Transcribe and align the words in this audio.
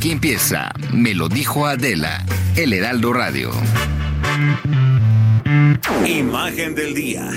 Aquí 0.00 0.12
empieza 0.12 0.72
Me 0.94 1.12
lo 1.12 1.28
dijo 1.28 1.66
Adela, 1.66 2.24
El 2.56 2.72
Heraldo 2.72 3.12
Radio. 3.12 3.50
Imagen 6.06 6.74
del 6.74 6.94
día. 6.94 7.28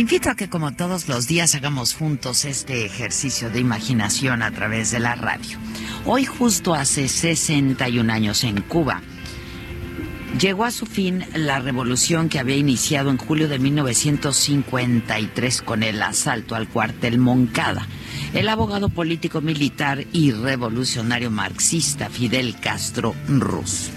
Invito 0.00 0.30
a 0.30 0.34
que 0.34 0.48
como 0.48 0.72
todos 0.72 1.08
los 1.08 1.26
días 1.26 1.54
hagamos 1.54 1.94
juntos 1.94 2.46
este 2.46 2.86
ejercicio 2.86 3.50
de 3.50 3.60
imaginación 3.60 4.40
a 4.42 4.50
través 4.50 4.90
de 4.90 4.98
la 4.98 5.14
radio. 5.14 5.58
Hoy 6.06 6.24
justo 6.24 6.72
hace 6.74 7.06
61 7.06 8.10
años 8.10 8.42
en 8.44 8.62
Cuba 8.62 9.02
llegó 10.38 10.64
a 10.64 10.70
su 10.70 10.86
fin 10.86 11.26
la 11.34 11.58
revolución 11.58 12.30
que 12.30 12.38
había 12.38 12.56
iniciado 12.56 13.10
en 13.10 13.18
julio 13.18 13.46
de 13.46 13.58
1953 13.58 15.60
con 15.60 15.82
el 15.82 16.02
asalto 16.02 16.54
al 16.54 16.68
cuartel 16.68 17.18
Moncada. 17.18 17.86
El 18.32 18.48
abogado 18.48 18.88
político 18.88 19.42
militar 19.42 20.06
y 20.14 20.32
revolucionario 20.32 21.30
marxista 21.30 22.08
Fidel 22.08 22.58
Castro 22.58 23.14
Ruz. 23.28 23.90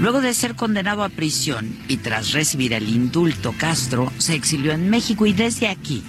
Luego 0.00 0.20
de 0.22 0.32
ser 0.32 0.56
condenado 0.56 1.04
a 1.04 1.10
prisión 1.10 1.76
y 1.86 1.98
tras 1.98 2.32
recibir 2.32 2.72
el 2.72 2.88
indulto, 2.88 3.54
Castro 3.58 4.10
se 4.16 4.34
exilió 4.34 4.72
en 4.72 4.88
México 4.88 5.26
y 5.26 5.34
desde 5.34 5.68
aquí 5.68 6.02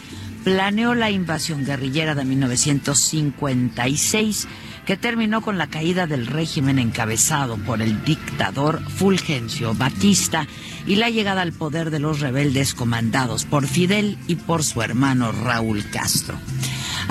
planeó 0.46 0.96
la 0.96 1.12
invasión 1.12 1.66
guerrillera 1.66 2.16
de 2.16 2.24
1956 2.24 4.48
que 4.86 4.96
terminó 4.96 5.42
con 5.42 5.58
la 5.58 5.68
caída 5.68 6.08
del 6.08 6.26
régimen 6.26 6.80
encabezado 6.80 7.58
por 7.58 7.82
el 7.82 8.02
dictador 8.06 8.82
Fulgencio 8.90 9.74
Batista 9.74 10.48
y 10.88 10.96
la 10.96 11.10
llegada 11.10 11.42
al 11.42 11.52
poder 11.52 11.92
de 11.92 12.00
los 12.00 12.22
rebeldes 12.22 12.74
comandados 12.74 13.44
por 13.44 13.68
Fidel 13.68 14.18
y 14.26 14.36
por 14.36 14.64
su 14.64 14.82
hermano 14.82 15.34
Raúl 15.34 15.84
Castro. 15.92 16.38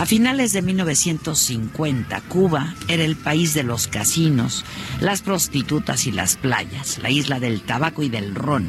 A 0.01 0.07
finales 0.07 0.55
de 0.55 0.63
1950, 0.63 2.23
Cuba 2.23 2.75
era 2.89 3.05
el 3.05 3.17
país 3.17 3.53
de 3.53 3.65
los 3.65 3.87
casinos, 3.87 4.65
las 4.99 5.21
prostitutas 5.21 6.07
y 6.07 6.11
las 6.11 6.37
playas, 6.37 6.97
la 7.03 7.11
isla 7.11 7.39
del 7.39 7.61
tabaco 7.61 8.03
y 8.03 8.09
del 8.09 8.35
ron, 8.35 8.67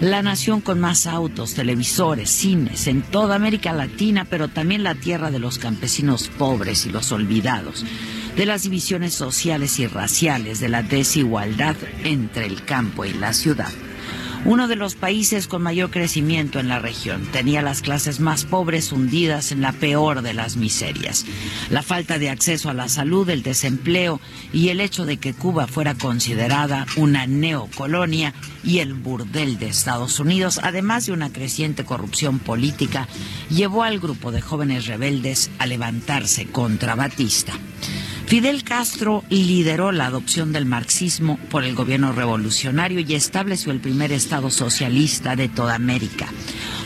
la 0.00 0.22
nación 0.22 0.62
con 0.62 0.80
más 0.80 1.06
autos, 1.06 1.52
televisores, 1.52 2.30
cines 2.30 2.86
en 2.86 3.02
toda 3.02 3.34
América 3.34 3.74
Latina, 3.74 4.24
pero 4.24 4.48
también 4.48 4.82
la 4.82 4.94
tierra 4.94 5.30
de 5.30 5.38
los 5.38 5.58
campesinos 5.58 6.28
pobres 6.38 6.86
y 6.86 6.90
los 6.90 7.12
olvidados, 7.12 7.84
de 8.34 8.46
las 8.46 8.62
divisiones 8.62 9.12
sociales 9.12 9.78
y 9.80 9.86
raciales, 9.86 10.60
de 10.60 10.70
la 10.70 10.82
desigualdad 10.82 11.76
entre 12.04 12.46
el 12.46 12.64
campo 12.64 13.04
y 13.04 13.12
la 13.12 13.34
ciudad 13.34 13.70
uno 14.44 14.68
de 14.68 14.76
los 14.76 14.94
países 14.94 15.46
con 15.46 15.62
mayor 15.62 15.90
crecimiento 15.90 16.58
en 16.60 16.68
la 16.68 16.78
región. 16.78 17.26
Tenía 17.32 17.62
las 17.62 17.82
clases 17.82 18.20
más 18.20 18.44
pobres 18.44 18.92
hundidas 18.92 19.52
en 19.52 19.60
la 19.60 19.72
peor 19.72 20.22
de 20.22 20.34
las 20.34 20.56
miserias. 20.56 21.26
La 21.68 21.82
falta 21.82 22.18
de 22.18 22.30
acceso 22.30 22.70
a 22.70 22.74
la 22.74 22.88
salud, 22.88 23.28
el 23.28 23.42
desempleo 23.42 24.20
y 24.52 24.68
el 24.68 24.80
hecho 24.80 25.04
de 25.04 25.18
que 25.18 25.34
Cuba 25.34 25.66
fuera 25.66 25.94
considerada 25.94 26.86
una 26.96 27.26
neocolonia 27.26 28.34
y 28.64 28.78
el 28.78 28.94
burdel 28.94 29.58
de 29.58 29.68
Estados 29.68 30.20
Unidos, 30.20 30.60
además 30.62 31.06
de 31.06 31.12
una 31.12 31.32
creciente 31.32 31.84
corrupción 31.84 32.38
política, 32.38 33.08
llevó 33.50 33.82
al 33.82 33.98
grupo 34.00 34.32
de 34.32 34.40
jóvenes 34.40 34.86
rebeldes 34.86 35.50
a 35.58 35.66
levantarse 35.66 36.46
contra 36.46 36.94
Batista. 36.94 37.52
Fidel 38.30 38.62
Castro 38.62 39.24
lideró 39.28 39.90
la 39.90 40.06
adopción 40.06 40.52
del 40.52 40.64
marxismo 40.64 41.36
por 41.50 41.64
el 41.64 41.74
gobierno 41.74 42.12
revolucionario 42.12 43.00
y 43.00 43.14
estableció 43.14 43.72
el 43.72 43.80
primer 43.80 44.12
Estado 44.12 44.50
socialista 44.50 45.34
de 45.34 45.48
toda 45.48 45.74
América. 45.74 46.28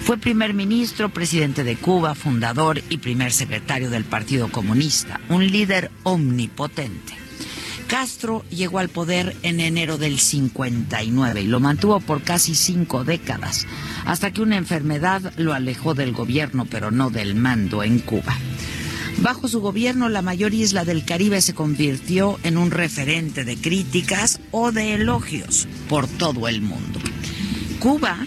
Fue 0.04 0.16
primer 0.16 0.54
ministro, 0.54 1.10
presidente 1.10 1.62
de 1.62 1.76
Cuba, 1.76 2.14
fundador 2.14 2.80
y 2.88 2.96
primer 2.96 3.30
secretario 3.30 3.90
del 3.90 4.04
Partido 4.04 4.48
Comunista, 4.48 5.20
un 5.28 5.46
líder 5.46 5.90
omnipotente. 6.04 7.12
Castro 7.88 8.42
llegó 8.48 8.78
al 8.78 8.88
poder 8.88 9.36
en 9.42 9.60
enero 9.60 9.98
del 9.98 10.20
59 10.20 11.42
y 11.42 11.46
lo 11.46 11.60
mantuvo 11.60 12.00
por 12.00 12.22
casi 12.22 12.54
cinco 12.54 13.04
décadas, 13.04 13.66
hasta 14.06 14.30
que 14.30 14.40
una 14.40 14.56
enfermedad 14.56 15.34
lo 15.36 15.52
alejó 15.52 15.92
del 15.92 16.12
gobierno, 16.12 16.64
pero 16.64 16.90
no 16.90 17.10
del 17.10 17.34
mando 17.34 17.82
en 17.82 17.98
Cuba. 17.98 18.34
Bajo 19.18 19.48
su 19.48 19.60
gobierno, 19.60 20.08
la 20.08 20.22
mayor 20.22 20.54
isla 20.54 20.84
del 20.84 21.04
Caribe 21.04 21.40
se 21.40 21.54
convirtió 21.54 22.38
en 22.42 22.58
un 22.58 22.70
referente 22.70 23.44
de 23.44 23.56
críticas 23.56 24.40
o 24.50 24.72
de 24.72 24.94
elogios 24.94 25.66
por 25.88 26.06
todo 26.06 26.48
el 26.48 26.60
mundo. 26.60 27.00
Cuba 27.78 28.26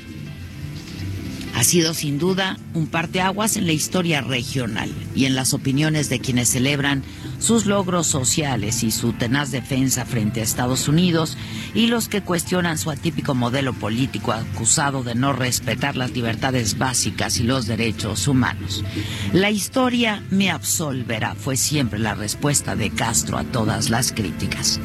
ha 1.56 1.64
sido 1.64 1.94
sin 1.94 2.20
duda 2.20 2.58
un 2.74 2.88
parteaguas 2.88 3.58
en 3.58 3.66
la 3.66 3.74
historia 3.74 4.22
regional 4.22 4.92
y 5.16 5.26
en 5.26 5.36
las 5.36 5.54
opiniones 5.54 6.10
de 6.10 6.20
quienes 6.20 6.50
celebran 6.50 7.04
sus 7.40 7.66
logros 7.66 8.08
sociales 8.08 8.84
y 8.84 8.92
su 8.92 9.14
tenaz 9.14 9.52
defensa 9.52 10.06
frente 10.06 10.42
a 10.42 10.44
Estados 10.44 10.88
Unidos 10.88 11.38
y 11.74 11.88
los 11.88 12.08
que 12.08 12.22
cuestionan 12.22 12.78
su 12.78 12.90
atípico 12.90 13.36
modelo 13.36 13.74
político 13.74 14.32
acusado 14.32 15.04
de 15.04 15.16
no 15.16 15.34
respetar 15.34 15.96
las 15.96 16.12
libertades 16.12 16.78
básicas 16.78 17.40
y 17.40 17.44
los 17.44 17.68
derechos 17.68 18.28
humanos. 18.28 18.84
La 19.34 19.52
historia 19.52 20.24
me 20.30 20.50
absolverá 20.50 21.36
fue 21.36 21.58
siempre 21.58 22.00
la 22.00 22.16
respuesta 22.16 22.76
de 22.76 22.90
Castro 22.90 23.38
a 23.38 23.44
todas 23.44 23.90
las 23.90 24.12
críticas. 24.12 24.80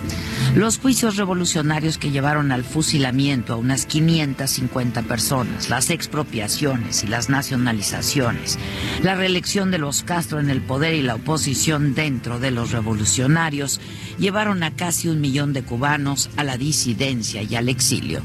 Los 0.54 0.78
juicios 0.78 1.16
revolucionarios 1.16 1.96
que 1.96 2.10
llevaron 2.10 2.52
al 2.52 2.64
fusilamiento 2.64 3.54
a 3.54 3.56
unas 3.56 3.86
550 3.86 5.02
personas, 5.02 5.70
las 5.70 5.88
expropiaciones 5.90 7.04
y 7.04 7.06
las 7.06 7.30
nacionalizaciones, 7.30 8.58
la 9.02 9.14
reelección 9.14 9.70
de 9.70 9.78
los 9.78 10.02
Castro 10.02 10.40
en 10.40 10.50
el 10.50 10.60
poder 10.60 10.94
y 10.94 11.02
la 11.02 11.14
oposición 11.14 11.94
dentro 11.94 12.38
de 12.42 12.50
los 12.50 12.72
revolucionarios 12.72 13.80
llevaron 14.18 14.62
a 14.62 14.72
casi 14.72 15.08
un 15.08 15.22
millón 15.22 15.54
de 15.54 15.62
cubanos 15.62 16.28
a 16.36 16.44
la 16.44 16.58
disidencia 16.58 17.42
y 17.42 17.54
al 17.54 17.70
exilio. 17.70 18.20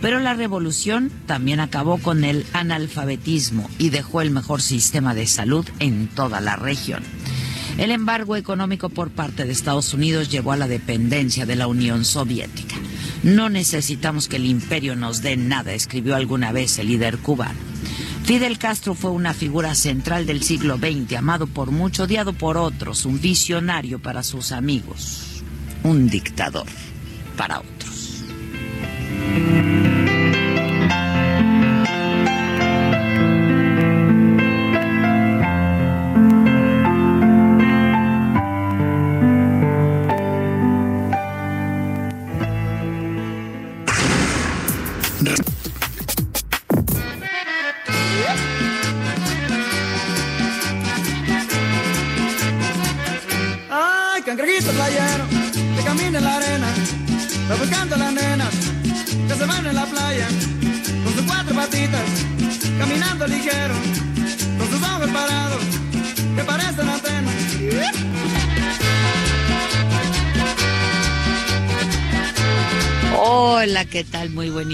Pero 0.00 0.20
la 0.20 0.34
revolución 0.34 1.10
también 1.26 1.58
acabó 1.58 1.98
con 1.98 2.22
el 2.22 2.46
analfabetismo 2.52 3.68
y 3.78 3.90
dejó 3.90 4.20
el 4.20 4.30
mejor 4.30 4.62
sistema 4.62 5.14
de 5.14 5.26
salud 5.26 5.66
en 5.80 6.06
toda 6.06 6.40
la 6.40 6.54
región. 6.54 7.02
El 7.78 7.90
embargo 7.90 8.36
económico 8.36 8.90
por 8.90 9.10
parte 9.10 9.44
de 9.44 9.52
Estados 9.52 9.94
Unidos 9.94 10.30
llevó 10.30 10.52
a 10.52 10.56
la 10.56 10.68
dependencia 10.68 11.46
de 11.46 11.56
la 11.56 11.66
Unión 11.66 12.04
Soviética. 12.04 12.76
No 13.22 13.48
necesitamos 13.48 14.28
que 14.28 14.36
el 14.36 14.46
imperio 14.46 14.94
nos 14.94 15.22
dé 15.22 15.36
nada, 15.36 15.72
escribió 15.72 16.14
alguna 16.14 16.52
vez 16.52 16.78
el 16.78 16.88
líder 16.88 17.18
cubano. 17.18 17.71
Fidel 18.24 18.56
Castro 18.58 18.94
fue 18.94 19.10
una 19.10 19.34
figura 19.34 19.74
central 19.74 20.26
del 20.26 20.42
siglo 20.42 20.78
XX, 20.78 21.16
amado 21.16 21.46
por 21.48 21.70
muchos, 21.72 22.06
odiado 22.06 22.32
por 22.32 22.56
otros, 22.56 23.04
un 23.04 23.20
visionario 23.20 23.98
para 23.98 24.22
sus 24.22 24.52
amigos, 24.52 25.42
un 25.82 26.08
dictador 26.08 26.66
para 27.36 27.60
otros. 27.60 28.24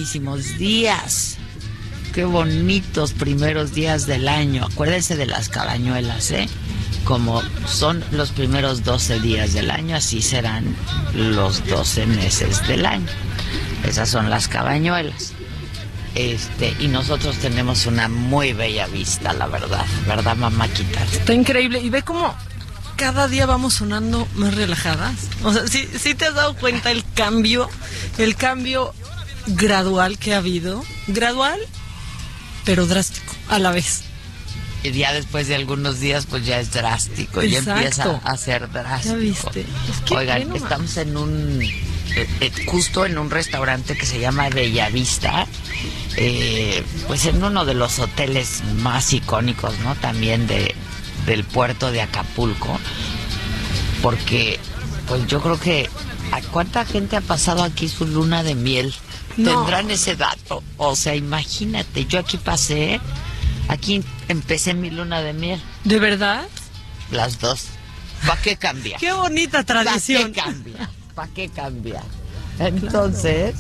Muy 0.09 0.21
buenísimos 0.21 0.59
días. 0.59 1.37
Qué 2.15 2.25
bonitos 2.25 3.13
primeros 3.13 3.75
días 3.75 4.07
del 4.07 4.27
año. 4.27 4.65
Acuérdense 4.65 5.17
de 5.17 5.27
las 5.27 5.51
cabañuelas, 5.51 6.31
¿eh? 6.31 6.49
Como 7.05 7.43
son 7.67 8.03
los 8.13 8.31
primeros 8.31 8.85
12 8.85 9.21
días 9.21 9.53
del 9.53 9.71
año, 9.71 9.97
así 9.97 10.23
serán 10.23 10.75
los 11.13 11.67
12 11.67 12.07
meses 12.07 12.67
del 12.67 12.87
año. 12.87 13.07
Esas 13.87 14.09
son 14.09 14.31
las 14.31 14.49
cabañuelas. 14.49 15.35
Este, 16.15 16.75
y 16.81 16.89
nosotros 16.89 17.37
tenemos 17.37 17.85
una 17.85 18.09
muy 18.09 18.55
bella 18.55 18.87
vista, 18.87 19.35
la 19.35 19.47
verdad, 19.47 19.85
¿verdad, 20.07 20.37
mamáquita? 20.37 21.05
Está 21.05 21.35
increíble. 21.35 21.81
Y 21.81 21.91
ve 21.91 22.01
cómo 22.01 22.35
cada 22.97 23.29
día 23.29 23.45
vamos 23.45 23.75
sonando 23.75 24.27
más 24.37 24.55
relajadas. 24.55 25.29
O 25.43 25.53
sea, 25.53 25.67
sí, 25.67 25.87
sí 25.99 26.15
te 26.15 26.25
has 26.25 26.35
dado 26.35 26.57
cuenta 26.57 26.91
el 26.91 27.05
cambio, 27.15 27.69
el 28.17 28.37
cambio 28.37 28.95
gradual 29.49 30.19
que 30.19 30.35
ha 30.35 30.39
habido. 30.39 30.85
Gradual, 31.07 31.59
pero 32.65 32.87
drástico 32.87 33.35
a 33.49 33.59
la 33.59 33.71
vez. 33.71 34.03
Y 34.83 34.93
ya 34.93 35.13
después 35.13 35.49
de 35.49 35.57
algunos 35.57 35.99
días, 35.99 36.27
pues 36.27 36.47
ya 36.47 36.61
es 36.61 36.73
drástico, 36.73 37.43
ya 37.43 37.59
Exacto. 37.59 37.81
empieza 37.81 38.17
a 38.19 38.37
ser 38.37 38.71
drástico. 38.71 39.15
Ya 39.15 39.21
viste. 39.21 39.61
Es 39.61 40.01
que 40.07 40.15
Oigan, 40.15 40.55
estamos 40.55 40.97
en 40.97 41.17
un, 41.17 41.61
eh, 41.63 42.29
eh, 42.41 42.53
justo 42.67 43.05
en 43.05 43.19
un 43.19 43.31
restaurante 43.31 43.97
que 43.97 44.07
se 44.07 44.21
llama 44.21 44.49
Bellavista, 44.51 45.47
eh, 46.17 46.85
pues 47.09 47.27
en 47.27 47.43
uno 47.43 47.65
de 47.65 47.75
los 47.75 47.99
hoteles 47.99 48.63
más 48.77 49.13
icónicos, 49.13 49.79
¿no? 49.81 49.97
También 49.97 50.47
de, 50.47 50.75
del 51.27 51.43
puerto 51.45 51.91
de 51.91 52.03
Acapulco, 52.03 52.79
porque, 54.01 54.61
pues 55.09 55.27
yo 55.27 55.41
creo 55.41 55.59
que, 55.59 55.91
¿a 56.31 56.41
cuánta 56.41 56.85
gente 56.85 57.17
ha 57.17 57.21
pasado 57.21 57.65
aquí 57.65 57.89
su 57.89 58.07
luna 58.07 58.45
de 58.45 58.55
miel? 58.55 58.95
No. 59.39 59.51
Tendrán 59.63 59.91
ese 59.91 60.15
dato. 60.17 60.63
O 60.77 60.95
sea, 60.95 61.15
imagínate, 61.15 62.05
yo 62.05 62.19
aquí 62.19 62.37
pasé, 62.37 63.01
aquí 63.69 64.03
empecé 64.29 64.75
mi 64.75 64.91
luna 64.91 65.23
de 65.23 65.33
miel, 65.33 65.63
¿De 65.85 65.99
verdad? 65.99 66.47
las 67.11 67.39
dos. 67.41 67.67
¿Para 68.27 68.41
qué 68.43 68.57
cambiar? 68.57 68.99
Qué 69.01 69.13
bonita 69.13 69.63
¿Para 69.63 69.85
tradición. 69.85 70.33
qué 70.33 70.41
cambia? 70.43 70.91
¿Para 71.15 71.29
qué 71.33 71.49
cambia? 71.49 72.03
Entonces, 72.59 73.55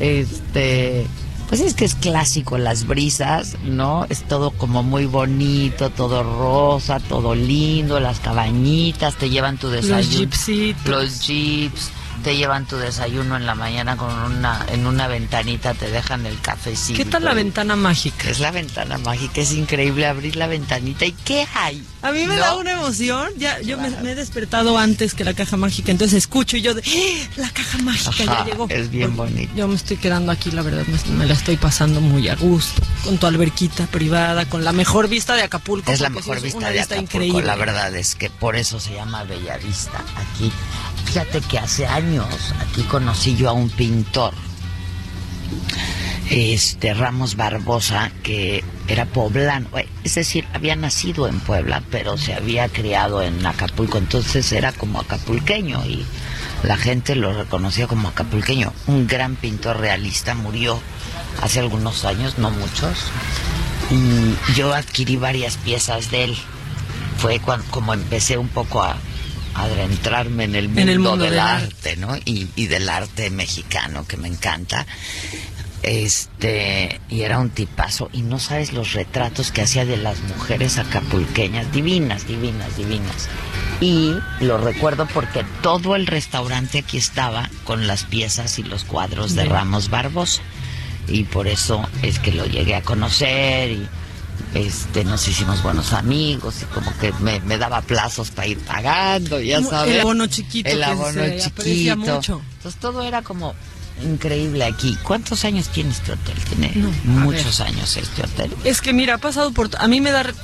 este, 0.00 1.06
pues 1.48 1.60
es 1.60 1.74
que 1.74 1.84
es 1.84 1.94
clásico 1.94 2.56
las 2.58 2.86
brisas, 2.86 3.56
¿no? 3.64 4.06
Es 4.08 4.26
todo 4.26 4.50
como 4.50 4.82
muy 4.82 5.06
bonito, 5.06 5.90
todo 5.90 6.22
rosa, 6.22 7.00
todo 7.00 7.34
lindo, 7.34 8.00
las 8.00 8.20
cabañitas, 8.20 9.16
te 9.16 9.28
llevan 9.30 9.58
tu 9.58 9.68
desayuno. 9.68 9.98
Los 9.98 10.10
jeepsitos. 10.10 10.86
Los 10.86 11.20
jeeps, 11.26 11.90
te 12.22 12.36
llevan 12.36 12.66
tu 12.66 12.76
desayuno 12.76 13.36
en 13.36 13.46
la 13.46 13.54
mañana 13.54 13.96
con 13.96 14.12
una, 14.12 14.64
en 14.70 14.86
una 14.86 15.06
ventanita, 15.08 15.74
te 15.74 15.90
dejan 15.90 16.26
el 16.26 16.40
cafecito. 16.40 16.96
¿Qué 16.96 17.04
tal 17.04 17.24
la 17.24 17.34
ventana 17.34 17.76
mágica? 17.76 18.28
Es 18.30 18.40
la 18.40 18.50
ventana 18.50 18.98
mágica, 18.98 19.40
es 19.40 19.52
increíble 19.52 20.06
abrir 20.06 20.36
la 20.36 20.46
ventanita 20.46 21.04
y 21.06 21.12
¿qué 21.12 21.46
hay? 21.54 21.82
A 22.02 22.12
mí 22.12 22.26
me 22.26 22.36
¿No? 22.36 22.42
da 22.42 22.56
una 22.56 22.72
emoción. 22.72 23.28
Ya, 23.38 23.60
yo 23.60 23.78
me, 23.78 23.90
me 23.90 24.12
he 24.12 24.14
despertado 24.14 24.78
antes 24.78 25.14
que 25.14 25.24
la 25.24 25.34
caja 25.34 25.56
mágica, 25.56 25.90
entonces 25.90 26.18
escucho 26.18 26.56
y 26.56 26.62
yo 26.62 26.74
de 26.74 26.82
¡Eh! 26.86 27.28
la 27.36 27.50
caja 27.50 27.78
mágica 27.78 28.10
Ajá, 28.10 28.24
ya 28.24 28.44
llegó. 28.44 28.66
es 28.68 28.90
bien 28.90 29.14
Porque 29.16 29.32
bonito. 29.32 29.52
Yo 29.56 29.68
me 29.68 29.74
estoy 29.74 29.96
quedando 29.96 30.32
aquí, 30.32 30.50
la 30.50 30.62
verdad, 30.62 30.84
me, 30.86 31.14
me 31.16 31.26
la 31.26 31.34
estoy 31.34 31.56
pasando 31.56 32.00
muy 32.00 32.28
a 32.28 32.34
gusto, 32.36 32.82
con 33.04 33.18
tu 33.18 33.26
alberquita 33.26 33.86
privada, 33.86 34.44
con 34.48 34.64
la 34.64 34.72
mejor 34.72 35.08
vista 35.08 35.34
de 35.34 35.42
Acapulco. 35.42 35.90
Es 35.90 36.00
la 36.00 36.10
mejor 36.10 36.40
vista 36.40 36.58
una 36.58 36.68
de 36.70 36.78
vista 36.78 36.94
Acapulco, 36.94 37.16
increíble. 37.24 37.46
la 37.46 37.56
verdad 37.56 37.94
es 37.96 38.14
que 38.14 38.30
por 38.30 38.56
eso 38.56 38.78
se 38.80 38.94
llama 38.94 39.24
Bella 39.24 39.56
Vista 39.58 40.02
aquí. 40.16 40.52
Fíjate 41.08 41.40
que 41.40 41.58
hace 41.58 41.86
años 41.86 42.52
aquí 42.60 42.82
conocí 42.82 43.34
yo 43.34 43.48
a 43.48 43.52
un 43.52 43.70
pintor, 43.70 44.34
este 46.28 46.92
Ramos 46.92 47.34
Barbosa, 47.34 48.12
que 48.22 48.62
era 48.88 49.06
poblano, 49.06 49.68
eh, 49.78 49.88
es 50.04 50.16
decir, 50.16 50.44
había 50.52 50.76
nacido 50.76 51.26
en 51.26 51.40
Puebla, 51.40 51.82
pero 51.90 52.18
se 52.18 52.34
había 52.34 52.68
criado 52.68 53.22
en 53.22 53.44
Acapulco, 53.46 53.96
entonces 53.96 54.52
era 54.52 54.70
como 54.72 55.00
acapulqueño 55.00 55.82
y 55.86 56.04
la 56.62 56.76
gente 56.76 57.16
lo 57.16 57.32
reconocía 57.32 57.86
como 57.86 58.08
acapulqueño. 58.08 58.74
Un 58.86 59.06
gran 59.06 59.36
pintor 59.36 59.80
realista 59.80 60.34
murió 60.34 60.78
hace 61.40 61.60
algunos 61.60 62.04
años, 62.04 62.36
no 62.36 62.50
muchos, 62.50 62.98
y 63.90 64.52
yo 64.52 64.74
adquirí 64.74 65.16
varias 65.16 65.56
piezas 65.56 66.10
de 66.10 66.24
él. 66.24 66.36
Fue 67.16 67.40
cuando, 67.40 67.64
como 67.70 67.94
empecé 67.94 68.36
un 68.36 68.48
poco 68.48 68.82
a, 68.82 68.90
a 68.92 68.98
adentrarme 69.62 70.44
en 70.44 70.54
el 70.54 70.68
mundo, 70.68 70.80
En 70.80 70.88
el 70.88 70.98
mundo 70.98 71.24
del, 71.24 71.30
del 71.32 71.40
arte, 71.40 71.96
¿no? 71.96 72.16
Y, 72.24 72.48
y 72.56 72.66
del 72.66 72.88
arte 72.88 73.30
mexicano, 73.30 74.06
que 74.06 74.16
me 74.16 74.28
encanta. 74.28 74.86
Este, 75.82 77.00
y 77.08 77.22
era 77.22 77.38
un 77.38 77.50
tipazo. 77.50 78.10
Y 78.12 78.22
no 78.22 78.38
sabes 78.38 78.72
los 78.72 78.92
retratos 78.92 79.52
que 79.52 79.62
hacía 79.62 79.84
de 79.84 79.96
las 79.96 80.20
mujeres 80.20 80.78
acapulqueñas, 80.78 81.72
divinas, 81.72 82.26
divinas, 82.26 82.76
divinas. 82.76 83.28
Y 83.80 84.14
lo 84.40 84.58
recuerdo 84.58 85.06
porque 85.06 85.44
todo 85.62 85.94
el 85.94 86.06
restaurante 86.06 86.78
aquí 86.78 86.96
estaba 86.96 87.48
con 87.64 87.86
las 87.86 88.04
piezas 88.04 88.58
y 88.58 88.64
los 88.64 88.84
cuadros 88.84 89.34
de. 89.34 89.44
Ramos 89.44 89.88
Barbosa. 89.88 90.42
Y 91.06 91.24
por 91.24 91.46
eso 91.46 91.88
es 92.02 92.18
que 92.18 92.32
lo 92.32 92.44
llegué 92.44 92.74
a 92.74 92.82
conocer 92.82 93.70
y 93.70 93.88
este 94.54 95.04
nos 95.04 95.26
hicimos 95.28 95.62
buenos 95.62 95.92
amigos 95.92 96.62
y 96.62 96.64
como 96.66 96.96
que 96.98 97.12
me, 97.20 97.40
me 97.40 97.58
daba 97.58 97.80
plazos 97.82 98.30
para 98.30 98.48
ir 98.48 98.58
pagando, 98.58 99.40
ya 99.40 99.62
sabes. 99.62 99.94
el 99.94 100.00
abono 100.00 100.26
chiquito 100.26 100.68
El 100.70 100.78
que 100.78 100.84
abono 100.84 101.12
se 101.12 101.38
chiquito. 101.40 101.96
mucho. 101.96 102.42
Entonces 102.56 102.80
todo 102.80 103.02
era 103.02 103.22
como 103.22 103.54
increíble 104.02 104.64
aquí. 104.64 104.96
¿Cuántos 105.02 105.44
años 105.44 105.68
tiene 105.68 105.90
este 105.90 106.12
hotel? 106.12 106.36
Tiene 106.48 106.72
No, 106.76 106.90
muchos 107.04 107.60
años 107.60 107.96
este 107.96 108.22
hotel. 108.22 108.54
Es 108.64 108.80
que 108.80 108.92
mira, 108.92 109.14
ha 109.14 109.18
pasado 109.18 109.52
por... 109.52 109.70
A 109.78 109.88
mí 109.88 110.00
me 110.00 110.12
da... 110.12 110.22
re- 110.22 110.34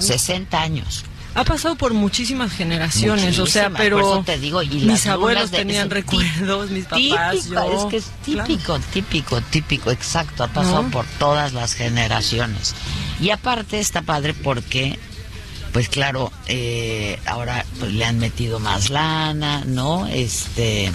60 0.00 0.60
años. 0.60 1.04
Ha 1.36 1.42
pasado 1.44 1.74
por 1.74 1.94
muchísimas 1.94 2.52
generaciones, 2.52 3.38
o 3.40 3.46
sea, 3.46 3.70
pero... 3.70 4.22
te 4.24 4.38
digo, 4.38 4.62
y 4.62 4.68
mis 4.68 5.06
abuelos 5.06 5.50
de- 5.50 5.58
tenían 5.58 5.90
recuerdos, 5.90 6.70
mis 6.70 6.84
papás, 6.84 7.00
Típico, 7.42 7.54
yo... 7.72 7.78
es 7.78 7.84
que 7.90 7.96
es 7.96 8.04
Claro. 8.24 8.46
típico, 8.48 8.78
típico, 8.92 9.40
típico, 9.40 9.90
exacto, 9.90 10.44
ha 10.44 10.48
pasado 10.48 10.84
¿No? 10.84 10.90
por 10.90 11.04
todas 11.18 11.52
las 11.52 11.74
generaciones. 11.74 12.74
Y 13.20 13.30
aparte 13.30 13.80
está 13.80 14.02
padre 14.02 14.32
porque, 14.32 14.96
pues 15.72 15.88
claro, 15.88 16.30
eh, 16.46 17.18
ahora 17.26 17.64
pues, 17.80 17.92
le 17.92 18.04
han 18.04 18.18
metido 18.20 18.60
más 18.60 18.90
lana, 18.90 19.64
¿no? 19.66 20.06
Este, 20.06 20.92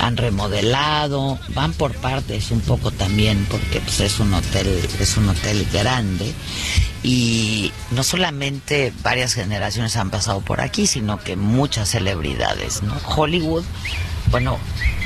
han 0.00 0.16
remodelado, 0.16 1.38
van 1.50 1.72
por 1.72 1.94
partes 1.96 2.50
un 2.50 2.60
poco 2.60 2.90
también 2.90 3.46
porque 3.50 3.80
pues, 3.80 4.00
es 4.00 4.18
un 4.20 4.34
hotel, 4.34 4.88
es 5.00 5.16
un 5.16 5.28
hotel 5.28 5.66
grande 5.72 6.32
y 7.02 7.72
no 7.90 8.02
solamente 8.02 8.92
varias 9.02 9.34
generaciones 9.34 9.96
han 9.96 10.10
pasado 10.10 10.40
por 10.40 10.60
aquí, 10.60 10.86
sino 10.86 11.18
que 11.20 11.36
muchas 11.36 11.90
celebridades, 11.90 12.82
¿no? 12.82 12.94
Hollywood, 13.06 13.64
bueno, 14.30 14.58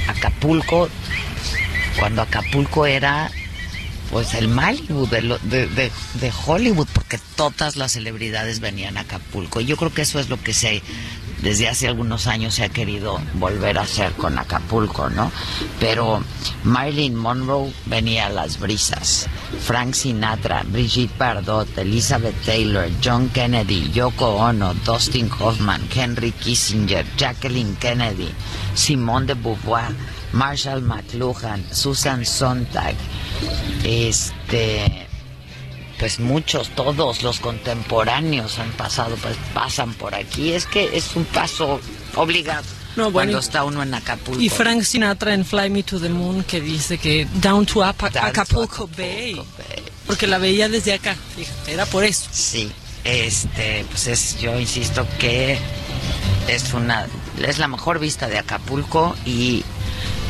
Acapulco, 0.07 0.89
cuando 1.99 2.23
Acapulco 2.23 2.87
era 2.87 3.31
pues 4.11 4.33
el 4.33 4.49
Malibu 4.49 5.07
de, 5.07 5.21
de- 5.43 5.93
de 6.15 6.33
Hollywood, 6.47 6.87
porque 6.95 7.19
todas 7.37 7.77
las 7.77 7.93
celebridades 7.93 8.59
venían 8.61 8.97
a 8.97 9.01
Acapulco. 9.01 9.61
Y 9.61 9.67
yo 9.67 9.77
creo 9.77 9.93
que 9.93 10.01
eso 10.01 10.19
es 10.19 10.31
lo 10.31 10.41
que 10.43 10.55
se, 10.55 10.83
desde 11.43 11.69
hace 11.69 11.89
algunos 11.89 12.27
años 12.27 12.55
se 12.55 12.65
ha 12.65 12.69
querido 12.69 13.21
volver 13.35 13.79
a 13.79 13.83
hacer 13.83 14.13
con 14.13 14.39
Acapulco, 14.39 15.09
¿no? 15.11 15.31
Pero 15.79 16.23
Marilyn 16.65 17.15
Monroe 17.15 17.73
venía 17.87 18.27
a 18.27 18.31
las 18.31 18.59
brisas, 18.59 19.27
Frank 19.61 19.95
Sinatra, 19.95 20.65
Brigitte 20.67 21.17
Bardot, 21.17 21.79
Elizabeth 21.79 22.35
Taylor, 22.45 22.89
John 23.03 23.29
Kennedy, 23.31 23.91
Yoko 23.93 24.37
Ono, 24.37 24.75
Dustin 24.75 25.31
Hoffman, 25.39 25.89
Henry 25.95 26.33
Kissinger, 26.33 27.05
Jacqueline 27.17 27.77
Kennedy, 27.77 28.31
Simone 28.75 29.27
de 29.27 29.35
Beauvoir, 29.35 29.93
Marshall 30.33 30.83
McLuhan, 30.83 31.65
Susan 31.73 32.25
Sontag, 32.25 32.95
este, 33.85 35.08
pues 35.99 36.21
muchos, 36.21 36.71
todos 36.71 37.23
los 37.23 37.41
contemporáneos 37.41 38.59
han 38.59 38.71
pasado, 38.73 39.17
pues 39.17 39.37
pasan 39.55 39.95
por 39.95 40.15
aquí. 40.15 40.53
Es 40.53 40.67
que 40.67 40.97
es 40.97 41.17
un 41.17 41.25
paso 41.25 41.81
obligado 42.15 42.65
No, 42.97 43.11
bueno, 43.11 43.13
cuando 43.33 43.39
está 43.39 43.65
uno 43.65 43.83
en 43.83 43.95
Acapulco. 43.95 44.41
Y 44.41 44.49
Frank 44.49 44.83
Sinatra 44.83 45.35
en 45.35 45.45
Fly 45.45 45.71
Me 45.71 45.83
to 45.83 45.99
the 46.01 46.09
Moon 46.09 46.45
que 46.45 46.61
dice 46.61 46.99
que 46.99 47.27
down 47.35 47.67
to 47.67 47.83
Apa- 47.85 48.11
Down 48.11 48.27
Acapulco, 48.27 48.85
Acapulco 48.85 48.91
Bay. 48.97 49.35
Bay. 49.35 49.83
Porque 50.07 50.27
la 50.27 50.39
veía 50.39 50.69
desde 50.69 50.95
acá, 50.95 51.15
fíjate, 51.37 51.73
era 51.73 51.85
por 51.87 52.05
eso. 52.05 52.29
Sí, 52.31 52.71
este, 53.05 53.85
pues 53.91 54.07
es, 54.07 54.39
yo 54.41 54.59
insisto 54.59 55.07
que 55.19 55.59
es 56.49 56.73
una 56.73 57.07
es 57.43 57.59
la 57.59 57.69
mejor 57.69 57.99
vista 57.99 58.27
de 58.27 58.39
Acapulco 58.39 59.15
y 59.27 59.63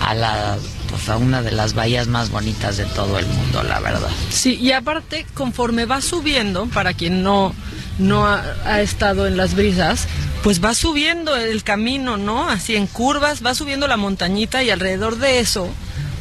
a 0.04 0.14
la 0.14 0.58
pues 0.88 1.08
a 1.08 1.16
una 1.16 1.42
de 1.42 1.52
las 1.52 1.74
bahías 1.74 2.08
más 2.08 2.30
bonitas 2.30 2.76
de 2.76 2.84
todo 2.86 3.18
el 3.18 3.26
mundo, 3.26 3.62
la 3.62 3.80
verdad. 3.80 4.10
Sí, 4.30 4.54
y 4.56 4.72
aparte, 4.72 5.26
conforme 5.34 5.84
va 5.84 6.00
subiendo, 6.00 6.66
para 6.66 6.94
quien 6.94 7.22
no, 7.22 7.54
no 7.98 8.26
ha, 8.26 8.42
ha 8.64 8.80
estado 8.80 9.26
en 9.26 9.36
las 9.36 9.54
brisas, 9.54 10.06
pues 10.42 10.62
va 10.64 10.74
subiendo 10.74 11.36
el 11.36 11.62
camino, 11.62 12.16
¿no? 12.16 12.48
Así 12.48 12.76
en 12.76 12.86
curvas, 12.86 13.44
va 13.44 13.54
subiendo 13.54 13.86
la 13.86 13.96
montañita 13.96 14.62
y 14.62 14.70
alrededor 14.70 15.18
de 15.18 15.40
eso, 15.40 15.68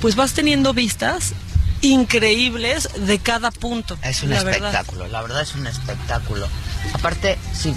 pues 0.02 0.16
vas 0.16 0.34
teniendo 0.34 0.74
vistas 0.74 1.34
increíbles 1.82 2.90
de 3.06 3.20
cada 3.20 3.52
punto. 3.52 3.98
Es 4.02 4.24
un 4.24 4.32
la 4.32 4.44
verdad. 4.44 4.70
espectáculo, 4.70 5.08
la 5.08 5.22
verdad 5.22 5.42
es 5.42 5.56
un 5.56 5.68
espectáculo. 5.68 6.48
Aparte, 6.94 7.38
sí, 7.54 7.74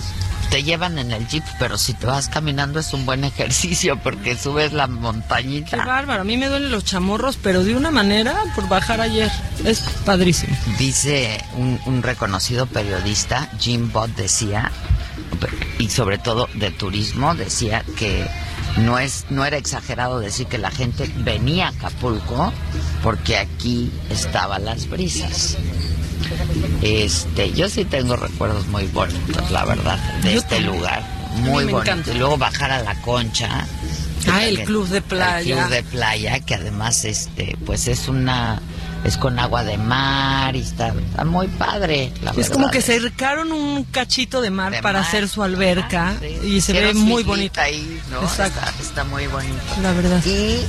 te 0.50 0.62
llevan 0.62 0.99
en 0.99 1.12
el 1.12 1.26
jeep, 1.28 1.45
pero 1.59 1.78
si 1.78 1.95
te 1.95 2.07
vas 2.07 2.28
caminando 2.28 2.80
es 2.80 2.92
un 2.92 3.07
buen 3.07 3.25
ejercicio 3.33 3.97
porque 4.02 4.37
subes 4.37 4.73
la 4.73 4.87
Qué 4.87 4.92
montañita. 4.92 5.76
bárbaro, 5.85 6.23
a 6.23 6.25
mí 6.25 6.37
me 6.37 6.49
duelen 6.49 6.71
los 6.71 6.85
chamorros, 6.85 7.38
pero 7.42 7.62
de 7.64 7.75
una 7.76 7.90
manera 7.90 8.37
por 8.54 8.69
bajar 8.69 9.00
ayer. 9.00 9.30
Es 9.64 9.80
padrísimo. 10.04 10.57
Dice 10.78 11.42
un, 11.57 11.80
un 11.87 12.02
reconocido 12.02 12.66
periodista, 12.66 13.49
Jim 13.59 13.90
Bott, 13.92 14.11
decía, 14.16 14.71
y 15.78 15.88
sobre 15.88 16.19
todo 16.19 16.49
de 16.54 16.71
turismo, 16.71 17.35
decía 17.35 17.85
que 17.97 18.26
no 18.78 18.99
es 18.99 19.26
no 19.30 19.45
era 19.45 19.57
exagerado 19.57 20.21
decir 20.21 20.47
que 20.47 20.59
la 20.59 20.71
gente 20.71 21.11
venía 21.19 21.66
a 21.66 21.71
Acapulco 21.71 22.52
porque 23.02 23.37
aquí 23.38 23.90
estaban 24.11 24.64
las 24.64 24.88
brisas. 24.88 25.57
Este, 26.83 27.53
yo 27.53 27.69
sí 27.69 27.85
tengo 27.85 28.17
recuerdos 28.17 28.67
muy 28.69 28.87
bonitos, 28.87 29.51
la 29.51 29.65
verdad, 29.65 29.99
de 30.23 30.35
Yo 30.35 30.39
este 30.41 30.57
también. 30.57 30.77
lugar, 30.77 31.03
muy 31.37 31.65
bonito. 31.65 31.81
encanta. 31.83 32.13
Y 32.13 32.19
luego 32.19 32.37
bajar 32.39 32.71
a 32.71 32.83
la 32.83 32.95
Concha. 33.03 33.67
Ah, 34.31 34.45
el 34.45 34.59
que- 34.59 34.65
club 34.65 34.89
de 34.89 35.01
playa. 35.03 35.39
El 35.55 35.59
club 35.61 35.71
de 35.71 35.83
playa, 35.83 36.41
que 36.41 36.55
además 36.55 37.05
este, 37.05 37.57
pues 37.67 37.89
es 37.89 38.09
una 38.09 38.61
es 39.04 39.16
con 39.16 39.38
agua 39.38 39.64
de 39.64 39.78
mar 39.78 40.54
y 40.54 40.61
está, 40.61 40.88
está 40.88 41.25
muy 41.25 41.49
padre, 41.49 42.12
la 42.23 42.30
Es 42.33 42.37
verdad. 42.37 42.52
como 42.52 42.71
que 42.71 42.83
cercaron 42.83 43.50
un 43.52 43.85
cachito 43.85 44.40
de 44.42 44.50
mar 44.50 44.73
de 44.73 44.83
para 44.83 45.00
mar. 45.00 45.09
hacer 45.09 45.28
su 45.28 45.42
alberca 45.42 46.14
sí. 46.21 46.38
y 46.57 46.61
se 46.61 46.73
ve 46.75 46.92
muy 46.95 47.23
bonito. 47.23 47.61
ahí, 47.61 48.00
¿no? 48.11 48.21
Exacto. 48.23 48.61
Está, 48.61 48.83
está 48.83 49.04
muy 49.04 49.26
bonito. 49.26 49.54
La 49.83 49.92
verdad. 49.92 50.23
Y 50.26 50.61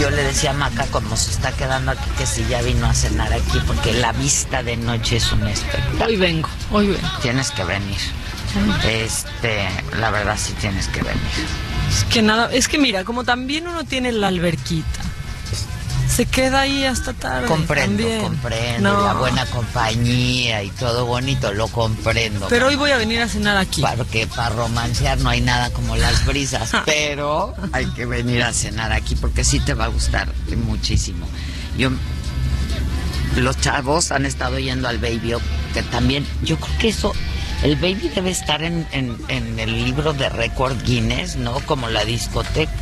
yo 0.00 0.10
le 0.10 0.22
decía 0.24 0.50
a 0.50 0.54
Maca, 0.54 0.86
como 0.86 1.16
se 1.16 1.30
está 1.30 1.52
quedando 1.52 1.92
aquí, 1.92 2.10
que 2.18 2.26
si 2.26 2.44
ya 2.46 2.60
vino 2.62 2.86
a 2.86 2.94
cenar 2.94 3.32
aquí, 3.32 3.58
porque 3.66 3.92
la 3.94 4.12
vista 4.12 4.62
de 4.62 4.76
noche 4.76 5.16
es 5.16 5.30
un 5.32 5.46
espectáculo. 5.46 6.04
Hoy 6.06 6.16
vengo, 6.16 6.48
hoy 6.72 6.86
vengo. 6.88 7.08
Tienes 7.22 7.50
que 7.52 7.64
venir. 7.64 7.98
Este, 8.86 9.68
la 10.00 10.10
verdad 10.10 10.36
sí 10.38 10.52
tienes 10.60 10.88
que 10.88 11.00
venir. 11.02 11.20
Es 11.90 12.04
que 12.04 12.22
nada, 12.22 12.50
es 12.52 12.68
que 12.68 12.78
mira, 12.78 13.04
como 13.04 13.24
también 13.24 13.68
uno 13.68 13.84
tiene 13.84 14.10
la 14.12 14.28
alberquita, 14.28 15.00
se 16.18 16.26
queda 16.26 16.62
ahí 16.62 16.84
hasta 16.84 17.12
tarde. 17.12 17.46
Comprendo, 17.46 18.02
también. 18.02 18.22
comprendo. 18.22 18.92
No, 18.92 19.04
La 19.04 19.14
buena 19.14 19.46
compañía 19.46 20.64
y 20.64 20.70
todo 20.70 21.06
bonito, 21.06 21.52
lo 21.52 21.68
comprendo. 21.68 22.48
Pero 22.48 22.66
hoy 22.66 22.74
voy 22.74 22.90
a 22.90 22.96
venir 22.96 23.20
a 23.22 23.28
cenar 23.28 23.56
aquí. 23.56 23.82
Porque 23.96 24.26
para 24.26 24.50
romancear 24.50 25.18
no 25.18 25.28
hay 25.30 25.40
nada 25.40 25.70
como 25.70 25.94
las 25.94 26.26
brisas, 26.26 26.72
pero 26.86 27.54
hay 27.70 27.86
que 27.92 28.04
venir 28.04 28.42
a 28.42 28.52
cenar 28.52 28.90
aquí 28.92 29.14
porque 29.14 29.44
sí 29.44 29.60
te 29.60 29.74
va 29.74 29.84
a 29.84 29.88
gustar 29.88 30.28
muchísimo. 30.66 31.24
Yo, 31.78 31.90
los 33.36 33.56
chavos 33.60 34.10
han 34.10 34.26
estado 34.26 34.58
yendo 34.58 34.88
al 34.88 34.98
Baby, 34.98 35.34
que 35.72 35.84
también, 35.84 36.26
yo 36.42 36.56
creo 36.56 36.78
que 36.80 36.88
eso, 36.88 37.12
el 37.62 37.76
Baby 37.76 38.10
debe 38.12 38.30
estar 38.30 38.64
en, 38.64 38.88
en- 38.90 39.16
en 39.28 39.56
el 39.60 39.84
libro 39.84 40.14
de 40.14 40.28
récord 40.28 40.76
Guinness, 40.82 41.36
¿no? 41.36 41.60
Como 41.60 41.88
la 41.88 42.04
discoteca 42.04 42.72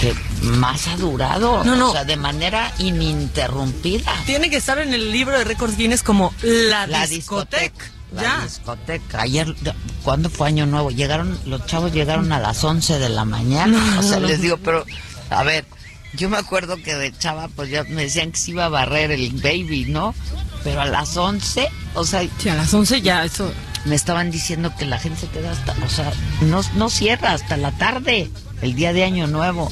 que 0.00 0.14
más 0.42 0.88
ha 0.88 0.96
durado, 0.96 1.62
No, 1.64 1.76
no. 1.76 1.90
o 1.90 1.92
sea, 1.92 2.04
de 2.04 2.16
manera 2.16 2.72
ininterrumpida. 2.78 4.12
Tiene 4.26 4.50
que 4.50 4.56
estar 4.56 4.78
en 4.78 4.94
el 4.94 5.12
libro 5.12 5.36
de 5.38 5.44
récords 5.44 5.76
Guinness 5.76 6.02
como 6.02 6.32
la, 6.42 6.86
La 6.86 7.06
discoteca. 7.06 7.60
discoteca. 7.62 7.90
La 8.14 8.22
Ya. 8.22 8.40
discoteca. 8.44 9.20
Ayer, 9.22 9.54
¿cuándo 10.02 10.30
fue 10.30 10.48
Año 10.48 10.66
Nuevo? 10.66 10.90
Llegaron, 10.90 11.38
los 11.46 11.64
chavos 11.66 11.92
llegaron 11.92 12.32
a 12.32 12.40
las 12.40 12.64
11 12.64 12.98
de 12.98 13.08
la 13.08 13.24
mañana. 13.24 13.78
No, 13.78 14.00
o 14.00 14.02
sea, 14.02 14.18
les 14.20 14.40
digo, 14.40 14.56
pero, 14.56 14.84
a 15.30 15.42
ver, 15.44 15.64
yo 16.14 16.28
me 16.28 16.38
acuerdo 16.38 16.76
que 16.82 16.94
de 16.96 17.16
chava, 17.16 17.48
pues 17.48 17.70
ya 17.70 17.84
me 17.84 18.02
decían 18.02 18.32
que 18.32 18.38
se 18.38 18.50
iba 18.52 18.64
a 18.64 18.68
barrer 18.68 19.10
el 19.12 19.30
baby, 19.32 19.84
¿no? 19.88 20.14
Pero 20.64 20.80
a 20.80 20.86
las 20.86 21.16
11, 21.16 21.68
o 21.94 22.04
sea, 22.04 22.22
Sí, 22.38 22.48
a 22.48 22.54
las 22.54 22.72
11 22.74 23.00
ya, 23.02 23.24
eso. 23.24 23.52
me 23.84 23.94
estaban 23.94 24.30
diciendo 24.30 24.72
que 24.78 24.86
la 24.86 24.98
gente 24.98 25.20
se 25.20 25.28
queda 25.28 25.52
hasta, 25.52 25.74
o 25.84 25.88
sea, 25.88 26.12
no, 26.42 26.62
no 26.74 26.90
cierra 26.90 27.32
hasta 27.32 27.56
la 27.56 27.70
tarde, 27.72 28.28
el 28.60 28.74
día 28.74 28.92
de 28.92 29.04
Año 29.04 29.26
Nuevo. 29.28 29.70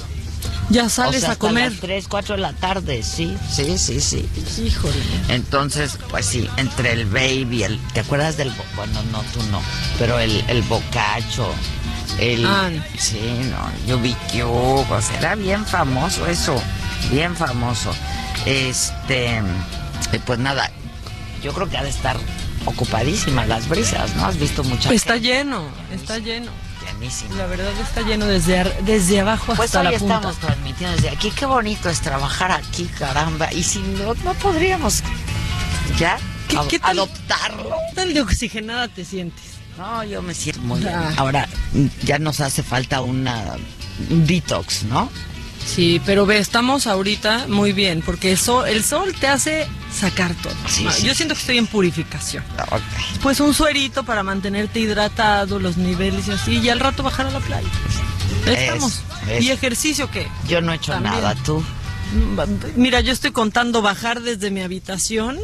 Ya 0.71 0.85
o 0.85 0.89
sales 0.91 1.21
sea, 1.21 1.31
a 1.31 1.33
hasta 1.33 1.41
comer. 1.49 1.71
las 1.73 1.81
3, 1.81 2.09
4 2.09 2.35
de 2.37 2.41
la 2.43 2.53
tarde, 2.53 3.03
sí, 3.03 3.37
sí, 3.51 3.79
sí, 3.79 4.01
sí. 4.01 4.29
Híjole. 4.63 4.95
Entonces, 5.29 5.99
pues 6.11 6.27
sí, 6.27 6.49
entre 6.59 6.93
el 6.93 7.07
baby, 7.07 7.63
el, 7.63 7.79
¿te 7.95 8.01
acuerdas 8.01 8.37
del, 8.37 8.51
bo- 8.51 8.65
bueno, 8.77 9.03
no, 9.11 9.23
tú 9.33 9.43
no, 9.51 9.63
pero 9.99 10.19
el, 10.19 10.45
el 10.49 10.61
bocacho, 10.63 11.51
el, 12.19 12.45
Ah. 12.45 12.69
sí, 12.99 13.19
no, 13.51 13.87
yo 13.87 13.99
vi 13.99 14.15
que, 14.31 14.43
oh, 14.45 14.85
pues 14.89 15.11
era 15.19 15.35
bien 15.37 15.65
famoso 15.65 16.27
eso, 16.27 16.61
bien 17.11 17.35
famoso. 17.35 17.95
Este, 18.45 19.41
pues 20.27 20.39
nada, 20.39 20.71
yo 21.43 21.53
creo 21.55 21.69
que 21.71 21.79
ha 21.79 21.83
de 21.83 21.91
estar 21.91 22.17
ocupadísima 22.67 23.47
las 23.47 23.69
brisas, 23.69 24.15
¿no? 24.17 24.27
Has 24.27 24.37
visto 24.39 24.63
mucha 24.65 24.93
Está 24.93 25.15
gente? 25.15 25.29
lleno, 25.29 25.63
está 25.95 26.19
lleno. 26.19 26.51
La 27.37 27.47
verdad 27.47 27.71
está 27.81 28.03
lleno 28.03 28.27
desde, 28.27 28.65
desde 28.83 29.21
abajo 29.21 29.55
Pues 29.55 29.75
hasta 29.75 29.85
la 29.85 29.97
punta. 29.99 30.15
estamos 30.17 30.37
transmitiendo 30.39 30.97
desde 30.97 31.11
aquí. 31.11 31.31
Qué 31.31 31.47
bonito 31.47 31.89
es 31.89 32.01
trabajar 32.01 32.51
aquí, 32.51 32.85
caramba. 32.99 33.53
Y 33.53 33.63
si 33.63 33.79
no, 33.81 34.15
no 34.25 34.35
podríamos 34.35 35.03
ya 35.99 36.19
¿Qué- 36.49 36.57
ad- 36.59 36.67
qué 36.67 36.79
tal? 36.81 36.91
adoptarlo. 36.99 37.71
¿Qué 37.91 37.95
tal 37.95 38.15
de 38.15 38.21
oxigenada 38.21 38.89
te 38.89 39.05
sientes? 39.05 39.45
No, 39.77 40.03
yo 40.03 40.23
me 40.23 40.35
siento 40.35 40.61
muy 40.63 40.81
bien. 40.81 40.93
Ah. 40.93 41.13
Ahora, 41.19 41.49
ya 42.03 42.19
nos 42.19 42.41
hace 42.41 42.63
falta 42.65 43.01
una 43.01 43.57
un 44.11 44.27
detox, 44.27 44.83
¿no? 44.85 45.09
Sí, 45.69 46.01
pero 46.07 46.25
ve, 46.25 46.39
estamos 46.39 46.87
ahorita 46.87 47.47
muy 47.49 47.73
bien, 47.73 48.03
porque 48.05 48.33
el 48.33 48.39
sol, 48.39 48.67
el 48.69 48.83
sol 48.83 49.15
te 49.21 49.27
hace 49.29 49.67
sacar 49.95 50.35
todo. 50.43 50.53
Sí, 50.67 50.85
Ah, 50.89 50.93
sí, 50.93 51.07
Yo 51.07 51.15
siento 51.15 51.35
que 51.35 51.41
estoy 51.41 51.59
en 51.59 51.67
purificación. 51.67 52.43
Ok. 52.71 52.81
Pues 53.23 53.39
un 53.41 53.53
suerito 53.53 54.03
para 54.05 54.23
mantenerte 54.23 54.81
hidratado, 54.81 55.59
los 55.59 55.77
niveles 55.77 56.27
y 56.29 56.31
así, 56.33 56.59
y 56.59 56.69
al 56.71 56.81
rato 56.81 57.03
bajar 57.03 57.27
a 57.27 57.31
la 57.31 57.41
playa. 57.41 57.69
Ya 58.47 58.53
Es- 58.53 58.59
estamos. 58.61 59.03
es- 59.31 59.45
¿Y 59.45 59.51
ejercicio 59.51 60.11
qué? 60.11 60.27
Yo 60.49 60.61
no 60.63 60.73
he 60.73 60.77
hecho 60.77 60.93
También. 60.93 61.15
nada, 61.15 61.35
tú. 61.45 61.63
Mira, 62.77 63.01
yo 63.03 63.13
estoy 63.13 63.33
contando 63.33 63.83
bajar 63.83 64.23
desde 64.23 64.51
mi 64.51 64.63
habitación 64.63 65.39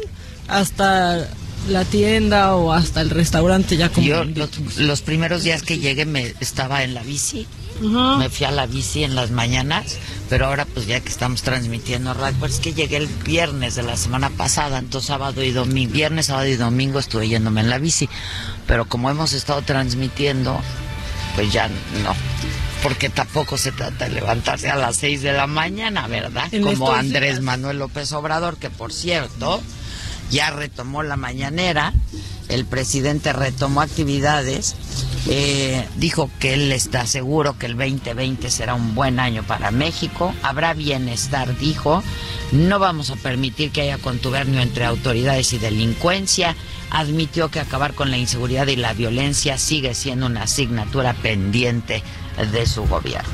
hasta 0.47 1.27
la 1.69 1.85
tienda 1.85 2.55
o 2.55 2.73
hasta 2.73 3.01
el 3.01 3.09
restaurante 3.11 3.77
ya 3.77 3.89
como 3.89 4.05
Yo 4.05 4.23
los, 4.23 4.77
los 4.77 5.01
primeros 5.01 5.43
días 5.43 5.61
que 5.61 5.77
llegué 5.77 6.05
me 6.05 6.33
estaba 6.39 6.83
en 6.83 6.93
la 6.95 7.03
bici. 7.03 7.45
Me 7.81 8.29
fui 8.29 8.45
a 8.45 8.51
la 8.51 8.65
bici 8.65 9.03
en 9.03 9.15
las 9.15 9.31
mañanas, 9.31 9.97
pero 10.29 10.45
ahora 10.47 10.65
pues 10.65 10.87
ya 10.87 10.99
que 10.99 11.09
estamos 11.09 11.41
transmitiendo 11.41 12.13
radio, 12.13 12.37
pues 12.39 12.53
es 12.53 12.59
que 12.59 12.73
llegué 12.73 12.97
el 12.97 13.07
viernes 13.07 13.75
de 13.75 13.83
la 13.83 13.97
semana 13.97 14.29
pasada, 14.29 14.79
entonces 14.79 15.07
sábado 15.07 15.43
y 15.43 15.51
domingo, 15.51 15.93
viernes, 15.93 16.27
sábado 16.27 16.47
y 16.47 16.55
domingo 16.55 16.99
estuve 16.99 17.27
yéndome 17.27 17.61
en 17.61 17.69
la 17.69 17.77
bici, 17.77 18.07
pero 18.65 18.85
como 18.87 19.09
hemos 19.09 19.33
estado 19.33 19.61
transmitiendo, 19.61 20.59
pues 21.35 21.51
ya 21.51 21.67
no, 21.67 22.15
porque 22.81 23.09
tampoco 23.09 23.57
se 23.57 23.71
trata 23.71 24.05
de 24.05 24.15
levantarse 24.15 24.69
a 24.69 24.75
las 24.75 24.95
seis 24.97 25.21
de 25.21 25.33
la 25.33 25.47
mañana, 25.47 26.07
¿verdad? 26.07 26.47
En 26.53 26.61
Como 26.63 26.91
Andrés 26.91 27.33
días. 27.33 27.43
Manuel 27.43 27.79
López 27.79 28.11
Obrador, 28.13 28.57
que 28.57 28.69
por 28.69 28.93
cierto 28.93 29.61
ya 30.31 30.49
retomó 30.51 31.03
la 31.03 31.17
mañanera, 31.17 31.93
el 32.47 32.65
presidente 32.65 33.33
retomó 33.33 33.81
actividades, 33.81 34.75
eh, 35.27 35.87
dijo 35.97 36.29
que 36.39 36.53
él 36.53 36.71
está 36.71 37.07
seguro 37.07 37.57
que 37.57 37.65
el 37.65 37.75
2020 37.75 38.49
será 38.51 38.75
un 38.75 38.93
buen 38.93 39.19
año 39.19 39.43
para 39.43 39.71
México, 39.71 40.33
habrá 40.43 40.73
bienestar, 40.73 41.57
dijo, 41.57 42.03
no 42.51 42.77
vamos 42.77 43.09
a 43.09 43.15
permitir 43.15 43.71
que 43.71 43.81
haya 43.81 43.97
contubernio 43.97 44.61
entre 44.61 44.85
autoridades 44.85 45.51
y 45.53 45.57
delincuencia, 45.57 46.55
admitió 46.91 47.49
que 47.49 47.59
acabar 47.59 47.93
con 47.93 48.11
la 48.11 48.17
inseguridad 48.17 48.67
y 48.67 48.75
la 48.75 48.93
violencia 48.93 49.57
sigue 49.57 49.95
siendo 49.95 50.27
una 50.27 50.43
asignatura 50.43 51.13
pendiente 51.13 52.03
de 52.51 52.65
su 52.65 52.85
gobierno. 52.85 53.29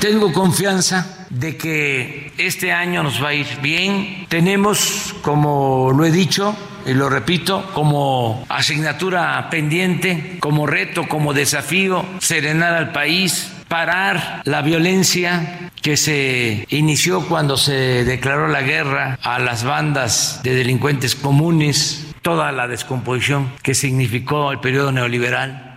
Tengo 0.00 0.32
confianza 0.32 1.26
de 1.30 1.56
que 1.56 2.32
este 2.36 2.72
año 2.72 3.02
nos 3.02 3.22
va 3.22 3.28
a 3.28 3.34
ir 3.34 3.46
bien. 3.62 4.26
Tenemos, 4.28 5.14
como 5.22 5.92
lo 5.92 6.04
he 6.04 6.10
dicho 6.10 6.54
y 6.86 6.94
lo 6.94 7.08
repito, 7.08 7.70
como 7.74 8.44
asignatura 8.48 9.48
pendiente, 9.50 10.36
como 10.40 10.66
reto, 10.66 11.08
como 11.08 11.34
desafío, 11.34 12.04
serenar 12.18 12.74
al 12.74 12.92
país, 12.92 13.52
parar 13.68 14.42
la 14.44 14.62
violencia 14.62 15.70
que 15.80 15.96
se 15.96 16.66
inició 16.70 17.26
cuando 17.26 17.56
se 17.56 18.04
declaró 18.04 18.48
la 18.48 18.62
guerra 18.62 19.18
a 19.22 19.38
las 19.38 19.64
bandas 19.64 20.40
de 20.42 20.54
delincuentes 20.54 21.14
comunes, 21.14 22.06
toda 22.22 22.52
la 22.52 22.68
descomposición 22.68 23.52
que 23.62 23.74
significó 23.74 24.52
el 24.52 24.60
periodo 24.60 24.92
neoliberal 24.92 25.71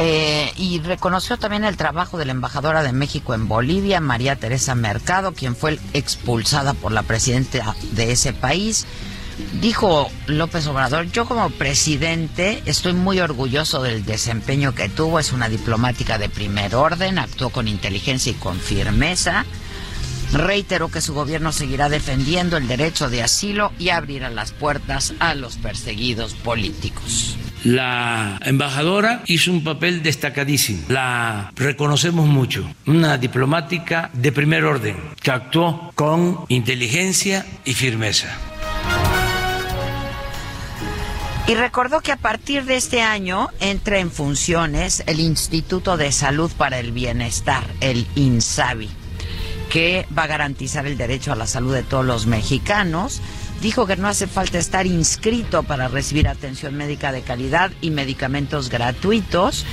Eh, 0.00 0.52
y 0.56 0.78
reconoció 0.78 1.38
también 1.38 1.64
el 1.64 1.76
trabajo 1.76 2.18
de 2.18 2.24
la 2.24 2.30
embajadora 2.30 2.84
de 2.84 2.92
México 2.92 3.34
en 3.34 3.48
Bolivia, 3.48 4.00
María 4.00 4.36
Teresa 4.36 4.76
Mercado, 4.76 5.32
quien 5.32 5.56
fue 5.56 5.80
expulsada 5.92 6.72
por 6.72 6.92
la 6.92 7.02
presidenta 7.02 7.74
de 7.92 8.12
ese 8.12 8.32
país. 8.32 8.86
Dijo 9.60 10.08
López 10.28 10.68
Obrador, 10.68 11.10
yo 11.10 11.26
como 11.26 11.50
presidente 11.50 12.62
estoy 12.64 12.92
muy 12.92 13.18
orgulloso 13.18 13.82
del 13.82 14.04
desempeño 14.04 14.72
que 14.72 14.88
tuvo, 14.88 15.18
es 15.18 15.32
una 15.32 15.48
diplomática 15.48 16.16
de 16.16 16.28
primer 16.28 16.76
orden, 16.76 17.18
actuó 17.18 17.50
con 17.50 17.66
inteligencia 17.66 18.30
y 18.30 18.36
con 18.36 18.58
firmeza. 18.58 19.44
Reiteró 20.32 20.90
que 20.90 21.00
su 21.00 21.12
gobierno 21.12 21.52
seguirá 21.52 21.88
defendiendo 21.88 22.56
el 22.56 22.68
derecho 22.68 23.10
de 23.10 23.22
asilo 23.24 23.72
y 23.80 23.88
abrirá 23.88 24.30
las 24.30 24.52
puertas 24.52 25.14
a 25.18 25.34
los 25.34 25.56
perseguidos 25.56 26.34
políticos. 26.34 27.36
La 27.64 28.38
embajadora 28.44 29.22
hizo 29.26 29.50
un 29.50 29.64
papel 29.64 30.02
destacadísimo, 30.02 30.84
la 30.88 31.52
reconocemos 31.56 32.26
mucho, 32.26 32.68
una 32.86 33.18
diplomática 33.18 34.10
de 34.12 34.30
primer 34.30 34.64
orden 34.64 34.96
que 35.20 35.30
actuó 35.30 35.90
con 35.94 36.44
inteligencia 36.48 37.44
y 37.64 37.74
firmeza. 37.74 38.28
Y 41.48 41.54
recordó 41.54 42.02
que 42.02 42.12
a 42.12 42.16
partir 42.16 42.64
de 42.66 42.76
este 42.76 43.00
año 43.00 43.48
entra 43.58 43.98
en 43.98 44.10
funciones 44.10 45.02
el 45.06 45.18
Instituto 45.18 45.96
de 45.96 46.12
Salud 46.12 46.52
para 46.58 46.78
el 46.78 46.92
Bienestar, 46.92 47.64
el 47.80 48.06
INSABI, 48.16 48.90
que 49.70 50.06
va 50.16 50.24
a 50.24 50.26
garantizar 50.26 50.86
el 50.86 50.98
derecho 50.98 51.32
a 51.32 51.36
la 51.36 51.46
salud 51.46 51.74
de 51.74 51.82
todos 51.82 52.04
los 52.04 52.26
mexicanos. 52.26 53.22
Dijo 53.60 53.86
que 53.86 53.96
no 53.96 54.06
hace 54.06 54.26
falta 54.26 54.58
estar 54.58 54.86
inscrito 54.86 55.64
para 55.64 55.88
recibir 55.88 56.28
atención 56.28 56.76
médica 56.76 57.10
de 57.10 57.22
calidad 57.22 57.72
y 57.80 57.90
medicamentos 57.90 58.68
gratuitos. 58.68 59.64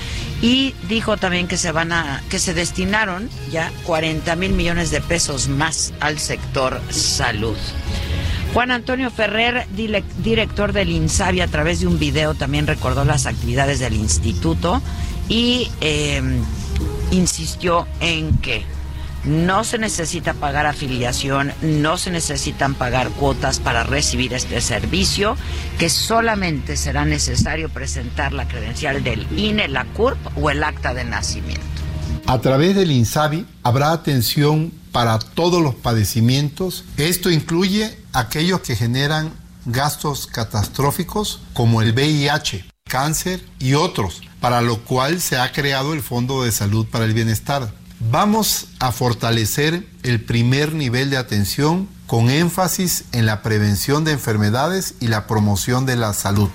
Y 0.41 0.73
dijo 0.89 1.17
también 1.17 1.47
que 1.47 1.57
se 1.57 1.71
van 1.71 1.91
a, 1.91 2.23
que 2.29 2.39
se 2.39 2.53
destinaron 2.53 3.29
ya 3.51 3.71
40 3.83 4.35
mil 4.37 4.53
millones 4.53 4.89
de 4.89 5.01
pesos 5.01 5.47
más 5.47 5.93
al 5.99 6.17
sector 6.17 6.81
salud. 6.89 7.57
Juan 8.53 8.71
Antonio 8.71 9.11
Ferrer, 9.11 9.67
director 10.23 10.71
del 10.71 10.89
INSABI, 10.89 11.41
a 11.41 11.47
través 11.47 11.81
de 11.81 11.87
un 11.87 11.99
video 11.99 12.35
también 12.35 12.67
recordó 12.67 13.03
las 13.03 13.25
actividades 13.25 13.79
del 13.79 13.95
instituto 13.95 14.81
y 15.27 15.69
eh, 15.81 16.21
insistió 17.11 17.85
en 17.99 18.37
que 18.37 18.63
no 19.25 19.63
se 19.63 19.77
necesita 19.77 20.33
pagar 20.33 20.65
afiliación, 20.65 21.51
no 21.61 21.97
se 21.97 22.11
necesitan 22.11 22.75
pagar 22.75 23.09
cuotas 23.09 23.59
para 23.59 23.83
recibir 23.83 24.33
este 24.33 24.61
servicio, 24.61 25.35
que 25.79 25.89
solamente 25.89 26.77
será 26.77 27.05
necesario 27.05 27.69
presentar 27.69 28.33
la 28.33 28.47
credencial 28.47 29.03
del 29.03 29.27
INE, 29.37 29.67
la 29.67 29.85
CURP 29.85 30.17
o 30.37 30.49
el 30.49 30.63
acta 30.63 30.93
de 30.93 31.03
nacimiento. 31.03 31.63
A 32.27 32.39
través 32.39 32.75
del 32.75 32.91
INSABI 32.91 33.45
habrá 33.61 33.91
atención 33.91 34.71
para 34.91 35.19
todos 35.19 35.61
los 35.61 35.75
padecimientos. 35.75 36.85
Esto 36.97 37.29
incluye 37.29 37.97
aquellos 38.13 38.61
que 38.61 38.75
generan 38.75 39.31
gastos 39.65 40.25
catastróficos 40.25 41.41
como 41.53 41.81
el 41.81 41.93
VIH, 41.93 42.65
cáncer 42.87 43.43
y 43.59 43.73
otros, 43.73 44.21
para 44.39 44.61
lo 44.61 44.83
cual 44.83 45.21
se 45.21 45.37
ha 45.37 45.51
creado 45.51 45.93
el 45.93 46.01
Fondo 46.01 46.43
de 46.43 46.51
Salud 46.51 46.85
para 46.87 47.05
el 47.05 47.13
Bienestar. 47.13 47.73
Vamos 47.99 48.67
a 48.79 48.91
fortalecer 48.91 49.87
el 50.03 50.21
primer 50.21 50.73
nivel 50.73 51.09
de 51.09 51.17
atención 51.17 51.87
con 52.07 52.29
énfasis 52.29 53.05
en 53.13 53.25
la 53.25 53.41
prevención 53.41 54.03
de 54.03 54.11
enfermedades 54.11 54.95
y 54.99 55.07
la 55.07 55.27
promoción 55.27 55.85
de 55.85 55.95
la 55.95 56.13
salud. 56.13 56.49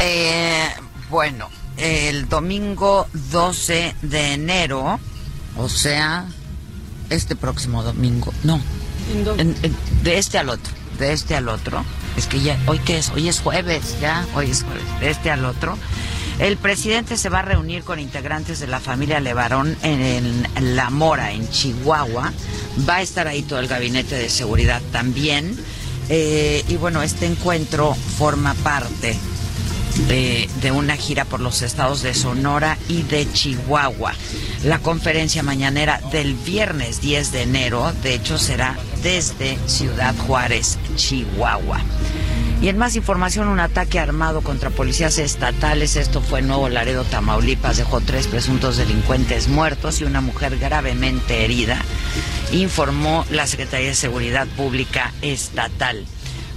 Eh, 0.00 0.68
bueno, 1.08 1.48
el 1.76 2.28
domingo 2.28 3.06
12 3.30 3.94
de 4.02 4.34
enero, 4.34 5.00
o 5.56 5.68
sea, 5.68 6.26
este 7.08 7.36
próximo 7.36 7.82
domingo, 7.82 8.32
no, 8.44 8.60
de 10.02 10.18
este 10.18 10.38
al 10.38 10.50
otro, 10.50 10.72
de 10.98 11.12
este 11.12 11.34
al 11.34 11.48
otro, 11.48 11.84
es 12.16 12.26
que 12.26 12.40
ya, 12.40 12.58
hoy 12.66 12.78
qué 12.80 12.98
es, 12.98 13.10
hoy 13.10 13.28
es 13.28 13.40
jueves, 13.40 13.96
ya, 14.00 14.26
hoy 14.34 14.50
es 14.50 14.62
jueves, 14.62 15.00
de 15.00 15.10
este 15.10 15.30
al 15.30 15.44
otro, 15.44 15.76
el 16.40 16.56
presidente 16.56 17.18
se 17.18 17.28
va 17.28 17.40
a 17.40 17.42
reunir 17.42 17.84
con 17.84 18.00
integrantes 18.00 18.60
de 18.60 18.66
la 18.66 18.80
familia 18.80 19.20
Levarón 19.20 19.76
en, 19.82 20.74
La 20.74 20.88
Mora, 20.88 21.32
en 21.32 21.48
Chihuahua, 21.50 22.32
va 22.88 22.96
a 22.96 23.02
estar 23.02 23.28
ahí 23.28 23.42
todo 23.42 23.58
el 23.58 23.68
gabinete 23.68 24.14
de 24.14 24.30
seguridad 24.30 24.80
también, 24.90 25.54
eh, 26.08 26.64
y 26.66 26.76
bueno, 26.76 27.02
este 27.02 27.26
encuentro 27.26 27.94
forma 27.94 28.54
parte 28.54 29.16
de, 30.08 30.48
de, 30.62 30.72
una 30.72 30.96
gira 30.96 31.26
por 31.26 31.40
los 31.40 31.60
estados 31.60 32.02
de 32.02 32.14
Sonora 32.14 32.78
y 32.88 33.02
de 33.02 33.30
Chihuahua. 33.30 34.14
La 34.64 34.78
conferencia 34.78 35.42
mañanera 35.42 36.00
del 36.10 36.34
viernes 36.34 37.02
10 37.02 37.32
de 37.32 37.42
enero, 37.42 37.92
de 38.02 38.14
hecho, 38.14 38.38
será 38.38 38.78
desde 39.02 39.58
Ciudad 39.66 40.14
Juárez, 40.26 40.78
Chihuahua. 40.96 41.80
Y 42.62 42.68
en 42.68 42.76
más 42.76 42.94
información, 42.94 43.48
un 43.48 43.60
ataque 43.60 43.98
armado 43.98 44.42
contra 44.42 44.68
policías 44.68 45.18
estatales. 45.18 45.96
Esto 45.96 46.20
fue 46.20 46.40
en 46.40 46.48
Nuevo 46.48 46.68
Laredo, 46.68 47.04
Tamaulipas. 47.04 47.78
Dejó 47.78 48.00
tres 48.00 48.26
presuntos 48.26 48.76
delincuentes 48.76 49.48
muertos 49.48 50.00
y 50.00 50.04
una 50.04 50.20
mujer 50.20 50.58
gravemente 50.58 51.44
herida, 51.44 51.80
informó 52.52 53.24
la 53.30 53.46
Secretaría 53.46 53.88
de 53.88 53.94
Seguridad 53.94 54.46
Pública 54.56 55.12
Estatal. 55.22 56.04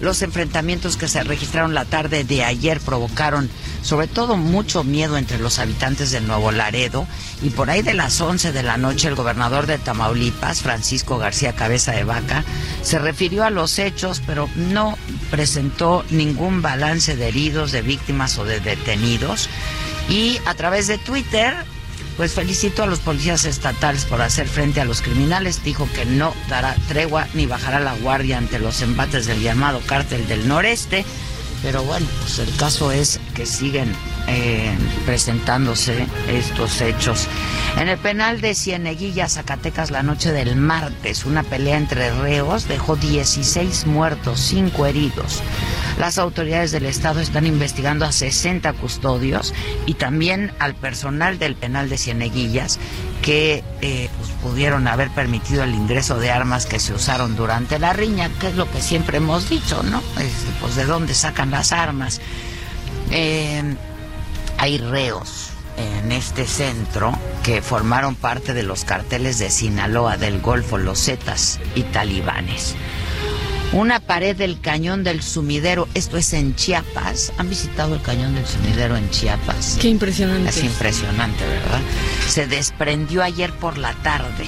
Los 0.02 0.22
enfrentamientos 0.22 0.98
que 0.98 1.08
se 1.08 1.24
registraron 1.24 1.74
la 1.74 1.86
tarde 1.86 2.24
de 2.24 2.44
ayer 2.44 2.80
provocaron 2.80 3.50
sobre 3.82 4.08
todo 4.08 4.38
mucho 4.38 4.84
miedo 4.84 5.18
entre 5.18 5.40
los 5.40 5.60
habitantes 5.60 6.12
de 6.12 6.22
Nuevo 6.22 6.52
Laredo. 6.52 7.06
Y 7.42 7.50
por 7.50 7.70
ahí 7.70 7.82
de 7.82 7.94
las 7.94 8.20
11 8.20 8.52
de 8.52 8.64
la 8.64 8.78
noche 8.78 9.08
el 9.08 9.16
gobernador 9.16 9.68
de 9.68 9.78
Tamaulipas, 9.78 10.62
Francisco 10.62 11.18
García 11.18 11.54
Cabeza 11.54 11.92
de 11.92 12.04
Vaca, 12.04 12.44
se 12.82 13.00
refirió 13.00 13.44
a 13.44 13.50
los 13.50 13.80
hechos 13.80 14.22
pero 14.26 14.50
no 14.56 14.98
presentó 15.30 16.06
ningún 16.10 16.62
balance 16.62 17.16
de 17.16 17.28
heridos, 17.28 17.72
de 17.72 17.82
víctimas 17.82 18.38
o 18.38 18.46
de 18.46 18.60
detenidos. 18.60 19.50
Y 20.10 20.40
a 20.46 20.54
través 20.54 20.88
de 20.88 20.98
Twitter 20.98 21.56
pues 22.18 22.34
felicitó 22.34 22.84
a 22.84 22.88
los 22.88 23.00
policías 23.00 23.46
estatales 23.46 24.06
por 24.06 24.22
hacer 24.22 24.48
frente 24.48 24.82
a 24.82 24.86
los 24.86 25.02
criminales. 25.02 25.64
Dijo 25.64 25.88
que 25.94 26.06
no 26.06 26.34
dará 26.50 26.76
tregua 26.88 27.28
ni 27.34 27.46
bajará 27.46 27.80
la 27.80 27.96
guardia 27.96 28.38
ante 28.38 28.60
los 28.60 28.82
embates 28.82 29.26
del 29.26 29.42
llamado 29.42 29.82
cártel 29.86 30.28
del 30.28 30.48
noreste. 30.48 31.06
Pero 31.62 31.84
bueno, 31.84 32.06
pues 32.22 32.40
el 32.40 32.56
caso 32.58 32.92
es 32.92 33.20
que 33.34 33.46
siguen 33.46 33.94
eh, 34.28 34.74
presentándose 35.06 36.08
estos 36.30 36.82
hechos. 36.82 37.28
En 37.78 37.90
el 37.90 37.98
penal 37.98 38.40
de 38.40 38.56
Cieneguilla, 38.56 39.28
Zacatecas, 39.28 39.92
la 39.92 40.04
noche 40.04 40.32
del 40.32 40.56
martes, 40.56 41.26
una 41.26 41.44
pelea 41.44 41.78
entre 41.78 42.12
reos 42.22 42.68
dejó 42.68 42.96
16 42.96 43.86
muertos, 43.88 44.40
5 44.40 44.86
heridos. 44.86 45.42
Las 45.98 46.18
autoridades 46.18 46.72
del 46.72 46.86
Estado 46.86 47.20
están 47.20 47.46
investigando 47.46 48.06
a 48.06 48.12
60 48.12 48.74
custodios 48.74 49.54
y 49.86 49.96
también 49.96 50.52
al 50.60 50.76
personal 50.76 51.38
del 51.38 51.56
penal 51.56 51.90
de 51.90 51.98
Cieneguillas 51.98 52.80
que 53.22 53.64
eh, 53.82 54.10
pues, 54.18 54.30
pudieron 54.42 54.88
haber 54.88 55.10
permitido 55.10 55.64
el 55.64 55.74
ingreso 55.74 56.20
de 56.20 56.32
armas 56.32 56.66
que 56.66 56.80
se 56.80 56.94
usaron 56.94 57.36
durante 57.36 57.80
la 57.80 57.94
riña, 57.94 58.30
que 58.40 58.48
es 58.48 58.56
lo 58.56 58.70
que 58.70 58.82
siempre 58.82 59.18
hemos 59.18 59.50
dicho, 59.50 59.82
¿no? 59.84 60.02
Pues 60.62 60.76
de 60.76 60.86
dónde 60.86 61.14
sacan 61.14 61.52
las 61.52 61.72
armas. 61.72 62.22
Eh, 63.12 63.76
hay 64.64 64.78
reos 64.78 65.50
en 65.76 66.14
este 66.14 66.48
centro 66.48 67.12
que 67.44 67.62
formaron 67.62 68.16
parte 68.16 68.54
de 68.54 68.64
los 68.64 68.86
carteles 68.86 69.38
de 69.38 69.50
Sinaloa, 69.50 70.16
del 70.16 70.40
Golfo, 70.40 70.78
los 70.78 71.04
Zetas 71.04 71.60
y 71.76 71.82
talibanes. 71.82 72.74
Una 73.74 74.00
pared 74.00 74.38
del 74.38 74.62
cañón 74.62 75.04
del 75.04 75.22
sumidero, 75.22 75.90
esto 75.96 76.16
es 76.16 76.32
en 76.32 76.56
Chiapas. 76.56 77.34
¿Han 77.38 77.50
visitado 77.50 77.96
el 77.96 78.02
cañón 78.02 78.36
del 78.36 78.46
sumidero 78.46 78.96
en 78.96 79.10
Chiapas? 79.10 79.78
Qué 79.82 79.90
impresionante. 79.90 80.50
Es 80.50 80.64
impresionante, 80.64 81.46
¿verdad? 81.46 81.82
Se 82.30 82.48
desprendió 82.48 83.22
ayer 83.22 83.52
por 83.52 83.78
la 83.78 83.92
tarde. 83.96 84.46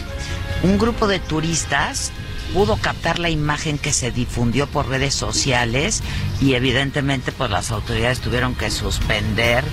Un 0.64 0.78
grupo 0.78 1.08
de 1.08 1.20
turistas 1.20 2.14
pudo 2.54 2.78
captar 2.78 3.20
la 3.20 3.30
imagen 3.30 3.78
que 3.78 3.92
se 3.92 4.12
difundió 4.12 4.66
por 4.68 4.88
redes 4.88 5.14
sociales 5.14 6.02
y 6.40 6.54
evidentemente 6.54 7.34
pues 7.34 7.52
las 7.52 7.72
autoridades 7.72 8.22
tuvieron 8.22 8.56
que 8.56 8.72
suspender 8.72 9.66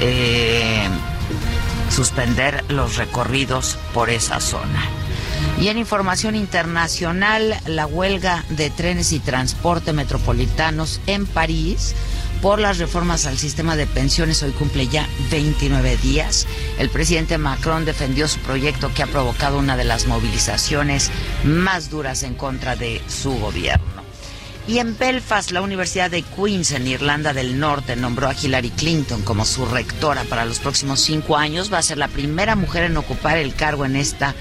eh, 0.00 0.88
suspender 1.90 2.64
los 2.68 2.96
recorridos 2.96 3.78
por 3.92 4.10
esa 4.10 4.40
zona. 4.40 4.82
Y 5.60 5.68
en 5.68 5.78
información 5.78 6.36
internacional, 6.36 7.56
la 7.66 7.86
huelga 7.86 8.44
de 8.50 8.70
trenes 8.70 9.12
y 9.12 9.18
transporte 9.18 9.92
metropolitanos 9.92 11.00
en 11.06 11.26
París 11.26 11.94
por 12.40 12.60
las 12.60 12.78
reformas 12.78 13.26
al 13.26 13.38
sistema 13.38 13.74
de 13.74 13.86
pensiones 13.86 14.42
hoy 14.44 14.52
cumple 14.52 14.86
ya 14.86 15.08
29 15.30 15.96
días. 15.96 16.46
El 16.78 16.88
presidente 16.90 17.38
Macron 17.38 17.84
defendió 17.84 18.28
su 18.28 18.38
proyecto 18.40 18.92
que 18.94 19.02
ha 19.02 19.08
provocado 19.08 19.58
una 19.58 19.76
de 19.76 19.84
las 19.84 20.06
movilizaciones 20.06 21.10
más 21.42 21.90
duras 21.90 22.22
en 22.22 22.34
contra 22.34 22.76
de 22.76 23.02
su 23.08 23.32
gobierno. 23.38 23.97
Y 24.68 24.80
en 24.80 24.98
Belfast, 24.98 25.50
la 25.52 25.62
Universidad 25.62 26.10
de 26.10 26.20
Queens, 26.20 26.72
en 26.72 26.86
Irlanda 26.86 27.32
del 27.32 27.58
Norte, 27.58 27.96
nombró 27.96 28.28
a 28.28 28.34
Hillary 28.34 28.68
Clinton 28.68 29.22
como 29.22 29.46
su 29.46 29.64
rectora 29.64 30.24
para 30.24 30.44
los 30.44 30.58
próximos 30.58 31.00
cinco 31.00 31.38
años. 31.38 31.72
Va 31.72 31.78
a 31.78 31.82
ser 31.82 31.96
la 31.96 32.08
primera 32.08 32.54
mujer 32.54 32.84
en 32.84 32.98
ocupar 32.98 33.38
el 33.38 33.54
cargo 33.54 33.86
en 33.86 33.96
esta 33.96 34.34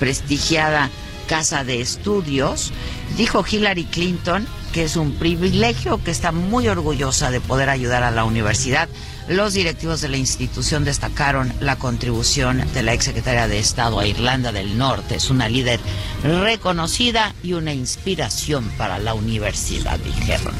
prestigiada 0.00 0.90
casa 1.28 1.62
de 1.62 1.80
estudios. 1.80 2.72
Dijo 3.16 3.44
Hillary 3.48 3.84
Clinton 3.84 4.48
que 4.72 4.84
es 4.84 4.96
un 4.96 5.12
privilegio, 5.12 6.02
que 6.02 6.10
está 6.10 6.32
muy 6.32 6.68
orgullosa 6.68 7.30
de 7.30 7.40
poder 7.40 7.70
ayudar 7.70 8.02
a 8.02 8.10
la 8.10 8.24
universidad. 8.24 8.88
Los 9.28 9.54
directivos 9.54 10.00
de 10.00 10.08
la 10.08 10.16
institución 10.16 10.84
destacaron 10.84 11.52
la 11.60 11.76
contribución 11.76 12.64
de 12.72 12.82
la 12.82 12.92
exsecretaria 12.92 13.48
de 13.48 13.58
Estado 13.58 13.98
a 13.98 14.06
Irlanda 14.06 14.52
del 14.52 14.78
Norte. 14.78 15.16
Es 15.16 15.30
una 15.30 15.48
líder 15.48 15.80
reconocida 16.22 17.34
y 17.42 17.52
una 17.52 17.72
inspiración 17.72 18.70
para 18.76 18.98
la 18.98 19.14
universidad, 19.14 19.98
dijeron. 19.98 20.54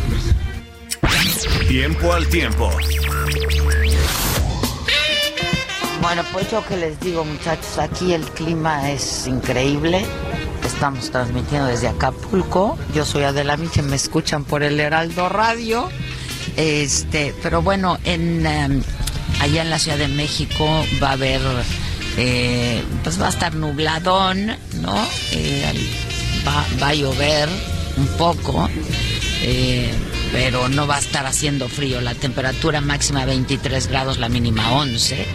Tiempo 1.68 2.12
al 2.12 2.26
tiempo. 2.28 2.70
Bueno, 6.00 6.22
pues 6.32 6.50
yo 6.50 6.64
que 6.66 6.76
les 6.76 7.00
digo, 7.00 7.24
muchachos, 7.24 7.78
aquí 7.78 8.12
el 8.12 8.22
clima 8.30 8.90
es 8.90 9.26
increíble. 9.26 10.04
Estamos 10.64 11.10
transmitiendo 11.10 11.66
desde 11.66 11.88
Acapulco. 11.88 12.78
Yo 12.94 13.04
soy 13.04 13.22
Adela 13.24 13.56
Miche, 13.56 13.82
me 13.82 13.96
escuchan 13.96 14.44
por 14.44 14.62
el 14.62 14.78
Heraldo 14.78 15.28
Radio. 15.28 15.88
Este, 16.56 17.34
pero 17.42 17.62
bueno, 17.62 17.98
en 18.04 18.46
em, 18.46 18.82
allá 19.40 19.62
en 19.62 19.70
la 19.70 19.78
Ciudad 19.78 19.98
de 19.98 20.08
México 20.08 20.84
va 21.02 21.10
a 21.10 21.12
haber, 21.12 21.40
eh, 22.16 22.82
pues 23.02 23.20
va 23.20 23.26
a 23.26 23.30
estar 23.30 23.54
nubladón, 23.54 24.46
¿no? 24.80 25.06
Eh, 25.32 25.72
va, 26.46 26.64
va 26.82 26.88
a 26.88 26.94
llover 26.94 27.48
un 27.96 28.06
poco. 28.18 28.68
eh, 29.42 29.92
pero 30.32 30.68
no 30.68 30.86
va 30.86 30.96
a 30.96 30.98
estar 30.98 31.24
haciendo 31.26 31.68
frío. 31.68 32.00
La 32.00 32.14
temperatura 32.14 32.80
máxima 32.80 33.24
23 33.24 33.86
grados, 33.86 34.18
la 34.18 34.28
mínima 34.28 34.72
11. 34.72 35.26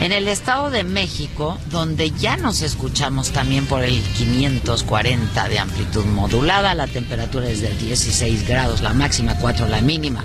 En 0.00 0.12
el 0.12 0.28
Estado 0.28 0.70
de 0.70 0.84
México, 0.84 1.58
donde 1.70 2.10
ya 2.10 2.36
nos 2.36 2.62
escuchamos 2.62 3.30
también 3.30 3.64
por 3.66 3.82
el 3.82 4.02
540 4.02 5.48
de 5.48 5.58
amplitud 5.58 6.04
modulada, 6.04 6.74
la 6.74 6.86
temperatura 6.86 7.48
es 7.48 7.60
de 7.62 7.70
16 7.70 8.46
grados, 8.46 8.82
la 8.82 8.92
máxima 8.92 9.36
4, 9.38 9.66
la 9.68 9.80
mínima. 9.80 10.24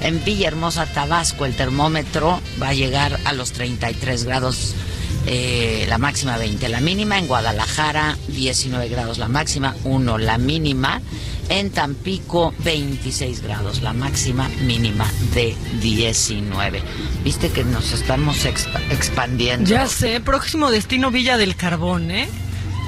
En 0.00 0.24
Villahermosa, 0.24 0.86
Tabasco, 0.86 1.44
el 1.44 1.54
termómetro 1.54 2.40
va 2.62 2.68
a 2.68 2.74
llegar 2.74 3.18
a 3.24 3.32
los 3.32 3.52
33 3.52 4.24
grados, 4.24 4.74
eh, 5.26 5.84
la 5.88 5.98
máxima 5.98 6.38
20, 6.38 6.68
la 6.68 6.80
mínima. 6.80 7.18
En 7.18 7.26
Guadalajara, 7.26 8.16
19 8.28 8.88
grados, 8.88 9.18
la 9.18 9.28
máxima 9.28 9.74
1, 9.84 10.18
la 10.18 10.38
mínima. 10.38 11.02
En 11.50 11.70
Tampico, 11.70 12.52
26 12.58 13.42
grados, 13.42 13.80
la 13.82 13.92
máxima 13.94 14.48
mínima 14.66 15.10
de 15.34 15.56
19. 15.80 16.82
Viste 17.24 17.50
que 17.50 17.64
nos 17.64 17.92
estamos 17.92 18.44
expa- 18.44 18.82
expandiendo. 18.90 19.68
Ya 19.70 19.86
sé, 19.86 20.20
próximo 20.20 20.70
destino 20.70 21.10
Villa 21.10 21.38
del 21.38 21.56
Carbón, 21.56 22.10
¿eh? 22.10 22.28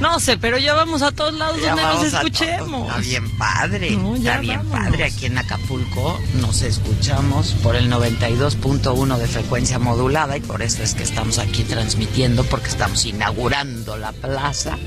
No 0.01 0.19
sé, 0.19 0.39
pero 0.39 0.57
ya 0.57 0.73
vamos 0.73 1.03
a 1.03 1.13
todos 1.13 1.35
lados 1.35 1.59
Ya 1.61 1.75
donde 1.75 1.83
nos 1.83 2.05
escuchemos. 2.05 2.89
Está 2.89 3.01
bien 3.01 3.31
padre. 3.37 3.91
No, 3.93 4.17
está 4.17 4.39
bien 4.39 4.57
vámonos. 4.59 4.85
padre. 4.89 5.05
Aquí 5.05 5.27
en 5.27 5.37
Acapulco 5.39 6.19
nos 6.41 6.63
escuchamos 6.63 7.53
por 7.63 7.77
el 7.77 7.91
92.1 7.91 9.19
de 9.19 9.27
frecuencia 9.27 9.79
modulada 9.79 10.39
y 10.39 10.41
por 10.41 10.63
eso 10.63 10.83
es 10.83 10.95
que 10.95 11.03
estamos 11.03 11.39
aquí 11.39 11.65
transmitiendo 11.65 12.45
porque 12.45 12.69
estamos 12.69 13.05
inaugurando 13.05 13.99
la 13.99 14.13
plaza 14.13 14.79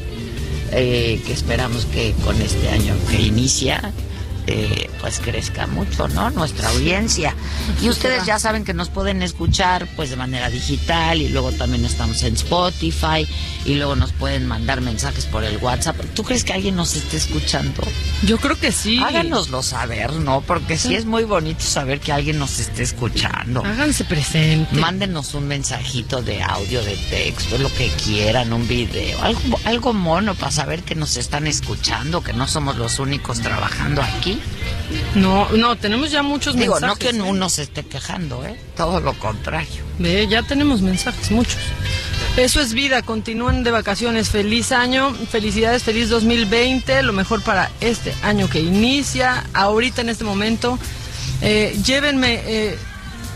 eh, 0.75 1.21
que 1.25 1.33
esperamos 1.33 1.85
que 1.85 2.13
con 2.23 2.41
este 2.41 2.69
año 2.69 2.93
que 3.09 3.21
inicia 3.21 3.91
eh, 4.47 4.89
pues 5.03 5.19
crezca 5.19 5.67
mucho, 5.67 6.07
¿no? 6.07 6.29
Nuestra 6.29 6.69
audiencia. 6.69 7.35
Y 7.81 7.89
ustedes 7.89 8.25
ya 8.25 8.39
saben 8.39 8.63
que 8.63 8.73
nos 8.73 8.87
pueden 8.87 9.21
escuchar 9.21 9.85
pues 9.97 10.09
de 10.09 10.15
manera 10.15 10.49
digital 10.49 11.21
y 11.21 11.27
luego 11.27 11.51
también 11.51 11.83
estamos 11.83 12.23
en 12.23 12.35
Spotify 12.35 13.27
y 13.65 13.75
luego 13.75 13.97
nos 13.97 14.13
pueden 14.13 14.47
mandar 14.47 14.79
mensajes 14.79 15.25
por 15.25 15.43
el 15.43 15.57
WhatsApp. 15.57 15.97
¿Tú 16.15 16.23
crees 16.23 16.45
que 16.45 16.53
alguien 16.53 16.77
nos 16.77 16.95
esté 16.95 17.17
escuchando? 17.17 17.83
Yo 18.25 18.37
creo 18.37 18.57
que 18.57 18.71
sí. 18.71 19.03
Háganoslo 19.03 19.61
saber, 19.61 20.13
¿no? 20.13 20.39
Porque 20.39 20.77
sí 20.77 20.95
es 20.95 21.03
muy 21.03 21.25
bonito 21.25 21.65
saber 21.65 21.99
que 21.99 22.13
alguien 22.13 22.39
nos 22.39 22.59
esté 22.59 22.83
escuchando. 22.83 23.61
Háganse 23.65 24.05
presente. 24.05 24.73
Mándenos 24.77 25.33
un 25.33 25.49
mensajito 25.49 26.21
de 26.21 26.41
audio, 26.41 26.81
de 26.81 26.95
texto, 27.09 27.57
lo 27.57 27.67
que 27.73 27.89
quieran, 27.89 28.53
un 28.53 28.65
video, 28.69 29.21
algo, 29.21 29.59
algo 29.65 29.91
mono 29.91 30.33
para 30.33 30.51
saber 30.51 30.83
que 30.83 30.95
nos 30.95 31.17
están 31.17 31.45
escuchando, 31.45 32.23
que 32.23 32.31
no 32.31 32.47
somos 32.47 32.77
los 32.77 32.99
únicos 32.99 33.41
trabajando 33.41 34.01
aquí. 34.01 34.39
No, 35.15 35.49
no, 35.49 35.75
tenemos 35.75 36.11
ya 36.11 36.23
muchos 36.23 36.55
Digo, 36.55 36.79
no 36.79 36.87
mensajes. 36.87 37.11
que 37.11 37.17
¿eh? 37.17 37.21
uno 37.21 37.49
se 37.49 37.63
esté 37.63 37.83
quejando, 37.83 38.45
¿eh? 38.45 38.59
Todo 38.75 38.99
lo 38.99 39.13
contrario. 39.13 39.83
Ve, 39.99 40.27
ya 40.27 40.43
tenemos 40.43 40.81
mensajes, 40.81 41.31
muchos. 41.31 41.57
Eso 42.35 42.61
es 42.61 42.73
vida, 42.73 43.03
continúen 43.03 43.63
de 43.63 43.71
vacaciones. 43.71 44.29
Feliz 44.29 44.71
año, 44.71 45.13
felicidades, 45.13 45.83
feliz 45.83 46.09
2020, 46.09 47.03
lo 47.03 47.13
mejor 47.13 47.43
para 47.43 47.69
este 47.79 48.13
año 48.23 48.49
que 48.49 48.59
inicia, 48.59 49.43
ahorita 49.53 50.01
en 50.01 50.09
este 50.09 50.23
momento. 50.23 50.79
Eh, 51.41 51.77
llévenme, 51.85 52.41
eh, 52.45 52.77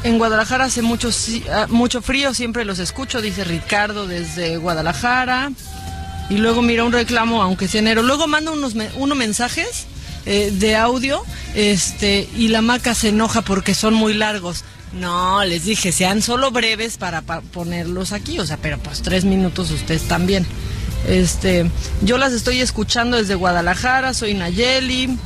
en 0.03 0.17
Guadalajara 0.17 0.65
hace 0.65 0.81
mucho, 0.81 1.09
ah, 1.51 1.67
mucho 1.69 2.01
frío, 2.01 2.33
siempre 2.33 2.65
los 2.65 2.79
escucho, 2.79 3.21
dice 3.21 3.43
Ricardo 3.43 4.07
desde 4.07 4.57
Guadalajara. 4.57 5.51
Y 6.29 6.37
luego 6.37 6.61
mira 6.61 6.83
un 6.83 6.91
reclamo, 6.91 7.41
aunque 7.41 7.67
sea 7.67 7.79
enero. 7.79 8.01
Luego 8.01 8.27
manda 8.27 8.51
unos, 8.51 8.73
unos 8.95 9.17
mensajes 9.17 9.85
eh, 10.27 10.51
de 10.53 10.75
audio 10.75 11.23
este 11.55 12.29
y 12.35 12.49
la 12.49 12.61
maca 12.61 12.93
se 12.93 13.09
enoja 13.09 13.41
porque 13.41 13.73
son 13.73 13.93
muy 13.95 14.13
largos. 14.13 14.63
No, 14.93 15.43
les 15.43 15.65
dije, 15.65 15.91
sean 15.91 16.21
solo 16.21 16.51
breves 16.51 16.97
para, 16.97 17.21
pa- 17.21 17.41
ponerlos 17.41 18.11
aquí, 18.13 18.39
o 18.39 18.45
sea, 18.45 18.57
pero 18.57 18.77
pues 18.77 19.01
tres 19.01 19.25
minutos 19.25 19.71
ustedes 19.71 20.03
también. 20.07 20.45
Este, 21.07 21.69
yo 22.01 22.17
las 22.17 22.33
estoy 22.33 22.61
escuchando 22.61 23.17
desde 23.17 23.35
Guadalajara, 23.35 24.13
soy 24.13 24.33
Nayeli. 24.33 25.17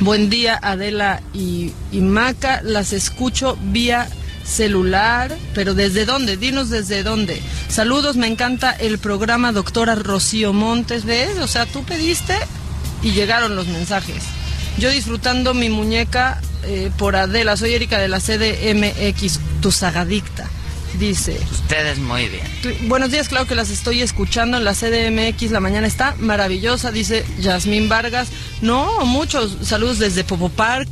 Buen 0.00 0.28
día, 0.28 0.58
Adela 0.62 1.22
y, 1.32 1.72
y 1.92 2.00
Maca. 2.00 2.60
Las 2.62 2.92
escucho 2.92 3.56
vía 3.62 4.08
celular, 4.44 5.36
pero 5.54 5.74
¿desde 5.74 6.04
dónde? 6.04 6.36
Dinos 6.36 6.68
desde 6.70 7.02
dónde. 7.02 7.40
Saludos, 7.68 8.16
me 8.16 8.26
encanta 8.26 8.70
el 8.72 8.98
programa 8.98 9.52
doctora 9.52 9.94
Rocío 9.94 10.52
Montes, 10.52 11.04
¿ves? 11.04 11.38
O 11.38 11.46
sea, 11.46 11.64
tú 11.66 11.82
pediste 11.84 12.34
y 13.02 13.12
llegaron 13.12 13.56
los 13.56 13.66
mensajes. 13.68 14.22
Yo 14.78 14.90
disfrutando 14.90 15.54
mi 15.54 15.70
muñeca 15.70 16.40
eh, 16.64 16.90
por 16.98 17.16
Adela, 17.16 17.56
soy 17.56 17.72
Erika 17.72 17.98
de 17.98 18.08
la 18.08 18.20
CDMX, 18.20 19.40
tu 19.62 19.72
sagadicta. 19.72 20.48
Dice, 20.98 21.38
Ustedes 21.50 21.98
muy 21.98 22.28
bien. 22.28 22.88
Buenos 22.88 23.10
días, 23.10 23.28
claro 23.28 23.46
que 23.46 23.54
las 23.54 23.70
estoy 23.70 24.02
escuchando 24.02 24.58
en 24.58 24.64
la 24.64 24.74
CDMX. 24.74 25.50
La 25.50 25.60
mañana 25.60 25.86
está 25.86 26.14
maravillosa, 26.18 26.90
dice 26.90 27.24
Yasmín 27.38 27.88
Vargas. 27.88 28.28
No, 28.60 29.04
muchos 29.06 29.56
saludos 29.62 29.98
desde 29.98 30.24
Popo 30.24 30.50
Park. 30.50 30.88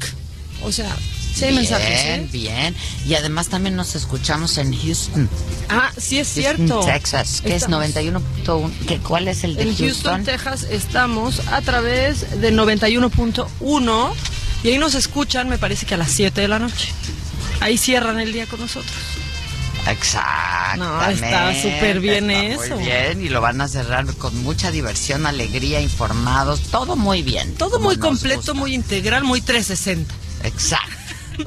O 0.62 0.72
sea, 0.72 0.94
sí 1.34 1.40
bien, 1.42 1.54
mensajes. 1.56 2.00
¿eh? 2.04 2.28
bien. 2.32 2.74
Y 3.06 3.14
además 3.14 3.48
también 3.48 3.76
nos 3.76 3.94
escuchamos 3.94 4.56
en 4.58 4.72
Houston. 4.78 5.28
Ah, 5.68 5.90
sí 5.96 6.18
es 6.18 6.32
Houston, 6.34 6.56
cierto. 6.56 6.80
Texas, 6.84 7.40
que 7.42 7.54
Estamos- 7.54 7.84
es 7.84 7.94
91.1. 7.94 8.70
¿Qué- 8.86 8.98
¿Cuál 8.98 9.28
es 9.28 9.44
el 9.44 9.54
de 9.56 9.62
En 9.62 9.68
Houston, 9.76 9.86
Houston? 9.86 10.24
Texas, 10.24 10.62
estamos 10.70 11.40
a 11.48 11.60
través 11.62 12.40
de 12.40 12.50
91.1 12.52 14.14
y 14.62 14.68
ahí 14.68 14.78
nos 14.78 14.94
escuchan, 14.94 15.48
me 15.48 15.58
parece 15.58 15.86
que 15.86 15.94
a 15.94 15.98
las 15.98 16.10
7 16.10 16.40
de 16.40 16.48
la 16.48 16.58
noche. 16.58 16.88
Ahí 17.60 17.78
cierran 17.78 18.18
el 18.20 18.32
día 18.32 18.46
con 18.46 18.60
nosotros. 18.60 18.92
Exactamente. 19.86 20.78
No, 20.78 21.08
está 21.10 21.54
súper 21.60 22.00
bien 22.00 22.30
Está 22.30 22.64
eso. 22.64 22.74
Muy 22.76 22.84
bien, 22.84 23.22
y 23.22 23.28
lo 23.28 23.40
van 23.42 23.60
a 23.60 23.68
cerrar 23.68 24.06
con 24.16 24.36
mucha 24.42 24.70
diversión, 24.70 25.26
alegría, 25.26 25.80
informados, 25.80 26.60
todo 26.70 26.96
muy 26.96 27.22
bien. 27.22 27.54
Todo 27.54 27.78
muy 27.80 27.96
completo, 27.98 28.36
gusta. 28.38 28.54
muy 28.54 28.74
integral, 28.74 29.24
muy 29.24 29.40
360. 29.42 30.14
Exacto. 30.44 30.88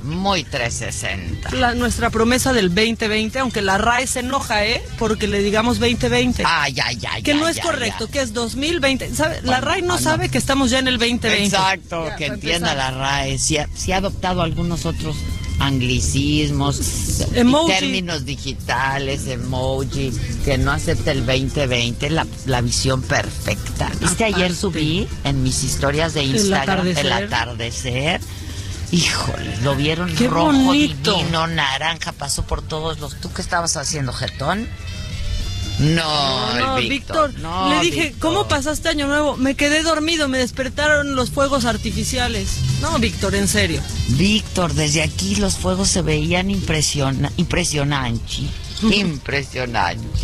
Muy 0.03 0.43
360. 0.43 1.51
La, 1.51 1.73
nuestra 1.73 2.09
promesa 2.09 2.53
del 2.53 2.73
2020, 2.73 3.39
aunque 3.39 3.61
la 3.61 3.77
RAE 3.77 4.07
se 4.07 4.19
enoja, 4.19 4.65
¿eh? 4.65 4.81
Porque 4.97 5.27
le 5.27 5.41
digamos 5.41 5.79
2020. 5.79 6.43
Ay, 6.45 6.75
ay, 6.83 6.99
ay. 7.09 7.23
que 7.23 7.33
no 7.35 7.47
es 7.47 7.59
correcto, 7.59 8.09
que 8.09 8.21
es 8.21 8.33
2020. 8.33 9.13
¿Sabe? 9.15 9.41
la 9.43 9.61
RAE 9.61 9.81
no 9.81 9.95
no. 9.95 9.97
sabe 9.97 10.29
que 10.29 10.37
estamos 10.37 10.69
ya 10.71 10.79
en 10.79 10.87
el 10.87 10.97
2020. 10.97 11.45
Exacto, 11.45 12.05
que 12.17 12.25
entienda 12.27 12.71
empezar. 12.71 12.93
la 12.93 12.99
RAE. 12.99 13.37
Si 13.37 13.57
ha, 13.57 13.69
si 13.75 13.91
ha 13.91 13.97
adoptado 13.97 14.41
algunos 14.41 14.85
otros 14.85 15.15
anglicismos, 15.59 17.21
Emoji. 17.33 17.71
términos 17.73 18.25
digitales, 18.25 19.27
emoji, 19.27 20.11
que 20.45 20.57
no 20.57 20.71
acepta 20.71 21.11
el 21.11 21.25
2020, 21.25 22.09
la, 22.09 22.27
la 22.45 22.61
visión 22.61 23.01
perfecta. 23.01 23.91
¿Viste? 23.99 24.25
Ayer 24.25 24.53
subí 24.53 25.07
en 25.23 25.43
mis 25.43 25.63
historias 25.63 26.13
de 26.13 26.23
Instagram 26.23 26.87
el 26.87 27.11
atardecer. 27.11 27.23
atardecer. 27.23 28.21
Híjole, 28.91 29.57
lo 29.63 29.75
vieron 29.75 30.15
Qué 30.15 30.27
rojo, 30.27 30.51
bonito. 30.51 31.15
divino, 31.15 31.47
naranja, 31.47 32.13
pasó 32.13 32.43
por 32.43 32.61
todos 32.61 32.99
los... 32.99 33.19
¿Tú 33.19 33.31
qué 33.33 33.41
estabas 33.41 33.75
haciendo, 33.75 34.13
Jetón? 34.13 34.67
No, 35.79 36.53
el 36.53 36.59
No, 36.59 36.75
Víctor. 36.77 37.33
No, 37.39 37.69
le 37.69 37.81
dije, 37.81 38.03
Víctor. 38.05 38.19
¿cómo 38.19 38.47
pasaste 38.47 38.89
año 38.89 39.07
nuevo? 39.07 39.37
Me 39.37 39.55
quedé 39.55 39.83
dormido, 39.83 40.27
me 40.27 40.39
despertaron 40.39 41.15
los 41.15 41.29
fuegos 41.29 41.65
artificiales. 41.65 42.49
No, 42.81 42.97
Víctor, 42.97 43.35
en 43.35 43.47
serio. 43.47 43.81
Víctor, 44.09 44.73
desde 44.73 45.03
aquí 45.03 45.35
los 45.35 45.55
fuegos 45.55 45.89
se 45.89 46.01
veían 46.01 46.49
impresiona 46.49 47.31
impresionantes. 47.37 48.49
Impresionantes. 48.81 50.21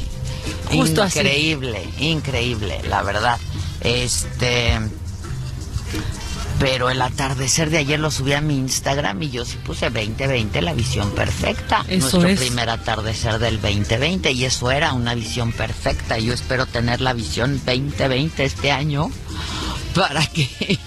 Justo 0.71 1.03
así. 1.03 1.19
increíble, 1.19 1.87
increíble, 1.99 2.81
la 2.87 3.03
verdad. 3.03 3.37
Este. 3.81 4.79
Pero 6.59 6.89
el 6.89 7.01
atardecer 7.01 7.69
de 7.69 7.79
ayer 7.79 7.99
lo 7.99 8.09
subí 8.09 8.33
a 8.33 8.41
mi 8.41 8.57
Instagram 8.57 9.21
y 9.23 9.31
yo 9.31 9.43
sí 9.43 9.57
puse 9.65 9.89
2020, 9.89 10.61
la 10.61 10.73
visión 10.73 11.11
perfecta. 11.11 11.83
Eso 11.89 12.19
Nuestro 12.19 12.27
es. 12.27 12.39
primer 12.39 12.69
atardecer 12.69 13.39
del 13.39 13.59
2020 13.61 14.31
y 14.31 14.45
eso 14.45 14.71
era 14.71 14.93
una 14.93 15.13
visión 15.15 15.51
perfecta. 15.51 16.17
Yo 16.19 16.33
espero 16.33 16.65
tener 16.65 17.01
la 17.01 17.13
visión 17.13 17.59
2020 17.65 18.45
este 18.45 18.71
año 18.71 19.09
para 19.93 20.25
que 20.27 20.79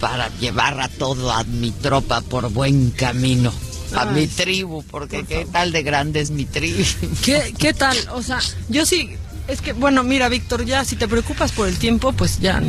para 0.00 0.28
llevar 0.38 0.80
a 0.80 0.88
toda 0.88 1.44
mi 1.44 1.70
tropa 1.70 2.20
por 2.20 2.50
buen 2.50 2.90
camino. 2.90 3.52
A 3.94 4.02
Ay, 4.02 4.14
mi 4.14 4.26
tribu, 4.26 4.82
porque 4.90 5.24
qué 5.24 5.46
tal 5.50 5.70
de 5.70 5.82
grande 5.84 6.20
es 6.20 6.30
mi 6.30 6.44
tribu. 6.44 6.82
¿Qué, 7.24 7.54
¿Qué 7.56 7.72
tal? 7.72 7.96
O 8.12 8.22
sea, 8.22 8.40
yo 8.68 8.84
sí, 8.84 9.10
es 9.46 9.60
que, 9.60 9.72
bueno, 9.72 10.02
mira, 10.02 10.28
Víctor, 10.28 10.64
ya 10.64 10.84
si 10.84 10.96
te 10.96 11.06
preocupas 11.06 11.52
por 11.52 11.68
el 11.68 11.76
tiempo, 11.76 12.12
pues 12.12 12.40
ya 12.40 12.60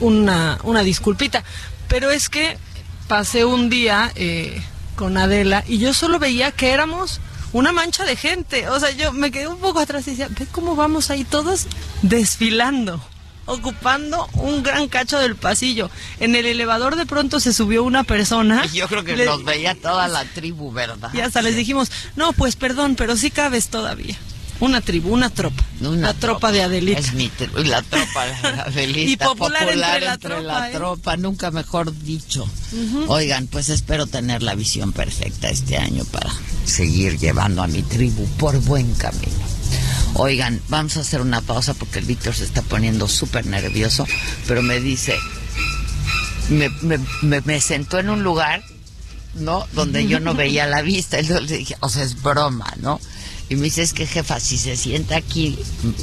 una, 0.00 0.58
una 0.64 0.82
disculpita. 0.82 1.44
Pero 1.88 2.10
es 2.10 2.28
que 2.28 2.58
pasé 3.08 3.44
un 3.44 3.70
día 3.70 4.12
eh, 4.14 4.62
con 4.96 5.16
Adela 5.16 5.64
y 5.66 5.78
yo 5.78 5.94
solo 5.94 6.18
veía 6.18 6.50
que 6.52 6.70
éramos 6.72 7.20
una 7.52 7.72
mancha 7.72 8.04
de 8.04 8.16
gente. 8.16 8.68
O 8.68 8.78
sea, 8.78 8.90
yo 8.90 9.12
me 9.12 9.30
quedé 9.30 9.48
un 9.48 9.58
poco 9.58 9.78
atrás 9.80 10.06
y 10.06 10.10
decía, 10.10 10.28
ve 10.30 10.46
cómo 10.52 10.76
vamos 10.76 11.10
ahí 11.10 11.24
todos 11.24 11.66
desfilando. 12.02 13.00
Ocupando 13.46 14.28
un 14.34 14.62
gran 14.62 14.88
cacho 14.88 15.18
del 15.18 15.34
pasillo. 15.34 15.90
En 16.20 16.34
el 16.34 16.44
elevador 16.44 16.96
de 16.96 17.06
pronto 17.06 17.40
se 17.40 17.54
subió 17.54 17.82
una 17.82 18.04
persona. 18.04 18.62
Y 18.66 18.68
yo 18.76 18.88
creo 18.88 19.02
que 19.04 19.16
Le- 19.16 19.24
nos 19.24 19.42
veía 19.44 19.74
toda 19.74 20.06
la 20.08 20.24
tribu, 20.26 20.70
¿verdad? 20.70 21.08
y 21.14 21.20
hasta 21.20 21.40
les 21.40 21.56
dijimos, 21.56 21.90
no, 22.16 22.34
pues 22.34 22.56
perdón, 22.56 22.94
pero 22.94 23.16
sí 23.16 23.30
cabes 23.30 23.68
todavía. 23.68 24.16
Una 24.60 24.80
tribu, 24.80 25.12
una 25.14 25.30
tropa. 25.30 25.64
Una 25.80 26.08
la 26.08 26.14
tropa 26.14 26.50
de 26.50 26.62
Adelita. 26.62 26.98
Es 26.98 27.12
mi 27.14 27.28
tribu, 27.28 27.58
la 27.62 27.82
tropa 27.82 28.26
de 28.26 28.32
Adelita. 28.62 29.10
Y 29.10 29.16
popular 29.16 29.62
entre 29.62 29.76
la 29.76 30.14
entre 30.14 30.16
tropa, 30.28 30.42
la 30.42 30.68
¿eh? 30.68 30.72
tropa, 30.72 31.16
nunca 31.16 31.50
mejor 31.50 31.96
dicho. 32.02 32.48
Oigan, 33.06 33.46
pues 33.46 33.68
espero 33.68 34.06
tener 34.06 34.42
la 34.42 34.54
visión 34.54 34.92
perfecta 34.92 35.48
este 35.48 35.76
año 35.76 36.04
para 36.06 36.30
seguir 36.64 37.18
llevando 37.18 37.62
a 37.62 37.68
mi 37.68 37.82
tribu 37.82 38.26
por 38.36 38.58
buen 38.60 38.92
camino. 38.94 39.58
Oigan, 40.14 40.60
vamos 40.68 40.96
a 40.96 41.00
hacer 41.00 41.20
una 41.20 41.40
pausa 41.40 41.74
porque 41.74 42.00
el 42.00 42.06
Víctor 42.06 42.34
se 42.34 42.44
está 42.44 42.62
poniendo 42.62 43.06
súper 43.06 43.46
nervioso, 43.46 44.06
pero 44.48 44.62
me 44.62 44.80
dice, 44.80 45.14
me, 46.48 46.68
me, 46.82 46.98
me, 47.22 47.40
me 47.42 47.60
sentó 47.60 47.98
en 47.98 48.10
un 48.10 48.24
lugar, 48.24 48.64
¿no? 49.34 49.66
Donde 49.72 50.06
yo 50.08 50.18
no 50.18 50.34
veía 50.34 50.66
la 50.66 50.82
vista. 50.82 51.18
Entonces 51.18 51.48
le 51.48 51.58
dije, 51.58 51.76
o 51.80 51.88
sea, 51.88 52.02
es 52.02 52.20
broma, 52.20 52.72
¿no? 52.80 52.98
Y 53.48 53.56
me 53.56 53.62
dice, 53.62 53.82
es 53.82 53.94
que 53.94 54.06
jefa, 54.06 54.40
si 54.40 54.58
se 54.58 54.76
sienta 54.76 55.16
aquí, 55.16 55.58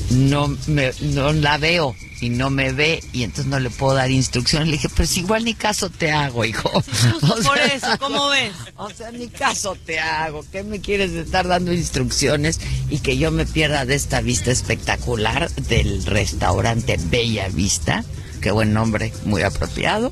no, 0.10 0.47
me, 0.67 0.91
no 1.01 1.31
la 1.31 1.58
veo 1.58 1.95
y 2.21 2.29
no 2.29 2.49
me 2.49 2.71
ve 2.71 3.03
y 3.13 3.23
entonces 3.23 3.45
no 3.45 3.60
le 3.60 3.69
puedo 3.69 3.93
dar 3.93 4.10
instrucciones. 4.10 4.67
Le 4.67 4.77
dije, 4.77 4.89
si 5.05 5.19
igual 5.19 5.45
ni 5.45 5.53
caso 5.53 5.89
te 5.89 6.12
hago, 6.12 6.43
hijo. 6.45 6.71
O 7.21 7.27
Por 7.43 7.58
sea, 7.58 7.65
eso, 7.67 7.88
¿cómo 7.99 8.29
ves? 8.29 8.51
O 8.77 8.89
sea, 8.89 9.12
ni 9.12 9.27
caso 9.27 9.77
te 9.86 9.99
hago. 9.99 10.43
¿Qué 10.51 10.63
me 10.63 10.81
quieres 10.81 11.12
estar 11.12 11.47
dando 11.47 11.71
instrucciones 11.71 12.60
y 12.89 12.99
que 12.99 13.17
yo 13.17 13.31
me 13.31 13.45
pierda 13.45 13.86
de 13.86 13.95
esta 13.95 14.21
vista 14.21 14.51
espectacular 14.51 15.49
del 15.51 16.05
restaurante 16.05 16.97
Bella 17.10 17.47
Vista? 17.49 18.03
Qué 18.41 18.51
buen 18.51 18.73
nombre, 18.73 19.13
muy 19.25 19.43
apropiado. 19.43 20.12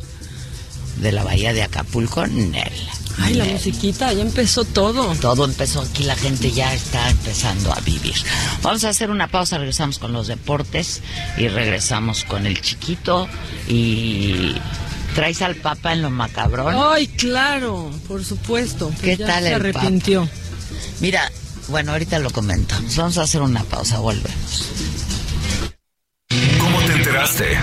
De 0.98 1.12
la 1.12 1.24
bahía 1.24 1.54
de 1.54 1.64
Acapulco, 1.64 2.28
Nel. 2.28 2.72
Ay, 3.20 3.36
la 3.36 3.46
musiquita, 3.46 4.12
ya 4.14 4.22
empezó 4.22 4.66
todo. 4.66 5.14
Todo 5.16 5.46
empezó 5.46 5.82
aquí, 5.82 6.04
la 6.04 6.16
gente 6.16 6.52
ya 6.52 6.74
está 6.74 7.10
empezando 7.10 7.72
a 7.72 7.80
vivir. 7.82 8.16
Vamos 8.62 8.84
a 8.84 8.90
hacer 8.90 9.12
una 9.12 9.28
pausa, 9.28 9.58
regresamos 9.58 10.00
con 10.00 10.14
los 10.14 10.28
deportes 10.28 11.02
y 11.38 11.48
regresamos 11.48 12.24
con 12.24 12.46
el 12.46 12.62
chiquito 12.62 13.28
y 13.68 14.54
traes 15.16 15.42
al 15.42 15.56
papa 15.56 15.94
en 15.94 16.02
lo 16.02 16.10
macabrón. 16.10 16.76
Ay, 16.78 17.08
claro, 17.08 17.92
por 18.08 18.24
supuesto. 18.26 18.92
que 19.02 19.12
¿Qué 19.12 19.18
ya 19.18 19.28
tal 19.28 19.44
se 19.44 19.50
el 19.50 19.56
arrepintió. 19.56 20.28
Mira, 21.00 21.32
bueno, 21.68 21.92
ahorita 21.92 22.20
lo 22.20 22.30
comentamos. 22.32 22.96
Vamos 22.96 23.18
a 23.18 23.24
hacer 23.24 23.42
una 23.42 23.64
pausa, 23.64 24.00
volvemos. 24.00 24.70
¿Cómo 26.60 26.80
te 26.82 26.94
enteraste? 26.94 27.58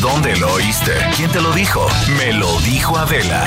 ¿Dónde 0.00 0.36
lo 0.36 0.52
oíste? 0.54 0.92
¿Quién 1.16 1.30
te 1.30 1.40
lo 1.40 1.52
dijo? 1.52 1.86
Me 2.16 2.32
lo 2.32 2.58
dijo 2.60 2.96
Adela. 2.96 3.46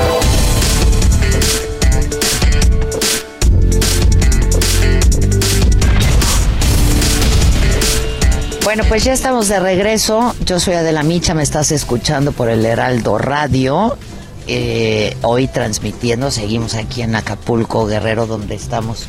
Bueno, 8.63 8.83
pues 8.87 9.03
ya 9.03 9.13
estamos 9.13 9.47
de 9.47 9.59
regreso. 9.59 10.35
Yo 10.45 10.59
soy 10.59 10.75
Adela 10.75 11.01
Micha, 11.01 11.33
me 11.33 11.41
estás 11.41 11.71
escuchando 11.71 12.31
por 12.31 12.47
el 12.47 12.63
Heraldo 12.63 13.17
Radio. 13.17 13.97
Eh, 14.45 15.17
hoy 15.23 15.47
transmitiendo, 15.47 16.29
seguimos 16.29 16.75
aquí 16.75 17.01
en 17.01 17.15
Acapulco, 17.15 17.87
Guerrero, 17.87 18.27
donde 18.27 18.53
estamos 18.53 19.07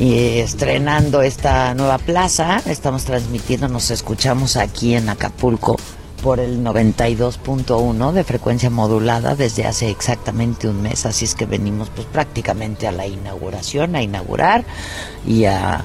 eh, 0.00 0.40
estrenando 0.44 1.22
esta 1.22 1.74
nueva 1.74 1.98
plaza. 1.98 2.60
Estamos 2.66 3.04
transmitiendo, 3.04 3.68
nos 3.68 3.92
escuchamos 3.92 4.56
aquí 4.56 4.96
en 4.96 5.08
Acapulco 5.08 5.76
por 6.20 6.40
el 6.40 6.64
92.1 6.64 8.12
de 8.12 8.24
frecuencia 8.24 8.68
modulada 8.68 9.36
desde 9.36 9.64
hace 9.64 9.90
exactamente 9.90 10.68
un 10.68 10.82
mes, 10.82 11.06
así 11.06 11.24
es 11.24 11.36
que 11.36 11.46
venimos 11.46 11.88
pues 11.94 12.08
prácticamente 12.08 12.88
a 12.88 12.92
la 12.92 13.06
inauguración, 13.06 13.94
a 13.94 14.02
inaugurar 14.02 14.64
y 15.24 15.44
a 15.44 15.84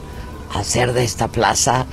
hacer 0.54 0.94
de 0.94 1.04
esta 1.04 1.28
plaza, 1.28 1.86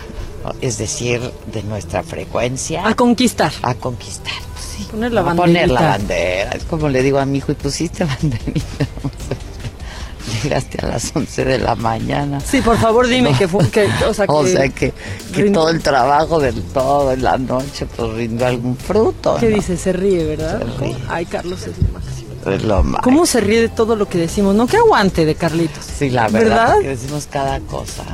es 0.61 0.79
decir, 0.79 1.21
de 1.53 1.63
nuestra 1.63 2.03
frecuencia. 2.03 2.87
A 2.87 2.95
conquistar. 2.95 3.53
A 3.63 3.75
conquistar. 3.75 4.33
Sí. 4.59 4.85
Poner 4.91 5.13
la 5.13 5.21
a 5.23 5.35
poner 5.35 5.71
la 5.71 5.81
bandera. 5.81 6.53
Es 6.53 6.65
como 6.65 6.89
le 6.89 7.03
digo 7.03 7.19
a 7.19 7.27
mi 7.27 7.39
hijo, 7.39 7.53
y 7.53 7.55
pusiste 7.55 8.05
banderita. 8.05 8.87
Llegaste 10.43 10.79
a 10.85 10.89
las 10.89 11.11
11 11.15 11.45
de 11.45 11.59
la 11.59 11.75
mañana. 11.75 12.41
Sí, 12.41 12.61
por 12.61 12.79
favor, 12.79 13.07
dime 13.07 13.35
que 13.37 13.49
fue. 13.49 13.69
Que, 13.69 13.89
o 14.09 14.15
sea, 14.15 14.27
que, 14.27 14.33
O 14.33 14.47
sea 14.47 14.69
que, 14.69 14.93
que 15.35 15.51
todo 15.51 15.69
el 15.71 15.83
trabajo 15.83 16.39
del 16.41 16.63
todo 16.63 17.13
en 17.13 17.23
la 17.23 17.37
noche 17.37 17.87
pues 17.87 18.13
rindió 18.13 18.47
algún 18.47 18.77
fruto. 18.77 19.37
¿Qué 19.41 19.51
¿no? 19.51 19.57
dice? 19.57 19.77
Se 19.77 19.93
ríe, 19.93 20.25
¿verdad? 20.25 20.61
Se 20.61 20.85
ríe. 20.85 20.97
Ay, 21.09 21.27
Carlos 21.27 21.67
es 21.67 21.77
lo 21.79 21.89
máximo. 21.93 22.31
Es 22.47 22.63
lo 22.65 22.83
más. 22.83 23.03
¿Cómo 23.03 23.27
se 23.27 23.41
ríe 23.41 23.61
de 23.61 23.69
todo 23.69 23.97
lo 23.97 24.09
que 24.09 24.19
decimos? 24.19 24.55
No, 24.55 24.67
que 24.67 24.77
aguante 24.79 25.25
de 25.27 25.35
Carlitos. 25.35 25.85
Sí, 25.85 26.11
la 26.11 26.29
verdad, 26.29 26.41
¿Verdad? 26.41 26.73
porque 26.75 26.89
decimos 26.89 27.29
cada 27.31 27.61
cosa. 27.61 28.05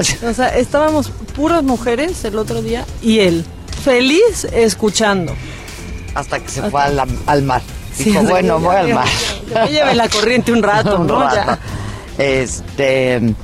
O 0.28 0.34
sea, 0.34 0.48
estábamos 0.56 1.10
puras 1.34 1.62
mujeres 1.62 2.24
el 2.24 2.38
otro 2.38 2.62
día 2.62 2.84
y 3.02 3.20
él, 3.20 3.44
feliz 3.82 4.44
escuchando. 4.52 5.34
Hasta 6.14 6.40
que 6.40 6.48
se 6.48 6.62
fue 6.70 6.80
al, 6.82 7.00
al 7.26 7.42
mar. 7.42 7.62
Dijo, 7.98 8.22
bueno, 8.22 8.58
voy 8.58 8.76
al 8.76 8.94
mar. 8.94 9.08
me 9.54 9.68
lleve 9.70 9.94
la 9.94 10.08
corriente 10.08 10.52
un 10.52 10.62
rato, 10.62 10.96
Un 11.00 11.06
¿no? 11.06 11.20
rato. 11.22 11.36
Ya. 11.36 11.58
Este, 12.18 13.34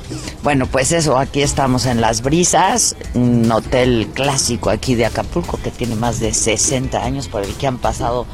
bueno, 0.42 0.66
pues 0.66 0.92
eso, 0.92 1.16
aquí 1.18 1.40
estamos 1.40 1.86
en 1.86 2.00
Las 2.00 2.20
Brisas, 2.22 2.94
un 3.14 3.50
hotel 3.50 4.08
clásico 4.12 4.68
aquí 4.70 4.94
de 4.94 5.06
Acapulco 5.06 5.58
que 5.62 5.70
tiene 5.70 5.94
más 5.94 6.20
de 6.20 6.34
60 6.34 7.02
años 7.02 7.28
por 7.28 7.42
el 7.42 7.54
que 7.54 7.66
han 7.66 7.78
pasado 7.78 8.26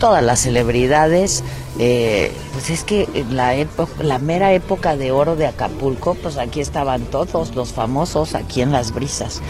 todas 0.00 0.24
las 0.24 0.40
celebridades. 0.40 1.44
Eh, 1.78 2.32
pues 2.52 2.70
es 2.70 2.82
que 2.82 3.08
en 3.14 3.36
la 3.36 3.54
época, 3.54 3.92
la 4.02 4.18
mera 4.18 4.52
época 4.52 4.96
de 4.96 5.12
oro 5.12 5.36
de 5.36 5.46
Acapulco, 5.46 6.16
pues 6.16 6.36
aquí 6.36 6.60
estaban 6.60 7.02
todos 7.02 7.54
los 7.54 7.72
famosos 7.72 8.34
aquí 8.34 8.62
en 8.62 8.72
Las 8.72 8.92
Brisas. 8.92 9.40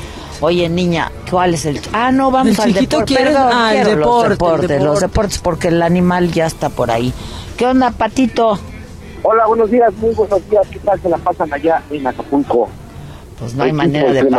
Oye, 0.42 0.68
niña, 0.68 1.10
¿cuál 1.30 1.54
es 1.54 1.64
el...? 1.64 1.80
Ah, 1.94 2.12
no, 2.12 2.30
vamos 2.30 2.58
¿El 2.58 2.60
al 2.64 2.72
deporte. 2.74 3.14
quieres? 3.14 3.34
Perdón, 3.34 3.50
Ah, 3.54 3.74
el 3.74 3.82
quiero 3.84 3.98
deporte, 4.00 4.28
deportes, 4.30 4.68
los 4.68 4.80
deporte. 4.80 5.00
deportes, 5.06 5.38
porque 5.38 5.68
el 5.68 5.82
animal 5.82 6.30
ya 6.32 6.46
está 6.46 6.68
por 6.68 6.90
ahí. 6.90 7.12
¿Qué 7.56 7.66
onda, 7.66 7.90
Patito? 7.90 8.58
Hola, 9.22 9.46
buenos 9.46 9.70
días, 9.70 9.92
muy 9.96 10.14
buenos 10.14 10.40
días. 10.50 10.66
¿Qué 10.70 10.78
tal 10.78 11.00
se 11.00 11.08
la 11.08 11.18
pasan 11.18 11.52
allá 11.52 11.82
en 11.90 12.06
Acapulco? 12.06 12.68
Pues 13.38 13.54
no 13.54 13.64
hay 13.64 13.70
Hay 13.70 13.76
manera 13.76 14.12
de 14.12 14.22
¿no? 14.24 14.36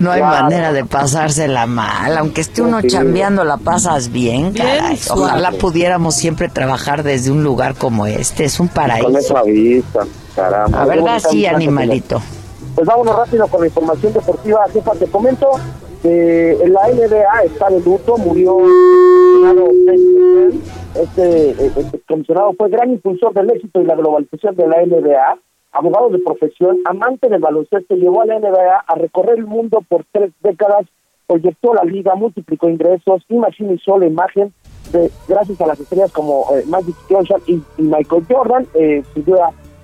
No 0.00 0.10
hay 0.12 0.22
manera 0.22 0.72
de 0.72 0.84
pasársela 0.84 1.66
mal, 1.66 2.16
aunque 2.18 2.40
esté 2.40 2.62
uno 2.62 2.80
Sí. 2.80 2.88
chambeando, 2.88 3.44
la 3.44 3.56
pasas 3.56 4.10
bien, 4.12 4.52
Bien 4.52 4.66
caray. 4.78 4.96
suave. 4.96 5.22
Ojalá 5.22 5.52
pudiéramos 5.52 6.14
siempre 6.14 6.48
trabajar 6.48 7.02
desde 7.02 7.30
un 7.32 7.42
lugar 7.42 7.74
como 7.74 8.06
este, 8.06 8.44
es 8.44 8.60
un 8.60 8.68
Con 8.68 8.74
paraíso. 8.74 9.18
esa 9.18 9.42
vista, 9.42 10.00
caramba. 10.36 10.78
La 10.78 10.84
verdad 10.86 11.18
sí, 11.30 11.46
animalito. 11.46 12.20
Pues 12.74 12.86
vámonos 12.86 13.16
rápido 13.16 13.46
con 13.48 13.60
la 13.62 13.66
información 13.66 14.12
deportiva. 14.12 14.60
Jefa, 14.72 14.92
te 14.92 15.06
comento 15.06 15.50
que 16.00 16.52
en 16.62 16.72
la 16.72 16.82
NBA 16.88 17.42
está 17.46 17.68
de 17.70 17.80
luto, 17.80 18.16
murió 18.18 18.56
el 18.60 19.50
comisionado 19.50 19.70
Peyton. 19.84 20.62
este, 20.94 21.50
eh, 21.50 21.72
este 21.76 22.00
comisionado 22.06 22.52
fue 22.56 22.68
gran 22.70 22.90
impulsor 22.92 23.34
del 23.34 23.50
éxito 23.50 23.80
y 23.80 23.84
la 23.84 23.96
globalización 23.96 24.54
de 24.54 24.68
la 24.68 24.76
NBA, 24.82 25.38
abogado 25.78 26.08
de 26.10 26.18
profesión, 26.18 26.78
amante 26.84 27.28
del 27.28 27.40
baloncesto, 27.40 27.94
llevó 27.94 28.22
a 28.22 28.26
la 28.26 28.38
NBA 28.38 28.84
a 28.86 28.94
recorrer 28.96 29.38
el 29.38 29.46
mundo 29.46 29.82
por 29.88 30.04
tres 30.10 30.32
décadas, 30.42 30.86
proyectó 31.26 31.74
la 31.74 31.84
liga, 31.84 32.14
multiplicó 32.16 32.68
ingresos 32.68 33.22
y 33.28 33.38
la 33.38 34.06
imagen 34.06 34.52
de, 34.92 35.10
gracias 35.28 35.60
a 35.60 35.66
las 35.66 35.78
estrellas 35.78 36.10
como 36.10 36.46
eh, 36.54 36.64
Magic 36.66 36.96
Johnson 37.08 37.40
y, 37.46 37.62
Michael 37.76 38.24
Jordan, 38.28 38.66
eh, 38.74 39.02
sin 39.14 39.24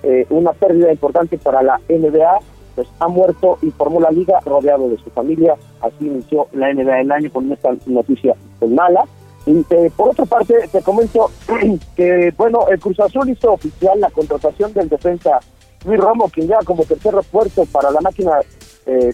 eh, 0.03 0.25
una 0.29 0.51
pérdida 0.51 0.91
importante 0.91 1.37
para 1.37 1.61
la 1.61 1.79
NBA, 1.87 2.39
pues 2.75 2.87
ha 2.99 3.07
muerto 3.07 3.57
y 3.61 3.71
formó 3.71 4.01
la 4.01 4.11
liga 4.11 4.39
rodeado 4.45 4.89
de 4.89 4.97
su 4.97 5.09
familia, 5.11 5.55
así 5.81 6.07
inició 6.07 6.47
la 6.51 6.73
NBA 6.73 7.01
el 7.01 7.11
año 7.11 7.31
con 7.31 7.51
esta 7.51 7.69
noticia 7.85 8.35
pues, 8.59 8.71
mala. 8.71 9.05
Y 9.45 9.63
eh, 9.69 9.91
por 9.95 10.09
otra 10.09 10.25
parte, 10.25 10.55
te 10.71 10.81
comento 10.81 11.29
que, 11.95 12.33
bueno, 12.35 12.67
el 12.69 12.79
Cruz 12.79 12.99
Azul 12.99 13.29
hizo 13.29 13.53
oficial 13.53 13.99
la 13.99 14.09
contratación 14.09 14.73
del 14.73 14.89
defensa 14.89 15.39
Luis 15.85 15.99
Romo, 15.99 16.29
quien 16.29 16.47
ya 16.47 16.59
como 16.65 16.83
tercer 16.83 17.13
refuerzo 17.13 17.65
para 17.65 17.91
la 17.91 18.01
máquina 18.01 18.39
eh, 18.85 19.13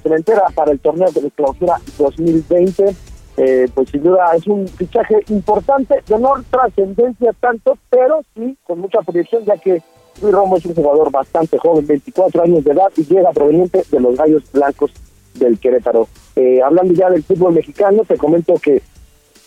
para 0.56 0.72
el 0.72 0.80
torneo 0.80 1.12
de 1.12 1.32
clausura 1.32 1.80
2020. 1.98 2.96
Eh, 3.38 3.70
pues 3.74 3.90
sin 3.90 4.04
duda 4.04 4.36
es 4.36 4.46
un 4.46 4.68
fichaje 4.68 5.16
importante, 5.30 6.04
de 6.06 6.20
no 6.20 6.34
trascendencia 6.50 7.34
tanto, 7.40 7.78
pero 7.90 8.22
sí 8.36 8.58
con 8.64 8.80
mucha 8.80 9.00
proyección, 9.00 9.46
ya 9.46 9.58
que 9.58 9.82
Luis 10.22 10.34
Romo 10.34 10.58
es 10.58 10.66
un 10.66 10.76
jugador 10.76 11.12
bastante 11.12 11.58
joven, 11.58 11.88
24 11.88 12.44
años 12.44 12.64
de 12.64 12.72
edad, 12.72 12.92
y 12.98 13.06
llega 13.06 13.32
proveniente 13.32 13.84
de 13.90 14.00
los 14.00 14.18
Gallos 14.18 14.44
Blancos 14.52 14.92
del 15.36 15.58
Querétaro. 15.60 16.08
Eh, 16.36 16.62
hablando 16.62 16.94
ya 16.94 17.10
del 17.10 17.24
fútbol 17.24 17.54
mexicano, 17.54 18.04
te 18.06 18.18
comento 18.18 18.54
que 18.56 18.82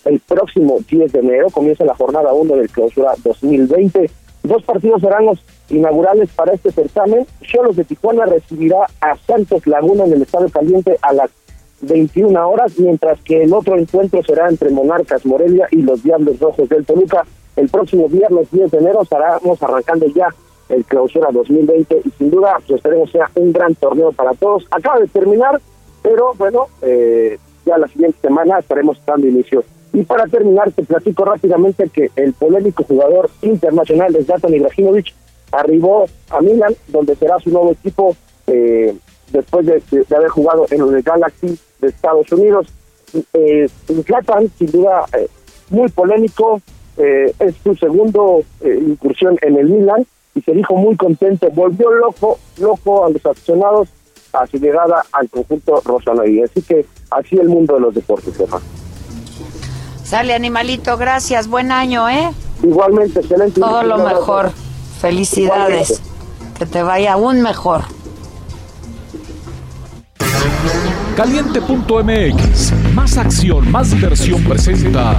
el 0.07 0.21
próximo 0.21 0.79
10 0.89 1.13
de 1.13 1.19
enero 1.19 1.49
comienza 1.51 1.85
la 1.85 1.95
jornada 1.95 2.33
1 2.33 2.57
del 2.57 2.71
clausura 2.71 3.15
2020. 3.23 4.11
Dos 4.45 4.63
partidos 4.63 5.01
serán 5.01 5.25
los 5.25 5.43
inaugurales 5.71 6.29
para 6.37 6.53
este 6.53 6.71
certamen. 6.71 7.27
Cholos 7.41 7.77
de 7.77 7.85
Tijuana 7.85 8.27
recibirá 8.27 8.87
a 9.01 9.17
Santos 9.17 9.67
Laguna 9.67 10.05
en 10.05 10.13
el 10.13 10.23
Estadio 10.23 10.51
Caliente 10.51 10.99
a 11.01 11.15
las 11.15 11.31
21 11.81 12.49
horas, 12.49 12.79
mientras 12.79 13.19
que 13.23 13.43
el 13.43 13.55
otro 13.55 13.79
encuentro 13.79 14.23
será 14.23 14.51
entre 14.51 14.69
Monarcas 14.69 15.25
Morelia 15.25 15.67
y 15.71 15.81
los 15.81 16.03
Diablos 16.03 16.39
Rojos 16.41 16.69
del 16.69 16.85
Toluca. 16.85 17.25
El 17.57 17.71
próximo 17.71 18.07
viernes 18.07 18.51
10 18.51 18.71
de 18.71 18.79
enero 18.79 19.03
estaremos 19.03 19.63
arrancando 19.63 20.07
ya 20.09 20.29
el 20.69 20.85
clausura 20.85 21.31
2020 21.33 22.03
y 22.05 22.11
sin 22.11 22.31
duda 22.31 22.57
pues 22.67 22.79
esperemos 22.79 23.11
sea 23.11 23.31
un 23.37 23.51
gran 23.51 23.75
torneo 23.75 24.13
para 24.13 24.33
todos. 24.35 24.67
Acaba 24.71 25.01
de 25.01 25.09
terminar, 25.09 25.59
pero 26.03 26.35
bueno, 26.37 26.67
eh, 26.83 27.39
ya 27.65 27.79
la 27.79 27.89
siguiente 27.89 28.19
semana 28.21 28.59
estaremos 28.59 29.01
dando 29.07 29.27
inicio. 29.27 29.65
Y 29.95 30.03
para 30.03 30.27
terminar, 30.27 30.73
te 30.73 30.83
platico 30.83 31.25
rápidamente 31.25 31.89
que 31.89 32.11
el 32.17 32.33
polémico 32.33 32.83
jugador 32.83 33.31
internacional 33.43 34.13
de 34.13 34.25
Zlatan 34.25 34.53
Ibrahimovic 34.53 35.15
arribó 35.53 36.07
a 36.31 36.41
Milan, 36.41 36.75
donde 36.89 37.15
será 37.15 37.39
su 37.39 37.51
nuevo 37.51 37.71
equipo 37.71 38.17
eh, 38.49 38.93
después 39.31 39.65
de, 39.67 39.81
haber 40.17 40.29
jugado 40.31 40.67
en 40.71 40.81
el 40.81 41.03
Galaxy 41.03 41.57
de 41.81 41.89
Estados 41.89 42.31
Unidos. 42.33 42.67
Eh, 43.33 43.69
Zlatan, 44.05 44.51
sin 44.59 44.73
duda, 44.73 45.05
eh, 45.17 45.29
muy 45.71 45.89
polémico, 45.91 46.61
eh, 46.97 47.33
es 47.39 47.55
su 47.63 47.77
segundo 47.77 48.43
incursión 48.65 49.39
en 49.43 49.57
el 49.57 49.69
Milan 49.69 50.05
y 50.35 50.41
se 50.41 50.53
dijo 50.53 50.75
muy 50.75 50.97
contento, 50.97 51.49
volvió 51.51 51.93
loco, 51.93 52.41
loco 52.59 53.05
a 53.05 53.11
los 53.11 53.25
aficionados 53.25 53.89
a 54.33 54.45
su 54.49 54.59
llegada 54.59 55.05
al 55.13 55.31
conjunto 55.31 55.81
rosanaví. 55.85 56.43
Así 56.43 56.63
que 56.63 56.85
así 57.13 57.37
el 57.37 57.49
mundo 57.49 57.75
de 57.75 57.81
los 57.81 57.95
deportes, 57.95 58.37
Jefa. 58.37 58.61
Sale 60.15 60.33
animalito, 60.33 60.97
gracias, 60.97 61.49
buen 61.49 61.73
año, 61.73 62.09
¿eh? 62.09 62.31
Igualmente, 62.63 63.19
excelente. 63.19 63.61
Todo 63.61 63.83
lo 63.83 63.99
mejor. 63.99 64.53
Felicidades. 65.01 66.01
Que 66.57 66.67
te 66.67 66.85
vaya 66.85 67.15
aún 67.15 67.43
mejor. 67.43 67.83
Caliente.mx. 71.17 72.73
Más 72.95 73.19
acción, 73.19 73.69
más 73.73 73.91
diversión 73.91 74.45
presenta. 74.45 75.17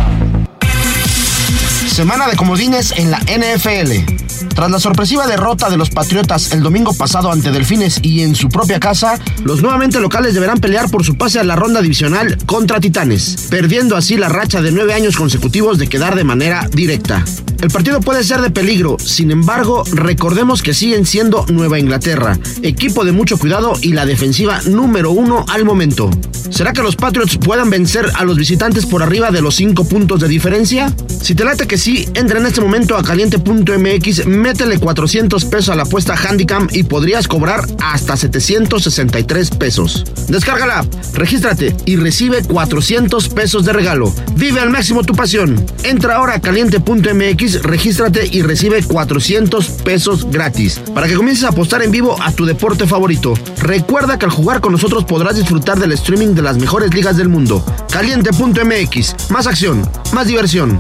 Semana 1.96 2.28
de 2.28 2.36
comodines 2.36 2.92
en 2.98 3.10
la 3.10 3.20
NFL. 3.20 4.54
Tras 4.54 4.70
la 4.70 4.80
sorpresiva 4.82 5.28
derrota 5.28 5.70
de 5.70 5.78
los 5.78 5.92
Patriotas 5.92 6.52
el 6.52 6.62
domingo 6.62 6.94
pasado 6.94 7.32
ante 7.32 7.54
Delfines 7.54 8.00
y 8.02 8.20
en 8.20 8.36
su 8.36 8.50
propia 8.50 8.82
casa, 8.82 9.18
los 9.46 9.62
nuevamente 9.62 10.02
locales 10.02 10.34
deberán 10.34 10.60
pelear 10.60 10.92
por 10.92 11.06
su 11.06 11.16
pase 11.16 11.40
a 11.40 11.46
la 11.46 11.56
ronda 11.56 11.82
divisional 11.82 12.38
contra 12.46 12.82
Titanes, 12.82 13.48
perdiendo 13.50 13.96
así 13.96 14.18
la 14.18 14.28
racha 14.28 14.62
de 14.62 14.74
nueve 14.74 14.94
años 14.94 15.16
consecutivos 15.16 15.78
de 15.78 15.88
quedar 15.88 16.16
de 16.16 16.26
manera 16.26 16.68
directa. 16.70 17.24
El 17.62 17.72
partido 17.72 18.02
puede 18.02 18.26
ser 18.26 18.42
de 18.42 18.50
peligro, 18.50 18.98
sin 19.00 19.32
embargo, 19.32 19.86
recordemos 19.94 20.62
que 20.62 20.74
siguen 20.74 21.06
siendo 21.06 21.46
Nueva 21.48 21.80
Inglaterra, 21.80 22.38
equipo 22.62 23.06
de 23.06 23.14
mucho 23.14 23.38
cuidado 23.38 23.74
y 23.82 23.94
la 23.94 24.06
defensiva 24.06 24.60
número 24.66 25.12
uno 25.12 25.46
al 25.48 25.64
momento. 25.64 26.10
¿Será 26.50 26.74
que 26.74 26.84
los 26.84 26.96
Patriots 26.96 27.38
puedan 27.38 27.70
vencer 27.70 28.06
a 28.16 28.24
los 28.24 28.38
visitantes 28.38 28.86
por 28.86 29.02
arriba 29.02 29.32
de 29.32 29.42
los 29.42 29.56
5 29.56 29.88
puntos 29.88 30.20
de 30.20 30.28
diferencia? 30.28 30.94
Si 31.22 31.34
te 31.34 31.44
late 31.44 31.66
que 31.66 31.78
sí, 31.86 32.10
entra 32.16 32.40
en 32.40 32.48
este 32.48 32.62
momento 32.62 32.98
a 32.98 33.04
caliente.mx, 33.04 34.26
métele 34.26 34.80
400 34.80 35.46
pesos 35.46 35.70
a 35.70 35.76
la 35.76 35.84
apuesta 35.84 36.16
Handicam 36.16 36.68
y 36.72 36.82
podrías 36.82 37.28
cobrar 37.28 37.64
hasta 37.80 38.18
763 38.18 39.52
pesos. 39.52 40.04
Descarga 40.28 40.66
la 40.66 40.80
app, 40.80 40.88
regístrate 41.14 41.78
y 41.86 41.98
recibe 41.98 42.42
400 42.42 43.30
pesos 43.30 43.66
de 43.66 43.74
regalo. 43.74 44.12
Vive 44.36 44.62
al 44.62 44.72
máximo 44.72 45.04
tu 45.04 45.14
pasión. 45.14 45.64
Entra 45.84 46.16
ahora 46.16 46.34
a 46.34 46.42
caliente.mx, 46.42 47.62
regístrate 47.62 48.30
y 48.32 48.42
recibe 48.42 48.82
400 48.82 49.68
pesos 49.84 50.32
gratis 50.32 50.82
para 50.96 51.08
que 51.08 51.14
comiences 51.14 51.44
a 51.44 51.50
apostar 51.50 51.84
en 51.84 51.92
vivo 51.92 52.20
a 52.20 52.32
tu 52.32 52.46
deporte 52.46 52.88
favorito. 52.88 53.36
Recuerda 53.62 54.18
que 54.18 54.26
al 54.26 54.32
jugar 54.32 54.60
con 54.60 54.72
nosotros 54.72 55.06
podrás 55.06 55.36
disfrutar 55.36 55.78
del 55.78 55.92
streaming 55.92 56.34
de 56.34 56.42
las 56.42 56.58
mejores 56.58 56.92
ligas 56.96 57.16
del 57.16 57.30
mundo. 57.30 57.64
Caliente.mx, 57.92 59.30
más 59.30 59.46
acción, 59.46 59.88
más 60.14 60.26
diversión. 60.26 60.80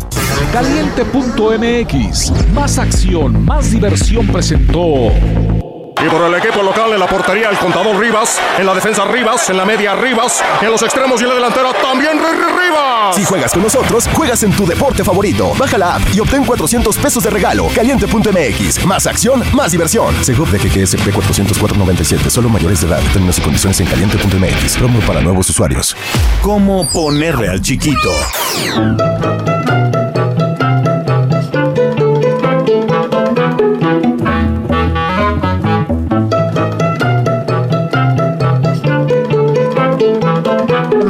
Caliente.mx. 0.95 2.31
Más 2.53 2.77
acción, 2.77 3.43
más 3.43 3.69
diversión 3.71 4.27
presentó. 4.27 5.11
Y 6.05 6.09
por 6.09 6.21
el 6.23 6.35
equipo 6.35 6.61
local 6.63 6.91
en 6.93 6.99
la 6.99 7.07
portería 7.07 7.49
el 7.49 7.57
contador 7.57 7.97
Rivas, 7.99 8.39
en 8.59 8.65
la 8.65 8.73
defensa 8.73 9.03
Rivas, 9.05 9.49
en 9.49 9.57
la 9.57 9.65
media 9.65 9.95
Rivas, 9.95 10.41
en 10.61 10.69
los 10.71 10.81
extremos 10.83 11.19
y 11.19 11.23
en 11.23 11.29
la 11.29 11.35
delantera 11.35 11.73
también 11.81 12.17
Ri- 12.17 12.21
Ri- 12.21 12.59
Rivas. 12.67 13.15
Si 13.15 13.23
juegas 13.25 13.51
con 13.53 13.63
nosotros, 13.63 14.07
juegas 14.13 14.43
en 14.43 14.51
tu 14.53 14.65
deporte 14.65 15.03
favorito. 15.03 15.53
Baja 15.57 15.77
la 15.77 15.95
app 15.95 16.01
y 16.13 16.19
obtén 16.21 16.45
400 16.45 16.97
pesos 16.97 17.23
de 17.23 17.29
regalo. 17.29 17.67
Caliente.mx. 17.75 18.85
Más 18.85 19.05
acción, 19.07 19.43
más 19.53 19.71
diversión. 19.71 20.13
Segov 20.23 20.49
de 20.49 20.59
GGSP 20.59 21.11
404.97. 21.13 22.29
Solo 22.29 22.47
mayores 22.49 22.81
de 22.81 22.87
edad. 22.87 23.01
Términos 23.11 23.37
y 23.37 23.41
condiciones 23.41 23.79
en 23.81 23.87
caliente.mx. 23.87 24.77
Promo 24.77 24.99
para 25.01 25.21
nuevos 25.21 25.49
usuarios. 25.49 25.95
¿Cómo 26.41 26.87
ponerle 26.89 27.49
al 27.49 27.61
chiquito? 27.61 28.11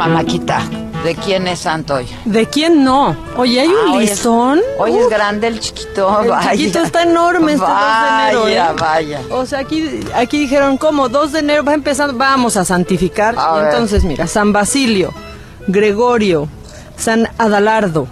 Mamáquita, 0.07 0.61
¿de 1.03 1.15
quién 1.15 1.47
es 1.47 1.59
santo 1.59 1.95
hoy? 1.95 2.07
¿De 2.25 2.45
quién 2.47 2.83
no? 2.83 3.15
Oye, 3.37 3.61
hay 3.61 3.67
un 3.67 3.73
Ah, 3.89 3.93
hoy 3.93 4.03
es- 4.03 4.11
listón. 4.11 4.61
Hoy 4.77 4.91
es 4.95 5.09
grande 5.09 5.47
el 5.47 5.59
chiquito. 5.59 6.21
El 6.21 6.29
vaya. 6.29 6.51
chiquito 6.51 6.79
está 6.83 7.03
enorme 7.03 7.53
este 7.53 7.65
2 7.65 7.75
de 7.75 8.19
enero. 8.23 8.41
Vaya, 8.43 8.69
¿eh? 8.69 8.75
vaya. 8.79 9.21
O 9.31 9.45
sea, 9.47 9.59
aquí, 9.59 10.01
aquí 10.15 10.39
dijeron, 10.39 10.77
¿cómo? 10.77 11.09
2 11.09 11.31
de 11.31 11.39
enero 11.39 11.63
va 11.63 11.73
empezando, 11.73 12.15
vamos 12.15 12.55
a 12.55 12.65
santificar. 12.65 13.35
A 13.37 13.55
Y 13.57 13.61
ver. 13.61 13.73
entonces, 13.73 14.03
mira, 14.03 14.27
San 14.27 14.53
Basilio, 14.53 15.11
Gregorio, 15.67 16.47
San 16.97 17.27
Adalardo, 17.39 18.07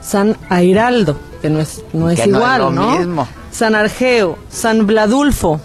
San 0.00 0.36
Airaldo, 0.48 1.16
que 1.42 1.50
no 1.50 1.60
es, 1.60 1.82
no 1.92 2.08
es 2.08 2.20
Que 2.20 2.26
no 2.28 2.36
es 2.38 2.42
igual, 2.44 2.60
lo 2.60 2.70
¿no? 2.70 2.98
mismo. 2.98 3.28
San 3.50 3.74
Argeo, 3.74 4.38
San 4.48 4.86
Bladulfo, 4.86 5.60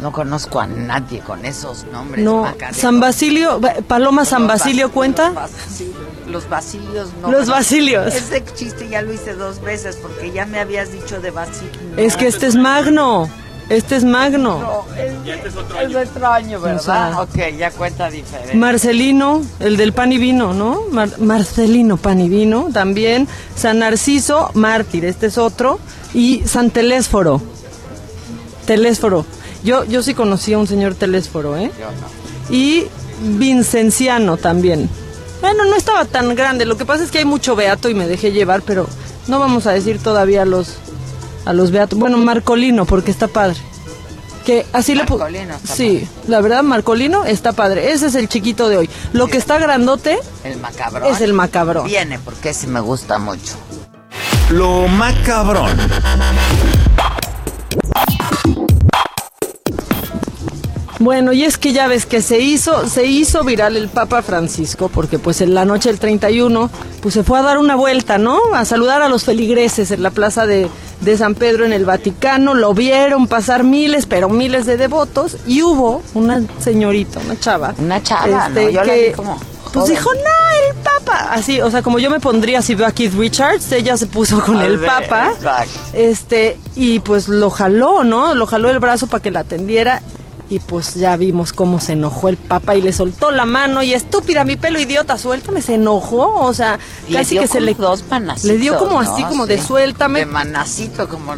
No 0.00 0.12
conozco 0.12 0.60
a 0.60 0.66
nadie 0.66 1.20
con 1.20 1.44
esos 1.44 1.84
nombres. 1.92 2.24
no, 2.24 2.42
Maca, 2.42 2.72
San 2.72 3.00
Basilio, 3.00 3.58
ba- 3.60 3.74
Paloma 3.86 4.24
San 4.24 4.42
Los 4.42 4.48
Basilio 4.48 4.88
bas- 4.88 4.92
cuenta. 4.92 5.28
Los, 5.30 5.34
bas- 5.36 5.50
los 6.28 6.48
basilios 6.48 7.08
no. 7.22 7.30
Los 7.32 7.48
basilios. 7.48 8.14
Ese 8.14 8.44
chiste 8.54 8.88
ya 8.88 9.02
lo 9.02 9.12
hice 9.12 9.34
dos 9.34 9.60
veces 9.60 9.96
porque 9.96 10.30
ya 10.30 10.46
me 10.46 10.60
habías 10.60 10.92
dicho 10.92 11.20
de 11.20 11.30
basilio. 11.30 11.72
Es 11.96 12.16
que 12.16 12.26
este 12.28 12.46
es 12.46 12.54
magno. 12.54 13.28
Este 13.70 13.96
es 13.96 14.04
Magno. 14.04 14.86
Es 14.96 15.94
extraño, 15.94 16.58
¿verdad? 16.58 16.78
O 16.80 16.82
sea, 16.82 17.20
ok, 17.20 17.54
ya 17.58 17.70
cuenta 17.70 18.08
diferente. 18.08 18.54
Marcelino, 18.54 19.42
el 19.60 19.76
del 19.76 19.92
pan 19.92 20.10
y 20.10 20.16
vino, 20.16 20.54
¿no? 20.54 20.84
Mar- 20.90 21.18
Marcelino 21.18 21.98
pan 21.98 22.18
y 22.20 22.30
vino 22.30 22.68
también. 22.72 23.28
San 23.54 23.80
Narciso, 23.80 24.50
mártir, 24.54 25.04
este 25.04 25.26
es 25.26 25.36
otro. 25.36 25.80
Y 26.14 26.44
San 26.46 26.70
Telésforo. 26.70 27.42
Telésforo. 28.66 29.26
Yo, 29.64 29.84
yo 29.84 30.02
sí 30.02 30.14
conocí 30.14 30.52
a 30.52 30.58
un 30.58 30.66
señor 30.66 30.94
Telésforo, 30.94 31.56
¿eh? 31.56 31.70
Y 32.50 32.86
Vincenciano 33.20 34.36
también. 34.36 34.88
Bueno, 35.40 35.64
no 35.64 35.76
estaba 35.76 36.04
tan 36.04 36.34
grande. 36.34 36.64
Lo 36.64 36.76
que 36.76 36.84
pasa 36.84 37.04
es 37.04 37.10
que 37.10 37.18
hay 37.18 37.24
mucho 37.24 37.56
beato 37.56 37.88
y 37.88 37.94
me 37.94 38.06
dejé 38.08 38.32
llevar, 38.32 38.62
pero 38.62 38.88
no 39.26 39.38
vamos 39.38 39.66
a 39.66 39.72
decir 39.72 39.98
todavía 40.00 40.42
a 40.42 40.44
los, 40.44 40.76
a 41.44 41.52
los 41.52 41.70
beatos. 41.70 41.98
Bueno, 41.98 42.16
Marcolino, 42.18 42.84
porque 42.84 43.10
está 43.10 43.28
padre. 43.28 43.56
Que 44.44 44.64
así 44.72 44.94
le 44.94 45.04
Marcolino 45.04 45.56
está 45.56 45.74
Sí, 45.74 46.08
la 46.26 46.40
verdad, 46.40 46.62
Marcolino 46.62 47.24
está 47.26 47.52
padre. 47.52 47.92
Ese 47.92 48.06
es 48.06 48.14
el 48.14 48.28
chiquito 48.28 48.68
de 48.68 48.78
hoy. 48.78 48.90
Lo 49.12 49.26
que 49.26 49.36
está 49.36 49.58
grandote 49.58 50.18
El 50.42 50.58
macabrón. 50.58 51.12
es 51.12 51.20
el 51.20 51.34
macabrón. 51.34 51.86
Viene, 51.86 52.18
porque 52.18 52.50
ese 52.50 52.66
me 52.66 52.80
gusta 52.80 53.18
mucho. 53.18 53.56
Lo 54.50 54.88
macabrón. 54.88 55.76
Bueno, 61.00 61.32
y 61.32 61.44
es 61.44 61.58
que 61.58 61.72
ya 61.72 61.86
ves 61.86 62.06
que 62.06 62.20
se 62.20 62.40
hizo, 62.40 62.88
se 62.88 63.06
hizo 63.06 63.44
viral 63.44 63.76
el 63.76 63.88
Papa 63.88 64.20
Francisco, 64.22 64.88
porque 64.92 65.18
pues 65.20 65.40
en 65.40 65.54
la 65.54 65.64
noche 65.64 65.90
del 65.90 66.00
31, 66.00 66.70
pues 67.00 67.14
se 67.14 67.22
fue 67.22 67.38
a 67.38 67.42
dar 67.42 67.58
una 67.58 67.76
vuelta, 67.76 68.18
¿no? 68.18 68.38
A 68.52 68.64
saludar 68.64 69.00
a 69.02 69.08
los 69.08 69.22
feligreses 69.24 69.92
en 69.92 70.02
la 70.02 70.10
plaza 70.10 70.44
de, 70.46 70.68
de 71.02 71.16
San 71.16 71.36
Pedro 71.36 71.64
en 71.64 71.72
el 71.72 71.84
Vaticano, 71.84 72.54
lo 72.54 72.74
vieron 72.74 73.28
pasar 73.28 73.62
miles, 73.62 74.06
pero 74.06 74.28
miles 74.28 74.66
de 74.66 74.76
devotos, 74.76 75.36
y 75.46 75.62
hubo 75.62 76.02
una 76.14 76.42
señorita, 76.58 77.20
una 77.24 77.38
chava. 77.38 77.74
Una 77.78 78.02
chava, 78.02 78.48
¿no? 78.48 78.68
Yo 78.68 78.82
la 78.82 78.94
vi 78.94 79.12
como 79.12 79.38
Pues 79.72 79.74
joven. 79.74 79.90
dijo, 79.90 80.10
no, 80.14 80.68
el 80.70 80.76
Papa. 80.82 81.28
Así, 81.30 81.60
o 81.60 81.70
sea, 81.70 81.82
como 81.82 82.00
yo 82.00 82.10
me 82.10 82.18
pondría 82.18 82.60
si 82.60 82.74
veo 82.74 82.88
a 82.88 82.90
Keith 82.90 83.14
Richards, 83.14 83.70
ella 83.70 83.96
se 83.96 84.06
puso 84.06 84.40
con 84.40 84.56
A 84.56 84.66
el 84.66 84.78
ver, 84.78 84.90
Papa. 84.90 85.32
Este, 85.92 86.58
y 86.74 86.98
pues 86.98 87.28
lo 87.28 87.50
jaló, 87.50 88.02
¿no? 88.02 88.34
Lo 88.34 88.46
jaló 88.46 88.68
el 88.70 88.80
brazo 88.80 89.06
para 89.06 89.22
que 89.22 89.30
la 89.30 89.40
atendiera. 89.40 90.02
Y 90.50 90.60
pues 90.60 90.94
ya 90.94 91.14
vimos 91.16 91.52
cómo 91.52 91.78
se 91.78 91.92
enojó 91.92 92.30
el 92.30 92.38
papa 92.38 92.74
y 92.74 92.80
le 92.80 92.94
soltó 92.94 93.30
la 93.30 93.44
mano 93.44 93.82
y 93.82 93.92
estúpida, 93.92 94.44
mi 94.44 94.56
pelo 94.56 94.80
idiota, 94.80 95.18
suéltame, 95.18 95.60
se 95.60 95.74
enojó, 95.74 96.40
o 96.40 96.54
sea, 96.54 96.78
Le 97.06 97.18
casi 97.18 97.32
dio 97.34 97.42
que 97.42 97.48
se 97.48 97.60
le 97.60 97.74
dos 97.74 98.02
manacitos, 98.08 98.44
le 98.50 98.56
dio 98.56 98.78
como 98.78 99.02
¿no? 99.02 99.12
así 99.12 99.24
como 99.24 99.46
de 99.46 99.58
Sí. 99.58 99.66
suéltame. 99.66 100.20
De 100.20 100.26
manacito, 100.26 101.06
como, 101.06 101.34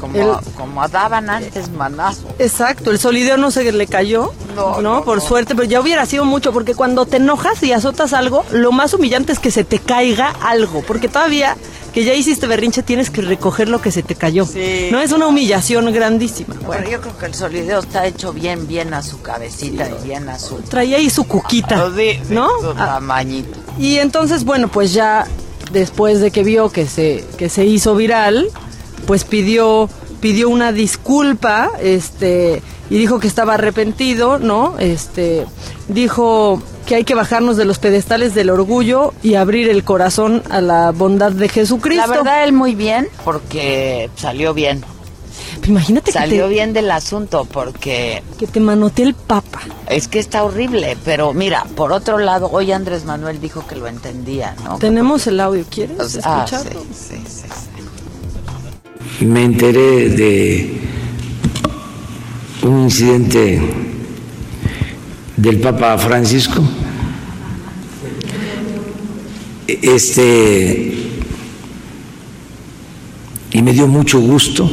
como, 0.00 0.14
El- 0.16 0.54
como 0.56 0.88
daban 0.88 1.28
antes 1.28 1.70
manazo. 1.70 2.28
Exacto, 2.38 2.90
el 2.92 2.98
solideo 2.98 3.36
no 3.36 3.50
se 3.50 3.70
le 3.72 3.86
cayó, 3.86 4.32
no, 4.80 5.04
por 5.04 5.20
suerte, 5.20 5.54
pero 5.54 5.68
ya 5.68 5.80
hubiera 5.82 6.06
sido 6.06 6.24
mucho, 6.24 6.50
porque 6.54 6.74
cuando 6.74 7.04
te 7.04 7.18
enojas 7.18 7.62
y 7.62 7.72
azotas 7.72 8.14
algo, 8.14 8.42
lo 8.52 8.72
más 8.72 8.94
humillante 8.94 9.32
es 9.32 9.38
que 9.38 9.50
se 9.50 9.64
te 9.64 9.80
caiga 9.80 10.30
algo, 10.42 10.82
porque 10.86 11.08
todavía 11.08 11.56
que 11.96 12.04
ya 12.04 12.12
hiciste 12.12 12.46
berrinche 12.46 12.82
tienes 12.82 13.08
que 13.08 13.22
recoger 13.22 13.70
lo 13.70 13.80
que 13.80 13.90
se 13.90 14.02
te 14.02 14.14
cayó. 14.16 14.44
Sí. 14.44 14.88
No 14.92 15.00
es 15.00 15.12
una 15.12 15.28
humillación 15.28 15.90
grandísima. 15.94 16.54
Bueno, 16.66 16.86
yo 16.90 17.00
creo 17.00 17.16
que 17.16 17.24
el 17.24 17.32
solideo 17.32 17.78
está 17.80 18.06
hecho 18.06 18.34
bien, 18.34 18.66
bien 18.68 18.92
a 18.92 19.02
su 19.02 19.22
cabecita 19.22 19.88
y 19.88 20.06
bien 20.06 20.28
a 20.28 20.38
su... 20.38 20.56
Traía 20.56 20.98
ahí 20.98 21.08
su 21.08 21.24
cuquita, 21.24 21.90
Sí, 21.96 22.18
sí, 22.22 22.34
¿no? 22.34 22.50
Su 22.60 22.72
Ah, 22.72 22.96
tamañito. 22.96 23.58
Y 23.78 23.96
entonces, 23.96 24.44
bueno, 24.44 24.68
pues 24.68 24.92
ya 24.92 25.26
después 25.72 26.20
de 26.20 26.30
que 26.30 26.42
vio 26.42 26.68
que 26.70 26.86
se, 26.86 27.24
que 27.38 27.48
se 27.48 27.64
hizo 27.64 27.94
viral, 27.94 28.50
pues 29.06 29.24
pidió, 29.24 29.88
pidió 30.20 30.50
una 30.50 30.72
disculpa, 30.72 31.70
este, 31.80 32.60
y 32.90 32.98
dijo 32.98 33.20
que 33.20 33.26
estaba 33.26 33.54
arrepentido, 33.54 34.38
¿no? 34.38 34.74
Este, 34.78 35.46
dijo 35.88 36.60
que 36.86 36.94
hay 36.94 37.04
que 37.04 37.14
bajarnos 37.14 37.56
de 37.56 37.64
los 37.64 37.78
pedestales 37.78 38.34
del 38.34 38.48
orgullo 38.50 39.12
y 39.22 39.34
abrir 39.34 39.68
el 39.68 39.82
corazón 39.84 40.42
a 40.50 40.60
la 40.60 40.92
bondad 40.92 41.32
de 41.32 41.48
Jesucristo. 41.48 42.06
La 42.06 42.12
verdad, 42.16 42.44
él 42.44 42.52
muy 42.52 42.74
bien, 42.74 43.08
porque 43.24 44.08
salió 44.16 44.54
bien. 44.54 44.84
Imagínate 45.66 46.06
que 46.06 46.12
Salió 46.12 46.44
te- 46.44 46.50
bien 46.50 46.72
del 46.72 46.90
asunto, 46.90 47.44
porque 47.50 48.22
que 48.38 48.46
te 48.46 48.60
manotea 48.60 49.06
el 49.06 49.14
Papa. 49.14 49.60
es 49.88 50.06
que 50.06 50.18
está 50.20 50.44
horrible. 50.44 50.96
Pero 51.04 51.32
mira, 51.32 51.66
por 51.74 51.90
otro 51.92 52.18
lado, 52.18 52.48
hoy 52.52 52.70
Andrés 52.72 53.04
Manuel 53.04 53.40
dijo 53.40 53.66
que 53.66 53.74
lo 53.74 53.88
entendía, 53.88 54.54
¿no? 54.64 54.78
Tenemos 54.78 55.26
el 55.26 55.40
audio, 55.40 55.64
¿quieres 55.68 55.98
O 55.98 56.08
sea, 56.08 56.22
ah, 56.24 56.44
escucharlo? 56.44 56.80
sí, 56.92 57.16
sí, 57.16 57.22
sí, 57.26 57.48
sí. 59.18 59.24
me 59.24 59.44
enteré 59.44 60.08
de 60.10 60.80
un 62.62 62.82
incidente 62.82 63.60
del 65.36 65.60
Papa 65.60 65.96
Francisco. 65.98 66.62
Este 69.66 70.96
y 73.52 73.62
me 73.62 73.72
dio 73.72 73.86
mucho 73.86 74.20
gusto 74.20 74.70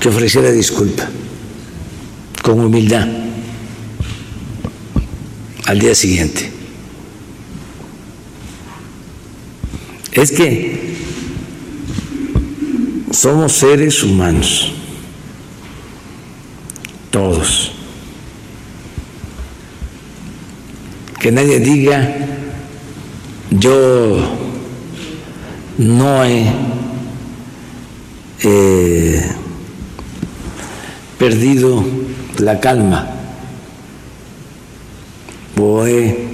que 0.00 0.08
ofreciera 0.08 0.52
disculpa 0.52 1.08
con 2.42 2.60
humildad 2.60 3.08
al 5.66 5.78
día 5.78 5.94
siguiente. 5.94 6.52
Es 10.12 10.30
que 10.32 10.96
somos 13.10 13.52
seres 13.52 14.02
humanos, 14.02 14.72
todos. 17.10 17.77
Que 21.20 21.32
nadie 21.32 21.58
diga, 21.58 22.14
yo 23.50 24.18
no 25.78 26.24
he 26.24 26.46
eh, 28.42 29.32
perdido 31.18 31.84
la 32.38 32.60
calma 32.60 33.06
o 35.60 35.86
he 35.86 36.28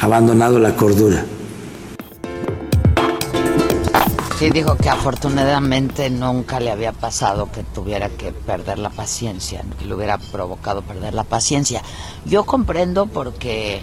abandonado 0.00 0.58
la 0.58 0.74
cordura. 0.74 1.24
Sí, 4.38 4.50
dijo 4.50 4.76
que 4.76 4.90
afortunadamente 4.90 6.10
nunca 6.10 6.60
le 6.60 6.70
había 6.70 6.92
pasado 6.92 7.50
que 7.50 7.62
tuviera 7.62 8.10
que 8.10 8.32
perder 8.32 8.78
la 8.78 8.90
paciencia, 8.90 9.64
que 9.78 9.86
le 9.86 9.94
hubiera 9.94 10.18
provocado 10.18 10.82
perder 10.82 11.14
la 11.14 11.24
paciencia. 11.24 11.80
Yo 12.26 12.44
comprendo 12.44 13.06
porque, 13.06 13.80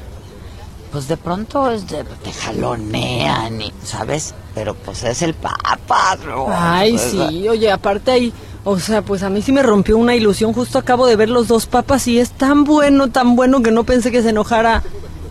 pues 0.94 1.08
de 1.10 1.18
pronto 1.18 1.70
es 1.72 1.88
de- 1.90 2.04
te 2.06 2.32
jalonean, 2.32 3.60
y, 3.62 3.74
¿sabes? 3.84 4.34
Pero 4.56 4.76
pues 4.76 5.04
es 5.04 5.22
el 5.24 5.34
papa, 5.34 6.16
¿no? 6.26 6.46
Ay, 6.50 6.92
Pues, 6.92 7.02
sí, 7.12 7.50
oye, 7.50 7.72
aparte 7.72 8.12
ahí, 8.12 8.32
o 8.64 8.78
sea, 8.80 9.02
pues 9.02 9.24
a 9.24 9.30
mí 9.30 9.42
sí 9.42 9.52
me 9.52 9.64
rompió 9.64 9.98
una 9.98 10.16
ilusión. 10.16 10.54
Justo 10.54 10.78
acabo 10.78 11.08
de 11.08 11.16
ver 11.16 11.30
los 11.30 11.48
dos 11.48 11.66
papas 11.66 12.08
y 12.08 12.20
es 12.20 12.30
tan 12.32 12.64
bueno, 12.64 13.10
tan 13.10 13.36
bueno 13.36 13.62
que 13.64 13.72
no 13.72 13.84
pensé 13.84 14.12
que 14.12 14.22
se 14.22 14.30
enojara 14.30 14.84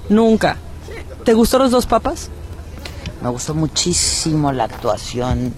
nunca. 0.08 0.56
¿Te 1.24 1.32
gustó 1.32 1.58
los 1.58 1.70
dos 1.70 1.86
papas? 1.86 2.28
Me 3.22 3.28
gustó 3.30 3.54
muchísimo 3.54 4.50
la 4.50 4.64
actuación. 4.64 5.54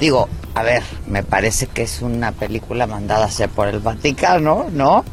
Digo, 0.00 0.28
a 0.56 0.62
ver, 0.64 0.82
me 1.06 1.22
parece 1.22 1.68
que 1.68 1.82
es 1.82 2.02
una 2.02 2.32
película 2.32 2.88
mandada 2.88 3.22
a 3.24 3.28
hacer 3.28 3.48
por 3.48 3.68
el 3.68 3.78
Vaticano, 3.78 4.66
¿no? 4.72 5.04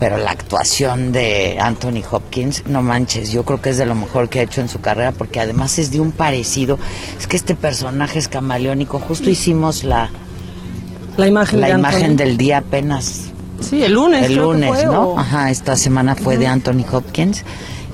Pero 0.00 0.16
la 0.16 0.30
actuación 0.30 1.12
de 1.12 1.58
Anthony 1.60 2.02
Hopkins, 2.10 2.64
no 2.66 2.82
manches, 2.82 3.30
yo 3.30 3.44
creo 3.44 3.60
que 3.60 3.68
es 3.70 3.76
de 3.76 3.84
lo 3.86 3.94
mejor 3.94 4.28
que 4.30 4.40
ha 4.40 4.42
hecho 4.42 4.62
en 4.62 4.68
su 4.68 4.80
carrera, 4.80 5.12
porque 5.12 5.40
además 5.40 5.78
es 5.78 5.90
de 5.92 6.00
un 6.00 6.10
parecido. 6.10 6.78
Es 7.18 7.26
que 7.26 7.36
este 7.36 7.54
personaje 7.54 8.18
es 8.18 8.26
camaleónico. 8.26 8.98
Justo 8.98 9.28
hicimos 9.28 9.84
la, 9.84 10.08
La 11.18 11.26
imagen 11.28 11.60
la 11.60 11.66
de 11.68 11.74
imagen 11.74 12.16
del 12.16 12.36
día 12.38 12.58
apenas 12.58 13.26
Sí, 13.60 13.82
el 13.84 13.92
lunes. 13.92 14.24
el 14.24 14.36
lunes, 14.36 14.70
fue, 14.70 14.86
¿no? 14.86 15.02
o- 15.10 15.18
Ajá, 15.18 15.50
esta 15.50 15.76
semana 15.76 16.14
fue 16.16 16.38
de 16.38 16.46
Anthony 16.46 16.82
Hopkins. 16.90 17.44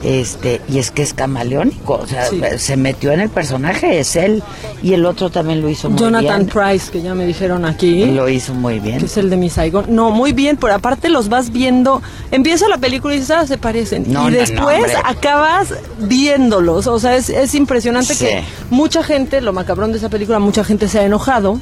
Este, 0.03 0.61
y 0.68 0.78
es 0.78 0.90
que 0.90 1.03
es 1.03 1.14
camaleónico, 1.14 1.94
o 1.94 2.07
sea, 2.07 2.26
Sí. 2.26 2.40
se 2.59 2.76
metió 2.76 3.12
en 3.12 3.20
el 3.20 3.30
personaje, 3.30 3.99
es 3.99 4.14
él, 4.14 4.42
y 4.82 4.92
el 4.92 5.07
otro 5.07 5.30
también 5.30 5.62
lo 5.62 5.70
hizo 5.70 5.88
muy 5.88 5.99
Jonathan 5.99 6.47
bien. 6.47 6.49
Price, 6.49 6.90
que 6.92 7.01
ya 7.03 7.14
me 7.14 7.26
dijeron 7.26 7.64
aquí. 7.64 8.05
Lo 8.05 8.28
hizo 8.28 8.53
muy 8.55 8.78
bien. 8.78 8.99
Que 9.01 9.07
es 9.07 9.16
el 9.16 9.30
de 9.30 9.36
mi 9.36 9.49
Saigon. 9.51 9.86
No, 9.88 10.11
muy 10.11 10.32
bien, 10.32 10.59
pero 10.59 10.74
aparte 10.74 11.09
los 11.09 11.28
vas 11.28 11.51
viendo. 11.51 12.03
Empieza 12.30 12.68
la 12.68 12.78
película 12.78 13.14
y 13.14 13.18
dices, 13.20 13.30
ah, 13.36 13.47
se 13.47 13.57
parecen. 13.59 14.05
No, 14.07 14.28
y 14.28 14.32
no, 14.32 14.38
después 14.38 14.92
acabas 15.05 15.72
viéndolos. 15.99 16.86
O 16.86 16.99
sea, 16.99 17.16
es, 17.16 17.28
es 17.30 17.55
impresionante 17.55 18.14
Sí. 18.14 18.24
que 18.26 18.44
mucha 18.70 19.03
gente, 19.03 19.40
lo 19.40 19.53
macabrón 19.53 19.92
de 19.92 19.99
esa 19.99 20.09
película, 20.09 20.38
mucha 20.38 20.62
gente 20.64 20.88
se 20.88 20.99
ha 21.01 21.05
enojado 21.05 21.59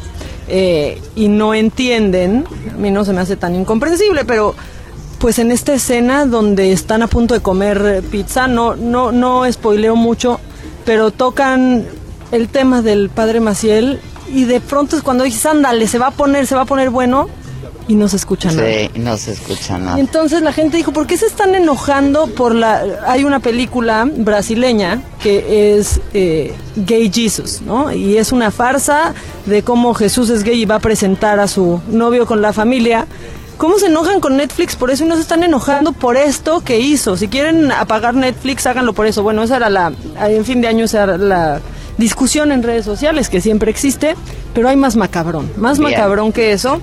eh, 0.48 1.00
y 1.16 1.28
no 1.28 1.54
entienden. 1.54 2.44
A 2.74 2.76
mí 2.78 2.90
no 2.90 3.04
se 3.04 3.12
me 3.12 3.20
hace 3.20 3.36
tan 3.36 3.54
incomprensible, 3.54 4.24
pero 4.24 4.54
pues 5.24 5.38
en 5.38 5.52
esta 5.52 5.72
escena 5.72 6.26
donde 6.26 6.70
están 6.70 7.00
a 7.00 7.06
punto 7.06 7.32
de 7.32 7.40
comer 7.40 8.02
pizza, 8.10 8.46
no, 8.46 8.76
no, 8.76 9.10
no 9.10 9.50
spoileo 9.50 9.96
mucho, 9.96 10.38
pero 10.84 11.12
tocan 11.12 11.86
el 12.30 12.50
tema 12.50 12.82
del 12.82 13.08
padre 13.08 13.40
Maciel 13.40 14.00
y 14.30 14.44
de 14.44 14.60
pronto 14.60 14.98
es 14.98 15.02
cuando 15.02 15.24
dices, 15.24 15.46
ándale, 15.46 15.88
se 15.88 15.98
va 15.98 16.08
a 16.08 16.10
poner, 16.10 16.46
se 16.46 16.54
va 16.54 16.60
a 16.60 16.64
poner 16.66 16.90
bueno, 16.90 17.30
y 17.88 17.94
no 17.94 18.06
se 18.10 18.16
escucha 18.16 18.52
nada. 18.52 18.68
Sí, 18.68 18.90
no 18.96 19.16
se 19.16 19.32
escucha 19.32 19.78
nada. 19.78 19.96
Y 19.96 20.00
entonces 20.00 20.42
la 20.42 20.52
gente 20.52 20.76
dijo, 20.76 20.92
¿por 20.92 21.06
qué 21.06 21.16
se 21.16 21.24
están 21.24 21.54
enojando 21.54 22.26
por 22.26 22.54
la... 22.54 22.82
Hay 23.06 23.24
una 23.24 23.40
película 23.40 24.06
brasileña 24.06 25.00
que 25.22 25.78
es 25.78 26.02
eh, 26.12 26.54
Gay 26.76 27.10
Jesus, 27.10 27.62
¿no? 27.62 27.90
Y 27.90 28.18
es 28.18 28.30
una 28.30 28.50
farsa 28.50 29.14
de 29.46 29.62
cómo 29.62 29.94
Jesús 29.94 30.28
es 30.28 30.42
gay 30.42 30.60
y 30.60 30.64
va 30.66 30.74
a 30.74 30.80
presentar 30.80 31.40
a 31.40 31.48
su 31.48 31.80
novio 31.88 32.26
con 32.26 32.42
la 32.42 32.52
familia. 32.52 33.06
¿Cómo 33.56 33.78
se 33.78 33.86
enojan 33.86 34.20
con 34.20 34.36
Netflix 34.36 34.76
por 34.76 34.90
eso 34.90 35.04
y 35.04 35.08
no 35.08 35.14
se 35.14 35.22
están 35.22 35.42
enojando 35.42 35.92
por 35.92 36.16
esto 36.16 36.62
que 36.62 36.80
hizo? 36.80 37.16
Si 37.16 37.28
quieren 37.28 37.70
apagar 37.70 38.14
Netflix, 38.14 38.66
háganlo 38.66 38.92
por 38.92 39.06
eso. 39.06 39.22
Bueno, 39.22 39.42
esa 39.42 39.56
era 39.56 39.70
la... 39.70 39.92
En 40.20 40.44
fin 40.44 40.60
de 40.60 40.68
año 40.68 40.84
esa 40.84 41.04
era 41.04 41.18
la 41.18 41.60
discusión 41.96 42.52
en 42.52 42.62
redes 42.62 42.84
sociales 42.84 43.28
que 43.28 43.40
siempre 43.40 43.70
existe, 43.70 44.16
pero 44.54 44.68
hay 44.68 44.76
más 44.76 44.96
macabrón. 44.96 45.50
Más 45.56 45.78
Bien. 45.78 45.92
macabrón 45.92 46.32
que 46.32 46.52
eso. 46.52 46.80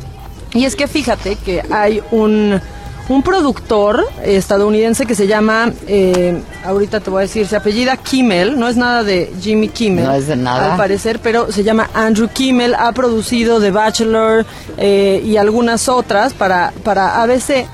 Y 0.53 0.65
es 0.65 0.76
que 0.76 0.88
fíjate 0.88 1.36
que 1.36 1.63
hay 1.69 2.01
un, 2.11 2.59
un 3.10 3.24
productor 3.24 4.06
estadounidense 4.24 5.06
que 5.06 5.16
se 5.16 5.28
llama, 5.28 5.72
eh, 5.88 6.41
ahorita 6.64 6.99
te 6.99 7.10
voy 7.10 7.20
a 7.20 7.22
decir, 7.22 7.47
se 7.47 7.56
apellida 7.56 7.97
Kimmel, 7.97 8.60
no 8.60 8.68
es 8.68 8.78
nada 8.78 9.04
de 9.04 9.34
Jimmy 9.41 9.70
Kimmel. 9.70 10.06
No 10.06 10.14
es 10.14 10.28
de 10.28 10.36
nada. 10.36 10.72
Al 10.72 10.78
parecer, 10.78 11.20
pero 11.20 11.52
se 11.52 11.64
llama 11.64 11.89
Andrew 11.93 12.30
Kimmel, 12.30 12.76
ha 12.76 12.91
producido 12.93 13.60
The 13.60 13.72
Bachelor 13.72 14.45
eh, 14.78 15.22
y 15.26 15.38
algunas 15.38 15.89
otras 15.89 16.34
para, 16.34 16.74
para 16.84 17.22
ABC. 17.22 17.68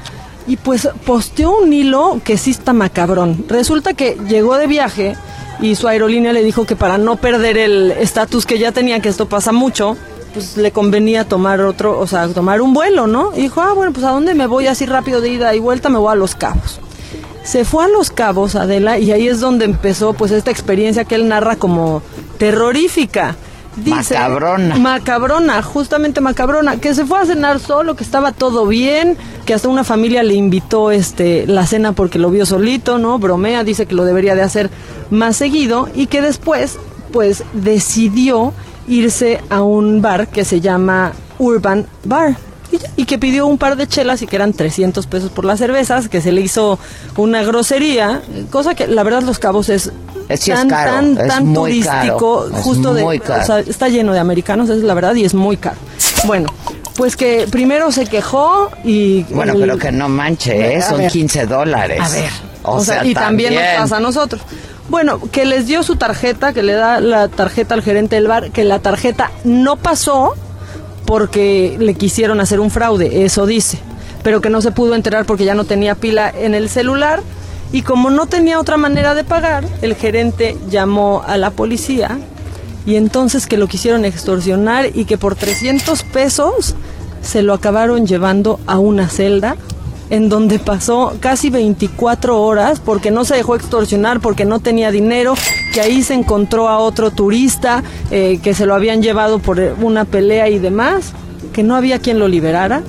Y 0.48 0.56
pues 0.56 0.88
posteó 1.06 1.60
un 1.60 1.74
hilo 1.74 2.22
que 2.24 2.38
sí 2.38 2.52
está 2.52 2.72
macabrón. 2.72 3.46
Resulta 3.50 3.94
que 3.94 4.18
llegó 4.30 4.58
de 4.58 4.68
viaje 4.68 5.18
y 5.60 5.76
su 5.76 5.88
aerolínea 5.88 6.34
le 6.34 6.44
dijo 6.44 6.66
que 6.66 6.76
para 6.76 6.98
no 6.98 7.18
perder 7.18 7.58
el 7.58 7.92
estatus 7.92 8.46
que 8.46 8.58
ya 8.58 8.72
tenía, 8.72 9.02
que 9.02 9.10
esto 9.10 9.28
pasa 9.28 9.52
mucho, 9.52 9.98
pues 10.38 10.56
le 10.56 10.72
convenía 10.72 11.28
tomar 11.28 11.62
otro, 11.62 12.00
o 12.00 12.06
sea, 12.06 12.28
tomar 12.28 12.62
un 12.62 12.72
vuelo, 12.72 13.08
¿no? 13.08 13.32
Y 13.36 13.42
dijo, 13.42 13.60
ah, 13.60 13.74
bueno, 13.74 13.92
pues 13.92 14.06
a 14.06 14.12
dónde 14.12 14.36
me 14.36 14.46
voy 14.46 14.68
así 14.68 14.86
rápido 14.86 15.20
de 15.20 15.30
ida 15.30 15.56
y 15.56 15.60
vuelta, 15.60 15.90
me 15.90 15.98
voy 15.98 16.12
a 16.12 16.16
Los 16.16 16.36
Cabos. 16.36 16.80
Se 17.44 17.66
fue 17.66 17.86
a 17.86 17.88
Los 17.88 18.12
Cabos, 18.12 18.54
Adela, 18.54 19.00
y 19.00 19.12
ahí 19.12 19.28
es 19.28 19.40
donde 19.40 19.66
empezó 19.66 20.14
pues 20.14 20.30
esta 20.32 20.52
experiencia 20.52 21.06
que 21.06 21.16
él 21.16 21.28
narra 21.28 21.56
como 21.56 22.04
terrorífica. 22.38 23.36
Dice, 23.78 24.14
Macabrona. 24.14 24.76
Macabrona, 24.76 25.64
justamente 25.64 26.22
macabrona, 26.22 26.78
que 26.78 26.94
se 26.94 27.04
fue 27.04 27.18
a 27.18 27.26
cenar 27.26 27.60
solo, 27.60 27.96
que 27.96 28.04
estaba 28.04 28.32
todo 28.32 28.68
bien, 28.68 29.18
que 29.48 29.56
hasta 29.56 29.70
una 29.70 29.84
familia 29.84 30.22
le 30.22 30.36
invitó 30.36 30.92
este 30.92 31.48
la 31.48 31.66
cena 31.66 31.94
porque 31.94 32.20
lo 32.20 32.30
vio 32.30 32.46
solito, 32.46 33.00
¿no? 33.00 33.18
Bromea, 33.18 33.64
dice 33.64 33.88
que 33.88 33.96
lo 33.96 34.06
debería 34.06 34.36
de 34.36 34.44
hacer 34.44 34.70
más 35.10 35.36
seguido 35.36 35.90
y 35.96 36.06
que 36.06 36.22
después 36.22 36.78
pues 37.12 37.44
decidió 37.54 38.54
irse 38.88 39.42
a 39.50 39.62
un 39.62 40.02
bar 40.02 40.28
que 40.28 40.46
se 40.46 40.62
llama 40.62 41.14
Urban 41.40 41.86
Bar. 42.04 42.38
Y, 42.98 43.06
que 43.06 43.18
pidió 43.18 43.48
un 43.48 43.58
par 43.58 43.78
de 43.78 43.88
chelas 43.88 44.22
y 44.22 44.28
que 44.28 44.36
eran 44.36 44.52
300 44.52 45.08
pesos 45.08 45.32
por 45.32 45.46
las 45.46 45.58
cervezas, 45.58 46.10
que 46.10 46.20
se 46.20 46.34
le 46.34 46.42
hizo 46.42 46.78
una 47.16 47.42
grosería, 47.42 48.22
cosa 48.52 48.76
que 48.76 48.88
la 48.88 49.04
verdad 49.04 49.22
Los 49.24 49.40
Cabos 49.40 49.70
es 49.70 49.90
tan, 50.46 50.68
caro, 50.68 50.92
tan, 50.92 51.18
es 51.18 51.28
tan 51.28 51.54
turístico, 51.54 52.48
caro, 52.50 52.62
justo 52.64 52.94
de, 52.94 53.04
o 53.04 53.46
sea, 53.46 53.60
está 53.60 53.88
lleno 53.88 54.12
de 54.12 54.20
americanos, 54.20 54.70
es 54.70 54.84
la 54.84 54.94
verdad, 54.94 55.16
y 55.16 55.24
es 55.24 55.34
muy 55.34 55.56
caro. 55.56 55.78
Bueno, 56.26 56.50
pues 56.98 57.16
que 57.16 57.48
primero 57.50 57.92
se 57.92 58.06
quejó 58.06 58.70
y... 58.84 59.24
Bueno, 59.30 59.54
el- 59.54 59.62
pero 59.62 59.78
que 59.78 59.92
no 59.92 60.10
manche, 60.10 60.76
¿eh? 60.76 60.82
Son 60.82 60.98
ver. 60.98 61.12
15 61.12 61.46
dólares. 61.46 62.02
A 62.02 62.10
ver. 62.10 62.30
O, 62.64 62.84
sea, 62.84 63.06
y 63.06 63.14
también 63.14 63.56
nos 63.56 63.64
pasa 63.78 63.98
a 63.98 64.00
nosotros. 64.02 64.42
Bueno, 64.90 65.20
que 65.32 65.46
les 65.46 65.68
dio 65.68 65.84
su 65.84 65.98
tarjeta, 65.98 66.54
que 66.54 66.64
le 66.64 66.74
da 66.74 67.02
la 67.02 67.28
tarjeta 67.28 67.74
al 67.74 67.82
gerente 67.82 68.16
del 68.16 68.28
bar, 68.28 68.52
que 68.52 68.64
la 68.64 68.80
tarjeta 68.80 69.32
no 69.44 69.76
pasó 69.76 70.34
porque 71.06 71.76
le 71.80 71.94
quisieron 71.96 72.40
hacer 72.40 72.60
un 72.60 72.72
fraude, 72.72 73.26
eso 73.26 73.46
dice, 73.46 73.80
pero 74.24 74.40
que 74.40 74.50
no 74.50 74.62
se 74.62 74.72
pudo 74.72 74.96
enterar 74.96 75.26
porque 75.26 75.46
ya 75.46 75.56
no 75.56 75.66
tenía 75.66 75.96
pila 75.96 76.30
en 76.30 76.56
el 76.56 76.70
celular. 76.70 77.22
Y 77.74 77.82
como 77.82 78.10
no 78.10 78.28
tenía 78.28 78.62
otra 78.62 78.78
manera 78.78 79.14
de 79.14 79.26
pagar, 79.26 79.66
el 79.82 79.96
gerente 79.96 80.58
llamó 80.70 81.22
a 81.28 81.38
la 81.38 81.52
policía 81.52 82.18
y 82.86 82.96
entonces 82.96 83.46
que 83.46 83.58
lo 83.58 83.68
quisieron 83.68 84.06
extorsionar 84.06 84.96
y 84.96 85.04
que 85.04 85.18
por 85.18 85.36
300 85.36 86.04
pesos 86.04 86.76
se 87.22 87.42
lo 87.42 87.54
acabaron 87.54 88.08
llevando 88.08 88.62
a 88.68 88.80
una 88.80 89.10
celda 89.10 89.58
en 90.10 90.30
donde 90.30 90.60
pasó 90.60 91.18
casi 91.20 91.50
24 91.50 92.42
horas 92.42 92.80
porque 92.80 93.12
no 93.12 93.26
se 93.26 93.36
dejó 93.36 93.56
extorsionar, 93.56 94.20
porque 94.20 94.46
no 94.46 94.60
tenía 94.60 94.92
dinero, 94.92 95.36
que 95.74 95.82
ahí 95.82 96.02
se 96.04 96.14
encontró 96.14 96.70
a 96.70 96.80
otro 96.80 97.12
turista 97.12 97.84
eh, 98.12 98.40
que 98.42 98.54
se 98.54 98.66
lo 98.66 98.74
habían 98.74 99.02
llevado 99.02 99.40
por 99.40 99.60
eh, 99.60 99.74
una 99.82 100.06
pelea 100.06 100.50
y 100.50 100.60
demás, 100.60 101.12
que 101.54 101.64
no 101.64 101.76
había 101.76 102.00
quien 102.00 102.20
lo 102.20 102.28
liberara, 102.28 102.84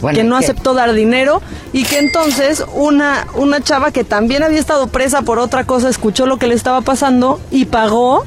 Bueno, 0.00 0.16
que 0.16 0.24
no 0.24 0.38
¿qué? 0.38 0.44
aceptó 0.44 0.74
dar 0.74 0.92
dinero 0.92 1.40
y 1.72 1.84
que 1.84 1.98
entonces 1.98 2.64
una, 2.74 3.26
una 3.34 3.60
chava 3.60 3.90
que 3.90 4.04
también 4.04 4.42
había 4.42 4.60
estado 4.60 4.86
presa 4.88 5.22
por 5.22 5.38
otra 5.38 5.64
cosa 5.64 5.88
escuchó 5.88 6.26
lo 6.26 6.36
que 6.36 6.46
le 6.46 6.54
estaba 6.54 6.82
pasando 6.82 7.40
y 7.50 7.64
pagó 7.66 8.24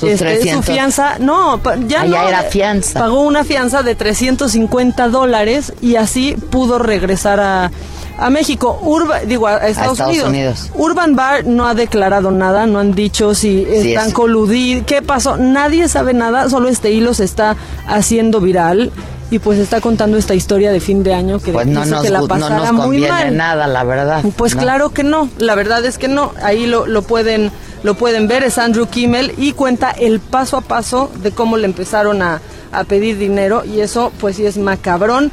Sus 0.00 0.08
este, 0.10 0.36
su 0.36 0.40
300. 0.40 0.64
fianza. 0.64 1.18
No, 1.18 1.60
ya 1.86 2.00
Ah, 2.02 2.04
no. 2.06 2.28
era 2.28 2.42
fianza. 2.44 2.98
Pagó 2.98 3.20
una 3.22 3.44
fianza 3.44 3.82
de 3.82 3.94
350 3.94 5.08
dólares 5.08 5.72
y 5.80 5.96
así 5.96 6.34
pudo 6.50 6.78
regresar 6.78 7.38
a, 7.40 7.70
a 8.18 8.30
México, 8.30 8.78
Urba, 8.82 9.20
digo, 9.20 9.46
a 9.46 9.56
Estados, 9.68 9.92
Estados 9.92 10.10
Unidos. 10.12 10.28
Unidos. 10.28 10.70
Urban 10.74 11.16
Bar 11.16 11.46
no 11.46 11.66
ha 11.66 11.74
declarado 11.74 12.30
nada, 12.30 12.66
no 12.66 12.78
han 12.78 12.94
dicho 12.94 13.34
si 13.34 13.64
Sí, 13.64 13.90
están 13.92 14.08
es- 14.08 14.14
coludidos, 14.14 14.84
qué 14.86 15.02
pasó, 15.02 15.36
nadie 15.36 15.88
sabe 15.88 16.14
nada, 16.14 16.48
solo 16.48 16.68
este 16.68 16.90
hilo 16.92 17.14
se 17.14 17.24
está 17.24 17.56
haciendo 17.86 18.40
viral 18.40 18.90
y 19.30 19.38
pues 19.38 19.58
está 19.60 19.80
contando 19.80 20.16
esta 20.18 20.34
historia 20.34 20.72
de 20.72 20.80
fin 20.80 21.02
de 21.04 21.14
año 21.14 21.38
que 21.38 21.52
Pues 21.52 21.66
no 21.66 21.84
nos, 21.86 22.02
que 22.02 22.10
la 22.10 22.18
gu- 22.18 22.22
no 22.22 22.28
pasara 22.28 22.56
nos 22.58 22.72
muy 22.72 22.82
conviene 22.82 23.08
mal. 23.08 23.36
nada, 23.36 23.66
la 23.68 23.84
verdad. 23.84 24.24
Pues 24.36 24.56
No. 24.56 24.62
claro 24.62 24.90
que 24.90 25.04
no, 25.04 25.28
la 25.38 25.54
verdad 25.54 25.84
es 25.84 25.98
que 25.98 26.08
no. 26.08 26.32
Ahí 26.42 26.66
lo, 26.66 26.86
lo 26.86 27.02
pueden 27.02 27.52
lo 27.82 27.94
pueden 27.94 28.28
ver, 28.28 28.44
es 28.44 28.58
Andrew 28.58 28.86
Kimmel 28.86 29.34
y 29.38 29.52
cuenta 29.52 29.90
el 29.90 30.20
paso 30.20 30.56
a 30.56 30.60
paso 30.60 31.10
de 31.22 31.30
cómo 31.30 31.56
le 31.56 31.66
empezaron 31.66 32.22
a, 32.22 32.40
a 32.72 32.84
pedir 32.84 33.18
dinero 33.18 33.64
y 33.64 33.80
eso 33.80 34.12
pues 34.20 34.36
sí 34.36 34.46
es 34.46 34.58
macabrón 34.58 35.32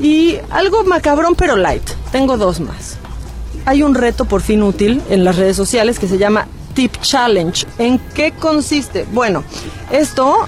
y 0.00 0.36
algo 0.50 0.84
macabrón 0.84 1.34
pero 1.34 1.56
light. 1.56 1.88
Tengo 2.12 2.36
dos 2.36 2.60
más. 2.60 2.96
Hay 3.64 3.82
un 3.82 3.94
reto 3.94 4.24
por 4.24 4.40
fin 4.40 4.62
útil 4.62 5.02
en 5.10 5.24
las 5.24 5.36
redes 5.36 5.56
sociales 5.56 5.98
que 5.98 6.08
se 6.08 6.18
llama 6.18 6.46
Tip 6.74 6.96
Challenge. 7.00 7.66
¿En 7.78 7.98
qué 7.98 8.32
consiste? 8.32 9.04
Bueno, 9.12 9.42
esto 9.90 10.46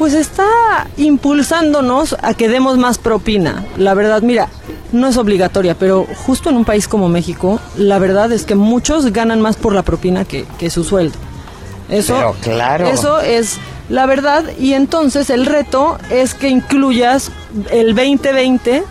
pues 0.00 0.14
está 0.14 0.88
impulsándonos 0.96 2.16
a 2.22 2.32
que 2.32 2.48
demos 2.48 2.78
más 2.78 2.96
propina. 2.96 3.66
La 3.76 3.92
verdad, 3.92 4.22
mira, 4.22 4.48
no 4.92 5.08
es 5.08 5.18
obligatoria, 5.18 5.74
pero 5.74 6.06
justo 6.24 6.48
en 6.48 6.56
un 6.56 6.64
país 6.64 6.88
como 6.88 7.10
México, 7.10 7.60
la 7.76 7.98
verdad 7.98 8.32
es 8.32 8.44
que 8.44 8.54
muchos 8.54 9.12
ganan 9.12 9.42
más 9.42 9.56
por 9.56 9.74
la 9.74 9.82
propina 9.82 10.24
que, 10.24 10.46
que 10.58 10.70
su 10.70 10.84
sueldo. 10.84 11.18
Eso, 11.90 12.14
Pero 12.16 12.34
claro. 12.40 12.86
eso 12.86 13.20
es 13.20 13.58
la 13.90 14.06
verdad 14.06 14.44
y 14.58 14.72
entonces 14.72 15.28
el 15.28 15.44
reto 15.44 15.98
es 16.08 16.32
que 16.32 16.48
incluyas 16.48 17.30
el 17.70 17.94
2020 17.94 18.84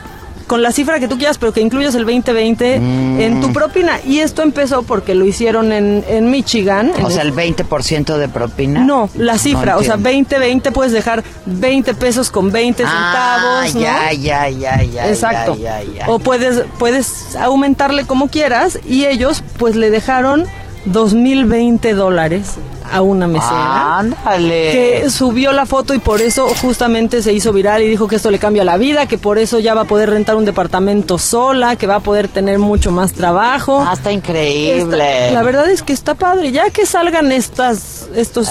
con 0.50 0.62
la 0.64 0.72
cifra 0.74 1.00
que 1.00 1.08
tú 1.08 1.18
quieras, 1.18 1.38
pero 1.38 1.54
que 1.54 1.62
incluyas 1.62 1.94
el 1.96 2.04
2020 2.06 2.74
en 2.76 3.38
Mm. 3.38 3.42
tu 3.42 3.54
propina. 3.54 4.00
Y 4.06 4.20
esto 4.20 4.42
empezó 4.42 4.82
porque 4.84 5.14
lo 5.16 5.26
hicieron 5.26 5.72
en, 5.72 6.04
en 6.10 6.30
Michigan. 6.32 6.92
en 6.98 7.06
O 7.06 7.10
sea, 7.12 7.22
el 7.22 7.32
20% 7.34 8.18
de 8.18 8.28
propina. 8.28 8.82
no, 8.84 9.10
la 9.16 9.38
cifra, 9.38 9.78
o 9.78 9.84
sea, 9.84 9.94
entiendo. 9.94 10.10
20, 10.10 10.40
20 10.40 10.72
puedes 10.72 10.92
dejar 10.92 11.24
20 11.46 11.94
pesos 11.94 12.32
con 12.32 12.52
20 12.52 12.84
Ah, 12.86 13.62
centavos, 13.64 13.76
¿no? 13.76 13.82
ya, 13.82 14.12
ya, 14.12 14.50
ya, 14.50 14.84
ya. 14.84 15.08
Exacto. 15.08 15.56
ya, 15.56 15.84
ya, 15.84 16.00
ya. 16.00 16.10
O 16.10 16.18
puedes 16.20 16.64
puedes 16.80 17.36
aumentarle 17.36 18.06
como 18.06 18.28
quieras 18.28 18.80
y 18.88 19.06
ellos 19.06 19.44
pues 19.58 19.76
le 19.76 19.92
dejaron 19.92 20.46
2020 20.86 21.94
dólares 21.94 22.56
a 22.92 23.02
una 23.02 23.28
mesera. 23.28 24.00
Ándale. 24.00 24.72
Que 24.72 25.10
subió 25.12 25.52
la 25.52 25.66
foto 25.68 25.94
y 25.94 26.00
por 26.00 26.22
eso 26.22 26.48
justamente 26.62 27.22
se 27.22 27.34
hizo 27.34 27.54
viral 27.54 27.84
y 27.84 27.88
dijo 27.88 28.08
que 28.08 28.16
esto 28.16 28.32
le 28.32 28.40
cambia 28.40 28.64
la 28.64 28.78
vida, 28.78 29.06
que 29.06 29.18
por 29.20 29.38
eso 29.38 29.60
ya 29.60 29.76
va 29.76 29.82
a 29.82 29.86
poder 29.86 30.10
rentar 30.10 30.36
un 30.36 30.46
departamento 30.46 31.20
sola, 31.20 31.76
que 31.76 31.86
va 31.86 31.96
a 31.96 32.00
poder 32.00 32.28
tener 32.28 32.58
mucho 32.58 32.92
más 32.92 33.14
trabajo. 33.14 33.86
Ah, 33.88 33.94
está 33.94 34.12
increíble. 34.12 35.26
Está- 35.28 35.34
la 35.34 35.44
verdad 35.44 35.70
es 35.70 35.84
que 35.84 35.94
está 35.94 36.16
padre. 36.16 36.52
Ya 36.52 36.72
que 36.72 36.86
salgan 36.88 37.32
estas 37.32 38.08
estos 38.16 38.48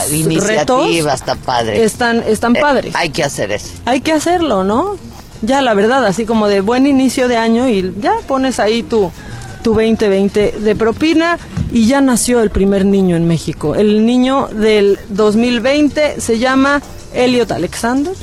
retos, 0.46 0.88
está 0.88 1.34
padre. 1.34 1.82
están 1.82 2.22
están 2.22 2.54
Eh, 2.54 2.60
padres. 2.60 2.94
hay 2.94 3.10
que 3.10 3.24
hacer 3.24 3.50
eso. 3.50 3.70
Hay 3.86 4.00
que 4.02 4.12
hacerlo, 4.12 4.62
¿no? 4.62 4.96
Ya 5.42 5.62
la 5.62 5.74
verdad, 5.74 6.04
así 6.04 6.24
como 6.26 6.46
de 6.48 6.60
buen 6.60 6.86
inicio 6.86 7.26
de 7.26 7.36
año 7.36 7.68
y 7.68 7.92
ya 8.00 8.12
pones 8.28 8.60
ahí 8.60 8.82
tu 8.84 9.10
tu 9.68 9.74
2020 9.74 10.52
de 10.60 10.76
propina 10.76 11.38
y 11.70 11.86
ya 11.86 12.00
nació 12.00 12.40
el 12.40 12.48
primer 12.48 12.86
niño 12.86 13.16
en 13.16 13.28
México. 13.28 13.74
El 13.74 14.06
niño 14.06 14.48
del 14.48 14.98
2020 15.10 16.22
se 16.22 16.38
llama 16.38 16.80
Elliot 17.12 17.52
Alexander. 17.52 18.14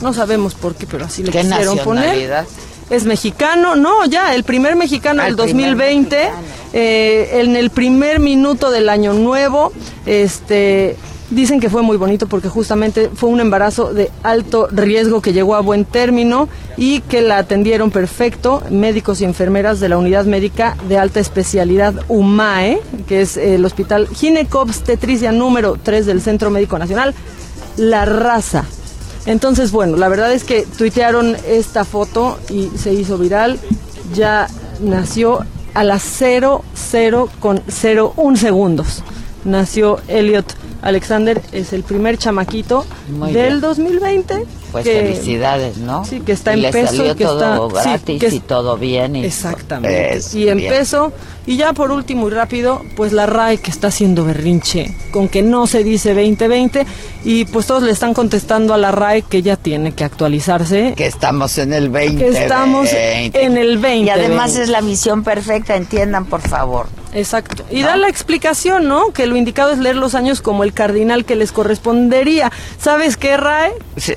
No 0.00 0.14
sabemos 0.14 0.54
por 0.54 0.74
qué, 0.74 0.86
pero 0.86 1.04
así 1.04 1.22
le 1.22 1.30
¿Qué 1.30 1.42
quisieron 1.42 1.78
poner. 1.80 2.46
Es 2.88 3.04
mexicano, 3.04 3.76
no, 3.76 4.06
ya, 4.06 4.34
el 4.34 4.44
primer 4.44 4.76
mexicano 4.76 5.20
Ah, 5.20 5.24
del 5.26 5.38
el 5.38 5.44
primer 5.44 5.76
2020, 5.76 6.30
eh, 6.72 7.40
en 7.42 7.56
el 7.56 7.68
primer 7.68 8.18
minuto 8.18 8.70
del 8.70 8.88
año 8.88 9.12
nuevo, 9.12 9.72
este, 10.06 10.96
Dicen 11.30 11.58
que 11.58 11.70
fue 11.70 11.82
muy 11.82 11.96
bonito 11.96 12.28
porque 12.28 12.48
justamente 12.48 13.10
fue 13.12 13.30
un 13.30 13.40
embarazo 13.40 13.92
de 13.92 14.12
alto 14.22 14.68
riesgo 14.70 15.20
que 15.20 15.32
llegó 15.32 15.56
a 15.56 15.60
buen 15.60 15.84
término 15.84 16.48
y 16.76 17.00
que 17.00 17.20
la 17.20 17.38
atendieron 17.38 17.90
perfecto 17.90 18.62
médicos 18.70 19.20
y 19.20 19.24
enfermeras 19.24 19.80
de 19.80 19.88
la 19.88 19.98
unidad 19.98 20.24
médica 20.24 20.76
de 20.88 20.98
alta 20.98 21.18
especialidad 21.18 21.94
UMAE, 22.06 22.80
que 23.08 23.22
es 23.22 23.36
el 23.36 23.64
hospital 23.64 24.06
Ginecobstetricia 24.06 25.32
número 25.32 25.76
3 25.82 26.06
del 26.06 26.20
Centro 26.20 26.50
Médico 26.50 26.78
Nacional, 26.78 27.12
La 27.76 28.04
Raza. 28.04 28.64
Entonces, 29.26 29.72
bueno, 29.72 29.96
la 29.96 30.08
verdad 30.08 30.32
es 30.32 30.44
que 30.44 30.64
tuitearon 30.78 31.36
esta 31.48 31.84
foto 31.84 32.38
y 32.48 32.68
se 32.78 32.94
hizo 32.94 33.18
viral. 33.18 33.58
Ya 34.14 34.46
nació 34.80 35.40
a 35.74 35.82
las 35.82 36.02
00 36.02 36.62
con 37.40 37.60
01 37.66 38.36
segundos. 38.36 39.02
Nació 39.46 40.00
Elliot 40.08 40.44
Alexander, 40.82 41.40
es 41.52 41.72
el 41.72 41.82
primer 41.82 42.18
chamaquito 42.18 42.84
Muy 43.08 43.32
del 43.32 43.46
bien. 43.48 43.60
2020. 43.60 44.44
Pues 44.72 44.84
que- 44.84 45.00
felicidades, 45.00 45.78
¿no? 45.78 46.04
Sí, 46.04 46.20
que 46.20 46.32
está 46.32 46.50
Y 46.52 46.54
en 46.56 46.62
le 46.62 46.70
peso 46.72 46.96
salió 46.96 47.12
y 47.12 47.14
que 47.16 47.24
todo 47.24 47.68
está 47.68 47.82
sí, 47.82 47.88
gratis 47.88 48.20
que 48.20 48.26
es- 48.26 48.34
y 48.34 48.40
todo 48.40 48.76
bien. 48.76 49.16
Y 49.16 49.24
Exactamente. 49.24 50.16
Es 50.16 50.34
y 50.34 50.48
en 50.48 50.58
bien. 50.58 50.72
peso. 50.72 51.12
Y 51.46 51.56
ya 51.56 51.72
por 51.72 51.92
último 51.92 52.26
y 52.28 52.30
rápido, 52.32 52.82
pues 52.96 53.12
la 53.12 53.24
RAE 53.26 53.58
que 53.58 53.70
está 53.70 53.86
haciendo 53.88 54.24
berrinche 54.24 54.94
con 55.12 55.28
que 55.28 55.42
no 55.42 55.66
se 55.68 55.82
dice 55.84 56.12
2020 56.12 56.84
y 57.24 57.44
pues 57.46 57.66
todos 57.66 57.84
le 57.84 57.92
están 57.92 58.12
contestando 58.14 58.74
a 58.74 58.78
la 58.78 58.90
RAE 58.90 59.22
que 59.22 59.42
ya 59.42 59.56
tiene 59.56 59.92
que 59.92 60.02
actualizarse. 60.04 60.94
Que 60.96 61.06
estamos 61.06 61.56
en 61.58 61.72
el 61.72 61.88
20. 61.88 62.24
Que 62.24 62.42
estamos 62.42 62.88
en 62.92 63.56
el 63.56 63.78
20. 63.78 64.06
Y 64.06 64.10
además 64.10 64.56
es 64.56 64.68
la 64.68 64.82
misión 64.82 65.22
perfecta, 65.24 65.76
entiendan 65.76 66.26
por 66.26 66.40
favor. 66.42 66.86
Exacto. 67.16 67.64
Y 67.70 67.82
da 67.82 67.96
la 67.96 68.08
explicación, 68.08 68.88
¿no? 68.88 69.12
Que 69.12 69.26
lo 69.26 69.36
indicado 69.36 69.70
es 69.72 69.78
leer 69.78 69.96
los 69.96 70.14
años 70.14 70.42
como 70.42 70.64
el 70.64 70.72
cardinal 70.72 71.24
que 71.24 71.34
les 71.34 71.50
correspondería. 71.50 72.52
¿Sabes 72.78 73.16
qué, 73.16 73.36
RAE? 73.36 73.72
Sí. 73.96 74.14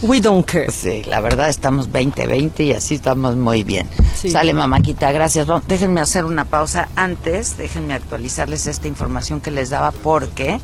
We 0.00 0.20
don't 0.20 0.46
care. 0.46 0.70
Sí, 0.70 1.02
la 1.04 1.20
verdad 1.20 1.48
estamos 1.48 1.92
2020 1.92 2.62
y 2.62 2.72
así 2.72 2.94
estamos 2.94 3.36
muy 3.36 3.64
bien. 3.64 3.88
Sí. 4.14 4.30
Sale 4.30 4.54
mamáquita, 4.54 5.10
gracias. 5.10 5.46
Déjenme 5.66 6.00
hacer 6.00 6.24
una 6.24 6.44
pausa 6.44 6.88
antes, 6.94 7.56
déjenme 7.58 7.94
actualizarles 7.94 8.66
esta 8.68 8.86
información 8.86 9.40
que 9.40 9.50
les 9.50 9.70
daba 9.70 9.90
porque 9.90 10.60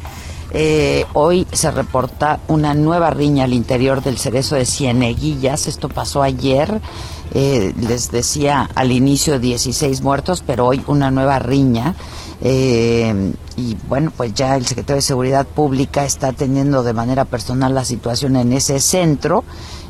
eh, 0.53 1.05
hoy 1.15 1.49
se 1.53 1.73
reporta 1.73 2.39
una 2.47 2.75
nueva 2.75 3.11
riña 3.11 3.45
al 3.45 3.53
interior 3.53 4.05
del 4.05 4.19
cerezo 4.19 4.55
de 4.55 4.65
Cieneguillas. 4.65 5.67
Esto 5.67 5.89
pasó 5.89 6.23
ayer. 6.23 6.81
Eh, 7.33 7.73
les 7.81 8.11
decía 8.11 8.69
al 8.75 8.93
inicio 8.93 9.39
16 9.39 10.03
muertos, 10.03 10.43
pero 10.47 10.67
hoy 10.67 10.83
una 10.87 11.11
nueva 11.11 11.39
riña. 11.39 11.95
Eh, 12.41 13.33
y 13.57 13.77
bueno, 13.89 14.13
pues 14.17 14.35
ya 14.35 14.57
el 14.57 14.67
secretario 14.67 14.97
de 14.97 15.03
Seguridad 15.03 15.47
Pública 15.47 16.05
está 16.05 16.29
atendiendo 16.29 16.83
de 16.83 16.93
manera 16.93 17.25
personal 17.25 17.75
la 17.75 17.85
situación 17.85 18.37
en 18.37 18.53
ese 18.53 18.81
centro. 18.81 19.45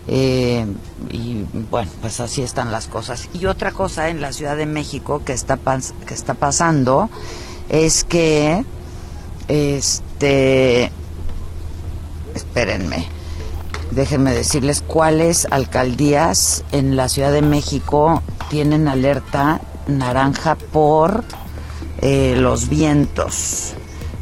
Eh, 0.07 0.67
y 1.11 1.45
bueno, 1.71 1.91
pues 2.01 2.21
así 2.21 2.43
están 2.43 2.71
las 2.71 2.87
cosas. 2.87 3.29
Y 3.33 3.47
otra 3.47 3.73
cosa 3.73 4.09
en 4.09 4.21
la 4.21 4.33
Ciudad 4.33 4.57
de 4.57 4.67
México 4.67 5.23
que 5.25 5.33
está, 5.33 5.59
que 6.07 6.15
está 6.15 6.35
pasando 6.35 7.09
es 7.69 8.05
que, 8.05 8.65
este, 9.49 10.91
espérenme, 12.35 13.07
déjenme 13.91 14.33
decirles 14.33 14.83
cuáles 14.87 15.47
alcaldías 15.51 16.65
en 16.73 16.97
la 16.97 17.09
Ciudad 17.09 17.33
de 17.33 17.43
México 17.43 18.23
tienen 18.51 18.89
alerta 18.89 19.61
naranja 19.87 20.57
por 20.57 21.25
eh, 22.01 22.35
los 22.37 22.69
vientos. 22.69 23.75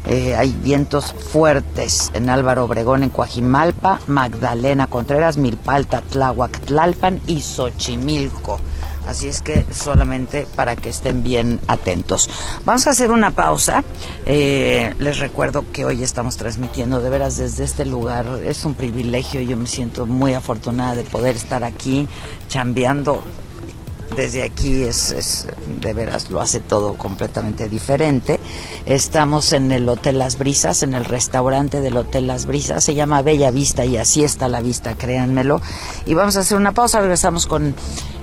Eh, 0.05 0.35
hay 0.35 0.51
vientos 0.51 1.13
fuertes 1.13 2.11
en 2.13 2.29
Álvaro 2.29 2.65
Obregón, 2.65 3.03
en 3.03 3.09
Coajimalpa, 3.09 3.99
Magdalena 4.07 4.87
Contreras, 4.87 5.37
Milpalta, 5.37 6.01
Tláhuac, 6.01 6.59
Tlalpan 6.61 7.21
y 7.25 7.41
Xochimilco. 7.41 8.59
Así 9.07 9.27
es 9.27 9.41
que 9.41 9.65
solamente 9.71 10.47
para 10.55 10.75
que 10.75 10.89
estén 10.89 11.23
bien 11.23 11.59
atentos. 11.67 12.29
Vamos 12.65 12.87
a 12.87 12.91
hacer 12.91 13.11
una 13.11 13.31
pausa. 13.31 13.83
Eh, 14.25 14.93
les 14.99 15.19
recuerdo 15.19 15.65
que 15.71 15.85
hoy 15.85 16.03
estamos 16.03 16.37
transmitiendo 16.37 17.01
de 17.01 17.09
veras 17.09 17.37
desde 17.37 17.63
este 17.63 17.85
lugar. 17.85 18.25
Es 18.45 18.65
un 18.65 18.75
privilegio. 18.75 19.41
Yo 19.41 19.57
me 19.57 19.67
siento 19.67 20.05
muy 20.05 20.33
afortunada 20.33 20.95
de 20.95 21.03
poder 21.03 21.35
estar 21.35 21.63
aquí 21.63 22.07
chambeando 22.47 23.23
desde 24.15 24.43
aquí 24.43 24.83
es, 24.83 25.47
de 25.81 25.93
veras 25.93 26.29
lo 26.29 26.41
hace 26.41 26.59
todo 26.59 26.95
completamente 26.95 27.69
diferente. 27.69 28.39
Estamos 28.85 29.53
en 29.53 29.71
el 29.71 29.87
Hotel 29.89 30.19
Las 30.19 30.37
Brisas, 30.37 30.83
en 30.83 30.93
el 30.93 31.05
restaurante 31.05 31.81
del 31.81 31.97
Hotel 31.97 32.27
Las 32.27 32.45
Brisas, 32.45 32.83
se 32.83 32.95
llama 32.95 33.21
Bella 33.21 33.51
Vista 33.51 33.85
y 33.85 33.97
así 33.97 34.23
está 34.23 34.47
la 34.47 34.61
vista, 34.61 34.95
créanmelo. 34.95 35.61
Y 36.05 36.13
vamos 36.13 36.37
a 36.37 36.41
hacer 36.41 36.57
una 36.57 36.73
pausa, 36.73 37.01
regresamos 37.01 37.47
con 37.47 37.75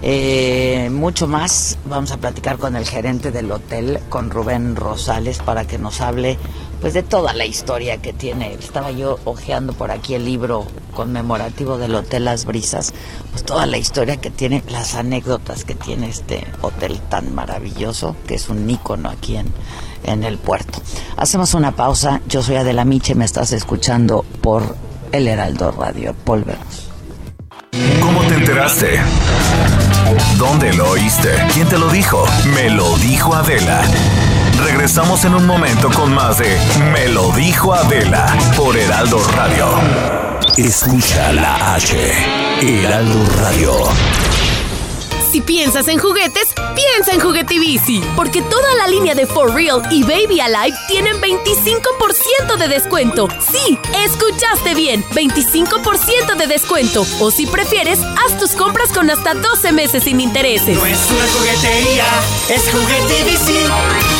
eh, 0.03 0.89
mucho 0.93 1.27
más. 1.27 1.79
Vamos 1.87 2.13
a 2.13 2.19
platicar 2.19 2.59
con 2.59 2.77
el 2.77 2.87
gerente 2.87 3.31
del 3.31 3.51
hotel, 3.51 4.01
con 4.09 4.31
Rubén 4.31 4.77
Rosales, 4.77 5.39
para 5.39 5.67
que 5.67 5.79
nos 5.79 6.01
hable 6.01 6.39
pues 6.81 6.95
de 6.95 7.03
toda 7.03 7.33
la 7.33 7.45
historia 7.45 7.99
que 7.99 8.13
tiene. 8.13 8.55
Estaba 8.55 8.91
yo 8.91 9.19
hojeando 9.25 9.73
por 9.73 9.91
aquí 9.91 10.15
el 10.15 10.25
libro 10.25 10.67
conmemorativo 10.95 11.79
del 11.79 11.95
Hotel 11.95 12.25
Las 12.25 12.45
Brisas, 12.45 12.93
pues 13.31 13.45
toda 13.45 13.67
la 13.67 13.79
historia 13.79 14.17
que 14.17 14.31
tiene, 14.31 14.63
las 14.69 14.95
anécdotas 14.95 15.65
que 15.65 15.75
tiene 15.75 16.09
este 16.09 16.47
hotel 16.63 17.01
tan 17.09 17.35
maravilloso, 17.35 18.17
que 18.27 18.35
es 18.35 18.49
un 18.49 18.69
ícono 18.69 19.09
aquí 19.11 19.37
en, 19.37 19.53
en 20.05 20.25
el 20.25 20.39
puerto. 20.39 20.81
Hacemos 21.17 21.55
una 21.55 21.73
pausa, 21.73 22.21
yo 22.27 22.43
soy 22.43 22.57
Adela 22.57 22.85
Miche, 22.85 23.15
me 23.15 23.25
estás 23.25 23.53
escuchando 23.53 24.25
por 24.41 24.77
El 25.13 25.29
Heraldo 25.29 25.71
Radio. 25.73 26.15
Volvemos. 26.25 26.89
¿Cómo 28.01 28.23
te 28.23 28.35
enteraste? 28.35 29.01
¿Dónde 30.37 30.73
lo 30.73 30.91
oíste? 30.91 31.29
¿Quién 31.55 31.69
te 31.69 31.79
lo 31.79 31.89
dijo? 31.89 32.25
Me 32.55 32.71
lo 32.71 32.97
dijo 32.97 33.35
Adela. 33.35 33.83
Regresamos 34.65 35.25
en 35.25 35.35
un 35.35 35.47
momento 35.47 35.91
con 35.91 36.13
más 36.13 36.39
de 36.39 36.59
Me 36.93 37.09
lo 37.09 37.31
dijo 37.33 37.73
Adela 37.73 38.37
por 38.57 38.77
Heraldo 38.77 39.19
Radio. 39.35 39.67
Escucha 40.57 41.33
la 41.33 41.75
H. 41.75 41.97
Heraldo 42.61 43.25
Radio. 43.41 43.73
Si 45.31 45.41
piensas 45.41 45.87
en 45.87 45.99
juguetes, 45.99 46.49
piensa 46.75 47.13
en 47.13 47.21
Juguetivici, 47.21 48.03
porque 48.17 48.43
toda 48.43 48.75
la 48.75 48.89
línea 48.89 49.15
de 49.15 49.27
For 49.27 49.55
Real 49.55 49.81
y 49.89 50.03
Baby 50.03 50.41
Alive 50.41 50.77
tienen 50.89 51.21
25% 51.21 52.57
de 52.59 52.67
descuento. 52.67 53.29
Sí, 53.39 53.79
escuchaste 54.05 54.75
bien, 54.75 55.05
25% 55.11 56.37
de 56.37 56.47
descuento. 56.49 57.07
O 57.21 57.31
si 57.31 57.47
prefieres, 57.47 58.01
haz 58.01 58.39
tus 58.41 58.53
compras 58.53 58.91
con 58.93 59.09
hasta 59.09 59.35
12 59.35 59.71
meses 59.71 60.03
sin 60.03 60.21
intereses. 60.21 60.77
Nuestra 60.77 61.27
juguetería 61.29 62.07
es 62.49 62.69
Juguetivici. 62.73 64.20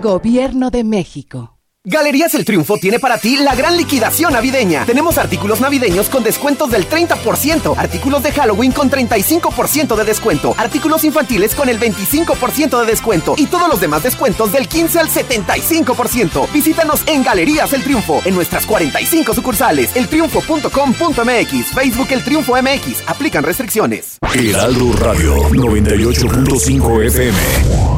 Gobierno 0.00 0.70
de 0.70 0.84
México. 0.84 1.58
Galerías 1.84 2.34
El 2.34 2.44
Triunfo 2.44 2.76
tiene 2.76 2.98
para 2.98 3.18
ti 3.18 3.36
la 3.38 3.54
gran 3.54 3.76
liquidación 3.76 4.32
navideña. 4.32 4.84
Tenemos 4.84 5.16
artículos 5.16 5.60
navideños 5.60 6.08
con 6.08 6.22
descuentos 6.22 6.70
del 6.70 6.88
30%, 6.88 7.74
artículos 7.76 8.22
de 8.22 8.32
Halloween 8.32 8.72
con 8.72 8.90
35% 8.90 9.96
de 9.96 10.04
descuento, 10.04 10.54
artículos 10.58 11.04
infantiles 11.04 11.54
con 11.54 11.68
el 11.68 11.80
25% 11.80 12.80
de 12.80 12.86
descuento 12.86 13.34
y 13.38 13.46
todos 13.46 13.68
los 13.68 13.80
demás 13.80 14.02
descuentos 14.02 14.52
del 14.52 14.68
15 14.68 14.98
al 14.98 15.08
75%. 15.08 16.52
Visítanos 16.52 17.02
en 17.06 17.22
Galerías 17.22 17.72
El 17.72 17.82
Triunfo, 17.82 18.20
en 18.24 18.34
nuestras 18.34 18.66
45 18.66 19.34
sucursales, 19.34 19.96
eltriunfo.com.mx, 19.96 21.66
Facebook 21.74 22.08
El 22.10 22.22
Triunfo 22.22 22.54
MX. 22.60 23.02
Aplican 23.06 23.42
restricciones. 23.44 24.18
Heraldo 24.34 24.92
Radio 24.92 25.36
98.5 25.50 27.06
FM. 27.06 27.97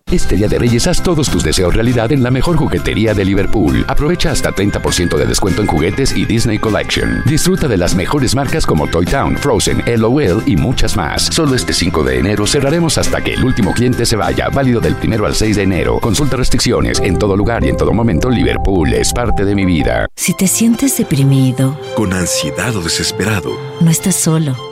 Este 0.11 0.35
Día 0.35 0.49
de 0.49 0.59
Reyes 0.59 0.87
haz 0.87 1.01
todos 1.01 1.29
tus 1.29 1.41
deseos 1.41 1.73
realidad 1.73 2.11
en 2.11 2.21
la 2.21 2.31
mejor 2.31 2.57
juguetería 2.57 3.13
de 3.13 3.23
Liverpool. 3.23 3.85
Aprovecha 3.87 4.31
hasta 4.31 4.51
30% 4.51 5.15
de 5.15 5.25
descuento 5.25 5.61
en 5.61 5.67
juguetes 5.69 6.13
y 6.17 6.25
Disney 6.25 6.59
Collection. 6.59 7.23
Disfruta 7.25 7.69
de 7.69 7.77
las 7.77 7.95
mejores 7.95 8.35
marcas 8.35 8.65
como 8.65 8.87
Toy 8.87 9.05
Town, 9.05 9.37
Frozen, 9.37 9.81
LOL 9.87 10.43
y 10.45 10.57
muchas 10.57 10.97
más. 10.97 11.23
Solo 11.27 11.55
este 11.55 11.71
5 11.71 12.03
de 12.03 12.19
enero 12.19 12.45
cerraremos 12.45 12.97
hasta 12.97 13.21
que 13.21 13.35
el 13.35 13.45
último 13.45 13.71
cliente 13.71 14.05
se 14.05 14.17
vaya. 14.17 14.49
Válido 14.49 14.81
del 14.81 14.97
1 15.01 15.25
al 15.25 15.33
6 15.33 15.55
de 15.55 15.63
enero. 15.63 15.99
Consulta 16.01 16.35
restricciones. 16.35 16.99
En 16.99 17.17
todo 17.17 17.37
lugar 17.37 17.63
y 17.63 17.69
en 17.69 17.77
todo 17.77 17.93
momento, 17.93 18.29
Liverpool 18.29 18.93
es 18.93 19.13
parte 19.13 19.45
de 19.45 19.55
mi 19.55 19.63
vida. 19.63 20.07
Si 20.17 20.33
te 20.33 20.47
sientes 20.47 20.97
deprimido, 20.97 21.79
con 21.95 22.11
ansiedad 22.11 22.75
o 22.75 22.81
desesperado, 22.81 23.57
no 23.79 23.89
estás 23.89 24.15
solo. 24.15 24.70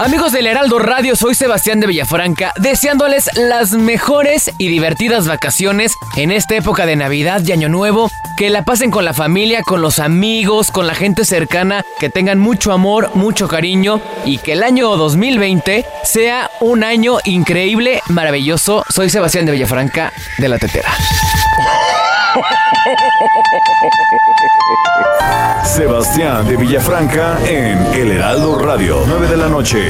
Amigos 0.00 0.32
del 0.32 0.46
Heraldo 0.46 0.78
Radio, 0.78 1.14
soy 1.14 1.34
Sebastián 1.34 1.78
de 1.78 1.86
Villafranca, 1.86 2.54
deseándoles 2.56 3.28
las 3.34 3.72
mejores 3.72 4.50
y 4.56 4.68
divertidas 4.68 5.28
vacaciones 5.28 5.92
en 6.16 6.30
esta 6.30 6.56
época 6.56 6.86
de 6.86 6.96
Navidad 6.96 7.42
y 7.44 7.52
Año 7.52 7.68
Nuevo. 7.68 8.10
Que 8.38 8.48
la 8.48 8.64
pasen 8.64 8.90
con 8.90 9.04
la 9.04 9.12
familia, 9.12 9.62
con 9.62 9.82
los 9.82 9.98
amigos, 9.98 10.70
con 10.70 10.86
la 10.86 10.94
gente 10.94 11.26
cercana, 11.26 11.84
que 11.98 12.08
tengan 12.08 12.38
mucho 12.38 12.72
amor, 12.72 13.10
mucho 13.12 13.46
cariño 13.46 14.00
y 14.24 14.38
que 14.38 14.52
el 14.52 14.62
año 14.62 14.96
2020 14.96 15.84
sea 16.02 16.50
un 16.60 16.82
año 16.82 17.18
increíble, 17.24 18.00
maravilloso. 18.08 18.86
Soy 18.88 19.10
Sebastián 19.10 19.44
de 19.44 19.52
Villafranca 19.52 20.14
de 20.38 20.48
la 20.48 20.58
Tetera. 20.58 20.94
Sebastián 25.64 26.46
de 26.46 26.56
Villafranca 26.56 27.38
en 27.46 27.78
El 27.94 28.12
Heraldo 28.12 28.58
Radio, 28.58 29.04
9 29.06 29.28
de 29.28 29.36
la 29.36 29.48
noche, 29.48 29.89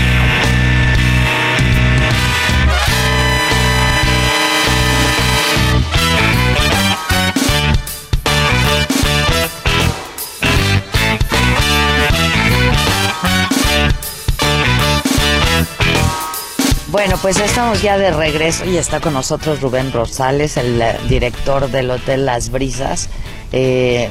Bueno, 16.91 17.17
pues 17.21 17.39
estamos 17.39 17.81
ya 17.81 17.97
de 17.97 18.11
regreso 18.11 18.65
y 18.65 18.75
está 18.75 18.99
con 18.99 19.13
nosotros 19.13 19.61
Rubén 19.61 19.93
Rosales, 19.93 20.57
el 20.57 20.81
eh, 20.81 20.97
director 21.07 21.71
del 21.71 21.89
Hotel 21.89 22.25
Las 22.25 22.49
Brisas, 22.51 23.07
eh, 23.53 24.09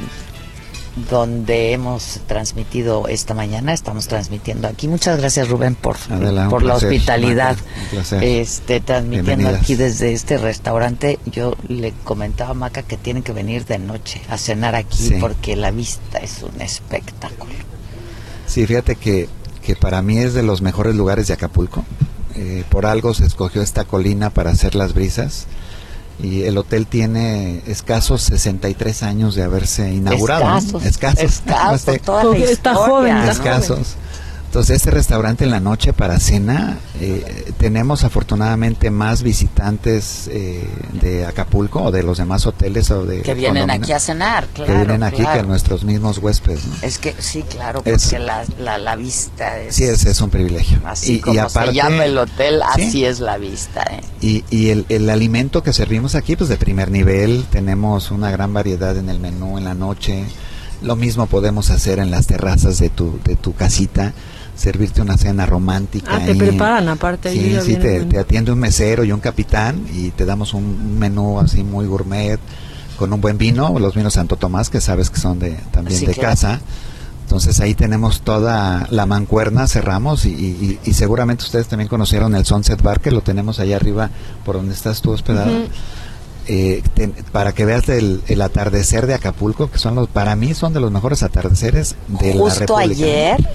donde 1.11 1.73
hemos 1.73 2.21
transmitido 2.27 3.07
esta 3.07 3.35
mañana, 3.35 3.75
estamos 3.75 4.09
transmitiendo 4.09 4.67
aquí. 4.67 4.89
Muchas 4.89 5.19
gracias 5.19 5.51
Rubén 5.51 5.75
por, 5.75 5.99
por 6.49 6.63
la 6.63 6.77
hospitalidad. 6.77 7.59
Este, 8.23 8.81
transmitiendo 8.81 9.51
aquí 9.51 9.75
desde 9.75 10.15
este 10.15 10.39
restaurante. 10.39 11.19
Yo 11.27 11.57
le 11.69 11.93
comentaba 12.05 12.53
a 12.53 12.55
Maca 12.55 12.83
que 12.83 12.97
tienen 12.97 13.23
que 13.23 13.33
venir 13.35 13.67
de 13.67 13.79
noche 13.79 14.23
a 14.31 14.39
cenar 14.39 14.75
aquí 14.75 15.17
porque 15.21 15.55
la 15.55 15.71
vista 15.71 16.17
es 16.17 16.43
un 16.43 16.59
espectáculo. 16.63 17.53
Sí, 18.47 18.67
fíjate 18.67 18.97
que, 18.97 19.29
que 19.63 19.77
para 19.77 20.01
mí 20.01 20.17
es 20.17 20.33
de 20.33 20.43
los 20.43 20.63
mejores 20.63 20.95
lugares 20.95 21.27
de 21.27 21.35
Acapulco. 21.35 21.85
Eh, 22.37 22.65
por 22.69 22.87
algo 22.87 23.15
se 23.15 23.27
escogió 23.27 23.63
esta 23.63 23.85
colina 23.85 24.31
para 24.31 24.51
hacer 24.51 24.75
las 24.75 24.95
brisas 24.95 25.47
y 26.23 26.43
el 26.43 26.59
hotel 26.59 26.87
tiene 26.87 27.63
escasos 27.67 28.23
63 28.23 29.03
años 29.03 29.35
de 29.35 29.43
haberse 29.43 29.93
inaugurado. 29.93 30.43
Escasos. 30.85 30.85
Escasos. 30.85 31.89
Escasos. 33.31 33.97
Entonces, 34.51 34.79
este 34.79 34.91
restaurante 34.91 35.45
en 35.45 35.51
la 35.53 35.61
noche 35.61 35.93
para 35.93 36.19
cena, 36.19 36.77
eh, 37.01 37.53
tenemos 37.57 38.03
afortunadamente 38.03 38.91
más 38.91 39.23
visitantes 39.23 40.27
eh, 40.33 40.69
de 41.01 41.25
Acapulco 41.25 41.85
o 41.85 41.91
de 41.93 42.03
los 42.03 42.19
demás 42.19 42.45
hoteles 42.47 42.91
o 42.91 43.07
de 43.07 43.23
Que 43.23 43.35
vienen 43.35 43.71
aquí 43.71 43.93
a 43.93 44.01
cenar, 44.01 44.49
claro. 44.49 44.73
que 44.73 44.77
vienen 44.77 45.05
aquí 45.05 45.19
claro. 45.19 45.43
que 45.43 45.47
nuestros 45.47 45.85
mismos 45.85 46.19
huéspedes. 46.19 46.65
¿no? 46.67 46.75
Es 46.83 46.99
que 46.99 47.15
sí, 47.21 47.45
claro, 47.45 47.83
porque 47.83 47.93
Es- 47.93 48.11
la, 48.19 48.43
la, 48.59 48.77
la 48.79 48.97
vista 48.97 49.61
es... 49.61 49.77
Sí, 49.77 49.85
es, 49.85 50.05
es 50.05 50.21
un 50.21 50.31
privilegio. 50.31 50.81
Así 50.85 51.13
y, 51.13 51.17
y 51.17 51.21
como 51.21 51.41
aparte, 51.43 51.71
se 51.71 51.77
llama 51.77 52.05
el 52.05 52.19
hotel, 52.19 52.61
Sí. 52.75 52.83
así 52.89 53.05
es 53.05 53.21
la 53.21 53.39
vista. 53.39 53.83
¿eh? 53.85 54.01
Y, 54.21 54.45
y 54.51 54.71
el, 54.71 54.85
el 54.89 55.09
alimento 55.11 55.63
que 55.63 55.73
servimos 55.73 56.17
aquí, 56.17 56.35
pues 56.35 56.51
de 56.51 56.57
primer 56.57 56.91
nivel, 56.91 57.45
tenemos 57.53 58.11
una 58.11 58.33
gran 58.33 58.53
variedad 58.53 58.97
en 58.99 59.11
el 59.11 59.21
menú 59.21 59.59
en 59.59 59.65
la 59.65 59.75
noche. 59.75 60.25
Lo 60.83 60.97
mismo 60.97 61.27
podemos 61.27 61.71
hacer 61.71 62.01
en 62.01 62.11
las 62.11 62.27
terrazas 62.27 62.81
de 62.81 62.89
tu, 62.89 63.21
de 63.23 63.37
tu 63.37 63.55
casita, 63.55 64.13
servirte 64.61 65.01
una 65.01 65.17
cena 65.17 65.47
romántica. 65.47 66.11
Ah, 66.15 66.19
te 66.25 66.33
ahí. 66.33 66.39
preparan 66.39 66.89
aparte. 66.89 67.33
Sí, 67.33 67.57
sí, 67.65 67.77
te, 67.77 68.05
te 68.05 68.19
atiende 68.19 68.53
un 68.53 68.59
mesero 68.59 69.03
y 69.05 69.13
un 69.13 69.21
capitán 69.21 69.85
y 69.93 70.11
te 70.11 70.25
damos 70.27 70.53
un, 70.55 70.99
menú 70.99 71.41
así 71.41 71.65
muy 71.65 71.87
gourmet 71.87 72.39
con 72.97 73.13
un 73.13 73.21
buen 73.21 73.39
vino, 73.39 73.79
los 73.79 73.95
vinos 73.95 74.13
Santo 74.15 74.37
Tomás, 74.37 74.69
que 74.69 74.81
sabes 74.81 75.09
que 75.11 75.19
son 75.19 75.39
de 75.39 75.53
también 75.73 75.99
de 76.01 76.13
claro. 76.13 76.21
casa. 76.21 76.61
Entonces 77.23 77.61
ahí 77.61 77.75
tenemos 77.75 78.23
toda 78.23 78.87
la 78.91 79.07
mancuerna, 79.07 79.67
cerramos 79.69 80.27
y, 80.27 80.31
y- 80.31 80.79
y 80.85 80.93
seguramente 80.95 81.45
ustedes 81.45 81.69
también 81.69 81.89
conocieron 81.89 82.35
el 82.35 82.45
Sunset 82.45 82.83
Bar, 82.83 83.01
que 83.01 83.13
lo 83.13 83.21
tenemos 83.23 83.61
allá 83.61 83.77
arriba 83.77 84.11
por 84.45 84.57
donde 84.57 84.75
estás 84.75 85.01
tú 85.01 85.13
hospedado. 85.13 85.53
Eh, 86.49 86.83
te- 86.95 87.09
para 87.31 87.53
que 87.53 87.65
veas 87.65 87.89
el, 87.89 88.23
el 88.27 88.43
atardecer 88.43 89.07
de 89.07 89.15
Acapulco, 89.15 89.71
que 89.71 89.79
son 89.79 89.95
los, 89.95 90.09
para 90.09 90.35
mí 90.35 90.55
son 90.55 90.73
de 90.73 90.81
los 90.81 90.91
mejores 90.91 91.23
atardeceres 91.23 91.95
de 92.09 92.35
la 92.35 92.41
Justo 92.41 92.61
República. 92.61 93.05
ayer, 93.05 93.49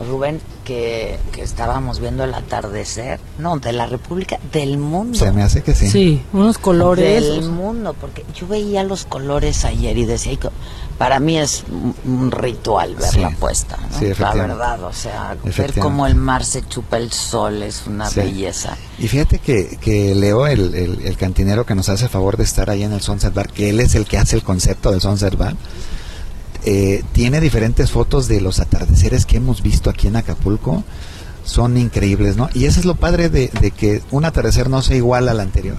Rubén, 0.00 0.40
que, 0.64 1.18
que 1.32 1.42
estábamos 1.42 2.00
viendo 2.00 2.24
el 2.24 2.34
atardecer, 2.34 3.20
no, 3.38 3.58
de 3.58 3.72
la 3.72 3.86
República, 3.86 4.38
del 4.52 4.76
mundo. 4.78 5.18
Se 5.18 5.30
me 5.30 5.42
hace 5.42 5.62
que 5.62 5.74
sí. 5.74 5.88
Sí, 5.88 6.22
unos 6.32 6.58
colores. 6.58 7.22
Del 7.22 7.50
mundo, 7.50 7.94
porque 8.00 8.24
yo 8.34 8.46
veía 8.48 8.82
los 8.82 9.04
colores 9.04 9.64
ayer 9.64 9.96
y 9.98 10.04
decía, 10.04 10.32
"Ay, 10.32 10.36
co- 10.38 10.52
para 10.98 11.20
mí 11.20 11.38
es 11.38 11.64
un- 12.04 12.30
ritual 12.30 12.94
ver 12.96 13.10
Sí. 13.10 13.20
la 13.20 13.30
puesta, 13.30 13.76
¿no? 13.90 13.98
Sí, 13.98 14.12
la 14.18 14.32
verdad, 14.34 14.82
o 14.84 14.92
sea, 14.92 15.36
ver 15.56 15.72
cómo 15.78 16.06
el 16.06 16.14
mar 16.14 16.44
se 16.44 16.66
chupa 16.66 16.96
el 16.98 17.12
sol 17.12 17.62
es 17.62 17.86
una 17.86 18.08
Sí. 18.08 18.20
belleza. 18.20 18.76
Y 18.98 19.08
fíjate 19.08 19.38
que, 19.38 19.76
que 19.80 20.14
Leo, 20.14 20.46
el, 20.46 20.74
el- 20.74 21.00
el 21.06 21.16
cantinero 21.16 21.66
que 21.66 21.74
nos 21.74 21.88
hace 21.88 22.08
favor 22.08 22.36
de 22.36 22.44
estar 22.44 22.70
ahí 22.70 22.82
en 22.82 22.92
el 22.92 23.00
Sunset 23.00 23.34
Bar, 23.34 23.50
que 23.52 23.70
él 23.70 23.80
es 23.80 23.94
el 23.94 24.06
que 24.06 24.18
hace 24.18 24.36
el 24.36 24.42
concepto 24.42 24.90
del 24.90 25.00
Sunset 25.00 25.36
Bar, 25.36 25.54
eh, 26.64 27.02
tiene 27.12 27.40
diferentes 27.40 27.90
fotos 27.90 28.28
de 28.28 28.40
los 28.40 28.60
atardeceres 28.60 29.26
que 29.26 29.36
hemos 29.38 29.62
visto 29.62 29.90
aquí 29.90 30.06
en 30.08 30.16
Acapulco. 30.16 30.84
Son 31.44 31.76
increíbles, 31.76 32.36
¿no? 32.36 32.48
Y 32.54 32.64
eso 32.64 32.80
es 32.80 32.86
lo 32.86 32.94
padre 32.94 33.28
de, 33.28 33.50
de 33.60 33.70
que 33.70 34.00
un 34.10 34.24
atardecer 34.24 34.70
no 34.70 34.80
sea 34.82 34.96
igual 34.96 35.28
al 35.28 35.40
anterior. 35.40 35.76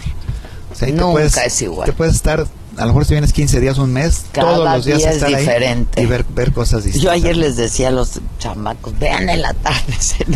O 0.71 0.75
sea, 0.75 0.87
ahí 0.87 0.93
te 0.93 0.99
Nunca 0.99 1.11
puedes- 1.13 1.37
es 1.37 1.61
igual. 1.63 1.85
Te 1.87 1.93
puedes 1.93 2.13
estar, 2.13 2.41
a 2.77 2.81
lo 2.81 2.87
mejor 2.87 3.05
si 3.05 3.13
vienes 3.15 3.33
15 3.33 3.59
días, 3.61 3.77
un 3.79 3.91
mes, 3.91 4.25
Cada 4.31 4.53
todos 4.57 4.69
los 4.75 4.85
días 4.85 4.97
día 4.99 5.09
es 5.09 5.15
estar 5.15 5.29
ahí 5.29 5.35
diferente. 5.37 6.01
y 6.03 6.05
ver, 6.05 6.23
ver 6.35 6.51
cosas 6.53 6.83
distintas. 6.83 7.01
Yo 7.03 7.09
ayer 7.11 7.35
les 7.35 7.55
decía 7.55 7.87
a 7.87 7.91
los 7.91 8.19
chamacos, 8.37 8.93
vean 8.99 9.27
el 9.29 9.43
atardecer, 9.43 10.27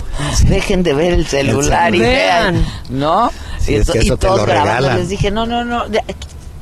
dejen 0.47 0.82
de 0.82 0.93
ver 0.95 1.14
el 1.14 1.28
celular 1.28 1.93
y 1.93 2.00
celular. 2.00 2.54
vean, 2.54 2.66
¿no? 2.89 3.32
Sí, 3.60 3.74
y, 3.74 3.76
es 3.76 3.86
to- 3.86 3.93
que 3.93 4.00
y 4.00 4.06
eso 4.06 4.18
te 4.18 4.26
todos 4.26 4.39
lo 4.39 4.45
grabando 4.47 4.78
regalan. 4.78 4.97
les 4.97 5.10
dije, 5.10 5.30
no, 5.30 5.45
no, 5.45 5.64
no, 5.64 5.84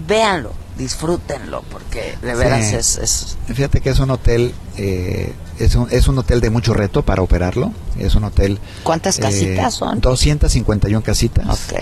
véanlo, 0.07 0.51
disfrútenlo, 0.77 1.63
porque 1.71 2.15
de 2.21 2.35
veras 2.35 2.67
Sí. 2.69 2.75
es, 2.75 2.97
es 2.97 3.37
Fíjate 3.53 3.81
que 3.81 3.89
es 3.89 3.99
un 3.99 4.11
hotel, 4.11 4.53
eh, 4.77 5.33
es, 5.59 5.75
un, 5.75 5.87
es 5.91 6.07
un 6.07 6.17
hotel 6.19 6.39
de 6.41 6.49
mucho 6.49 6.73
reto 6.73 7.03
para 7.03 7.21
operarlo. 7.21 7.71
Es 7.97 8.15
un 8.15 8.23
hotel. 8.25 8.59
¿Cuántas 8.83 9.17
eh, 9.19 9.21
casitas 9.21 9.73
son? 9.75 9.99
251 10.01 11.01
casitas. 11.03 11.45
Ok. 11.47 11.79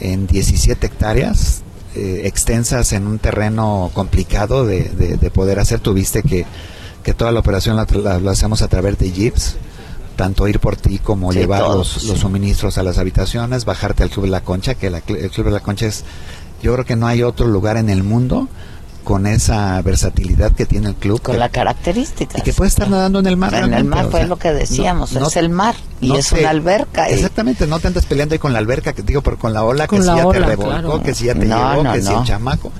En 0.00 0.26
17 0.26 0.86
hectáreas. 0.86 1.62
eh, 1.94 2.26
extensas 2.26 2.92
en 2.92 3.06
un 3.06 3.18
terreno 3.18 3.90
complicado 3.94 4.66
de, 4.66 4.84
de- 4.90 5.16
de 5.16 5.30
poder 5.30 5.58
hacer. 5.58 5.80
Tuviste 5.80 6.22
que, 6.22 6.44
que 7.02 7.14
toda 7.14 7.32
la 7.32 7.40
operación 7.40 7.74
la, 7.76 7.86
la- 8.02 8.20
la 8.20 8.30
hacemos 8.32 8.60
a 8.60 8.68
través 8.68 8.98
de 8.98 9.10
jeeps, 9.12 9.56
tanto 10.14 10.46
ir 10.46 10.60
por 10.60 10.76
ti 10.76 10.98
como 10.98 11.32
Sí, 11.32 11.38
llevar 11.38 11.62
los, 11.62 11.88
sí. 12.02 12.06
los 12.08 12.18
suministros 12.18 12.76
a 12.76 12.82
las 12.82 12.98
habitaciones, 12.98 13.64
bajarte 13.64 14.02
al 14.02 14.10
Club 14.10 14.26
de 14.26 14.30
la 14.30 14.42
Concha, 14.42 14.74
que 14.74 14.90
la 14.90 14.98
el 14.98 15.30
Club 15.30 15.46
de 15.46 15.50
la 15.52 15.60
Concha 15.60 15.86
es, 15.86 16.04
yo 16.62 16.72
creo 16.74 16.84
que 16.84 16.96
no 16.96 17.06
hay 17.06 17.22
otro 17.22 17.46
lugar 17.46 17.76
en 17.76 17.90
el 17.90 18.02
mundo 18.02 18.48
con 19.04 19.26
esa 19.28 19.80
versatilidad 19.82 20.50
que 20.52 20.66
tiene 20.66 20.88
el 20.88 20.94
club. 20.96 21.22
Con 21.22 21.34
que- 21.34 21.38
la 21.38 21.48
característica. 21.48 22.38
y 22.38 22.42
que 22.42 22.52
puede 22.52 22.68
estar 22.68 22.90
nadando 22.90 23.20
en 23.20 23.26
el 23.26 23.36
mar. 23.36 23.54
En 23.54 23.72
el 23.72 23.84
mar 23.84 24.06
o 24.06 24.10
fue 24.10 24.20
sea, 24.20 24.28
lo 24.28 24.36
que 24.36 24.52
decíamos, 24.52 25.12
no- 25.12 25.28
es 25.28 25.36
el 25.36 25.48
mar 25.48 25.76
y 26.00 26.08
no 26.08 26.16
es 26.18 26.32
una 26.32 26.50
alberca. 26.50 27.08
y- 27.08 27.14
Exactamente, 27.14 27.66
no 27.68 27.78
te 27.78 27.86
andas 27.86 28.04
peleando 28.04 28.32
ahí 28.34 28.40
con 28.40 28.52
la 28.52 28.58
alberca, 28.58 28.92
que 28.94 29.02
digo, 29.02 29.22
pero 29.22 29.38
con 29.38 29.52
la 29.52 29.62
ola 29.62 29.86
Con 29.86 29.98
que 30.00 30.02
si 30.02 30.08
ya 30.08 30.26
ola, 30.26 30.40
te 30.40 30.44
revolcó, 30.46 30.70
claro. 30.72 31.02
que 31.04 31.14
si 31.14 31.24
ya 31.26 31.34
te 31.34 31.46
No, 31.46 31.56
llevó, 31.70 31.82
no, 31.84 31.92
que 31.92 32.02
si 32.02 32.12
el 32.12 32.24
chamaco. 32.24 32.72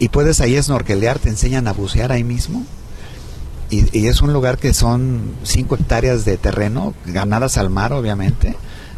Y 0.00 0.08
puedes 0.08 0.40
ahí 0.40 0.60
snorkelear, 0.60 1.20
te 1.20 1.28
enseñan 1.28 1.68
a 1.68 1.72
bucear 1.72 2.10
ahí 2.10 2.24
mismo. 2.24 2.64
Y, 3.70 3.96
y 3.98 4.08
es 4.08 4.20
un 4.22 4.32
lugar 4.32 4.58
que 4.58 4.74
son 4.74 5.30
cinco 5.44 5.74
hectáreas 5.76 6.24
de 6.24 6.36
terreno, 6.38 6.92
ganadas 7.06 7.56
al 7.56 7.70
mar, 7.70 7.92
obviamente, 7.92 8.56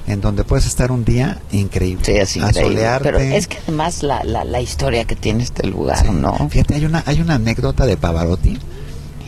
en 0.08 0.20
donde 0.20 0.42
puedes 0.44 0.66
estar 0.66 0.90
un 0.90 1.04
día 1.04 1.38
increíble. 1.52 2.04
Sí, 2.04 2.12
es 2.12 2.36
increíble. 2.36 2.60
Asolearte. 2.86 3.04
Pero 3.12 3.18
es 3.18 3.46
que 3.46 3.58
además 3.58 4.02
la, 4.02 4.24
la, 4.24 4.44
la 4.44 4.60
historia 4.60 5.04
que 5.04 5.14
tiene 5.16 5.44
este 5.44 5.66
lugar, 5.66 5.98
Sí. 6.04 6.10
¿no? 6.12 6.48
Fíjate, 6.48 6.74
hay 6.74 6.84
una, 6.86 7.02
hay 7.06 7.20
una 7.20 7.34
anécdota 7.34 7.86
de 7.86 7.96
Pavarotti. 7.96 8.58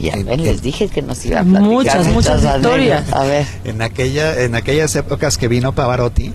Ya 0.01 0.14
En- 0.14 0.24
ven, 0.24 0.41
en- 0.41 0.47
les 0.47 0.62
dije 0.62 0.89
que 0.89 1.03
nos 1.03 1.24
iba 1.26 1.41
a 1.41 1.45
platicar 1.45 1.62
Muchas, 1.70 2.07
muchas 2.09 2.43
historias. 2.43 3.12
A 3.12 3.24
ver. 3.24 3.47
En 3.64 3.83
aquella, 3.83 4.43
en 4.43 4.55
aquellas 4.55 4.97
épocas 4.97 5.37
que 5.37 5.47
vino 5.49 5.74
Pavarotti, 5.74 6.33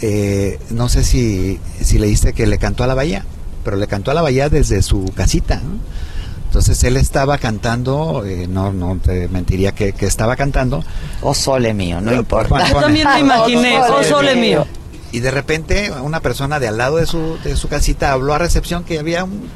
eh, 0.00 0.58
no 0.70 0.88
sé 0.88 1.04
si, 1.04 1.60
si 1.82 1.98
leíste 1.98 2.32
que 2.32 2.46
le 2.46 2.58
cantó 2.58 2.82
a 2.84 2.86
la 2.86 2.94
bahía, 2.94 3.24
pero 3.64 3.76
le 3.76 3.86
cantó 3.86 4.10
a 4.10 4.14
la 4.14 4.22
bahía 4.22 4.48
desde 4.48 4.80
su 4.82 5.04
casita. 5.14 5.56
¿no? 5.56 5.78
Entonces 6.54 6.84
él 6.84 6.96
estaba 6.96 7.36
cantando, 7.38 8.22
eh, 8.24 8.46
no, 8.48 8.72
no 8.72 8.96
te 9.02 9.26
mentiría 9.26 9.72
que, 9.72 9.92
que 9.92 10.06
estaba 10.06 10.36
cantando. 10.36 10.84
O 11.20 11.34
sole 11.34 11.74
mío, 11.74 12.00
no 12.00 12.10
Pero, 12.10 12.20
importa. 12.20 12.68
Yo 12.68 12.80
también 12.80 13.08
me 13.12 13.18
imaginé, 13.22 13.80
Oh, 13.80 13.96
oh 13.98 14.04
sole 14.04 14.36
mío. 14.36 14.64
Y 15.10 15.18
de 15.18 15.32
repente 15.32 15.90
una 15.90 16.20
persona 16.20 16.60
de 16.60 16.68
al 16.68 16.78
lado 16.78 16.98
de 16.98 17.06
su, 17.06 17.38
de 17.42 17.56
su 17.56 17.66
casita 17.66 18.12
habló 18.12 18.34
a 18.34 18.38
recepción 18.38 18.84
que 18.84 19.00
había 19.00 19.24
un 19.24 19.48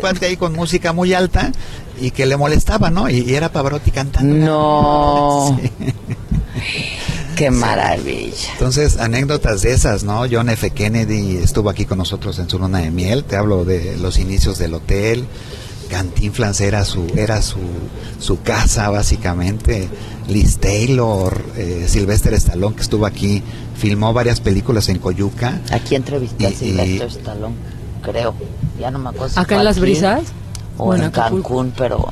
cuate 0.00 0.26
ahí 0.26 0.36
con 0.36 0.52
música 0.54 0.92
muy 0.92 1.14
alta 1.14 1.52
y 2.00 2.10
que 2.10 2.26
le 2.26 2.36
molestaba, 2.36 2.90
¿no? 2.90 3.08
Y, 3.08 3.18
y 3.20 3.34
era 3.36 3.52
Pavarotti 3.52 3.92
cantando. 3.92 4.34
No. 4.34 5.60
Sí. 5.70 7.04
Qué 7.36 7.50
maravilla. 7.50 8.52
Entonces, 8.52 8.98
anécdotas 8.98 9.62
de 9.62 9.72
esas, 9.72 10.02
¿no? 10.02 10.24
John 10.30 10.50
F. 10.50 10.68
Kennedy 10.72 11.36
estuvo 11.38 11.70
aquí 11.70 11.86
con 11.86 11.96
nosotros 11.96 12.38
en 12.38 12.50
su 12.50 12.58
luna 12.58 12.80
de 12.80 12.90
miel. 12.90 13.24
Te 13.24 13.36
hablo 13.36 13.64
de 13.64 13.96
los 13.96 14.18
inicios 14.18 14.58
del 14.58 14.74
hotel. 14.74 15.26
Cantinflas 15.90 16.60
era 16.60 16.84
su, 16.84 17.06
era 17.16 17.42
su, 17.42 17.58
su 18.18 18.40
casa, 18.42 18.88
básicamente. 18.90 19.88
Liz 20.28 20.58
Taylor, 20.58 21.44
eh, 21.56 21.86
Sylvester 21.88 22.32
Stallone, 22.34 22.76
que 22.76 22.82
estuvo 22.82 23.04
aquí, 23.04 23.42
filmó 23.76 24.12
varias 24.12 24.40
películas 24.40 24.88
en 24.88 24.98
Coyuca. 24.98 25.60
Aquí 25.72 25.96
entrevisté 25.96 26.46
a 26.46 26.50
y- 26.50 27.00
Stallone, 27.08 27.54
creo. 28.02 28.34
Ya 28.78 28.90
no 28.90 28.98
me 29.00 29.08
acuerdo. 29.10 29.28
si 29.30 29.38
¿Acá 29.40 29.46
fue 29.48 29.56
en 29.58 29.64
Las 29.64 29.76
aquí 29.76 29.80
Brisas? 29.82 30.22
O 30.78 30.84
¿O 30.84 30.94
en 30.94 31.02
en? 31.02 31.10
Cancún, 31.10 31.72
pero 31.76 32.08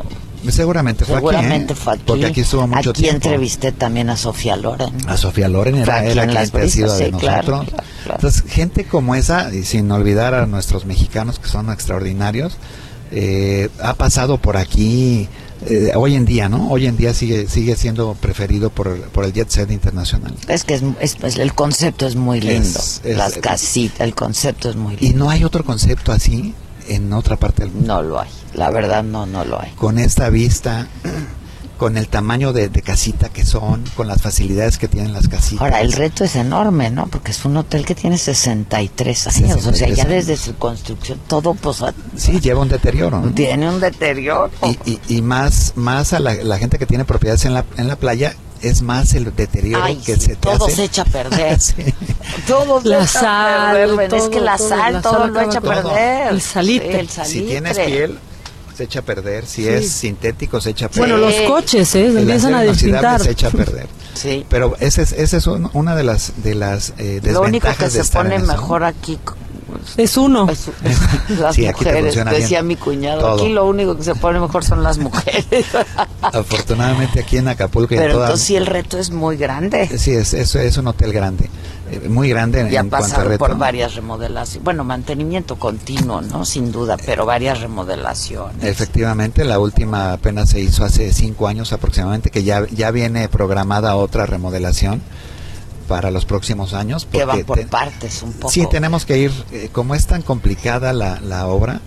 Seguramente 0.51 1.05
fue 1.05 1.16
seguramente 1.16 1.72
aquí, 1.72 1.81
¿eh? 1.81 1.85
fue 1.85 1.93
aquí. 1.95 2.03
Porque 2.07 2.26
aquí 2.26 2.41
estuvo 2.43 2.66
mucho 2.66 2.91
Aquí 2.91 3.03
tiempo. 3.03 3.16
entrevisté 3.29 3.72
también 3.72 4.09
a 4.11 4.16
Sofía 4.16 4.57
Loren. 4.57 4.95
A 5.09 5.16
Sofía 5.16 5.49
Loren 5.49 5.76
era, 5.76 6.05
era 6.05 6.22
en 6.24 6.29
quien 6.31 6.35
Las 6.35 6.53
te 6.53 6.62
ha 6.62 6.68
sido 6.68 6.97
de 6.97 7.07
sí, 7.07 7.11
claro, 7.12 7.53
nosotros. 7.59 7.68
claro, 7.68 7.85
claro. 8.05 8.14
Entonces, 8.14 8.43
gente 8.49 8.85
como 8.85 9.14
esa, 9.16 9.53
y 9.53 9.64
sin 9.64 9.91
olvidar 9.91 10.35
a 10.35 10.47
nuestros 10.47 10.87
mexicanos 10.87 11.39
que 11.41 11.49
son 11.49 11.70
extraordinarios, 11.70 12.57
eh, 13.11 13.68
ha 13.82 13.94
pasado 13.94 14.38
por 14.38 14.56
aquí 14.56 15.28
eh, 15.66 15.92
hoy 15.96 16.14
en 16.14 16.24
día, 16.24 16.48
¿no? 16.48 16.70
Hoy 16.70 16.86
en 16.86 16.96
día 16.96 17.12
sigue 17.14 17.48
sigue 17.48 17.74
siendo 17.76 18.14
preferido 18.14 18.70
por, 18.70 19.00
por 19.11 19.24
el 19.24 19.32
jet 19.32 19.48
set 19.50 19.70
internacional. 19.70 20.34
Es 20.46 20.64
que 20.64 20.74
es, 20.74 20.82
es- 21.00 21.16
es- 21.22 21.36
el 21.38 21.52
concepto 21.54 22.06
es 22.06 22.14
muy 22.16 22.40
lindo. 22.40 22.78
Es- 22.78 23.00
Las 23.04 23.34
casitas, 23.38 24.00
el 24.00 24.14
concepto 24.14 24.70
es 24.70 24.76
muy 24.76 24.94
Y 24.94 25.09
lindo. 25.09 25.24
no 25.24 25.30
hay 25.30 25.42
otro 25.44 25.64
concepto 25.64 26.12
así 26.12 26.54
en 26.88 27.12
otra 27.12 27.36
parte 27.36 27.62
del 27.64 27.72
mundo. 27.72 27.94
No 27.94 28.02
lo 28.02 28.20
hay. 28.20 28.28
La 28.54 28.70
verdad, 28.70 29.02
no, 29.02 29.26
no 29.26 29.44
lo 29.44 29.61
hay. 29.61 29.72
Con 29.72 29.98
esta 29.98 30.30
vista, 30.30 30.86
con 31.79 31.97
el 31.97 32.09
tamaño 32.09 32.53
de, 32.53 32.68
de 32.68 32.83
casita 32.83 33.29
que 33.29 33.45
son, 33.47 33.85
con 33.97 34.09
las 34.09 34.20
facilidades 34.20 34.76
que 34.79 34.89
tienen 34.89 35.12
las 35.12 35.29
casitas. 35.29 35.62
Ahora, 35.62 35.81
el 35.81 35.93
reto 35.93 36.24
es 36.24 36.35
enorme, 36.37 36.91
¿no? 36.91 37.07
Porque 37.07 37.31
es 37.31 37.45
un 37.45 37.57
hotel 37.57 37.87
que 37.87 37.95
tiene 37.95 38.18
63 38.18 39.26
años. 39.29 39.57
o 39.59 39.61
sea, 39.72 39.72
63 39.72 39.97
ya 39.97 40.05
desde 40.05 40.33
años. 40.33 40.45
su 40.45 40.57
construcción, 40.57 41.18
todo 41.29 41.55
pues 41.55 41.79
Sí, 42.16 42.41
lleva 42.41 42.61
un 42.61 42.68
deterioro. 42.68 43.20
¿no? 43.20 43.31
tiene 43.33 43.68
un 43.68 43.81
deterioro. 43.81 44.51
y, 44.85 44.91
y, 44.91 45.01
y 45.18 45.22
más 45.22 45.72
más 45.76 46.12
a 46.12 46.18
la, 46.20 46.35
la 46.35 46.59
gente 46.59 46.79
que 46.79 46.87
tiene 46.87 47.05
propiedades 47.05 47.45
en 47.45 47.55
la, 47.55 47.64
en 47.76 47.87
la 47.89 47.97
playa 47.97 48.35
es 48.61 48.83
más 48.83 49.14
el 49.14 49.33
deterioro 49.37 49.85
Ay, 49.85 49.97
que 50.05 50.14
sí, 50.16 50.20
se 50.22 50.29
te 50.31 50.37
todo 50.37 50.66
hace. 50.66 50.74
se 50.76 50.85
echa 50.85 51.03
a 51.03 51.05
perder. 51.05 51.59
Sí. 51.61 51.74
Todo 52.47 52.81
La 52.83 53.07
sal, 53.07 53.72
perder, 53.76 53.97
ven, 53.97 54.14
es 54.14 54.22
todo, 54.24 54.31
que 54.31 54.41
la 54.41 54.57
todo, 54.57 54.68
sal, 54.68 54.93
la 54.95 55.01
todo 55.03 55.12
sal 55.12 55.33
lo 55.33 55.41
acaba 55.41 55.45
echa 55.47 55.59
a 55.59 55.62
todo. 55.62 55.93
perder. 55.93 56.33
El 56.33 56.41
salitre. 56.43 56.93
Sí, 56.93 56.99
el 56.99 57.09
si 57.09 57.14
salitre. 57.14 57.47
tienes 57.49 57.79
piel 57.79 58.18
se 58.79 58.85
echa 58.85 59.01
a 59.01 59.03
perder 59.03 59.45
si 59.45 59.62
Sí. 59.64 59.68
es 59.68 59.91
sintético 59.91 60.61
se 60.61 60.70
echa 60.70 60.87
a 60.87 60.89
perder 60.89 61.11
Bueno, 61.18 61.26
los 61.26 61.35
coches, 61.51 61.93
¿eh? 61.97 62.12
Se 62.12 62.20
empiezan 62.20 62.55
a 62.55 62.62
despintar. 62.62 63.20
se 63.20 63.33
echa 63.33 63.49
a 63.49 63.51
perder 63.51 63.89
Sí. 64.14 64.47
pero 64.49 64.76
esa 64.79 65.03
es, 65.03 65.11
esa 65.12 65.37
es 65.37 65.47
un- 65.49 65.68
una 65.72 65.97
de 65.97 66.05
las 66.05 66.33
de 66.45 66.55
las 66.55 66.93
eh, 66.99 67.20
Lo 67.24 67.41
único 67.43 67.66
desventajas 67.66 67.76
que 67.93 67.99
de 67.99 68.05
se 68.05 68.12
pone 68.12 68.37
eso. 68.37 68.47
mejor 68.47 68.85
aquí 68.85 69.18
Es 69.97 70.16
uno. 70.16 70.49
es- 70.49 70.68
es- 70.85 70.99
las 71.41 71.55
Sí, 71.57 71.66
aquí 71.66 71.85
te 71.85 71.91
mujeres, 72.03 72.24
decía 72.31 72.62
mi 72.62 72.76
cuñado. 72.76 73.20
Todo. 73.20 73.35
Aquí 73.35 73.53
lo 73.53 73.66
único 73.66 73.97
que 73.97 74.05
se 74.05 74.14
pone 74.14 74.39
mejor 74.41 74.64
son 74.64 74.83
las 74.85 74.97
mujeres. 74.99 75.45
afortunadamente 76.22 77.20
aquí 77.20 77.37
en 77.37 77.49
Acapulco 77.49 77.95
y 77.95 77.97
en 77.97 78.03
Pero 78.05 78.14
toda- 78.14 78.26
entonces 78.26 78.47
sí 78.47 78.57
el 78.57 78.66
reto 78.66 78.99
es 78.99 79.11
muy 79.11 79.37
grande. 79.37 79.89
sí 79.99 80.12
es, 80.12 80.35
es, 80.35 80.55
es 80.55 80.76
un 80.76 80.87
hotel 80.87 81.12
grande 81.12 81.51
muy 82.09 82.28
grande 82.28 82.61
en, 82.61 82.70
Ya 82.70 82.80
en 82.80 82.89
cuanto 82.91 83.20
a 83.20 83.24
reto 83.24 83.39
por 83.39 83.57
varias 83.59 83.95
remodelaciones. 83.95 84.64
Bueno, 84.64 84.84
mantenimiento 84.84 85.57
continuo, 85.57 86.20
¿no? 86.20 86.45
Sin 86.45 86.70
duda, 86.72 86.97
pero 87.05 87.24
varias 87.26 87.61
remodelaciones. 87.61 88.62
Efectivamente, 88.64 89.45
la 89.45 89.59
última 89.59 90.12
apenas 90.12 90.51
se 90.51 90.61
hizo 90.61 90.84
hace 90.84 91.12
cinco 91.12 91.49
años 91.49 91.72
aproximadamente, 91.72 92.30
que 92.30 92.43
ya, 92.45 92.66
ya 92.70 92.91
viene 92.91 93.28
programada 93.28 93.97
otra 93.97 94.26
remodelación 94.26 95.01
para 95.89 96.11
los 96.11 96.24
próximos 96.26 96.74
años. 96.74 97.07
que 97.11 97.24
van 97.24 97.45
por 97.45 97.59
te- 97.59 97.66
partes 97.66 98.22
un 98.22 98.32
poco. 98.34 98.53
Sí, 98.53 98.66
tenemos 98.70 99.07
que 99.07 99.18
ir, 99.18 99.32
eh, 99.53 99.70
como 99.72 99.95
es 99.95 100.07
tan 100.07 100.22
complicada 100.22 100.93
la, 100.93 101.18
la 101.20 101.47
obra, 101.47 101.80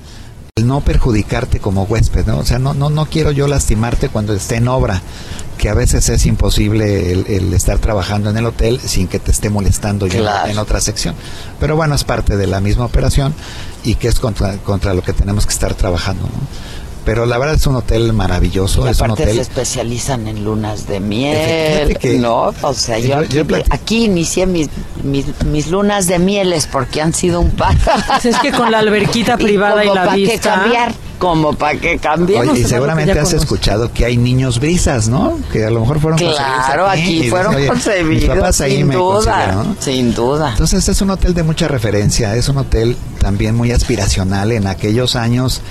el 0.55 0.67
no 0.67 0.81
perjudicarte 0.81 1.59
como 1.59 1.83
huésped, 1.83 2.25
¿no? 2.25 2.39
O 2.39 2.45
sea, 2.45 2.59
no, 2.59 2.73
no, 2.73 2.89
no 2.89 3.05
quiero 3.05 3.31
yo 3.31 3.47
lastimarte 3.47 4.09
cuando 4.09 4.33
esté 4.33 4.57
en 4.57 4.67
obra, 4.67 5.01
que 5.57 5.69
a 5.69 5.73
veces 5.73 6.09
es 6.09 6.25
imposible 6.25 7.11
el, 7.11 7.25
el 7.27 7.53
estar 7.53 7.79
trabajando 7.79 8.29
en 8.29 8.37
el 8.37 8.45
hotel 8.45 8.79
sin 8.79 9.07
que 9.07 9.19
te 9.19 9.31
esté 9.31 9.49
molestando 9.49 10.07
yo 10.07 10.25
en 10.47 10.57
otra 10.57 10.81
sección. 10.81 11.15
Pero 11.59 11.75
bueno, 11.75 11.95
es 11.95 12.03
parte 12.03 12.35
de 12.35 12.47
la 12.47 12.59
misma 12.59 12.85
operación 12.85 13.33
y 13.83 13.95
que 13.95 14.07
es 14.07 14.19
contra, 14.19 14.57
contra 14.57 14.93
lo 14.93 15.03
que 15.03 15.13
tenemos 15.13 15.45
que 15.45 15.53
estar 15.53 15.73
trabajando, 15.73 16.23
¿no? 16.23 16.80
Pero 17.03 17.25
la 17.25 17.37
verdad 17.39 17.55
es 17.55 17.65
un 17.65 17.75
hotel 17.75 18.13
maravilloso, 18.13 18.85
Y 18.85 18.89
es 18.91 18.99
un 18.99 19.05
aparte 19.05 19.23
hotel... 19.23 19.35
se 19.37 19.41
especialisan 19.41 20.27
en 20.27 20.43
lunas 20.43 20.87
de 20.87 20.99
miel. 20.99 21.97
Que- 21.97 22.19
no, 22.19 22.53
o 22.61 22.73
sea, 22.73 22.99
yo, 22.99 23.23
Yo- 23.23 23.41
aquí, 23.41 23.49
yo 23.49 23.57
aquí 23.71 24.05
inicié 24.05 24.45
mis, 24.45 24.69
mis, 25.03 25.25
mis 25.45 25.67
lunas 25.71 26.05
de 26.07 26.19
mieles 26.19 26.67
porque 26.67 27.01
han 27.01 27.13
sido 27.13 27.41
un 27.41 27.49
par. 27.51 27.75
Pues 28.07 28.25
es 28.25 28.37
que 28.37 28.51
con 28.51 28.69
la 28.71 28.79
alberquita 28.79 29.37
privada 29.37 29.83
y, 29.83 29.87
como 29.87 29.99
la 30.05 30.11
qué 30.11 30.15
vista. 30.17 30.53
cambiar, 30.53 30.93
como 31.17 31.53
para 31.53 31.79
qué 31.79 31.97
cambiar. 31.97 32.43
Oye, 32.47 32.59
y 32.59 32.63
que 32.63 32.69
seguramente 32.69 33.19
has 33.19 33.33
escuchado 33.33 33.91
que 33.91 34.05
hay 34.05 34.17
niños 34.17 34.59
brisas, 34.59 35.07
¿no? 35.07 35.39
Que 35.51 35.65
a 35.65 35.71
lo 35.71 35.79
mejor 35.79 35.99
fueron 35.99 36.19
Claro, 36.19 36.87
aquí 36.87 37.23
y 37.25 37.29
fueron 37.29 37.55
dices, 37.55 37.61
"Oye, 37.61 37.67
concebidos, 37.67 38.21
Mis 38.21 38.29
papás 38.29 38.61
ahí 38.61 38.77
sin 38.77 38.87
me 38.87 38.93
duda, 38.95 39.65
sin 39.79 40.13
duda. 40.13 40.51
Entonces 40.51 40.87
es 40.87 41.01
un 41.01 41.09
hotel 41.09 41.33
de 41.33 41.41
mucha 41.41 41.67
referencia, 41.67 42.35
es 42.35 42.47
un 42.47 42.57
hotel 42.59 42.95
también 43.19 43.55
muy 43.55 43.71
aspiracional. 43.71 44.51
En 44.51 44.67
aquellos 44.67 45.15
años 45.15 45.61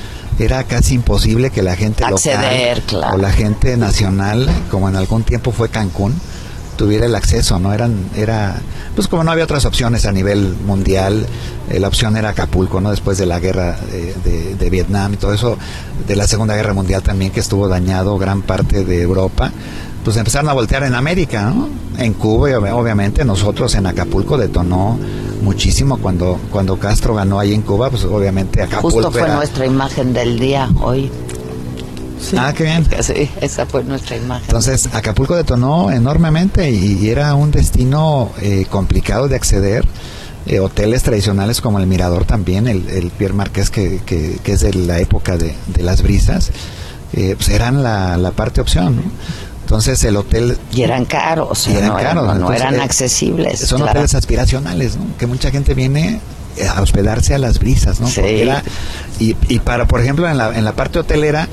era 0.45 0.65
casi 0.65 0.95
imposible 0.95 1.51
que 1.51 1.63
la 1.63 1.77
gente 1.77 2.05
Acceder, 2.05 2.79
local 2.79 2.83
claro. 2.87 3.15
o 3.15 3.19
la 3.19 3.31
gente 3.31 3.77
nacional, 3.77 4.49
como 4.71 4.89
en 4.89 4.97
algún 4.97 5.23
tiempo 5.23 5.53
fue 5.53 5.69
Cancún, 5.69 6.15
tuviera 6.77 7.05
el 7.05 7.15
acceso, 7.15 7.59
¿no? 7.59 7.75
Eran, 7.75 8.09
era, 8.17 8.59
pues 8.95 9.07
como 9.07 9.23
no 9.23 9.31
había 9.31 9.45
otras 9.45 9.67
opciones 9.67 10.07
a 10.07 10.13
nivel 10.13 10.57
mundial, 10.65 11.27
eh, 11.69 11.79
la 11.79 11.89
opción 11.89 12.17
era 12.17 12.31
Acapulco, 12.31 12.81
¿no? 12.81 12.91
Después 12.91 13.19
de 13.19 13.27
la 13.27 13.39
guerra 13.39 13.79
eh, 13.93 14.15
de, 14.25 14.55
de 14.55 14.71
Vietnam 14.71 15.13
y 15.13 15.17
todo 15.19 15.35
eso, 15.35 15.59
de 16.09 16.17
la 16.17 16.27
Segunda 16.27 16.57
Guerra 16.57 16.73
Mundial 16.73 17.03
también 17.03 17.33
que 17.33 17.41
estuvo 17.41 17.69
dañado 17.69 18.17
gran 18.17 18.41
parte 18.41 18.85
de 18.85 19.03
Europa, 19.03 19.53
pues 20.05 20.17
empezaron 20.17 20.49
a 20.49 20.53
voltear 20.53 20.83
en 20.85 20.95
América, 20.95 21.51
¿no? 21.55 21.69
En 21.99 22.15
Cuba 22.15 22.51
y 22.51 22.53
ob- 22.55 22.73
obviamente 22.73 23.25
nosotros 23.25 23.75
en 23.75 23.87
Acapulco 23.87 24.39
detonó 24.39 24.99
muchísimo 25.43 25.99
cuando 25.99 26.39
cuando 26.51 26.79
Castro 26.79 27.15
ganó 27.15 27.39
ahí 27.39 27.53
en 27.55 27.63
Cuba, 27.63 27.91
pues 27.91 28.05
obviamente 28.05 28.63
Acapulco 28.63 28.97
Justo 28.97 29.11
fue 29.13 29.23
era- 29.23 29.37
nuestra 29.37 29.67
imagen 29.67 30.13
del 30.13 30.39
día 30.39 30.69
hoy. 30.83 31.11
Ah, 32.37 32.53
qué 32.55 32.65
bien. 32.65 32.87
Sí, 33.01 33.31
esa 33.41 33.65
fue 33.67 33.83
nuestra 33.83 34.17
imagen. 34.17 34.45
Entonces, 34.47 34.91
Acapulco 34.93 35.35
detonó 35.37 35.91
enormemente 35.91 36.71
y, 36.71 36.99
y 37.01 37.09
era 37.09 37.35
un 37.35 37.51
destino 37.51 38.31
eh, 38.41 38.67
complicado 38.71 39.27
de 39.29 39.37
acceder. 39.37 39.87
eh, 40.47 40.59
hoteles 40.61 41.03
tradicionales 41.03 41.61
como 41.61 41.79
el 41.79 41.87
Mirador 41.87 42.25
también, 42.25 42.67
el, 42.69 42.89
el 42.91 43.11
Pierre 43.11 43.35
Marqués 43.35 43.69
que, 43.71 44.01
que, 44.07 44.39
que 44.43 44.53
es 44.53 44.61
de 44.61 44.73
la 44.75 44.99
época 44.99 45.37
de, 45.37 45.55
de 45.67 45.83
las 45.83 46.03
brisas, 46.03 46.51
eh, 47.13 47.35
pues 47.37 47.49
eran 47.51 47.83
la, 47.83 48.17
la 48.17 48.31
parte 48.33 48.61
opción, 48.61 48.97
¿no? 48.97 49.03
Entonces 49.63 50.03
el 50.05 50.17
hotel... 50.17 50.59
Y 50.73 50.83
eran 50.83 51.05
caros, 51.05 51.67
y 51.69 51.73
eran 51.77 51.89
no, 51.91 51.97
caros. 51.97 52.39
no, 52.39 52.53
eran 52.53 52.77
eh, 52.77 52.83
accesibles. 52.83 53.61
Son 53.61 53.79
claro. 53.79 53.93
hoteles 53.93 54.15
aspiracionales, 54.15 54.97
¿no? 54.97 55.17
Que 55.17 55.27
mucha 55.27 55.51
gente 55.51 55.75
viene 55.75 56.21
eh, 56.57 56.67
a 56.67 56.81
hospedarse 56.83 57.35
a 57.35 57.39
las 57.39 57.59
brisas, 57.61 58.01
¿no? 58.01 58.09
Sí. 58.09 58.21
Era- 58.25 58.63
y, 59.21 59.37
y 59.49 59.61
para, 59.61 59.87
por 59.87 60.01
ejemplo, 60.01 60.29
en 60.29 60.39
la, 60.39 60.57
en 60.57 60.65
la 60.65 60.73
parte 60.73 60.99
hotelera, 60.99 61.49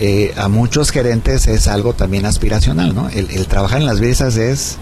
eh, 0.00 0.32
a 0.38 0.48
muchos 0.48 0.90
gerentes 0.90 1.46
es 1.48 1.68
algo 1.68 1.92
también 1.92 2.24
aspiracional, 2.24 2.94
¿no? 2.94 3.10
El, 3.10 3.30
el 3.30 3.46
trabajar 3.46 3.80
en 3.80 3.86
las 3.86 4.00
brisas 4.00 4.36
es 4.38 4.78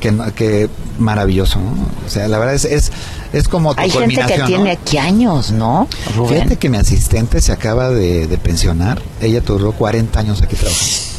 que, 0.00 0.14
que 0.34 0.68
maravilloso, 0.98 1.58
¿no? 1.58 1.70
O 2.06 2.10
sea, 2.10 2.28
la 2.28 2.38
verdad 2.38 2.54
es, 2.54 2.66
es, 2.66 2.92
es 3.32 3.48
como 3.48 3.74
tu 3.74 3.80
Hay 3.80 3.90
gente 3.90 4.22
que 4.26 4.42
tiene 4.42 4.72
aquí 4.72 4.98
años, 4.98 5.50
¿no, 5.52 5.88
Rubén? 6.14 6.34
Fíjate 6.42 6.56
que 6.58 6.68
mi 6.68 6.76
asistente 6.76 7.40
se 7.40 7.52
acaba 7.52 7.88
de, 7.88 8.26
de 8.26 8.36
pensionar. 8.36 9.00
Ella 9.22 9.40
duró 9.40 9.72
40 9.72 10.20
años 10.20 10.42
aquí 10.42 10.56
trabajando. 10.56 11.09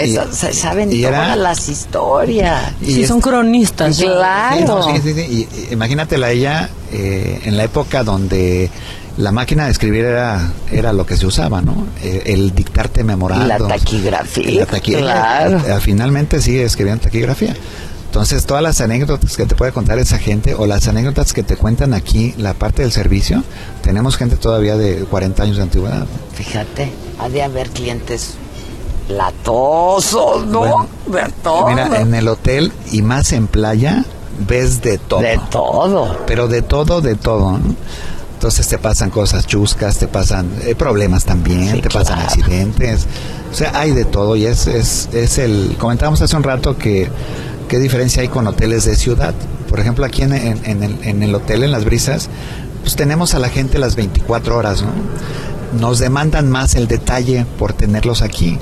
Eso, 0.00 0.32
se 0.32 0.52
saben 0.52 0.92
y 0.92 1.04
era- 1.04 1.22
todas 1.22 1.38
las 1.38 1.68
historias. 1.68 2.72
Y 2.80 2.86
Sí, 2.94 3.02
es- 3.02 3.08
son 3.08 3.20
cronistas. 3.20 3.98
Claro. 3.98 4.56
Sí, 4.58 4.64
no, 4.64 4.82
sí, 4.96 5.00
sí, 5.02 5.14
sí. 5.14 5.20
Y, 5.20 5.60
y 5.70 5.72
imagínatela 5.72 6.30
ella 6.30 6.70
eh, 6.92 7.40
en 7.44 7.56
la 7.56 7.64
época 7.64 8.04
donde 8.04 8.70
la 9.16 9.32
máquina 9.32 9.64
de 9.66 9.72
escribir 9.72 10.04
era, 10.04 10.52
era 10.70 10.92
lo 10.92 11.06
que 11.06 11.16
se 11.16 11.26
usaba, 11.26 11.62
¿no? 11.62 11.86
Eh, 12.02 12.22
el 12.26 12.54
dictarte 12.54 13.02
memorandos. 13.02 13.48
La 13.48 13.58
taquigrafía, 13.68 14.60
La 14.60 14.66
taquigrafía. 14.66 15.12
claro. 15.12 15.58
Eh, 15.66 15.80
finalmente 15.80 16.40
sí 16.42 16.58
escribían 16.58 16.98
taquigrafía. 16.98 17.56
Entonces, 18.06 18.46
todas 18.46 18.62
las 18.62 18.80
anécdotas 18.80 19.36
que 19.36 19.44
te 19.44 19.54
puede 19.54 19.72
contar 19.72 19.98
esa 19.98 20.16
gente 20.18 20.54
o 20.54 20.66
las 20.66 20.86
anécdotas 20.88 21.32
que 21.34 21.42
te 21.42 21.56
cuentan 21.56 21.92
aquí, 21.92 22.34
la 22.38 22.54
parte 22.54 22.80
del 22.82 22.92
servicio, 22.92 23.42
tenemos 23.82 24.16
gente 24.16 24.36
todavía 24.36 24.76
de 24.76 25.00
40 25.04 25.42
años 25.42 25.56
de 25.56 25.62
antigüedad. 25.64 26.06
Fíjate, 26.34 26.92
ha 27.18 27.28
de 27.28 27.42
haber 27.42 27.68
clientes 27.70 28.34
latosos, 29.08 30.46
¿no? 30.46 30.60
Bueno, 30.60 30.86
de 31.06 31.32
todo. 31.42 31.68
Mira, 31.68 32.00
en 32.00 32.14
el 32.14 32.28
hotel 32.28 32.72
y 32.92 33.02
más 33.02 33.32
en 33.32 33.46
playa 33.46 34.04
ves 34.46 34.82
de 34.82 34.98
todo. 34.98 35.20
De 35.20 35.40
todo. 35.50 36.18
Pero 36.26 36.48
de 36.48 36.62
todo, 36.62 37.00
de 37.00 37.14
todo. 37.14 37.52
¿no? 37.52 37.74
Entonces 38.34 38.68
te 38.68 38.78
pasan 38.78 39.10
cosas 39.10 39.46
chuscas, 39.46 39.98
te 39.98 40.08
pasan 40.08 40.50
eh, 40.64 40.74
problemas 40.74 41.24
también, 41.24 41.80
te 41.80 41.88
pasan 41.88 42.18
accidentes. 42.18 43.06
O 43.50 43.54
sea, 43.54 43.72
hay 43.78 43.92
de 43.92 44.04
todo 44.04 44.36
y 44.36 44.44
es, 44.46 44.66
es, 44.66 45.08
es 45.12 45.38
el... 45.38 45.76
Comentábamos 45.78 46.20
hace 46.20 46.36
un 46.36 46.42
rato 46.42 46.76
que 46.76 47.08
qué 47.68 47.78
diferencia 47.78 48.22
hay 48.22 48.28
con 48.28 48.46
hoteles 48.46 48.84
de 48.84 48.94
ciudad. 48.96 49.34
Por 49.70 49.80
ejemplo, 49.80 50.04
aquí 50.04 50.22
en, 50.22 50.34
en- 50.34 50.60
en 50.64 50.82
el, 50.82 50.98
en 51.02 51.22
el 51.22 51.34
hotel, 51.34 51.62
en 51.64 51.72
las 51.72 51.84
brisas, 51.84 52.28
pues 52.82 52.94
tenemos 52.94 53.34
a 53.34 53.38
la 53.38 53.48
gente 53.48 53.78
las 53.78 53.96
24 53.96 54.56
horas, 54.56 54.82
¿no? 54.82 54.90
Nos 55.80 55.98
demandan 55.98 56.48
más 56.50 56.74
el 56.76 56.86
detalle 56.86 57.44
por 57.58 57.72
tenerlos 57.72 58.22
aquí, 58.22 58.58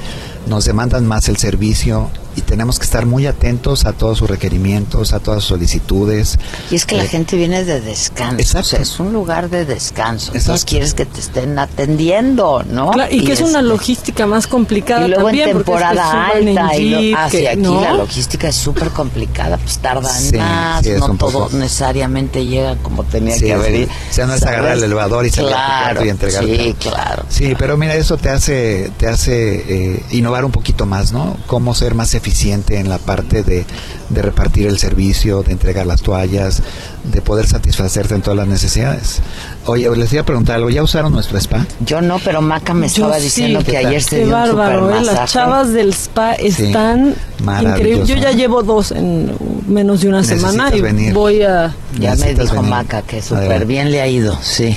nos 0.46 0.64
demandan 0.64 1.06
más 1.06 1.28
el 1.28 1.36
servicio 1.36 2.10
y 2.36 2.40
tenemos 2.42 2.78
que 2.78 2.84
estar 2.84 3.06
muy 3.06 3.26
atentos 3.26 3.84
a 3.86 3.92
todos 3.92 4.18
sus 4.18 4.28
requerimientos, 4.28 5.12
a 5.12 5.20
todas 5.20 5.42
sus 5.42 5.48
solicitudes. 5.50 6.38
Y 6.70 6.74
es 6.76 6.86
que 6.86 6.96
la 6.96 7.04
Eh, 7.04 7.08
gente 7.08 7.36
viene 7.36 7.64
de 7.64 7.80
descanso. 7.80 8.58
O 8.58 8.62
sea, 8.62 8.80
es 8.80 8.98
un 9.00 9.12
lugar 9.12 9.50
de 9.50 9.64
descanso. 9.64 10.32
Entonces 10.34 10.64
quieres 10.64 10.94
que 10.94 11.06
te 11.06 11.20
estén 11.20 11.58
atendiendo, 11.58 12.62
¿no? 12.68 12.90
Claro, 12.90 13.14
y, 13.14 13.24
que 13.24 13.32
es 13.32 13.40
una 13.40 13.62
logística 13.62 14.26
más 14.26 14.46
complicada 14.46 15.06
Y 15.06 15.10
luego 15.10 15.24
también. 15.24 15.48
en 15.50 15.54
porque 15.56 15.72
es 15.72 15.78
que 15.78 15.82
temporada 15.84 16.26
alta 16.26 16.76
y 16.76 16.90
lo- 16.90 17.28
que- 17.30 17.48
aquí 17.48 17.60
¿no? 17.60 17.80
la 17.80 17.92
logística 17.94 18.48
es 18.48 18.56
súper 18.56 18.88
complicada, 18.90 19.56
pues 19.58 19.78
tardan 19.78 20.20
Sí, 20.20 20.36
más, 20.36 20.84
sí, 20.84 20.90
no 20.98 21.06
todo 21.16 21.46
poco- 21.48 21.50
necesariamente 21.56 22.44
llega 22.46 22.76
como 22.76 23.04
tenía 23.04 23.34
Sí, 23.36 23.44
que 23.46 23.52
haber. 23.52 23.88
O 23.88 24.12
sea, 24.12 24.26
no 24.26 24.34
es 24.34 24.40
¿sabes? 24.40 24.54
agarrar 24.58 24.76
el 24.78 24.84
elevador 24.84 25.26
y 25.26 25.30
salir 25.30 25.50
claro, 25.50 26.04
y 26.04 26.08
entregarte. 26.08 26.56
Sí, 26.56 26.74
claro. 26.78 27.24
Sí, 27.28 27.54
pero 27.58 27.76
mira, 27.76 27.94
eso 27.94 28.16
te 28.16 28.30
hace, 28.30 28.90
te 28.98 29.06
hace 29.08 29.64
eh, 29.94 30.02
innovar 30.10 30.44
un 30.44 30.52
poquito 30.52 30.86
más, 30.86 31.12
¿no? 31.12 31.36
Cómo 31.46 31.74
ser 31.74 31.94
más 31.94 32.08
eficiente 32.24 32.78
en 32.78 32.88
la 32.88 32.96
parte 32.98 33.42
de, 33.42 33.66
de 34.08 34.22
repartir 34.22 34.66
el 34.66 34.78
servicio, 34.78 35.42
de 35.42 35.52
entregar 35.52 35.86
las 35.86 36.00
toallas, 36.00 36.62
de 37.04 37.20
poder 37.20 37.46
satisfacerte 37.46 38.14
en 38.14 38.22
todas 38.22 38.38
las 38.38 38.48
necesidades. 38.48 39.20
Oye, 39.66 39.94
les 39.94 40.10
iba 40.14 40.22
a 40.22 40.24
preguntar 40.24 40.56
algo, 40.56 40.70
¿ya 40.70 40.82
usaron 40.82 41.12
nuestro 41.12 41.36
spa? 41.38 41.66
Yo 41.84 42.00
no, 42.00 42.18
pero 42.24 42.40
Maca 42.40 42.72
me 42.72 42.88
Yo 42.88 43.04
estaba 43.04 43.16
sí. 43.18 43.24
diciendo 43.24 43.62
que 43.62 43.76
ayer 43.76 44.02
se 44.02 44.10
Qué 44.10 44.16
dio 44.24 44.26
un 44.26 44.32
bárbaro, 44.32 44.80
super 44.86 45.02
¿eh? 45.02 45.04
las 45.04 45.30
chavas 45.32 45.72
del 45.72 45.90
spa 45.92 46.32
están 46.34 47.14
maravilloso. 47.42 47.76
increíbles. 47.78 48.08
Yo 48.08 48.16
ya 48.16 48.32
llevo 48.32 48.62
dos 48.62 48.90
en 48.92 49.32
menos 49.68 50.00
de 50.00 50.08
una 50.08 50.22
Necesitas 50.22 50.50
semana 50.52 50.74
y 50.76 50.80
venir. 50.80 51.12
voy 51.12 51.42
a... 51.42 51.74
Ya 51.98 52.16
me 52.16 52.32
dijo 52.34 52.54
venir. 52.54 52.70
Maca 52.70 53.02
que 53.02 53.20
súper 53.20 53.66
bien 53.66 53.90
le 53.90 54.00
ha 54.00 54.06
ido, 54.08 54.38
sí. 54.42 54.74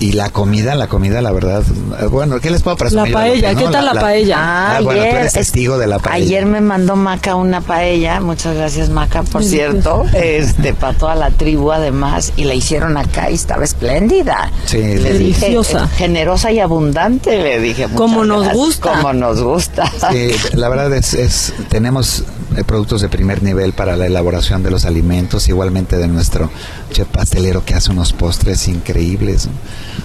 Y 0.00 0.12
la 0.12 0.30
comida, 0.30 0.74
la 0.76 0.86
comida, 0.88 1.20
la 1.20 1.30
verdad, 1.30 1.62
eh, 2.00 2.06
bueno, 2.06 2.40
¿qué 2.40 2.50
les 2.50 2.62
puedo 2.62 2.74
presumir? 2.78 3.08
La 3.12 3.18
paella, 3.18 3.54
¿qué 3.54 3.64
tal 3.68 3.84
la 3.84 3.92
paella? 3.92 4.36
Ah, 4.38 4.76
Ah, 4.76 4.80
bueno, 4.80 5.00
tú 5.02 5.06
ayer 5.06 5.16
eres 5.18 5.32
testigo 5.34 5.76
de 5.76 5.86
la 5.86 5.98
paella. 5.98 6.24
Ayer 6.24 6.46
me 6.46 6.62
mandó 6.62 6.96
Maca 6.96 7.34
una 7.34 7.60
paella, 7.60 8.18
muchas 8.20 8.56
gracias 8.56 8.88
Maca, 8.88 9.22
por 9.24 9.44
cierto, 9.44 10.06
este, 10.14 10.72
para 10.72 10.96
toda 10.96 11.14
la 11.16 11.30
tribu 11.30 11.70
además, 11.70 12.32
y 12.36 12.44
la 12.44 12.54
hicieron 12.54 12.96
acá 12.96 13.30
y 13.30 13.34
estaba 13.34 13.62
espléndida. 13.62 14.50
Sí, 14.64 14.78
le 14.78 15.00
Deliciosa. 15.12 15.82
dije, 15.82 15.96
generosa 15.96 16.50
y 16.50 16.60
abundante, 16.60 17.36
le 17.42 17.60
dije. 17.60 17.86
Como 17.94 18.24
nos 18.24 18.44
gracias, 18.44 18.56
gusta. 18.56 18.92
Como 18.92 19.12
nos 19.12 19.42
gusta. 19.42 19.84
Sí, 20.10 20.30
la 20.54 20.70
verdad 20.70 20.94
es, 20.94 21.12
es 21.12 21.52
tenemos 21.68 22.20
eh, 22.20 22.24
productos 22.66 23.00
de 23.00 23.08
primer 23.08 23.42
nivel 23.42 23.72
para 23.72 23.96
la 23.96 24.06
elaboración 24.06 24.62
de 24.62 24.70
los 24.70 24.84
alimentos, 24.84 25.48
igualmente 25.48 25.96
de 25.98 26.08
nuestro 26.08 26.50
chef 26.92 27.06
pastelero 27.08 27.64
que 27.64 27.74
hace 27.74 27.90
unos 27.90 28.12
postres 28.12 28.68
increíbles. 28.68 29.46
¿no? 29.46 29.52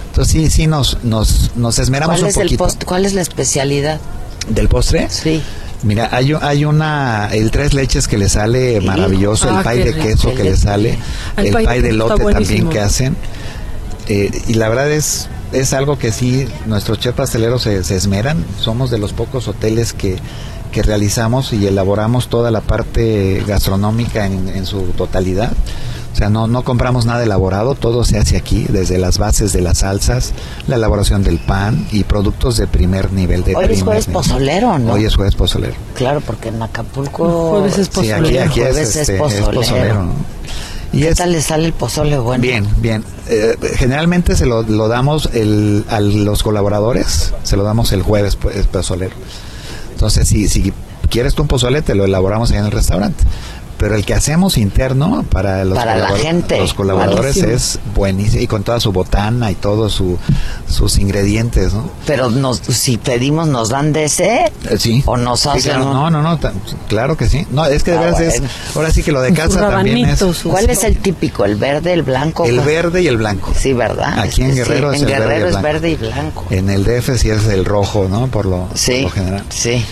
Entonces 0.08 0.32
sí, 0.32 0.50
sí 0.50 0.66
nos, 0.66 1.02
nos, 1.04 1.52
nos 1.56 1.78
esmeramos 1.78 2.16
¿Cuál 2.16 2.24
un 2.24 2.28
es, 2.30 2.36
el 2.36 2.42
poquito. 2.44 2.64
post, 2.64 2.84
¿Cuál 2.84 3.04
es 3.04 3.12
la 3.14 3.22
especialidad? 3.22 4.00
¿Del 4.48 4.68
postre? 4.68 5.08
Sí. 5.10 5.42
Mira, 5.82 6.08
hay, 6.10 6.32
hay 6.40 6.64
una, 6.64 7.28
el 7.32 7.50
tres 7.50 7.74
leches 7.74 8.08
que 8.08 8.16
le 8.16 8.28
sale 8.28 8.80
maravilloso, 8.80 9.48
Ah, 9.50 9.58
el 9.58 9.64
pay 9.64 9.82
de 9.82 9.94
queso 9.94 10.34
que 10.34 10.42
le 10.44 10.56
sale, 10.56 10.98
El 11.36 11.46
el 11.46 11.52
pay 11.64 11.82
de 11.82 11.92
lote 11.92 12.24
también 12.24 12.68
que 12.70 12.80
hacen. 12.80 13.16
Eh, 14.08 14.30
y 14.48 14.54
la 14.54 14.68
verdad 14.68 14.90
es, 14.90 15.28
es 15.52 15.72
algo 15.74 15.98
que 15.98 16.12
sí, 16.12 16.46
nuestros 16.66 16.98
chefs 16.98 17.16
pasteleros 17.16 17.62
se, 17.62 17.84
se 17.84 17.96
esmeran. 17.96 18.44
Somos 18.58 18.90
de 18.90 18.98
los 18.98 19.12
pocos 19.12 19.48
hoteles 19.48 19.92
que, 19.92 20.16
que 20.70 20.82
realizamos 20.82 21.52
y 21.52 21.66
elaboramos 21.66 22.28
toda 22.28 22.50
la 22.50 22.60
parte 22.60 23.42
gastronómica 23.46 24.26
en, 24.26 24.48
en 24.48 24.66
su 24.66 24.80
totalidad. 24.96 25.52
O 26.12 26.18
sea, 26.18 26.30
no, 26.30 26.46
no 26.46 26.64
compramos 26.64 27.04
nada 27.04 27.22
elaborado, 27.22 27.74
todo 27.74 28.02
se 28.02 28.16
hace 28.16 28.38
aquí, 28.38 28.64
desde 28.70 28.96
las 28.96 29.18
bases 29.18 29.52
de 29.52 29.60
las 29.60 29.78
salsas, 29.78 30.32
la 30.66 30.76
elaboración 30.76 31.22
del 31.22 31.38
pan 31.38 31.86
y 31.92 32.04
productos 32.04 32.56
de 32.56 32.66
primer 32.66 33.12
nivel. 33.12 33.44
De 33.44 33.54
Hoy 33.54 33.66
es 33.70 33.82
jueves 33.82 34.08
nivel. 34.08 34.22
pozolero, 34.22 34.78
¿no? 34.78 34.94
Hoy 34.94 35.04
es 35.04 35.14
jueves 35.14 35.34
pozolero. 35.34 35.74
Claro, 35.94 36.22
porque 36.22 36.48
en 36.48 36.62
Acapulco... 36.62 37.50
Jueves 37.50 37.76
es 37.76 37.88
Sí, 37.92 38.10
aquí, 38.10 38.22
pozolero. 38.22 38.44
aquí 38.50 38.60
es, 38.60 38.66
Jueves 38.70 38.88
es 38.88 38.96
este, 38.96 39.14
es 39.16 39.20
pozolero. 39.20 39.52
pozolero, 39.52 40.04
¿no? 40.04 40.12
Y 40.94 41.00
¿Qué 41.00 41.08
es 41.10 41.18
tal 41.18 41.32
le 41.32 41.42
sale 41.42 41.66
el 41.66 41.74
pozole 41.74 42.16
bueno? 42.16 42.40
bien, 42.40 42.66
bien. 42.78 43.04
Eh, 43.28 43.54
generalmente 43.76 44.36
se 44.36 44.46
lo, 44.46 44.62
lo 44.62 44.88
damos 44.88 45.28
el, 45.34 45.84
a 45.90 46.00
los 46.00 46.42
colaboradores, 46.42 47.34
se 47.42 47.58
lo 47.58 47.64
damos 47.64 47.92
el 47.92 48.00
jueves 48.02 48.36
pues, 48.36 48.66
pozolero. 48.68 49.14
Entonces, 49.96 50.28
si, 50.28 50.46
si 50.46 50.74
quieres 51.08 51.34
tú 51.34 51.40
un 51.40 51.48
pozole, 51.48 51.80
te 51.80 51.94
lo 51.94 52.04
elaboramos 52.04 52.50
ahí 52.50 52.58
en 52.58 52.66
el 52.66 52.70
restaurante. 52.70 53.24
Pero 53.78 53.94
el 53.94 54.06
que 54.06 54.14
hacemos 54.14 54.56
interno 54.56 55.22
para 55.30 55.64
los, 55.64 55.76
Para 55.76 55.96
la 55.96 56.08
gente. 56.16 56.58
los 56.58 56.72
colaboradores 56.72 57.36
Buenísimo. 57.36 57.52
es 57.52 57.78
buenísimo 57.94 58.42
y 58.42 58.46
con 58.46 58.62
toda 58.62 58.80
su 58.80 58.90
botana 58.90 59.50
y 59.50 59.54
todos 59.54 59.92
su, 59.92 60.16
sus 60.66 60.96
ingredientes, 60.98 61.74
¿no? 61.74 61.90
Pero 62.06 62.30
nos, 62.30 62.58
si 62.58 62.96
pedimos, 62.96 63.48
¿nos 63.48 63.68
dan 63.68 63.92
de 63.92 64.04
ese? 64.04 64.46
Eh, 64.70 64.78
Sí. 64.78 65.02
¿O 65.06 65.16
nos 65.18 65.40
Sí, 65.40 65.48
hacen 65.50 65.62
claro. 65.74 65.84
No, 65.92 66.10
no, 66.10 66.22
no, 66.22 66.38
claro 66.88 67.16
que 67.18 67.28
sí. 67.28 67.46
No, 67.50 67.66
es 67.66 67.82
que 67.82 67.90
de 67.90 67.98
Ah, 67.98 68.00
veras 68.00 68.20
es, 68.20 68.40
bueno. 68.40 68.48
ahora 68.76 68.90
sí 68.90 69.02
que 69.02 69.12
lo 69.12 69.20
de 69.20 69.32
casa 69.34 69.60
también 69.68 70.08
es 70.08 70.24
¿Cuál 70.44 70.70
es 70.70 70.82
el 70.84 70.96
típico? 70.96 71.44
¿El 71.44 71.56
verde, 71.56 71.92
el 71.92 72.02
blanco? 72.02 72.46
el 72.46 72.60
verde 72.60 73.02
y 73.02 73.08
el 73.08 73.18
blanco. 73.18 73.52
Sí, 73.54 73.72
¿verdad? 73.74 74.18
Aquí 74.20 74.42
en 74.42 74.52
Sí, 74.52 74.56
Guerrero 74.56 74.92
es 74.92 75.02
en 75.02 75.08
el 75.08 75.12
verde 75.12 75.24
y 75.24 75.28
Guerrero 75.28 75.46
es 75.46 75.50
blanco. 75.52 75.62
verde 75.68 75.90
y 75.90 75.94
blanco. 75.96 76.44
En 76.50 76.70
el 76.70 76.84
DF 76.84 77.18
sí 77.18 77.28
es 77.30 77.46
el 77.46 77.64
rojo, 77.66 78.08
¿no? 78.08 78.28
Por 78.28 78.46
lo, 78.46 78.66
por 78.68 78.78
Sí, 78.78 79.02
lo 79.02 79.10
general. 79.10 79.44
sí. 79.50 79.84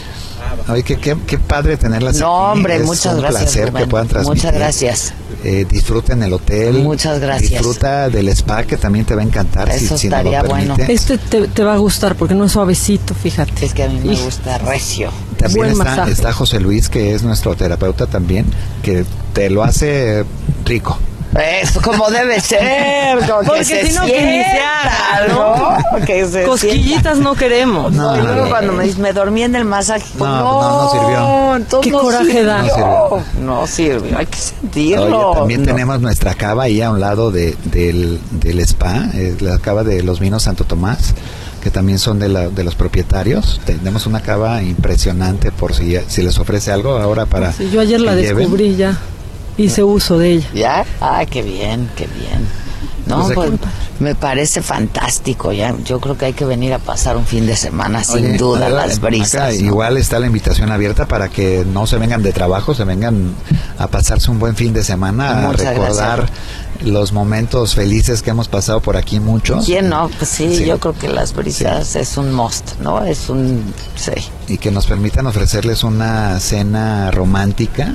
Oye, 0.68 0.82
qué, 0.82 0.96
qué, 0.98 1.16
qué 1.26 1.38
padre 1.38 1.76
tenerlas 1.76 2.16
No, 2.16 2.50
aquí. 2.50 2.58
hombre, 2.58 2.76
Es 2.76 2.84
muchas 2.84 3.14
un 3.14 3.20
gracias, 3.20 3.42
placer 3.42 3.68
Rubén. 3.70 3.82
que 3.84 3.90
puedan 3.90 4.08
transmitir. 4.08 4.44
Muchas 4.44 4.54
gracias. 4.60 5.12
Eh, 5.44 5.66
disfruten 5.68 6.22
el 6.22 6.32
hotel. 6.32 6.74
Muchas 6.82 7.18
gracias. 7.20 7.50
Disfruta 7.50 8.08
del 8.08 8.28
spa 8.30 8.62
que 8.64 8.76
también 8.76 9.04
te 9.04 9.14
va 9.14 9.20
a 9.22 9.24
encantar. 9.24 9.70
si- 9.72 9.84
Eso 9.84 9.98
si, 9.98 10.06
estaría 10.06 10.42
bueno. 10.42 10.76
Este 10.88 11.18
te, 11.18 11.48
te 11.48 11.62
va 11.64 11.74
a 11.74 11.76
gustar 11.78 12.14
porque 12.16 12.34
no 12.34 12.44
es 12.46 12.52
suavecito, 12.52 13.14
fíjate. 13.14 13.64
Es 13.66 13.74
que 13.74 13.82
a 13.84 13.88
mí 13.88 14.00
me 14.02 14.16
gusta 14.16 14.58
recio. 14.58 15.10
También 15.36 15.56
Buen 15.58 15.70
está, 15.72 15.84
masaje. 15.84 16.12
está 16.12 16.32
José 16.32 16.60
Luis, 16.60 16.88
que 16.88 17.14
es 17.14 17.22
nuestro 17.22 17.54
terapeuta 17.56 18.06
también, 18.06 18.46
que 18.82 19.04
te 19.34 19.50
lo 19.50 19.62
hace 19.64 20.24
rico. 20.64 20.98
Eso 21.36 21.80
como 21.82 22.08
debe 22.10 22.38
ser, 22.40 23.18
como 23.26 23.40
que 23.40 23.46
Porque 23.46 23.64
se 23.64 23.86
si 23.88 23.92
no, 23.98 24.02
que 24.06 24.22
iniciara, 24.22 25.26
¿no? 25.28 25.78
¿no? 25.98 26.06
Que 26.06 26.24
se 26.28 26.44
Cosquillitas 26.44 27.18
no 27.18 27.34
queremos. 27.34 27.92
No, 27.92 28.14
y 28.14 28.18
No, 28.20 28.24
luego 28.24 28.44
no. 28.44 28.50
cuando 28.50 28.72
me 28.72 28.84
dices, 28.84 28.98
me 29.00 29.12
dormí 29.12 29.42
en 29.42 29.56
el 29.56 29.64
masaje, 29.64 30.04
pues 30.16 30.30
No, 30.30 30.38
no, 30.38 30.60
no, 30.62 30.82
no 30.84 30.90
sirvió. 30.92 31.56
entonces 31.56 31.80
Qué 31.86 31.90
no 31.90 32.02
coraje 32.02 32.24
sirvió. 32.26 32.44
da. 32.44 32.62
No 32.62 32.68
sirvió. 32.68 33.24
No 33.42 33.66
sirvió, 33.66 34.18
hay 34.18 34.26
que 34.26 34.38
sentirlo. 34.38 35.30
Oye, 35.30 35.38
también 35.40 35.60
No. 35.62 35.66
tenemos 35.66 36.00
nuestra 36.00 36.34
cava 36.34 36.62
ahí 36.64 36.80
a 36.80 36.90
un 36.92 37.00
lado 37.00 37.32
de, 37.32 37.56
del, 37.64 38.20
del 38.30 38.60
spa, 38.60 39.06
eh, 39.14 39.34
la 39.40 39.58
cava 39.58 39.82
de 39.82 40.04
los 40.04 40.20
vinos 40.20 40.44
Santo 40.44 40.62
Tomás, 40.62 41.14
que 41.64 41.70
también 41.72 41.98
son 41.98 42.20
de, 42.20 42.28
la, 42.28 42.48
de 42.48 42.62
los 42.62 42.76
propietarios. 42.76 43.60
Tenemos 43.66 44.06
una 44.06 44.20
cava 44.20 44.62
impresionante 44.62 45.50
por 45.50 45.74
si, 45.74 45.96
si 46.06 46.22
les 46.22 46.38
ofrece 46.38 46.70
algo 46.70 46.96
ahora 46.96 47.26
para... 47.26 47.50
Sí, 47.50 47.68
yo 47.72 47.80
ayer 47.80 48.00
la 48.00 48.12
que 48.14 48.20
lleven. 48.20 48.36
descubrí 48.38 48.76
ya. 48.76 48.96
Hice 49.56 49.82
uso 49.82 50.18
de 50.18 50.32
ella. 50.32 50.48
¿Ya? 50.54 50.84
Ah, 51.00 51.24
qué 51.28 51.42
bien, 51.42 51.88
qué 51.96 52.06
bien. 52.06 52.46
No, 53.06 53.24
Pues 53.26 53.34
pues, 53.50 53.50
me 54.00 54.14
parece 54.14 54.62
fantástico. 54.62 55.52
Ya, 55.52 55.74
yo 55.84 56.00
creo 56.00 56.16
que 56.16 56.24
hay 56.24 56.32
que 56.32 56.46
venir 56.46 56.72
a 56.72 56.78
pasar 56.78 57.16
un 57.18 57.26
fin 57.26 57.46
de 57.46 57.54
semana 57.54 58.02
sin 58.02 58.24
Oye, 58.24 58.36
duda 58.38 58.70
las 58.70 58.96
acá 58.98 59.06
brisas. 59.08 59.54
¿no? 59.60 59.66
Igual 59.66 59.98
está 59.98 60.18
la 60.18 60.26
invitación 60.26 60.72
abierta 60.72 61.06
para 61.06 61.28
que 61.28 61.66
no 61.70 61.86
se 61.86 61.98
vengan 61.98 62.22
de 62.22 62.32
trabajo, 62.32 62.74
se 62.74 62.84
vengan 62.84 63.34
a 63.78 63.88
pasarse 63.88 64.30
un 64.30 64.38
buen 64.38 64.56
fin 64.56 64.72
de 64.72 64.82
semana, 64.82 65.50
a 65.50 65.52
recordar 65.52 66.26
los 66.82 67.12
momentos 67.12 67.74
felices 67.74 68.22
que 68.22 68.30
hemos 68.30 68.48
pasado 68.48 68.80
por 68.80 68.96
aquí 68.96 69.20
muchos. 69.20 69.66
¿Quién 69.66 69.90
no? 69.90 70.08
Pues 70.18 70.30
sí, 70.30 70.56
Sí. 70.56 70.64
yo 70.64 70.80
creo 70.80 70.94
que 70.94 71.08
las 71.08 71.34
brisas 71.34 71.94
es 71.96 72.16
un 72.16 72.32
must, 72.32 72.78
¿no? 72.80 73.04
Es 73.04 73.28
un... 73.28 73.62
Sí. 73.96 74.12
y 74.48 74.56
que 74.58 74.70
nos 74.70 74.86
permitan 74.86 75.26
ofrecerles 75.26 75.84
una 75.84 76.40
cena 76.40 77.10
romántica 77.10 77.94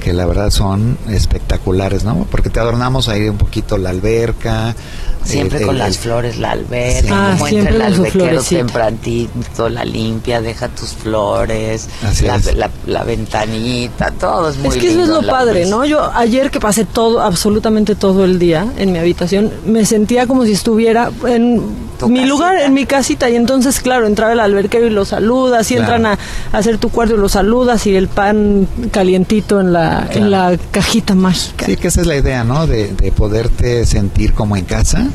que 0.00 0.12
la 0.12 0.26
verdad 0.26 0.50
son 0.50 0.98
espectaculares, 1.08 2.02
¿no? 2.04 2.26
Porque 2.30 2.50
te 2.50 2.58
adornamos 2.60 3.08
ahí 3.08 3.28
un 3.28 3.36
poquito 3.38 3.78
la 3.78 3.90
alberca. 3.90 4.74
Siempre 5.22 5.58
el- 5.58 5.66
con 5.66 5.74
el- 5.74 5.80
las 5.80 5.98
flores, 5.98 6.38
la 6.38 6.52
alberca, 6.52 7.02
Sí. 7.02 7.08
Ah, 7.12 7.34
como 7.34 7.46
siempre 7.46 7.72
entra 7.74 7.86
el 7.88 7.92
con 7.92 7.94
su 7.96 8.00
alberquero 8.00 8.24
florecita. 8.42 8.58
tempranito, 8.60 9.68
la 9.68 9.84
limpia, 9.84 10.40
deja 10.40 10.68
tus 10.68 10.90
flores, 10.94 11.88
Así 12.02 12.24
la, 12.26 12.36
es. 12.36 12.54
la, 12.56 12.70
la 12.86 13.04
ventanita, 13.04 14.10
todo 14.12 14.48
es 14.48 14.56
muy 14.56 14.68
Es 14.68 14.76
que 14.76 14.90
eso 14.90 15.02
es 15.02 15.08
lo 15.08 15.20
padre. 15.26 15.66
¿no? 15.66 15.84
Yo 15.84 16.10
ayer 16.14 16.50
que 16.50 16.58
pasé 16.58 16.86
todo, 16.86 17.20
absolutamente 17.20 17.94
todo 17.94 18.24
el 18.24 18.38
día 18.38 18.66
en 18.78 18.92
mi 18.92 18.98
habitación, 18.98 19.52
me 19.66 19.84
sentía 19.84 20.26
como 20.26 20.46
si 20.46 20.52
estuviera 20.52 21.10
en 21.26 21.56
mi 21.56 21.66
casita. 21.98 22.26
lugar, 22.26 22.56
en 22.60 22.72
mi 22.72 22.86
casita. 22.86 23.28
Y 23.28 23.36
entonces, 23.36 23.80
claro, 23.80 24.06
entraba 24.06 24.32
el 24.32 24.40
alberquero 24.40 24.86
y 24.86 24.90
lo 24.90 25.04
saludas, 25.04 25.70
y 25.70 25.74
Claro. 25.74 25.96
entran 25.96 26.06
a, 26.14 26.18
a 26.52 26.58
hacer 26.58 26.78
tu 26.78 26.88
cuarto 26.88 27.14
y 27.14 27.18
lo 27.18 27.28
saludas, 27.28 27.86
y 27.86 27.94
el 27.94 28.08
pan 28.08 28.66
calientito 28.90 29.60
en 29.60 29.74
la, 29.74 29.89
Claro. 29.98 30.12
en 30.20 30.30
la 30.30 30.58
cajita 30.70 31.14
mágica. 31.14 31.66
Sí, 31.66 31.76
que 31.76 31.88
esa 31.88 32.00
es 32.02 32.06
la 32.06 32.16
idea, 32.16 32.44
¿no? 32.44 32.66
De, 32.66 32.92
de 32.94 33.12
poderte 33.12 33.84
sentir 33.86 34.32
como 34.34 34.56
en 34.56 34.64
casa 34.64 35.06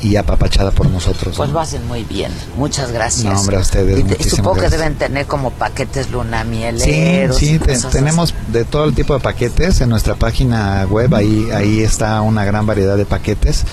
y 0.00 0.16
apapachada 0.16 0.70
por 0.72 0.88
nosotros. 0.90 1.36
Pues 1.36 1.48
¿no? 1.48 1.54
lo 1.54 1.60
hacen 1.60 1.86
muy 1.86 2.02
bien. 2.04 2.32
Muchas 2.56 2.90
gracias. 2.90 3.24
No, 3.32 3.38
hombre, 3.38 3.56
a 3.56 3.60
ustedes, 3.60 4.00
Y 4.00 4.02
muchísimas 4.02 4.30
supongo 4.36 4.54
gracias. 4.56 4.72
que 4.72 4.78
deben 4.78 4.98
tener 4.98 5.26
como 5.26 5.50
paquetes 5.52 6.06
Sí, 6.06 6.12
lunamieleros. 6.12 7.36
sí, 7.36 7.58
te- 7.58 7.74
cosas 7.74 7.92
tenemos 7.92 8.34
de 8.48 8.64
todo 8.64 8.84
el 8.86 8.94
tipo 8.94 9.14
de 9.14 9.20
paquetes 9.20 9.80
en 9.80 9.88
nuestra 9.90 10.14
página 10.16 10.84
web, 10.90 11.14
ahí, 11.14 11.48
ahí 11.54 11.80
está 11.82 12.20
una 12.22 12.44
gran 12.44 12.66
variedad 12.66 12.96
de 12.96 13.04
paquetes. 13.06 13.64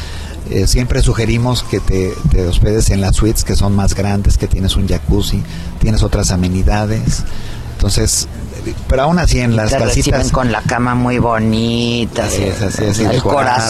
Eh, 0.51 0.67
siempre 0.67 1.01
sugerimos 1.01 1.63
que 1.63 1.79
te, 1.79 2.13
te 2.31 2.45
hospedes 2.47 2.89
en 2.91 3.01
las 3.01 3.15
suites 3.15 3.43
que 3.43 3.55
son 3.55 3.75
más 3.75 3.93
grandes, 3.95 4.37
que 4.37 4.47
tienes 4.47 4.75
un 4.75 4.87
jacuzzi, 4.87 5.43
tienes 5.79 6.01
otras 6.03 6.31
amenidades. 6.31 7.23
Entonces, 7.75 8.27
pero 8.87 9.03
aún 9.03 9.19
así 9.19 9.39
en 9.39 9.55
las 9.55 9.71
te 9.71 9.77
casitas... 9.77 10.31
con 10.31 10.51
la 10.51 10.61
cama 10.61 10.95
muy 10.95 11.19
bonita, 11.19 12.27
es, 12.27 12.61
así 12.61 12.83
el 13.03 13.09
decorada, 13.11 13.21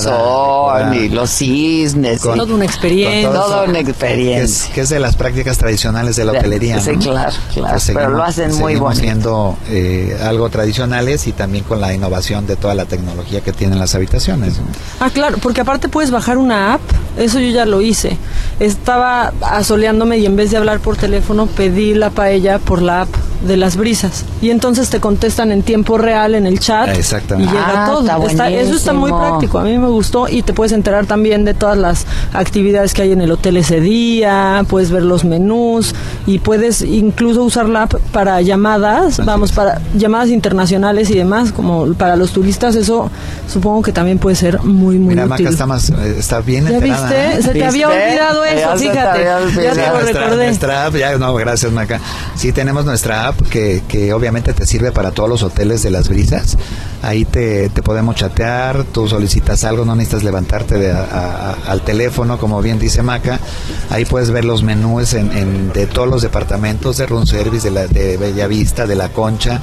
corazón 0.01 0.13
decorada. 0.13 0.95
y 0.95 1.09
los 1.09 1.29
cisnes. 1.29 2.21
Con- 2.21 2.35
y- 2.35 2.39
Toda 2.39 2.53
una 2.55 2.65
experiencia. 2.65 3.31
Toda 3.31 3.63
una 3.63 3.83
que 3.83 3.89
experiencia. 3.91 4.43
es, 4.67 4.73
que 4.73 4.81
es 4.81 4.89
de 4.89 4.99
las 4.99 5.15
prácticas 5.15 5.57
tradicionales 5.57 6.15
de 6.15 6.25
la 6.25 6.31
hotelería. 6.33 6.79
sí, 6.79 6.91
¿no? 6.93 6.99
claro, 6.99 7.31
claro, 7.53 7.73
Pues 7.73 7.91
pero 7.93 8.09
lo 8.09 8.23
hacen 8.23 8.55
muy 8.57 8.75
bonito. 8.75 9.01
siendo 9.01 9.57
eh, 9.69 10.17
algo 10.23 10.49
tradicionales 10.49 11.27
y 11.27 11.31
también 11.33 11.63
con 11.63 11.81
la 11.81 11.93
innovación 11.93 12.47
de 12.47 12.55
toda 12.55 12.75
la 12.75 12.85
tecnología 12.85 13.41
que 13.41 13.51
tienen 13.53 13.79
las 13.79 13.95
habitaciones. 13.95 14.55
Ah, 14.99 15.09
claro, 15.13 15.37
porque 15.41 15.61
aparte 15.61 15.89
puedes 15.89 16.11
bajar 16.11 16.37
una 16.37 16.73
app, 16.75 16.81
eso 17.17 17.39
yo 17.39 17.49
ya 17.49 17.65
lo 17.65 17.81
hice. 17.81 18.17
Estaba 18.59 19.33
asoleándome 19.41 20.17
y 20.17 20.25
en 20.25 20.35
vez 20.35 20.51
de 20.51 20.57
hablar 20.57 20.79
por 20.79 20.97
teléfono 20.97 21.45
pedí 21.47 21.93
la 21.93 22.09
paella 22.09 22.59
por 22.59 22.81
la 22.81 23.01
app 23.01 23.09
de 23.47 23.55
las 23.57 23.77
brisas. 23.77 24.25
Y 24.41 24.49
entonces 24.49 24.88
te 24.89 24.99
contestan 24.99 25.51
en 25.51 25.61
tiempo 25.63 25.97
real 25.97 26.35
en 26.35 26.45
el 26.45 26.59
chat. 26.59 26.89
Exactamente. 26.97 27.51
Y 27.53 27.55
llega 27.55 27.85
Ah, 27.85 27.85
todo. 27.87 28.27
está 28.27 28.49
eso 28.49 28.75
está 28.75 28.93
muy 28.93 29.11
práctico, 29.11 29.59
a 29.59 29.63
mí 29.63 29.77
me 29.77 29.87
gustó 29.87 30.27
y 30.27 30.41
te 30.41 30.53
puedes 30.53 30.71
enterar 30.73 31.05
también 31.05 31.45
de 31.45 31.53
todas 31.53 31.77
las 31.77 32.05
actividades 32.33 32.93
que 32.93 33.01
hay 33.03 33.11
en 33.11 33.21
el 33.21 33.31
hotel 33.31 33.57
ese 33.57 33.79
día, 33.79 34.63
puedes 34.67 34.91
ver 34.91 35.03
los 35.03 35.23
menús 35.25 35.93
y 36.25 36.39
puedes 36.39 36.81
incluso 36.81 37.43
usar 37.43 37.67
la 37.69 37.83
app 37.83 37.93
para 38.11 38.41
llamadas, 38.41 39.23
vamos, 39.25 39.51
para 39.51 39.81
llamadas 39.95 40.29
internacionales 40.29 41.09
y 41.09 41.15
demás, 41.15 41.51
como 41.51 41.93
para 41.93 42.15
los 42.15 42.31
turistas, 42.31 42.75
eso 42.75 43.09
supongo 43.47 43.81
que 43.81 43.91
también 43.91 44.17
puede 44.19 44.35
ser 44.35 44.61
muy, 44.63 44.97
muy 44.97 45.15
Mira, 45.15 45.25
útil. 45.25 45.45
Maca 45.45 45.49
está, 45.49 45.65
más, 45.65 45.89
está 45.89 46.39
bien 46.41 46.65
¿Ya 46.67 46.75
enterada. 46.77 47.07
viste? 47.09 47.39
¿eh? 47.39 47.41
Se 47.43 47.49
te 47.53 47.65
había 47.65 47.87
olvidado 47.89 48.45
Ya 48.45 48.51
eso, 48.51 48.69
te 48.73 48.79
fíjate. 48.79 49.23
Ya 49.23 49.37
te 49.73 49.87
lo 49.87 49.93
nuestra, 49.99 50.21
recordé. 50.23 50.45
nuestra 50.45 50.85
app, 50.85 50.95
ya, 50.95 51.17
no, 51.17 51.33
gracias 51.35 51.71
Maca. 51.71 51.99
Sí, 52.35 52.51
tenemos 52.51 52.85
nuestra 52.85 53.27
app 53.27 53.41
que, 53.49 53.83
que 53.87 54.13
obviamente 54.13 54.53
te 54.53 54.65
sirve 54.69 54.91
para 54.91 55.11
todos 55.11 55.27
los 55.29 55.43
hoteles 55.43 55.83
de 55.83 55.91
las 55.91 56.07
brisas. 56.09 56.57
Ahí 57.01 57.25
te, 57.25 57.69
te 57.69 57.81
podemos 57.81 58.15
chatear, 58.15 58.83
tú 58.83 59.07
solicitas 59.07 59.63
algo, 59.63 59.85
no 59.85 59.95
necesitas 59.95 60.23
levantarte 60.23 60.77
de 60.77 60.91
a- 60.91 61.03
a- 61.03 61.49
a- 61.51 61.71
al 61.71 61.81
teléfono, 61.81 62.37
como 62.37 62.61
bien 62.61 62.77
dice 62.79 63.01
Maca. 63.01 63.39
Ahí 63.89 64.05
puedes 64.05 64.31
ver 64.31 64.45
los 64.45 64.63
menús 64.63 65.13
en, 65.13 65.31
en- 65.31 65.71
de 65.73 65.87
todos 65.87 66.07
los 66.07 66.21
departamentos, 66.21 66.97
de 66.97 67.05
Room 67.05 67.25
Service, 67.25 67.67
de, 67.67 67.71
la, 67.71 67.87
de 67.87 68.17
Bellavista, 68.17 68.85
de 68.85 68.95
La 68.95 69.09
Concha, 69.09 69.61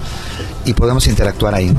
y 0.64 0.72
podemos 0.72 1.06
interactuar 1.06 1.54
ahí. 1.54 1.72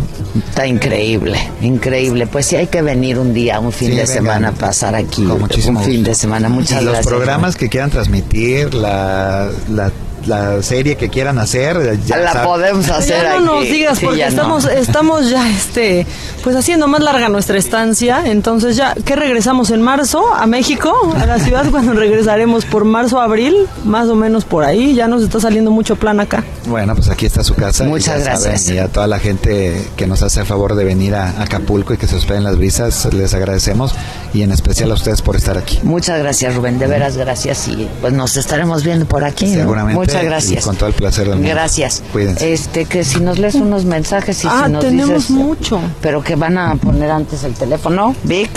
Está 0.48 0.66
increíble, 0.68 1.38
increíble. 1.62 2.28
Pues 2.28 2.46
sí 2.46 2.56
hay 2.56 2.68
que 2.68 2.82
venir 2.82 3.18
un 3.20 3.34
día, 3.34 3.60
un 3.60 3.72
fin 3.72 3.90
Sí, 3.90 3.96
de 3.96 4.02
vengan. 4.04 4.16
semana, 4.16 4.48
a 4.50 4.52
pasar 4.54 4.96
aquí. 4.96 5.26
Con 5.26 5.40
muchísimo 5.42 5.80
un 5.80 5.86
fin 5.86 6.04
de 6.04 6.16
semana. 6.16 6.50
Muchas 6.50 6.82
y 6.82 6.86
los 6.86 7.00
programas 7.00 7.56
que 7.56 7.68
quieran 7.68 7.90
transmitir, 7.90 8.74
la, 8.76 9.50
la, 9.70 9.92
la 10.26 10.62
serie 10.64 10.96
que 10.98 11.10
quieran 11.10 11.38
hacer, 11.40 12.00
ya 12.06 12.18
La 12.18 12.44
podemos 12.44 12.90
hacer 12.90 13.24
Ya 13.24 13.34
no 13.40 13.40
nos 13.42 13.62
aquí. 13.64 13.72
digas 13.72 13.98
Sí, 14.00 14.06
porque 14.06 14.20
ya 14.20 14.26
no. 14.26 14.30
estamos 14.32 14.66
estamos 14.66 15.30
ya 15.30 15.50
este 15.50 16.06
pues 16.44 16.56
haciendo 16.56 16.88
más 16.88 17.02
larga 17.02 17.30
nuestra 17.30 17.58
estancia, 17.58 18.22
entonces 18.26 18.76
ya 18.76 18.94
que 18.96 19.16
regresamos 19.16 19.70
en 19.72 19.82
marzo 19.82 20.34
a 20.34 20.46
México, 20.48 20.94
a 21.16 21.26
la 21.26 21.40
ciudad 21.40 21.66
cuando 21.72 21.94
regresaremos 21.94 22.66
por 22.66 22.86
marzo 22.86 23.20
abril, 23.20 23.56
más 23.86 24.08
o 24.08 24.16
menos 24.16 24.46
por 24.46 24.64
ahí, 24.64 24.94
ya 24.96 25.08
nos 25.08 25.24
está 25.24 25.40
saliendo 25.40 25.72
mucho 25.72 25.96
plan 25.98 26.20
acá. 26.20 26.44
Bueno, 26.68 26.96
pues 26.96 27.10
aquí 27.10 27.26
está 27.26 27.44
su 27.44 27.54
casa. 27.56 27.84
y 27.86 27.88
Muchas 27.88 28.24
saben, 28.24 28.42
gracias. 28.44 28.70
y 28.70 28.78
a 28.80 28.88
toda 28.88 29.08
la 29.08 29.20
gente 29.20 29.82
que 29.96 30.08
nos 30.08 30.22
hace 30.24 30.42
el 30.42 30.46
favor 30.46 30.76
de 30.76 30.84
venir 30.86 31.16
a 31.16 31.42
Acapulco 31.42 31.94
y 31.94 31.98
que 31.98 32.08
se 32.08 32.16
hospeden 32.16 32.44
las 32.44 32.58
brisas, 32.58 33.12
les 33.14 33.34
agradecemos 33.34 33.94
y 34.34 34.42
en 34.42 34.52
especial 34.52 34.92
a 34.92 34.96
ustedes 34.96 35.22
por 35.22 35.36
estar 35.36 35.58
aquí. 35.58 35.80
Muchas 35.84 36.20
gracias, 36.20 36.56
Rubén. 36.56 36.80
De 36.80 36.88
veras, 36.88 37.18
gracias. 37.18 37.68
Y 37.68 37.88
pues 38.02 38.14
nos 38.14 38.38
estaremos 38.38 38.84
viendo 38.84 39.06
por 39.06 39.24
aquí. 39.24 39.46
¿no? 39.48 39.62
Seguramente. 39.62 40.00
Muchas 40.00 40.24
y 40.24 40.26
gracias. 40.26 40.66
con 40.66 40.76
todo 40.76 40.90
el 40.90 40.96
placer 40.96 41.28
del 41.28 41.36
mundo. 41.36 41.50
Gracias. 41.50 42.04
Cuídense. 42.12 42.54
Este, 42.54 42.86
que 42.86 43.04
si 43.04 43.20
nos 43.20 43.40
lees 43.40 43.56
unos 43.56 43.86
mensajes 43.86 44.44
y 44.44 44.48
ah, 44.48 44.64
si 44.66 44.72
nos 44.72 44.84
tenemos 44.84 45.28
dices, 45.28 45.30
mucho. 45.32 45.80
Pero 46.02 46.24
que 46.24 46.36
van 46.36 46.58
a 46.58 46.76
poner 46.76 47.12
antes 47.12 47.44
el 47.44 47.54
teléfono, 47.54 48.16
Vic. 48.24 48.50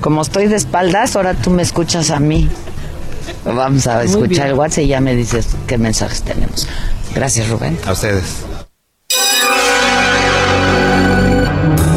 Como 0.00 0.22
estoy 0.22 0.46
de 0.46 0.56
espaldas, 0.56 1.16
ahora 1.16 1.34
tú 1.34 1.50
me 1.50 1.62
escuchas 1.62 2.10
a 2.10 2.20
mí. 2.20 2.48
Vamos 3.44 3.86
a 3.86 4.04
escuchar 4.04 4.48
el 4.48 4.54
WhatsApp 4.54 4.84
y 4.84 4.88
ya 4.88 5.00
me 5.00 5.14
dices 5.14 5.48
qué 5.66 5.78
mensajes 5.78 6.22
tenemos. 6.22 6.68
Gracias, 7.14 7.48
Rubén. 7.48 7.78
A 7.86 7.92
ustedes. 7.92 8.44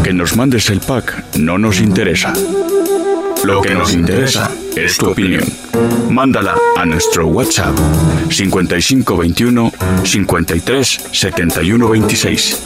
Que 0.03 0.13
nos 0.13 0.35
mandes 0.35 0.69
el 0.69 0.79
pack 0.79 1.35
no 1.37 1.57
nos 1.57 1.81
interesa. 1.81 2.33
Lo 3.43 3.61
que 3.61 3.73
nos 3.73 3.93
interesa 3.93 4.51
es 4.75 4.97
tu 4.97 5.09
opinión. 5.09 5.43
Mándala 6.09 6.55
a 6.75 6.85
nuestro 6.85 7.27
WhatsApp 7.27 7.77
5521 8.29 9.71
53 10.03 11.07
71 11.11 11.89
26. 11.89 12.63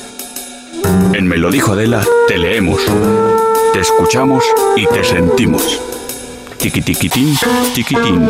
En 1.14 1.28
Me 1.28 1.38
lo 1.38 1.52
dijo 1.52 1.74
Adela, 1.74 2.06
te 2.28 2.38
leemos, 2.38 2.82
te 3.74 3.80
escuchamos 3.80 4.44
y 4.76 4.86
te 4.88 5.04
sentimos. 5.04 5.80
Tiquitiquitín, 6.58 7.38
tiquitín. 7.74 8.30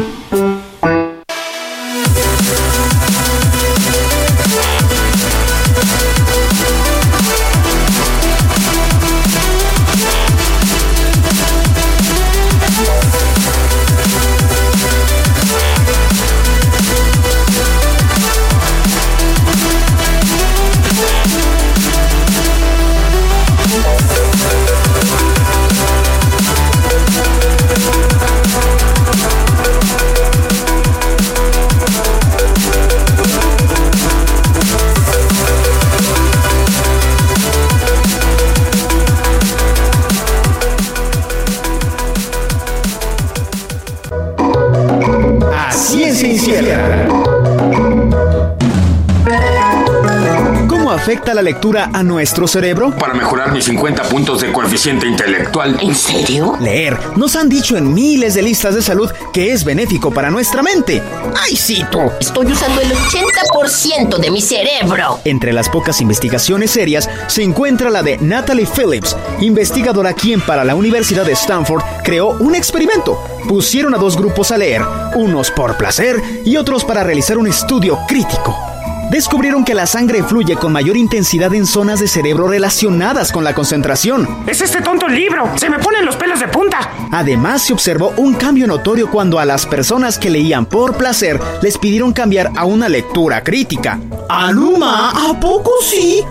Lectura 51.44 51.92
a 51.94 52.02
nuestro 52.02 52.48
cerebro? 52.48 52.92
Para 52.98 53.14
mejorar 53.14 53.52
mis 53.52 53.66
50 53.66 54.04
puntos 54.04 54.42
de 54.42 54.52
coeficiente 54.52 55.08
intelectual. 55.08 55.78
¿En 55.82 55.94
serio? 55.94 56.58
Leer. 56.60 56.98
Nos 57.16 57.36
han 57.36 57.50
dicho 57.50 57.78
en 57.78 57.94
miles 57.94 58.34
de 58.34 58.42
listas 58.42 58.76
de 58.76 58.82
salud 58.82 59.12
que 59.32 59.52
es 59.52 59.64
benéfico 59.64 60.12
para 60.12 60.32
nuestra 60.32 60.64
mente. 60.64 61.04
¡Ay, 61.40 61.56
sí, 61.56 61.86
tú! 61.92 62.00
Estoy 62.20 62.52
usando 62.52 62.82
el 62.82 62.92
80% 62.92 64.18
de 64.18 64.32
mi 64.32 64.42
cerebro. 64.42 65.20
Entre 65.26 65.54
las 65.54 65.70
pocas 65.70 66.02
investigaciones 66.02 66.72
serias 66.72 67.10
se 67.28 67.44
encuentra 67.44 67.90
la 67.90 68.02
de 68.02 68.18
Natalie 68.18 68.66
Phillips, 68.68 69.16
investigadora 69.40 70.14
quien 70.14 70.42
para 70.42 70.64
la 70.64 70.76
Universidad 70.76 71.26
de 71.26 71.34
Stanford 71.34 71.84
creó 72.04 72.30
un 72.40 72.56
experimento. 72.56 73.22
Pusieron 73.48 73.94
a 73.94 73.98
dos 73.98 74.18
grupos 74.18 74.52
a 74.52 74.58
leer, 74.58 74.82
unos 75.16 75.52
por 75.52 75.78
placer 75.78 76.22
y 76.46 76.56
otros 76.58 76.84
para 76.86 77.04
realizar 77.04 77.38
un 77.38 77.48
estudio 77.48 78.00
crítico 78.08 78.73
descubrieron 79.12 79.64
que 79.64 79.74
la 79.74 79.86
sangre 79.86 80.24
fluye 80.24 80.56
con 80.56 80.72
mayor 80.72 80.98
intensidad 80.98 81.54
en 81.54 81.66
zonas 81.66 82.00
de 82.00 82.08
cerebro 82.08 82.48
relacionadas 82.48 83.32
con 83.32 83.44
la 83.44 83.54
concentración. 83.54 84.28
¡Es 84.48 84.62
este 84.62 84.82
tonto 84.82 85.08
el 85.08 85.16
libro! 85.16 85.50
¡Se 85.58 85.70
me 85.70 85.80
ponen 85.80 86.06
los 86.06 86.16
pelos 86.16 86.40
de 86.40 86.48
punta! 86.48 86.80
Además, 87.12 87.64
se 87.64 87.74
observó 87.74 88.14
un 88.18 88.34
cambio 88.34 88.68
notorio 88.68 89.10
cuando 89.10 89.40
a 89.40 89.46
las 89.46 89.66
personas 89.66 90.18
que 90.18 90.30
leían 90.30 90.66
por 90.66 90.98
placer 90.98 91.40
les 91.62 91.78
pidieron 91.78 92.14
cambiar 92.14 92.52
a 92.56 92.66
una 92.66 92.90
lectura 92.90 93.44
crítica. 93.44 94.00
¿Aluma? 94.30 95.12
¿A 95.30 95.40
poco 95.40 95.72
sí? 95.82 96.24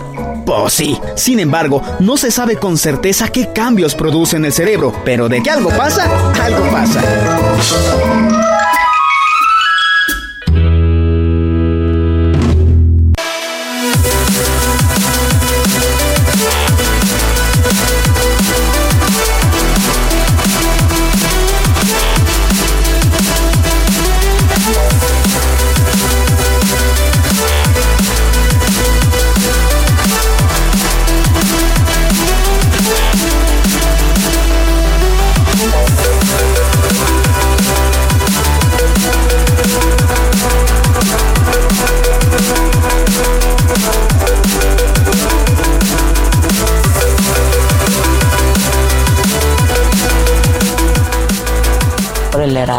Pues 0.45 0.73
sí. 0.73 0.99
Sin 1.15 1.39
embargo, 1.39 1.81
no 1.99 2.17
se 2.17 2.31
sabe 2.31 2.57
con 2.57 2.77
certeza 2.77 3.29
qué 3.29 3.49
cambios 3.53 3.95
produce 3.95 4.37
en 4.37 4.45
el 4.45 4.53
cerebro, 4.53 4.93
pero 5.05 5.29
de 5.29 5.41
que 5.41 5.49
algo 5.49 5.69
pasa, 5.69 6.05
algo 6.41 6.63
pasa. 6.71 7.01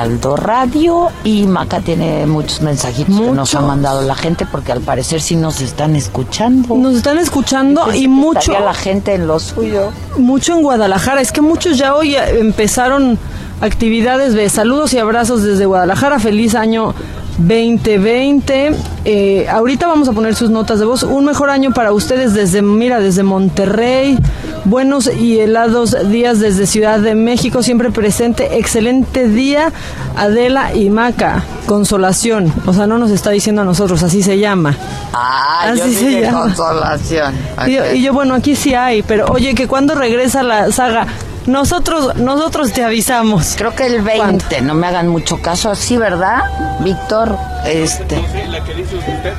Heraldo 0.04 0.36
Radio 0.36 1.08
y 1.24 1.46
Maca 1.46 1.80
tiene 1.80 2.26
muchos 2.26 2.60
mensajitos 2.60 3.18
que 3.18 3.30
nos 3.30 3.54
ha 3.54 3.62
mandado 3.62 4.02
la 4.02 4.14
gente 4.14 4.44
porque 4.44 4.70
al 4.70 4.82
parecer 4.82 5.22
sí 5.22 5.34
nos 5.34 5.62
están 5.62 5.96
escuchando. 5.96 6.76
Nos 6.76 6.96
están 6.96 7.16
escuchando 7.16 7.90
y 7.94 8.06
mucho 8.06 8.52
la 8.52 8.74
gente 8.74 9.14
en 9.14 9.26
lo 9.26 9.40
suyo. 9.40 9.92
Mucho 10.18 10.52
en 10.52 10.62
Guadalajara, 10.62 11.22
es 11.22 11.32
que 11.32 11.40
muchos 11.40 11.78
ya 11.78 11.94
hoy 11.94 12.16
empezaron 12.16 13.18
actividades 13.62 14.34
de 14.34 14.50
saludos 14.50 14.92
y 14.92 14.98
abrazos 14.98 15.42
desde 15.42 15.64
Guadalajara. 15.64 16.18
Feliz 16.18 16.54
año 16.54 16.94
2020. 17.38 18.74
Eh, 19.04 19.46
ahorita 19.48 19.86
vamos 19.86 20.08
a 20.08 20.12
poner 20.12 20.34
sus 20.34 20.50
notas 20.50 20.78
de 20.78 20.84
voz. 20.84 21.02
Un 21.02 21.24
mejor 21.24 21.50
año 21.50 21.72
para 21.72 21.92
ustedes 21.92 22.34
desde, 22.34 22.62
mira, 22.62 23.00
desde 23.00 23.22
Monterrey. 23.22 24.18
Buenos 24.64 25.10
y 25.14 25.40
helados 25.40 25.96
días 26.10 26.40
desde 26.40 26.66
Ciudad 26.66 26.98
de 26.98 27.14
México, 27.14 27.62
siempre 27.62 27.90
presente. 27.90 28.58
Excelente 28.58 29.28
día, 29.28 29.72
Adela 30.16 30.74
y 30.74 30.88
Maca. 30.90 31.44
Consolación. 31.66 32.52
O 32.66 32.72
sea, 32.72 32.86
no 32.86 32.98
nos 32.98 33.10
está 33.10 33.30
diciendo 33.30 33.62
a 33.62 33.64
nosotros, 33.64 34.02
así 34.02 34.22
se 34.22 34.38
llama. 34.38 34.74
Ah, 35.12 35.70
así 35.70 35.78
yo 35.94 36.00
se 36.00 36.20
llama. 36.22 36.42
consolación. 36.42 37.34
Y, 37.66 37.96
y 37.96 38.02
yo, 38.02 38.12
bueno, 38.12 38.34
aquí 38.34 38.56
sí 38.56 38.74
hay, 38.74 39.02
pero 39.02 39.26
oye, 39.26 39.54
que 39.54 39.68
cuando 39.68 39.94
regresa 39.94 40.42
la 40.42 40.72
saga 40.72 41.06
nosotros, 41.46 42.16
nosotros 42.16 42.72
te 42.72 42.84
avisamos. 42.84 43.54
Creo 43.56 43.74
que 43.74 43.86
el 43.86 44.02
20, 44.02 44.62
no 44.62 44.74
me 44.74 44.86
hagan 44.86 45.08
mucho 45.08 45.40
caso, 45.40 45.74
sí, 45.74 45.96
¿verdad? 45.96 46.44
Víctor, 46.80 47.38
este. 47.66 48.22
la 48.48 48.62
que 48.64 48.74
dice 48.74 48.96
usted. 48.96 49.34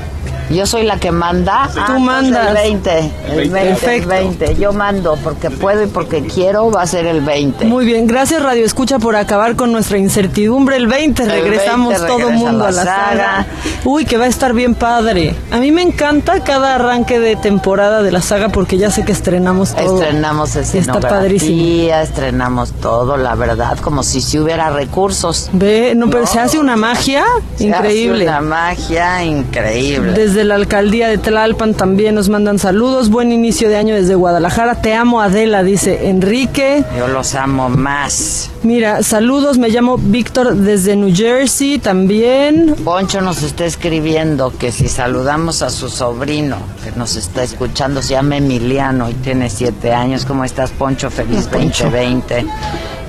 Yo 0.49 0.65
soy 0.65 0.84
la 0.84 0.97
que 0.97 1.11
manda. 1.11 1.69
Tú 1.73 1.80
ah, 1.80 1.99
mandas. 1.99 2.47
El 2.49 2.53
20. 2.53 3.11
El 3.30 3.49
20, 3.49 3.95
el 3.95 4.05
20. 4.05 4.55
Yo 4.55 4.73
mando 4.73 5.17
porque 5.23 5.49
puedo 5.49 5.84
y 5.84 5.88
porque 5.88 6.22
quiero, 6.22 6.72
va 6.72 6.84
a 6.84 6.88
ser 6.88 7.05
el 7.05 7.22
20. 7.22 7.65
Muy 7.65 7.85
bien, 7.85 8.07
gracias 8.07 8.41
Radio 8.41 8.65
Escucha 8.65 8.99
por 8.99 9.15
acabar 9.15 9.55
con 9.55 9.72
nuestra 9.72 9.97
incertidumbre. 9.97 10.76
El 10.76 10.88
20 10.88 11.26
regresamos 11.26 11.95
todo 12.05 12.30
mundo 12.31 12.65
a 12.65 12.72
la, 12.72 12.84
saga. 12.84 13.47
Uy, 13.84 14.05
que 14.05 14.17
va 14.17 14.26
a 14.26 14.27
estar 14.27 14.53
bien 14.53 14.76
padre. 14.76 15.35
A 15.51 15.57
mí 15.57 15.72
me 15.72 15.81
encanta 15.81 16.43
cada 16.43 16.76
arranque 16.76 17.19
de 17.19 17.35
temporada 17.35 18.03
de 18.03 18.11
la 18.11 18.22
saga 18.22 18.49
porque 18.49 18.77
ya 18.77 18.91
sé 18.91 19.03
que 19.03 19.11
estrenamos 19.11 19.73
todo. 19.73 20.01
Estrenamos 20.01 20.55
ese 20.55 20.80
Está 20.80 20.99
padrísimo. 20.99 21.93
estrenamos 21.93 22.72
todo, 22.73 23.17
la 23.17 23.35
verdad, 23.35 23.77
como 23.80 24.03
si 24.03 24.22
si 24.22 24.39
hubiera 24.39 24.69
recursos. 24.69 25.49
Ve, 25.53 25.93
no, 25.95 26.09
pero 26.09 26.27
se 26.27 26.39
hace 26.39 26.59
una 26.59 26.76
magia 26.76 27.23
increíble. 27.59 28.26
una 28.26 28.41
magia 28.41 29.23
increíble. 29.23 30.13
Desde 30.13 30.34
la 30.43 30.55
alcaldía 30.55 31.07
de 31.07 31.17
Tlalpan 31.17 31.73
también 31.73 32.15
nos 32.15 32.29
mandan 32.29 32.59
saludos. 32.59 33.09
Buen 33.09 33.31
inicio 33.31 33.69
de 33.69 33.77
año 33.77 33.95
desde 33.95 34.15
Guadalajara. 34.15 34.81
Te 34.81 34.93
amo, 34.93 35.21
Adela, 35.21 35.63
dice 35.63 36.09
Enrique. 36.09 36.83
Yo 36.97 37.07
los 37.07 37.35
amo 37.35 37.69
más. 37.69 38.49
Mira, 38.63 39.03
saludos. 39.03 39.57
Me 39.57 39.69
llamo 39.69 39.97
Víctor 39.97 40.55
desde 40.55 40.95
New 40.95 41.15
Jersey 41.15 41.79
también. 41.79 42.75
Poncho 42.83 43.21
nos 43.21 43.43
está 43.43 43.65
escribiendo 43.65 44.51
que 44.57 44.71
si 44.71 44.87
saludamos 44.87 45.61
a 45.61 45.69
su 45.69 45.89
sobrino 45.89 46.57
que 46.83 46.91
nos 46.97 47.15
está 47.15 47.43
escuchando, 47.43 48.01
se 48.01 48.09
llama 48.09 48.37
Emiliano 48.37 49.09
y 49.09 49.13
tiene 49.13 49.49
siete 49.49 49.93
años. 49.93 50.25
¿Cómo 50.25 50.43
estás, 50.43 50.71
Poncho? 50.71 51.09
Feliz 51.09 51.49
2020. 51.49 52.45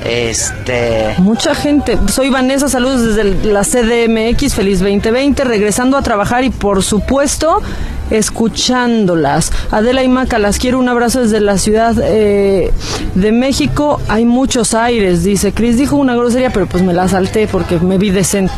Este. 0.05 1.14
Mucha 1.18 1.55
gente. 1.55 1.98
Soy 2.09 2.31
Vanessa, 2.31 2.68
saludos 2.68 3.02
desde 3.02 3.24
la 3.44 3.62
CDMX, 3.62 4.55
feliz 4.55 4.81
2020, 4.81 5.44
regresando 5.44 5.97
a 5.97 6.02
trabajar 6.02 6.44
y 6.44 6.51
por 6.51 6.82
supuesto 6.82 7.62
escuchándolas. 8.10 9.52
Adela 9.70 10.02
y 10.02 10.09
Maca, 10.09 10.39
las 10.39 10.59
quiero 10.59 10.78
un 10.78 10.89
abrazo 10.89 11.23
desde 11.23 11.40
la 11.40 11.59
Ciudad 11.59 11.94
eh, 12.01 12.73
de 13.14 13.32
México. 13.32 14.01
Hay 14.09 14.24
muchos 14.24 14.74
aires, 14.74 15.24
dice. 15.24 15.52
Cris 15.52 15.77
dijo 15.77 15.97
una 15.97 16.14
grosería, 16.14 16.51
pero 16.51 16.66
pues 16.66 16.82
me 16.82 16.93
la 16.93 17.09
salté 17.09 17.48
porque 17.48 17.78
me 17.78 17.98
vi 17.98 18.10
decente. 18.10 18.55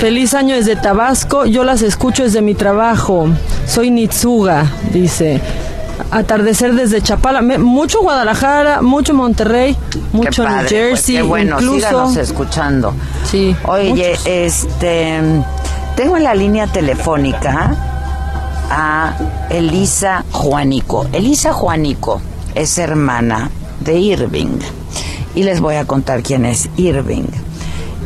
Feliz 0.00 0.34
año 0.34 0.56
desde 0.56 0.76
Tabasco. 0.76 1.46
Yo 1.46 1.64
las 1.64 1.82
escucho 1.82 2.24
desde 2.24 2.42
mi 2.42 2.54
trabajo. 2.54 3.28
Soy 3.66 3.90
Nitsuga, 3.90 4.70
dice 4.92 5.40
atardecer 6.10 6.74
desde 6.74 7.02
Chapala, 7.02 7.42
mucho 7.42 8.00
Guadalajara, 8.00 8.82
mucho 8.82 9.14
Monterrey, 9.14 9.76
mucho 10.12 10.44
New 10.44 10.58
pues, 10.58 10.70
Jersey, 10.70 11.16
qué 11.16 11.22
bueno, 11.22 11.56
incluso 11.60 12.20
escuchando. 12.20 12.94
Sí. 13.30 13.56
Oye, 13.64 14.16
este 14.24 15.20
tengo 15.96 16.16
en 16.16 16.24
la 16.24 16.34
línea 16.34 16.66
telefónica 16.66 17.74
a 18.70 19.14
Elisa 19.48 20.24
Juanico. 20.30 21.06
Elisa 21.12 21.52
Juanico 21.52 22.20
es 22.54 22.76
hermana 22.78 23.50
de 23.80 23.98
Irving 23.98 24.58
y 25.34 25.42
les 25.44 25.60
voy 25.60 25.76
a 25.76 25.86
contar 25.86 26.22
quién 26.22 26.44
es 26.44 26.68
Irving. 26.76 27.28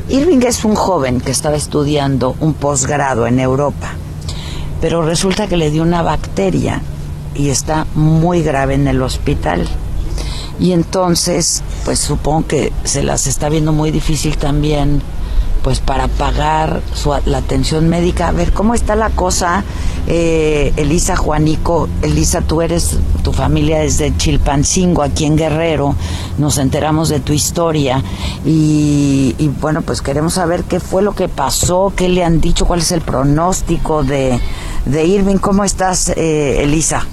Irving 0.09 0.41
es 0.47 0.65
un 0.65 0.75
joven 0.75 1.21
que 1.21 1.31
estaba 1.31 1.57
estudiando 1.57 2.37
un 2.41 2.55
posgrado 2.55 3.27
en 3.27 3.39
Europa, 3.39 3.93
pero 4.81 5.03
resulta 5.03 5.47
que 5.47 5.57
le 5.57 5.71
dio 5.71 5.83
una 5.83 6.03
bacteria 6.03 6.83
y 7.35 7.51
está 7.51 7.86
muy 7.94 8.43
grave 8.43 8.74
en 8.74 8.89
el 8.89 9.02
hospital. 9.02 9.66
Y 10.59 10.73
entonces, 10.73 11.62
pues 11.85 11.98
supongo 11.98 12.47
que 12.47 12.73
se 12.85 13.02
las 13.02 13.27
está 13.27 13.48
viendo 13.48 13.73
muy 13.73 13.90
difícil 13.90 14.36
también, 14.36 15.01
pues 15.62 15.81
para 15.81 16.09
pagar 16.09 16.82
su, 16.94 17.15
la 17.24 17.39
atención 17.39 17.89
médica. 17.89 18.28
A 18.28 18.32
ver, 18.32 18.52
¿cómo 18.52 18.74
está 18.74 18.94
la 18.94 19.11
cosa? 19.11 19.65
Eh, 20.07 20.73
Elisa 20.77 21.16
Juanico, 21.16 21.89
Elisa, 22.02 22.40
tú 22.43 22.62
eres, 22.62 22.97
tu 23.23 23.32
familia 23.32 23.82
es 23.82 23.98
de 23.98 24.16
Chilpancingo, 24.16 25.02
aquí 25.02 25.24
en 25.24 25.36
Guerrero, 25.36 25.94
nos 26.39 26.59
enteramos 26.59 27.09
de 27.09 27.20
tu 27.20 27.32
historia 27.32 28.02
y, 28.44 29.35
bueno, 29.61 29.82
pues 29.82 30.02
queremos 30.02 30.35
saber 30.35 30.65
qué 30.65 30.81
fue 30.81 31.02
lo 31.02 31.15
que 31.15 31.28
pasó, 31.28 31.93
qué 31.94 32.09
le 32.09 32.24
han 32.24 32.40
dicho, 32.40 32.66
cuál 32.66 32.81
es 32.81 32.93
el 32.93 33.02
pronóstico 33.02 34.02
de, 34.02 34.40
de 34.86 35.05
Irving. 35.07 35.36
¿Cómo 35.36 35.65
estás, 35.65 36.11
eh, 36.16 36.62
Elisa? 36.62 37.07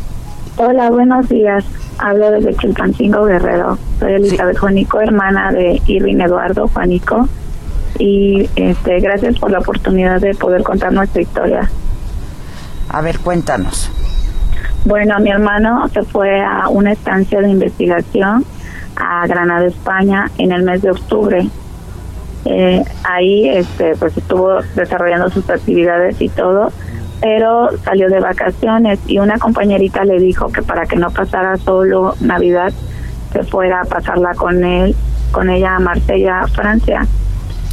Hola, 0.60 0.90
buenos 0.90 1.30
días. 1.30 1.64
Hablo 2.00 2.32
desde 2.32 2.56
Chilpancingo 2.56 3.26
Guerrero. 3.26 3.78
Soy 4.00 4.14
Elizabeth 4.14 4.58
Juanico, 4.58 5.00
hermana 5.00 5.52
de 5.52 5.80
Irving 5.86 6.20
Eduardo 6.20 6.68
Juanico. 6.68 7.30
y 8.00 8.50
este, 8.56 9.00
gracias 9.00 9.38
por 9.38 9.52
la 9.52 9.60
oportunidad 9.60 10.20
de 10.20 10.34
poder 10.34 10.64
contar 10.64 10.92
nuestra 10.94 11.22
historia. 11.22 11.70
A 12.90 13.02
ver, 13.02 13.20
cuéntanos. 13.20 13.92
Bueno, 14.84 15.20
mi 15.20 15.30
hermano 15.30 15.88
se 15.90 16.02
fue 16.02 16.44
a 16.44 16.70
una 16.70 16.92
estancia 16.92 17.40
de 17.40 17.50
investigación 17.50 18.44
a 18.96 19.28
Granada, 19.28 19.68
España, 19.68 20.32
en 20.40 20.52
el 20.52 20.64
mes 20.64 20.82
de 20.82 20.90
octubre. 20.90 21.48
Eh, 22.46 22.84
ahí 23.04 23.50
este, 23.50 23.96
pues 23.96 24.18
estuvo 24.18 24.60
desarrollando 24.76 25.30
sus 25.30 25.48
actividades 25.52 26.20
y 26.20 26.30
todo, 26.30 26.72
pero 27.22 27.70
salió 27.84 28.10
de 28.10 28.20
vacaciones 28.20 29.00
y 29.08 29.20
una 29.20 29.38
compañerita 29.38 30.06
le 30.06 30.20
dijo 30.20 30.52
que 30.52 30.62
para 30.62 30.86
que 30.86 30.96
no 30.96 31.10
pasara 31.10 31.58
solo 31.58 32.16
Navidad, 32.22 32.74
que 33.34 33.44
fuera 33.44 33.82
a 33.82 33.86
pasarla 33.86 34.34
con 34.36 34.64
él, 34.64 34.96
con 35.32 35.50
ella 35.50 35.76
a 35.76 35.80
Marsella, 35.80 36.46
Francia. 36.48 37.06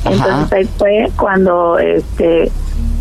Entonces 0.04 0.52
ahí 0.52 0.64
fue 0.76 1.08
cuando 1.16 1.78
este 1.78 2.50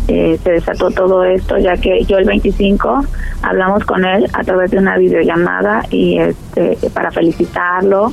eh, 0.08 0.38
se 0.42 0.50
desató 0.50 0.90
todo 0.90 1.24
esto, 1.24 1.58
ya 1.58 1.76
que 1.76 2.04
yo 2.04 2.18
el 2.18 2.26
25 2.26 3.04
hablamos 3.42 3.84
con 3.84 4.04
él 4.04 4.26
a 4.32 4.44
través 4.44 4.70
de 4.70 4.78
una 4.78 4.96
videollamada 4.98 5.82
y 5.90 6.18
este 6.18 6.78
para 6.92 7.10
felicitarlo 7.10 8.12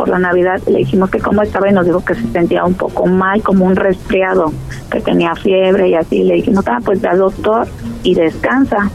por 0.00 0.08
la 0.08 0.18
Navidad 0.18 0.62
le 0.66 0.78
dijimos 0.78 1.10
que 1.10 1.18
cómo 1.18 1.42
estaba 1.42 1.68
y 1.68 1.74
nos 1.74 1.84
dijo 1.84 2.02
que 2.02 2.14
se 2.14 2.26
sentía 2.28 2.64
un 2.64 2.72
poco 2.72 3.04
mal, 3.04 3.42
como 3.42 3.66
un 3.66 3.76
resfriado, 3.76 4.50
que 4.90 4.98
tenía 5.02 5.34
fiebre 5.34 5.90
y 5.90 5.94
así. 5.94 6.24
Le 6.24 6.36
dije, 6.36 6.50
no, 6.52 6.62
pues 6.82 7.02
ve 7.02 7.08
al 7.10 7.18
doctor 7.18 7.68
y 8.02 8.14
descansa. 8.14 8.90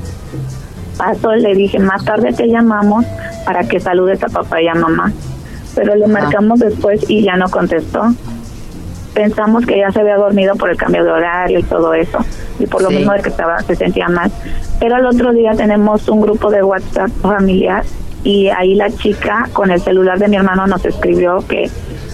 Pasó, 0.97 1.35
le 1.35 1.53
dije, 1.53 1.77
más 1.77 2.03
tarde 2.03 2.33
te 2.33 2.47
llamamos 2.47 3.05
para 3.45 3.67
que 3.67 3.79
saludes 3.79 4.23
a 4.23 4.29
papá 4.29 4.63
y 4.63 4.67
a 4.67 4.73
mamá. 4.73 5.13
Pero 5.75 5.93
le 5.93 6.07
marcamos 6.07 6.59
después 6.59 7.07
y 7.07 7.21
ya 7.21 7.35
no 7.35 7.49
contestó 7.49 8.01
pensamos 9.13 9.65
que 9.65 9.77
ya 9.77 9.89
se 9.91 10.01
había 10.01 10.17
dormido 10.17 10.55
por 10.55 10.69
el 10.69 10.75
cambio 10.75 11.01
de 11.05 11.09
horario 11.09 11.59
y 11.59 11.63
todo 11.63 11.93
eso 11.93 12.17
y 12.59 12.67
por 12.67 12.81
lo 12.81 12.89
mismo 12.89 13.13
de 13.13 13.21
que 13.21 13.29
estaba 13.29 13.57
se 13.61 13.73
sentía 13.73 14.09
mal 14.09 14.29
pero 14.77 14.95
al 14.97 15.05
otro 15.05 15.31
día 15.31 15.53
tenemos 15.55 16.09
un 16.09 16.19
grupo 16.19 16.51
de 16.51 16.61
WhatsApp 16.61 17.09
familiar 17.21 17.85
y 18.25 18.49
ahí 18.49 18.73
la 18.73 18.89
chica 18.89 19.47
con 19.53 19.71
el 19.71 19.79
celular 19.79 20.17
de 20.17 20.27
mi 20.27 20.35
hermano 20.35 20.67
nos 20.67 20.83
escribió 20.83 21.37
que 21.47 21.69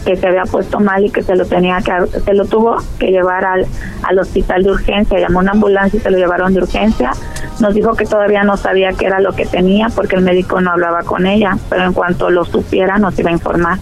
que 0.05 0.15
se 0.15 0.27
había 0.27 0.43
puesto 0.43 0.79
mal 0.79 1.05
y 1.05 1.09
que 1.09 1.21
se 1.21 1.35
lo 1.35 1.45
tenía 1.45 1.77
que 1.77 2.19
se 2.19 2.33
lo 2.33 2.45
tuvo 2.45 2.77
que 2.99 3.11
llevar 3.11 3.45
al, 3.45 3.67
al 4.03 4.19
hospital 4.19 4.63
de 4.63 4.71
urgencia. 4.71 5.19
Llamó 5.19 5.39
una 5.39 5.51
ambulancia 5.51 5.97
y 5.97 6.01
se 6.01 6.09
lo 6.09 6.17
llevaron 6.17 6.53
de 6.53 6.61
urgencia. 6.61 7.11
Nos 7.59 7.73
dijo 7.73 7.93
que 7.93 8.05
todavía 8.05 8.43
no 8.43 8.57
sabía 8.57 8.93
qué 8.93 9.05
era 9.05 9.19
lo 9.19 9.33
que 9.33 9.45
tenía 9.45 9.87
porque 9.89 10.15
el 10.15 10.23
médico 10.23 10.59
no 10.59 10.71
hablaba 10.71 11.03
con 11.03 11.27
ella 11.27 11.57
pero 11.69 11.85
en 11.85 11.93
cuanto 11.93 12.29
lo 12.29 12.43
supiera 12.45 12.97
nos 12.97 13.17
iba 13.19 13.29
a 13.29 13.33
informar. 13.33 13.77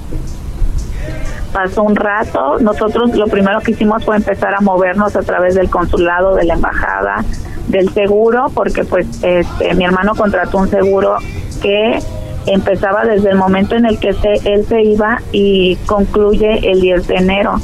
Pasó 1.53 1.81
un 1.81 1.95
rato, 1.95 2.60
nosotros 2.60 3.15
lo 3.15 3.26
primero 3.26 3.60
que 3.61 3.72
hicimos 3.72 4.06
fue 4.06 4.18
empezar 4.18 4.53
a 4.53 4.61
movernos 4.61 5.15
a 5.15 5.22
través 5.22 5.56
del 5.56 5.68
consulado, 5.68 6.35
de 6.35 6.43
la 6.43 6.53
embajada, 6.53 7.23
del 7.69 7.89
seguro, 7.89 8.51
porque 8.53 8.84
pues 8.84 9.07
este, 9.23 9.73
mi 9.73 9.84
hermano 9.84 10.14
contrató 10.14 10.60
un 10.60 10.69
seguro 10.69 11.18
que 11.60 11.99
empezaba 12.45 13.05
desde 13.05 13.31
el 13.31 13.37
momento 13.37 13.75
en 13.75 13.85
el 13.85 13.99
que 13.99 14.13
se, 14.13 14.33
él 14.45 14.65
se 14.65 14.81
iba 14.81 15.21
y 15.31 15.75
concluye 15.85 16.71
el 16.71 16.81
10 16.81 17.07
de 17.07 17.15
enero, 17.15 17.59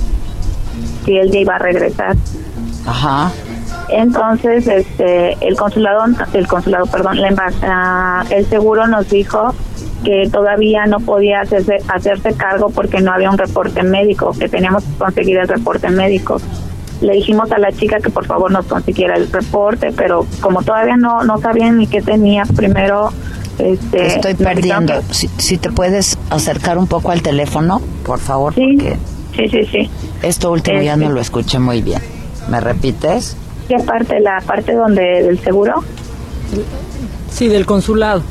si 1.04 1.18
él 1.18 1.32
ya 1.32 1.40
iba 1.40 1.56
a 1.56 1.60
regresar. 1.60 2.16
Ajá. 2.86 3.32
Entonces, 3.90 4.68
este, 4.68 5.38
el 5.46 5.56
consulado, 5.56 6.04
el 6.34 6.48
consulado, 6.48 6.86
perdón, 6.88 7.22
la 7.22 7.28
embajada, 7.30 8.26
el 8.30 8.46
seguro 8.48 8.88
nos 8.88 9.10
dijo 9.10 9.54
que 10.04 10.30
todavía 10.32 10.86
no 10.86 11.00
podía 11.00 11.42
hacerse, 11.42 11.78
hacerse 11.88 12.34
cargo 12.34 12.70
porque 12.70 13.02
no 13.02 13.12
había 13.12 13.30
un 13.30 13.38
reporte 13.38 13.84
médico, 13.84 14.32
que 14.38 14.50
teníamos 14.50 14.84
que 14.84 14.98
conseguir 14.98 15.38
el 15.38 15.48
reporte 15.48 15.90
médico. 15.90 16.38
Le 17.02 17.14
dijimos 17.14 17.52
a 17.52 17.60
la 17.60 17.72
chica 17.72 18.00
que 18.00 18.10
por 18.10 18.26
favor 18.26 18.52
nos 18.52 18.66
consiguiera 18.66 19.16
el 19.16 19.32
reporte, 19.32 19.92
pero 19.96 20.26
como 20.42 20.64
todavía 20.64 20.96
no, 20.98 21.24
no 21.24 21.40
sabían 21.40 21.78
ni 21.78 21.88
qué 21.88 22.02
tenía, 22.02 22.44
primero... 22.56 23.12
Este, 23.58 24.08
Estoy 24.08 24.34
perdiendo. 24.34 25.02
Si, 25.12 25.30
si, 25.38 25.58
te 25.58 25.72
puedes 25.72 26.18
acercar 26.30 26.78
un 26.78 26.88
poco 26.88 27.12
al 27.12 27.22
teléfono, 27.22 27.82
por 28.06 28.20
favor. 28.20 28.54
Sí, 28.54 28.78
sí, 29.36 29.48
sí, 29.50 29.66
sí. 29.72 29.90
Esto 30.22 30.52
último 30.52 30.82
ya 30.82 30.98
no 30.98 31.10
lo 31.10 31.22
escuché 31.22 31.60
muy 31.60 31.82
bien. 31.82 32.02
¿Me 32.50 32.60
repites? 32.60 33.38
¿Qué 33.68 33.78
parte? 33.78 34.20
¿La 34.20 34.42
parte 34.42 34.74
donde 34.74 35.24
del 35.24 35.40
seguro? 35.40 35.84
Sí, 37.30 37.48
del 37.48 37.66
consulado. 37.66 38.22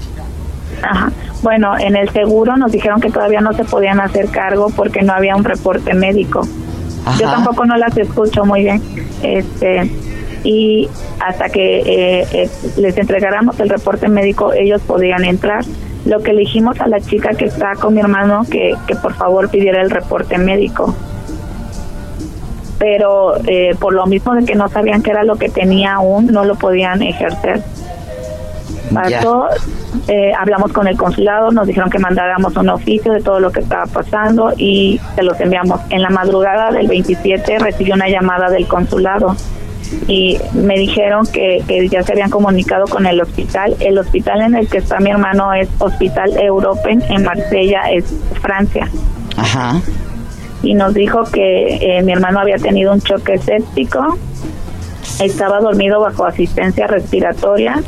Ajá. 0.83 1.11
Bueno, 1.43 1.77
en 1.79 1.97
el 1.97 2.09
seguro 2.11 2.57
nos 2.57 2.73
dijeron 2.73 3.01
que 3.01 3.11
todavía 3.11 3.41
no 3.41 3.53
se 3.53 3.65
podían 3.65 4.01
hacer 4.01 4.29
cargo 4.29 4.71
porque 4.75 5.03
no 5.03 5.13
había 5.13 5.37
un 5.37 5.45
reporte 5.45 5.93
médico. 5.95 6.47
Yo 7.19 7.31
tampoco 7.31 7.67
no 7.67 7.77
las 7.77 7.97
escucho 7.97 8.45
muy 8.45 8.63
bien. 8.63 8.83
Este 9.23 9.91
y 10.45 10.89
hasta 11.21 11.49
que 11.49 11.79
eh, 11.79 12.27
eh, 12.33 12.51
les 12.77 12.97
entregáramos 12.99 13.59
el 13.59 13.71
reporte 13.71 14.09
médico 14.09 14.53
ellos 14.53 14.81
podían 14.83 15.25
entrar. 15.25 15.65
Lo 16.05 16.23
que 16.23 16.35
le 16.35 16.41
dijimos 16.41 16.79
a 16.81 16.87
la 16.87 17.01
chica 17.01 17.31
que 17.31 17.47
está 17.47 17.73
con 17.77 17.95
mi 17.95 18.01
hermano 18.01 18.45
que, 18.49 18.75
que 18.87 18.95
por 18.95 19.15
favor 19.15 19.49
pidiera 19.49 19.81
el 19.81 19.91
reporte 19.91 20.37
médico. 20.37 20.95
Pero 22.79 23.37
eh, 23.47 23.75
por 23.81 23.95
lo 23.95 24.05
mismo 24.07 24.35
de 24.35 24.45
que 24.45 24.55
no 24.55 24.69
sabían 24.69 25.03
qué 25.03 25.13
era 25.13 25.25
lo 25.25 25.37
que 25.37 25.49
tenía 25.49 25.95
aún, 25.95 26.27
no 26.27 26.45
lo 26.45 26.57
podían 26.57 27.03
ejercer. 27.03 27.63
Pasó, 28.93 29.49
eh, 30.09 30.33
hablamos 30.39 30.73
con 30.73 30.87
el 30.87 30.99
consulado, 30.99 31.51
nos 31.51 31.67
dijeron 31.67 31.89
que 31.89 31.99
mandáramos 31.99 32.55
un 32.57 32.69
oficio 32.69 33.13
de 33.15 33.23
todo 33.23 33.41
lo 33.41 33.51
que 33.51 33.61
estaba 33.61 33.87
pasando 33.87 34.53
y 34.59 35.01
se 35.15 35.23
los 35.23 35.41
enviamos. 35.41 35.81
En 35.89 36.03
la 36.03 36.11
madrugada 36.11 36.71
del 36.71 36.87
27 36.87 37.61
recibí 37.61 37.93
una 37.93 38.09
llamada 38.09 38.51
del 38.51 38.69
consulado 38.69 39.35
y 40.07 40.39
me 40.53 40.79
dijeron 40.79 41.27
que, 41.27 41.63
que, 41.67 41.89
ya 41.89 42.03
se 42.03 42.13
habían 42.13 42.31
comunicado 42.31 42.87
con 42.87 43.07
el 43.07 43.21
hospital. 43.21 43.75
El 43.81 43.99
hospital 43.99 44.43
en 44.43 44.55
el 44.55 44.69
que 44.69 44.79
está 44.79 45.01
mi 45.01 45.11
hermano 45.11 45.53
es 45.55 45.69
Hospital 45.79 46.37
Europen 46.39 47.03
en 47.09 47.25
Marsella, 47.25 47.91
es 47.91 48.05
Francia. 48.41 48.89
Ajá. 49.37 49.81
Y 50.63 50.75
nos 50.75 50.95
dijo 50.95 51.25
que 51.25 51.77
eh, 51.99 52.03
mi 52.03 52.13
hermano 52.13 52.41
había 52.41 52.57
tenido 52.57 52.93
un 52.93 53.01
choque 53.01 53.39
séptico, 53.39 54.17
estaba 55.21 55.61
dormido 55.61 56.01
bajo 56.01 56.25
asistencia 56.25 56.87
respiratoria 56.87 57.83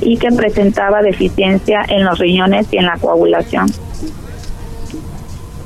y 0.00 0.18
que 0.18 0.30
presentaba 0.30 1.02
deficiencia 1.02 1.82
en 1.88 2.04
los 2.04 2.18
riñones 2.18 2.66
y 2.72 2.78
en 2.78 2.86
la 2.86 2.96
coagulación. 2.96 3.66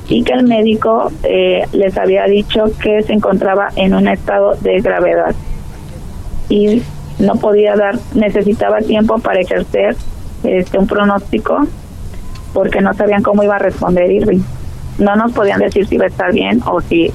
Y 0.07 0.23
que 0.23 0.33
el 0.33 0.43
médico 0.47 1.11
eh, 1.23 1.65
les 1.71 1.97
había 1.97 2.23
dicho 2.25 2.65
que 2.81 3.03
se 3.03 3.13
encontraba 3.13 3.69
en 3.75 3.93
un 3.93 4.07
estado 4.07 4.55
de 4.55 4.79
gravedad 4.79 5.35
y 6.49 6.81
no 7.19 7.35
podía 7.35 7.75
dar, 7.75 7.99
necesitaba 8.13 8.79
tiempo 8.79 9.19
para 9.19 9.39
ejercer 9.39 9.95
este 10.43 10.77
un 10.77 10.87
pronóstico 10.87 11.67
porque 12.53 12.81
no 12.81 12.93
sabían 12.93 13.21
cómo 13.21 13.43
iba 13.43 13.55
a 13.55 13.59
responder 13.59 14.11
Irving. 14.11 14.41
No 14.97 15.15
nos 15.15 15.31
podían 15.31 15.59
decir 15.59 15.87
si 15.87 15.95
iba 15.95 16.05
a 16.05 16.07
estar 16.07 16.33
bien 16.33 16.61
o 16.65 16.81
si 16.81 17.11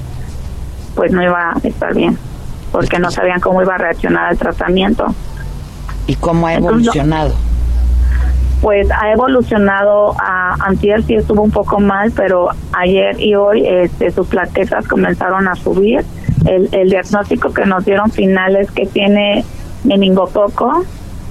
pues 0.95 1.11
no 1.11 1.21
iba 1.21 1.51
a 1.51 1.67
estar 1.67 1.93
bien, 1.93 2.17
porque 2.71 2.99
no 2.99 3.11
sabían 3.11 3.41
cómo 3.41 3.61
iba 3.61 3.75
a 3.75 3.77
reaccionar 3.77 4.29
al 4.29 4.37
tratamiento. 4.37 5.05
¿Y 6.07 6.15
cómo 6.15 6.47
ha 6.47 6.53
evolucionado? 6.53 7.33
pues 8.61 8.89
ha 8.89 9.11
evolucionado 9.11 10.15
a 10.19 10.55
antier 10.65 11.03
sí 11.03 11.13
estuvo 11.13 11.43
un 11.43 11.51
poco 11.51 11.79
mal, 11.79 12.11
pero 12.15 12.49
ayer 12.73 13.19
y 13.19 13.35
hoy 13.35 13.63
este, 13.63 14.09
sus 14.09 14.25
plaquetas 14.25 14.87
comenzaron 14.87 15.47
a 15.47 15.55
subir. 15.55 16.03
El, 16.45 16.69
el 16.71 16.89
diagnóstico 16.89 17.53
que 17.53 17.65
nos 17.65 17.85
dieron 17.85 18.11
final 18.11 18.55
es 18.55 18.69
que 18.71 18.85
tiene 18.85 19.43
meningococo 19.83 20.83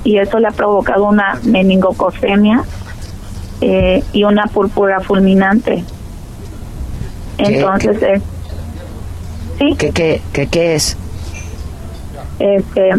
y 0.02 0.18
eso 0.18 0.38
le 0.38 0.48
ha 0.48 0.52
provocado 0.52 1.04
una 1.04 1.38
meningococemia 1.44 2.62
eh, 3.60 4.02
y 4.12 4.24
una 4.24 4.46
púrpura 4.46 5.00
fulminante. 5.00 5.84
Entonces, 7.38 7.98
¿Qué, 7.98 8.06
eh, 8.14 8.20
¿sí? 9.58 9.74
¿Qué, 9.78 9.90
qué, 9.90 10.20
qué, 10.32 10.46
qué 10.48 10.74
es? 10.74 10.96
Este, 12.38 12.90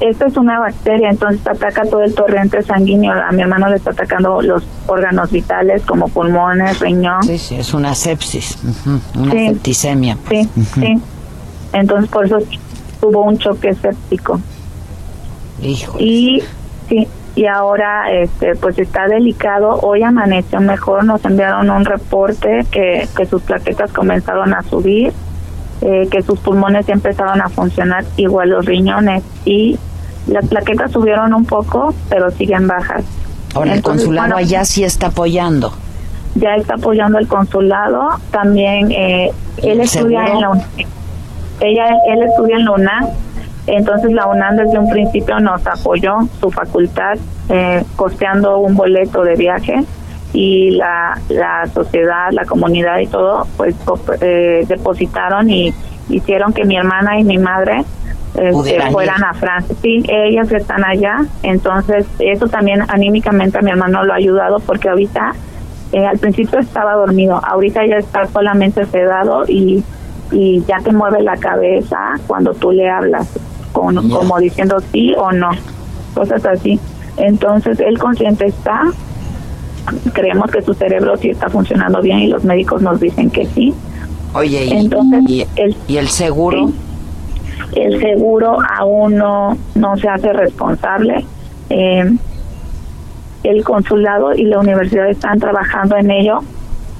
esta 0.00 0.26
es 0.26 0.36
una 0.36 0.60
bacteria, 0.60 1.10
entonces 1.10 1.44
ataca 1.46 1.82
todo 1.84 2.02
el 2.02 2.14
torrente 2.14 2.62
sanguíneo. 2.62 3.12
A 3.12 3.32
mi 3.32 3.42
hermano 3.42 3.68
le 3.68 3.76
está 3.76 3.90
atacando 3.90 4.40
los 4.42 4.62
órganos 4.86 5.30
vitales 5.32 5.82
como 5.84 6.08
pulmones, 6.08 6.78
riñón. 6.80 7.22
Sí, 7.24 7.38
sí, 7.38 7.56
es 7.56 7.74
una 7.74 7.94
sepsis, 7.94 8.58
una 9.16 9.32
Sí. 9.32 9.46
septicemia. 9.48 10.16
Sí, 10.28 10.48
sí. 10.74 10.94
Entonces 11.72 12.10
por 12.10 12.26
eso 12.26 12.38
tuvo 13.00 13.22
un 13.22 13.38
choque 13.38 13.74
séptico. 13.74 14.40
Hijo. 15.62 15.96
Y 15.98 16.42
sí, 16.88 17.06
y 17.34 17.46
ahora 17.46 18.10
este 18.12 18.54
pues 18.56 18.78
está 18.78 19.06
delicado. 19.08 19.78
Hoy 19.82 20.02
amaneció 20.02 20.60
mejor, 20.60 21.04
nos 21.04 21.24
enviaron 21.24 21.70
un 21.70 21.84
reporte 21.84 22.64
que, 22.70 23.08
que 23.16 23.26
sus 23.26 23.42
plaquetas 23.42 23.92
comenzaron 23.92 24.54
a 24.54 24.62
subir, 24.62 25.12
eh, 25.80 26.08
que 26.10 26.22
sus 26.22 26.38
pulmones 26.38 26.86
ya 26.86 26.94
empezaron 26.94 27.40
a 27.40 27.48
funcionar, 27.48 28.04
igual 28.16 28.50
los 28.50 28.64
riñones. 28.64 29.22
Y 29.44 29.78
las 30.26 30.46
plaquetas 30.46 30.92
subieron 30.92 31.34
un 31.34 31.44
poco, 31.44 31.94
pero 32.08 32.30
siguen 32.30 32.66
bajas. 32.66 33.04
Ahora, 33.54 33.74
el 33.74 33.82
consulado 33.82 34.28
bueno, 34.28 34.36
allá 34.36 34.64
sí 34.64 34.84
está 34.84 35.08
apoyando. 35.08 35.72
ya 36.34 36.54
está 36.56 36.74
apoyando 36.74 37.18
el 37.18 37.26
consulado. 37.26 38.08
También 38.30 38.92
eh, 38.92 39.32
él 39.58 39.70
¿El 39.72 39.80
estudia 39.80 40.26
en 40.26 40.40
la 40.40 40.50
uni- 40.50 40.86
ella, 41.60 41.86
él 42.06 42.22
estudia 42.22 42.56
en 42.56 42.64
la 42.64 42.72
UNAM, 42.72 43.06
entonces 43.66 44.12
la 44.12 44.26
UNAM 44.26 44.56
desde 44.56 44.78
un 44.78 44.90
principio 44.90 45.40
nos 45.40 45.66
apoyó 45.66 46.18
su 46.40 46.50
facultad 46.50 47.18
eh, 47.48 47.84
costeando 47.96 48.58
un 48.58 48.74
boleto 48.74 49.22
de 49.22 49.34
viaje 49.34 49.84
y 50.32 50.72
la, 50.72 51.18
la 51.28 51.66
sociedad, 51.72 52.30
la 52.32 52.44
comunidad 52.44 52.98
y 52.98 53.06
todo, 53.06 53.46
pues 53.56 53.74
eh, 54.20 54.64
depositaron 54.68 55.50
y 55.50 55.72
hicieron 56.08 56.52
que 56.52 56.64
mi 56.64 56.76
hermana 56.76 57.18
y 57.18 57.24
mi 57.24 57.38
madre 57.38 57.84
este, 58.34 58.90
fueran 58.92 59.24
a 59.24 59.34
Francia. 59.34 59.74
Sí, 59.82 60.02
ellas 60.08 60.50
están 60.52 60.84
allá, 60.84 61.24
entonces 61.42 62.06
eso 62.18 62.46
también 62.48 62.82
anímicamente 62.88 63.58
a 63.58 63.62
mi 63.62 63.70
hermano 63.70 64.04
lo 64.04 64.12
ha 64.12 64.16
ayudado 64.16 64.58
porque 64.60 64.88
ahorita 64.88 65.32
eh, 65.92 66.06
al 66.06 66.18
principio 66.18 66.58
estaba 66.58 66.94
dormido, 66.94 67.40
ahorita 67.44 67.86
ya 67.86 67.96
está 67.96 68.26
solamente 68.26 68.84
sedado 68.86 69.44
y, 69.48 69.82
y 70.30 70.62
ya 70.66 70.78
te 70.78 70.92
mueve 70.92 71.22
la 71.22 71.36
cabeza 71.36 72.14
cuando 72.26 72.52
tú 72.54 72.72
le 72.72 72.88
hablas, 72.88 73.28
con, 73.72 74.08
como 74.10 74.38
diciendo 74.38 74.76
sí 74.92 75.14
o 75.16 75.32
no, 75.32 75.50
cosas 76.14 76.44
así. 76.44 76.78
Entonces 77.16 77.80
él 77.80 77.98
consciente 77.98 78.46
está, 78.46 78.82
creemos 80.12 80.50
que 80.50 80.62
su 80.62 80.74
cerebro 80.74 81.16
sí 81.16 81.30
está 81.30 81.48
funcionando 81.48 82.00
bien 82.00 82.20
y 82.20 82.26
los 82.28 82.44
médicos 82.44 82.82
nos 82.82 83.00
dicen 83.00 83.30
que 83.30 83.46
sí. 83.46 83.74
Oye, 84.34 84.66
¿y, 84.66 84.72
Entonces, 84.72 85.24
y, 85.26 85.46
el, 85.56 85.76
¿y 85.86 85.96
el 85.96 86.08
seguro? 86.08 86.70
el 87.74 88.00
seguro 88.00 88.58
aún 88.76 89.16
no, 89.16 89.56
no 89.74 89.96
se 89.96 90.08
hace 90.08 90.32
responsable. 90.32 91.24
Eh, 91.70 92.04
el 93.44 93.64
consulado 93.64 94.34
y 94.34 94.44
la 94.44 94.58
universidad 94.58 95.08
están 95.08 95.38
trabajando 95.38 95.96
en 95.96 96.10
ello 96.10 96.40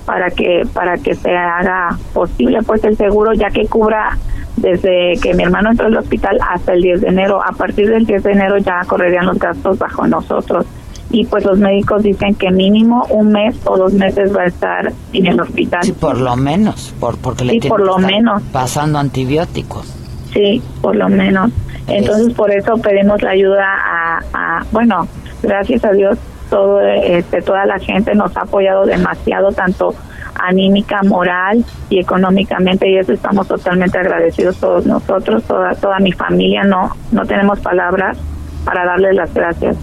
para 0.09 0.31
que 0.31 0.63
para 0.73 0.97
que 0.97 1.15
se 1.15 1.37
haga 1.37 1.99
posible 2.15 2.61
pues 2.63 2.83
el 2.83 2.97
seguro 2.97 3.35
ya 3.35 3.51
que 3.51 3.67
cubra 3.67 4.17
desde 4.57 5.21
que 5.21 5.35
mi 5.35 5.43
hermano 5.43 5.71
entró 5.71 5.87
al 5.87 5.99
hospital 5.99 6.39
hasta 6.49 6.73
el 6.73 6.81
10 6.81 7.03
de 7.03 7.09
enero. 7.09 7.43
A 7.45 7.53
partir 7.53 7.91
del 7.91 8.07
10 8.07 8.23
de 8.23 8.33
enero 8.33 8.57
ya 8.57 8.81
correrían 8.87 9.27
los 9.27 9.39
gastos 9.39 9.79
bajo 9.79 10.07
nosotros. 10.07 10.65
Y 11.11 11.27
pues 11.27 11.45
los 11.45 11.59
médicos 11.59 12.03
dicen 12.03 12.35
que 12.35 12.51
mínimo 12.51 13.05
un 13.11 13.33
mes 13.33 13.55
o 13.67 13.77
dos 13.77 13.93
meses 13.93 14.35
va 14.35 14.45
a 14.45 14.47
estar 14.47 14.93
en 15.13 15.27
el 15.27 15.39
hospital. 15.39 15.83
Sí, 15.83 15.93
por 15.93 16.19
lo 16.19 16.37
menos, 16.37 16.95
por, 16.99 17.19
porque 17.19 17.45
le 17.45 17.53
sí, 17.53 17.69
por 17.69 17.81
lo 17.81 17.99
menos. 17.99 18.43
pasando 18.51 18.99
antibióticos. 18.99 19.95
Sí, 20.33 20.63
por 20.81 20.97
lo 20.97 21.11
menos. 21.11 21.51
Entonces 21.87 22.33
por 22.33 22.51
eso 22.51 22.79
pedimos 22.79 23.21
la 23.21 23.31
ayuda 23.33 23.65
a, 23.67 24.21
a 24.33 24.65
bueno, 24.73 25.07
gracias 25.43 25.85
a 25.85 25.93
Dios 25.93 26.19
todo 26.51 26.81
este 26.81 27.43
toda 27.43 27.67
la 27.67 27.79
gente 27.79 28.15
nos 28.15 28.37
ha 28.37 28.43
apoyado 28.43 28.87
demasiado 28.87 29.53
tanto 29.53 29.95
anímica, 30.35 31.03
moral 31.03 31.65
y 31.91 31.99
económicamente 31.99 32.89
y 32.89 32.99
eso 32.99 33.13
estamos 33.13 33.49
totalmente 33.49 33.99
agradecidos 33.99 34.57
todos 34.59 34.87
nosotros, 34.87 35.43
toda 35.45 35.75
toda 35.75 35.99
mi 35.99 36.13
familia, 36.13 36.65
no 36.65 36.95
no 37.13 37.27
tenemos 37.27 37.61
palabras 37.61 38.17
para 38.65 38.85
darles 38.85 39.15
las 39.15 39.33
gracias. 39.35 39.77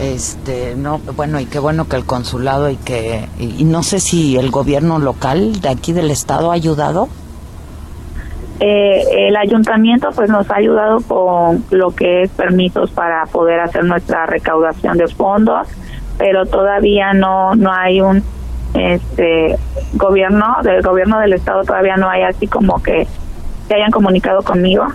Este, 0.00 0.74
no, 0.76 0.98
bueno, 1.14 1.40
y 1.40 1.44
qué 1.44 1.58
bueno 1.58 1.86
que 1.86 1.96
el 1.96 2.06
consulado 2.06 2.70
y 2.70 2.76
que 2.76 3.28
y, 3.38 3.64
no 3.64 3.82
sé 3.82 4.00
si 4.00 4.38
el 4.38 4.50
gobierno 4.50 4.98
local 4.98 5.60
de 5.60 5.68
aquí 5.68 5.92
del 5.92 6.10
estado 6.10 6.50
ha 6.50 6.54
ayudado. 6.54 7.08
Eh, 8.62 9.28
el 9.28 9.36
ayuntamiento 9.36 10.10
pues 10.14 10.28
nos 10.28 10.50
ha 10.50 10.56
ayudado 10.56 11.00
con 11.00 11.64
lo 11.70 11.90
que 11.92 12.22
es 12.22 12.30
permisos 12.30 12.90
para 12.90 13.24
poder 13.24 13.58
hacer 13.58 13.84
nuestra 13.84 14.26
recaudación 14.26 14.98
de 14.98 15.08
fondos, 15.08 15.66
pero 16.18 16.44
todavía 16.44 17.14
no 17.14 17.54
no 17.54 17.72
hay 17.72 18.02
un 18.02 18.22
este 18.74 19.56
gobierno 19.94 20.56
del 20.62 20.82
gobierno 20.82 21.18
del 21.20 21.32
estado 21.32 21.64
todavía 21.64 21.96
no 21.96 22.08
hay 22.08 22.22
así 22.22 22.46
como 22.46 22.82
que 22.82 23.06
se 23.66 23.74
hayan 23.74 23.90
comunicado 23.90 24.42
conmigo 24.42 24.86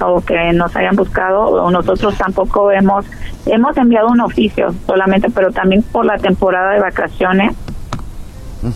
o 0.00 0.20
que 0.20 0.52
nos 0.52 0.74
hayan 0.76 0.96
buscado 0.96 1.42
o 1.42 1.70
nosotros 1.70 2.16
tampoco 2.16 2.70
hemos 2.70 3.04
hemos 3.44 3.76
enviado 3.76 4.08
un 4.08 4.20
oficio 4.20 4.72
solamente 4.86 5.28
pero 5.34 5.50
también 5.50 5.82
por 5.82 6.06
la 6.06 6.16
temporada 6.16 6.72
de 6.72 6.80
vacaciones 6.80 7.54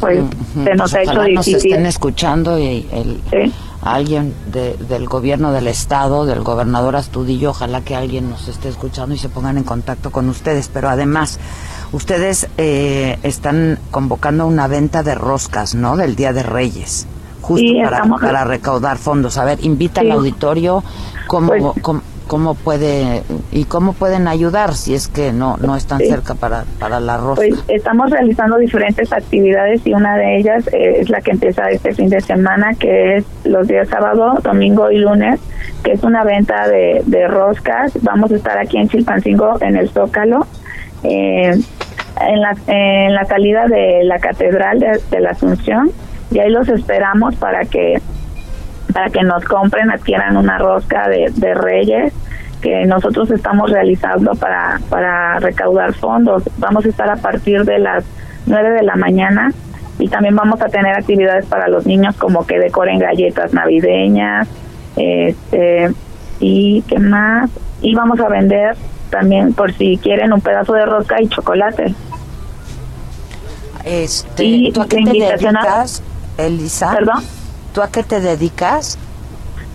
pues 0.01 0.21
se 0.65 0.75
nos 0.75 0.91
Pues 0.91 0.95
ha 0.95 1.03
hecho 1.03 1.13
ojalá 1.13 1.29
nos 1.35 1.45
difícil 1.47 1.71
estén 1.73 1.87
escuchando 1.87 2.59
y 2.59 2.87
el, 2.93 3.21
alguien 3.83 4.35
de- 4.51 4.77
del 4.89 5.07
gobierno 5.07 5.53
del 5.53 5.67
estado, 5.67 6.25
del 6.27 6.41
gobernador 6.43 6.97
Astudillo, 6.97 7.51
ojalá 7.51 7.83
que 7.83 7.95
alguien 7.95 8.31
nos 8.31 8.49
esté 8.49 8.69
escuchando 8.71 9.15
y 9.15 9.19
se 9.19 9.29
pongan 9.29 9.59
en 9.59 9.65
contacto 9.65 10.11
con 10.11 10.29
ustedes. 10.29 10.69
Pero 10.73 10.89
además, 10.89 11.39
ustedes 11.93 12.49
eh, 12.57 13.19
están 13.23 13.79
convocando 13.91 14.47
una 14.47 14.69
venta 14.69 15.03
de 15.03 15.15
roscas, 15.15 15.75
¿no? 15.75 15.97
Del 15.97 16.17
Día 16.17 16.33
de 16.33 16.43
Reyes, 16.43 17.07
justo 17.43 17.67
Sí, 17.67 17.75
para, 17.83 17.97
estamos- 17.99 18.21
para 18.23 18.45
recaudar 18.45 18.97
fondos. 18.97 19.37
A 19.37 19.45
ver, 19.45 19.63
invita 19.65 20.01
Sí. 20.01 20.07
al 20.11 20.13
auditorio 20.19 20.83
cómo, 21.27 21.49
Pues- 21.49 21.63
cómo, 21.83 22.01
cómo 22.27 22.55
puede 22.55 23.23
y 23.53 23.65
cómo 23.65 23.93
pueden 23.93 24.29
ayudar 24.29 24.75
si 24.75 24.95
es 24.95 25.09
que 25.09 25.33
no 25.33 25.57
no 25.59 25.77
están 25.77 25.99
Sí. 25.99 26.09
cerca 26.09 26.35
para, 26.35 26.65
para 26.79 27.01
la 27.01 27.17
rosca. 27.17 27.37
Pues 27.47 27.63
estamos 27.69 28.11
realizando 28.11 28.57
diferentes 28.59 29.13
actividades 29.13 29.87
y 29.87 29.93
una 29.95 30.17
de 30.17 30.39
ellas 30.39 30.67
eh, 30.73 30.97
es 31.01 31.11
la 31.11 31.21
que 31.21 31.31
empieza 31.33 31.71
este 31.71 31.95
fin 31.95 32.09
de 32.09 32.21
semana, 32.21 32.75
que 32.79 33.17
es 33.17 33.25
los 33.45 33.69
días 33.69 33.89
sábado, 33.89 34.35
domingo 34.43 34.91
y 34.91 34.99
lunes, 34.99 35.41
que 35.83 35.93
es 35.93 36.03
una 36.03 36.25
venta 36.25 36.67
de, 36.69 37.03
de 37.07 37.29
roscas. 37.29 37.93
Vamos 38.03 38.33
a 38.33 38.37
estar 38.37 38.59
aquí 38.59 38.79
en 38.79 38.89
Chilpancingo, 38.89 39.61
en 39.61 39.77
el 39.77 39.89
Zócalo, 39.91 40.47
eh, 41.03 41.51
en, 42.21 42.41
la, 42.41 42.57
en 42.67 43.15
la 43.15 43.25
salida 43.25 43.67
de 43.67 44.05
la 44.05 44.19
Catedral 44.19 44.81
de, 44.81 45.01
de 45.11 45.21
la 45.21 45.31
Asunción, 45.31 45.91
y 46.31 46.39
ahí 46.39 46.51
los 46.51 46.69
esperamos 46.69 47.37
para 47.37 47.65
que 47.65 48.01
para 48.95 49.11
que 49.11 49.23
nos 49.23 49.45
compren, 49.45 49.91
adquieran 49.91 50.39
una 50.39 50.57
rosca 50.57 51.09
de, 51.09 51.31
de 51.35 51.53
reyes 51.53 52.15
que 52.63 52.87
nosotros 52.87 53.31
estamos 53.31 53.71
realizando 53.71 54.33
para, 54.37 54.81
para 54.89 55.39
recaudar 55.39 55.93
fondos. 55.93 56.45
Vamos 56.57 56.87
a 56.87 56.89
estar 56.89 57.11
a 57.11 57.17
partir 57.17 57.63
de 57.65 57.79
las 57.79 58.05
9 58.47 58.71
de 58.71 58.83
la 58.83 58.97
mañana 58.97 59.53
y 59.99 60.09
también 60.09 60.35
vamos 60.35 60.63
a 60.63 60.67
tener 60.69 60.97
actividades 60.97 61.45
para 61.45 61.69
los 61.69 61.85
niños 61.85 62.17
como 62.17 62.47
que 62.47 62.59
decoren 62.59 62.99
galletas 62.99 63.53
navideñas, 63.53 64.49
este 64.97 65.91
y 66.41 66.83
qué 66.89 66.99
más. 66.99 67.51
Y 67.83 67.95
vamos 67.95 68.19
a 68.21 68.29
vender 68.29 68.77
también 69.11 69.53
por 69.53 69.73
si 69.75 69.99
quieren 69.99 70.33
un 70.33 70.41
pedazo 70.41 70.73
de 70.73 70.87
rosca 70.87 71.21
y 71.21 71.29
chocolate. 71.29 71.95
Este, 73.85 74.45
Y 74.45 74.73
¿Tú 74.73 74.81
a 74.81 74.89
qué 74.89 74.97
te 75.05 75.11
dedicas, 75.11 76.03
Elisa? 76.39 76.93
¿Perdón? 76.95 77.23
¿Tú 77.75 77.83
a 77.83 77.89
qué 77.91 78.03
te 78.03 78.21
dedicas? 78.21 78.97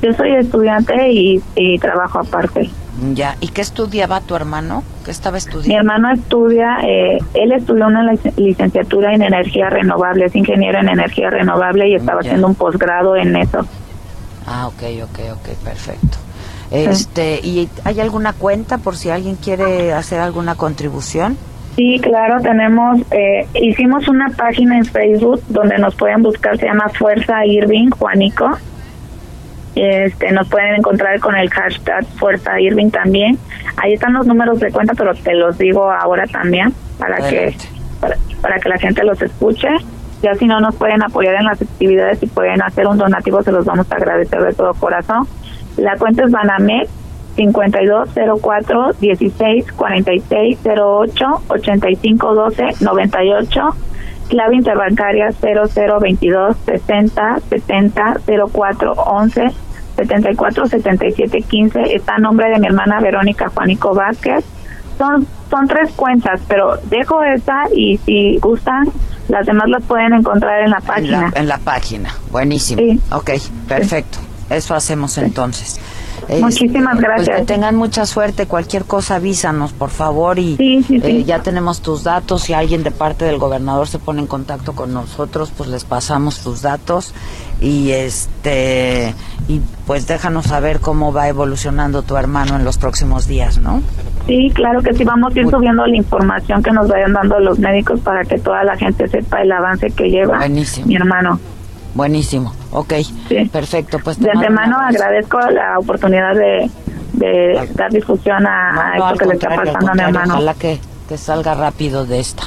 Yo 0.02 0.14
soy 0.14 0.34
estudiante 0.36 1.12
y, 1.12 1.44
y 1.56 1.78
trabajo 1.80 2.20
aparte. 2.20 2.70
Ya. 3.14 3.36
¿Y 3.42 3.50
qué 3.50 3.62
estudiaba 3.62 4.22
tu 4.22 4.36
hermano? 4.36 4.84
¿Qué 5.06 5.12
estaba 5.12 5.34
Mi 5.36 5.40
estudiando? 5.40 5.78
hermano 5.94 6.14
estudia, 6.14 6.78
eh, 6.88 7.18
él 7.34 7.52
estudió 7.52 7.88
una 7.88 8.04
lic- 8.04 8.34
licenciatura 8.38 9.14
en 9.14 9.22
energía 9.24 9.70
renovable, 9.70 10.26
es 10.26 10.36
ingeniero 10.36 10.80
en 10.80 10.90
energía 10.90 11.30
renovable 11.30 11.90
y 11.90 11.96
estaba 11.96 12.22
Ya. 12.22 12.30
haciendo 12.30 12.48
un 12.48 12.56
posgrado 12.56 13.16
en 13.18 13.36
eso. 13.36 13.60
Ah, 14.48 14.68
ok, 14.68 14.82
ok, 15.04 15.20
ok, 15.34 15.50
perfecto. 15.64 16.18
Este, 16.72 17.40
¿y 17.44 17.68
hay 17.84 18.00
alguna 18.00 18.32
cuenta 18.34 18.78
por 18.78 18.96
si 18.96 19.10
alguien 19.10 19.36
quiere 19.36 19.92
hacer 19.94 20.20
alguna 20.20 20.56
contribución? 20.56 21.38
Sí, 21.80 21.98
claro, 22.02 22.42
tenemos, 22.42 23.00
eh, 23.12 23.48
hicimos 23.54 24.06
una 24.10 24.28
página 24.28 24.76
en 24.76 24.84
Facebook 24.84 25.42
donde 25.48 25.78
nos 25.78 25.96
pueden 25.96 26.22
buscar, 26.22 26.58
se 26.58 26.66
llama 26.66 26.90
Fuerza 26.90 27.46
Irving 27.46 27.90
Juanico. 27.92 28.50
Este, 29.76 30.30
nos 30.34 30.50
pueden 30.50 30.76
encontrar 30.76 31.22
con 31.22 31.38
el 31.38 31.50
hashtag 31.50 32.06
Fuerza 32.18 32.60
Irving 32.60 32.90
también. 32.90 33.38
Ahí 33.78 33.94
están 33.94 34.12
los 34.12 34.28
números 34.28 34.60
de 34.60 34.72
cuenta, 34.72 34.94
pero 34.94 35.14
te 35.14 35.34
los 35.36 35.58
digo 35.58 35.90
ahora 35.90 36.28
también 36.28 36.74
para 36.98 37.16
que 37.30 37.56
para, 38.02 38.18
para 38.42 38.60
que 38.60 38.68
la 38.68 38.78
gente 38.78 39.06
los 39.06 39.22
escuche. 39.22 39.70
Ya 40.22 40.36
si 40.36 40.48
no 40.48 40.60
nos 40.60 40.76
pueden 40.76 41.02
apoyar 41.02 41.36
en 41.36 41.46
las 41.46 41.62
actividades 41.62 42.22
y 42.22 42.28
pueden 42.28 42.62
hacer 42.62 42.88
un 42.88 42.98
donativo, 42.98 43.42
se 43.42 43.54
los 43.54 43.64
vamos 43.64 43.90
a 43.90 43.96
agradecer 43.96 44.44
de 44.44 44.52
todo 44.52 44.74
corazón. 44.74 45.26
La 45.78 45.96
cuenta 45.96 46.26
es 46.26 46.32
Banamex 46.32 46.99
5204 47.40 48.94
16 49.00 49.72
46 49.72 50.60
08 50.66 51.26
85 51.48 52.36
12 52.36 52.64
98 52.82 53.62
clave 54.28 54.56
interbancaria 54.56 55.32
0022 55.32 56.58
60 56.66 57.40
70 57.50 58.18
04 58.52 58.92
11 58.92 59.52
74 59.96 60.68
77 60.68 61.42
15 61.42 61.96
está 61.96 62.16
a 62.16 62.18
nombre 62.20 62.50
de 62.50 62.60
mi 62.60 62.68
hermana 62.68 63.00
Verónica 63.00 63.50
Juanico 63.50 63.94
Vázquez 63.94 64.44
son 64.98 65.26
son 65.50 65.68
tres 65.68 65.92
cuentas 65.94 66.42
pero 66.48 66.76
dejo 66.90 67.24
esa 67.24 67.64
y 67.74 67.98
si 68.00 68.38
gustan 68.40 68.92
las 69.30 69.46
demás 69.46 69.70
las 69.70 69.84
pueden 69.84 70.14
encontrar 70.14 70.62
en 70.62 70.72
la 70.72 70.78
En 70.80 70.86
página 70.86 71.32
la, 71.34 71.40
en 71.40 71.48
la 71.48 71.58
página. 71.60 72.10
Buenísimo. 72.32 72.82
Sí. 72.82 73.00
Ok, 73.12 73.30
perfecto. 73.68 74.18
Eso 74.50 74.74
hacemos 74.74 75.20
entonces. 75.20 75.80
Muchísimas 76.42 76.96
pues, 76.96 77.04
gracias. 77.04 77.40
que 77.40 77.46
tengan 77.46 77.76
mucha 77.76 78.06
suerte. 78.06 78.46
Cualquier 78.46 78.86
cosa 78.86 79.16
avísanos, 79.16 79.74
por 79.74 79.90
favor. 79.90 80.40
Y 80.40 80.58
eh, 80.60 81.24
ya 81.26 81.40
tenemos 81.40 81.82
tus 81.82 82.04
datos. 82.04 82.44
Si 82.44 82.54
alguien 82.54 82.84
de 82.84 82.92
parte 82.92 83.26
del 83.26 83.38
gobernador 83.38 83.88
se 83.88 84.00
pone 84.00 84.22
en 84.22 84.28
contacto 84.28 84.74
con 84.74 84.94
nosotros, 84.94 85.52
pues 85.56 85.70
les 85.70 85.84
pasamos 85.84 86.40
tus 86.40 86.62
datos. 86.62 87.14
Y 87.62 87.92
este 87.92 89.14
y 89.50 89.62
pues 89.88 90.08
déjanos 90.08 90.46
saber 90.46 90.80
cómo 90.80 91.12
va 91.12 91.28
evolucionando 91.28 92.04
tu 92.04 92.16
hermano 92.16 92.56
en 92.56 92.64
los 92.64 92.78
próximos 92.78 93.28
días, 93.28 93.58
¿no? 93.58 93.82
Sí, 94.28 94.52
claro 94.54 94.82
que 94.82 94.94
sí, 94.94 95.04
vamos 95.04 95.36
a 95.36 95.40
ir 95.40 95.50
subiendo 95.50 95.86
la 95.88 95.98
información 95.98 96.62
que 96.62 96.72
nos 96.72 96.88
vayan 96.88 97.14
dando 97.14 97.40
los 97.40 97.58
médicos 97.58 98.00
para 98.02 98.24
que 98.24 98.38
toda 98.38 98.64
la 98.64 98.78
gente 98.78 99.08
sepa 99.08 99.42
el 99.42 99.52
avance 99.52 99.90
que 99.90 100.10
lleva 100.10 100.40
mi 100.86 100.96
hermano. 100.96 101.40
Buenísimo, 101.96 102.54
ok, 102.72 102.94
perfecto. 103.52 104.00
Pues 104.00 104.20
de 104.20 104.30
antemano 104.32 104.78
agradezco 104.80 105.40
la 105.40 105.78
oportunidad 105.80 106.36
de, 106.36 106.70
de 107.14 107.70
dar 107.76 107.92
difusión 107.92 108.46
a, 108.48 108.94
a 108.94 108.98
No, 108.98 109.06
esto 109.12 109.20
que 109.20 109.26
le 109.26 109.34
está 109.34 109.50
pasando 109.56 109.92
a 109.92 109.96
mi 109.96 110.02
hermano. 110.02 110.34
Ojalá 110.36 110.54
que, 110.54 110.80
que 111.08 111.18
salga 111.18 111.54
rápido 111.56 112.06
de 112.06 112.20
esta. 112.20 112.44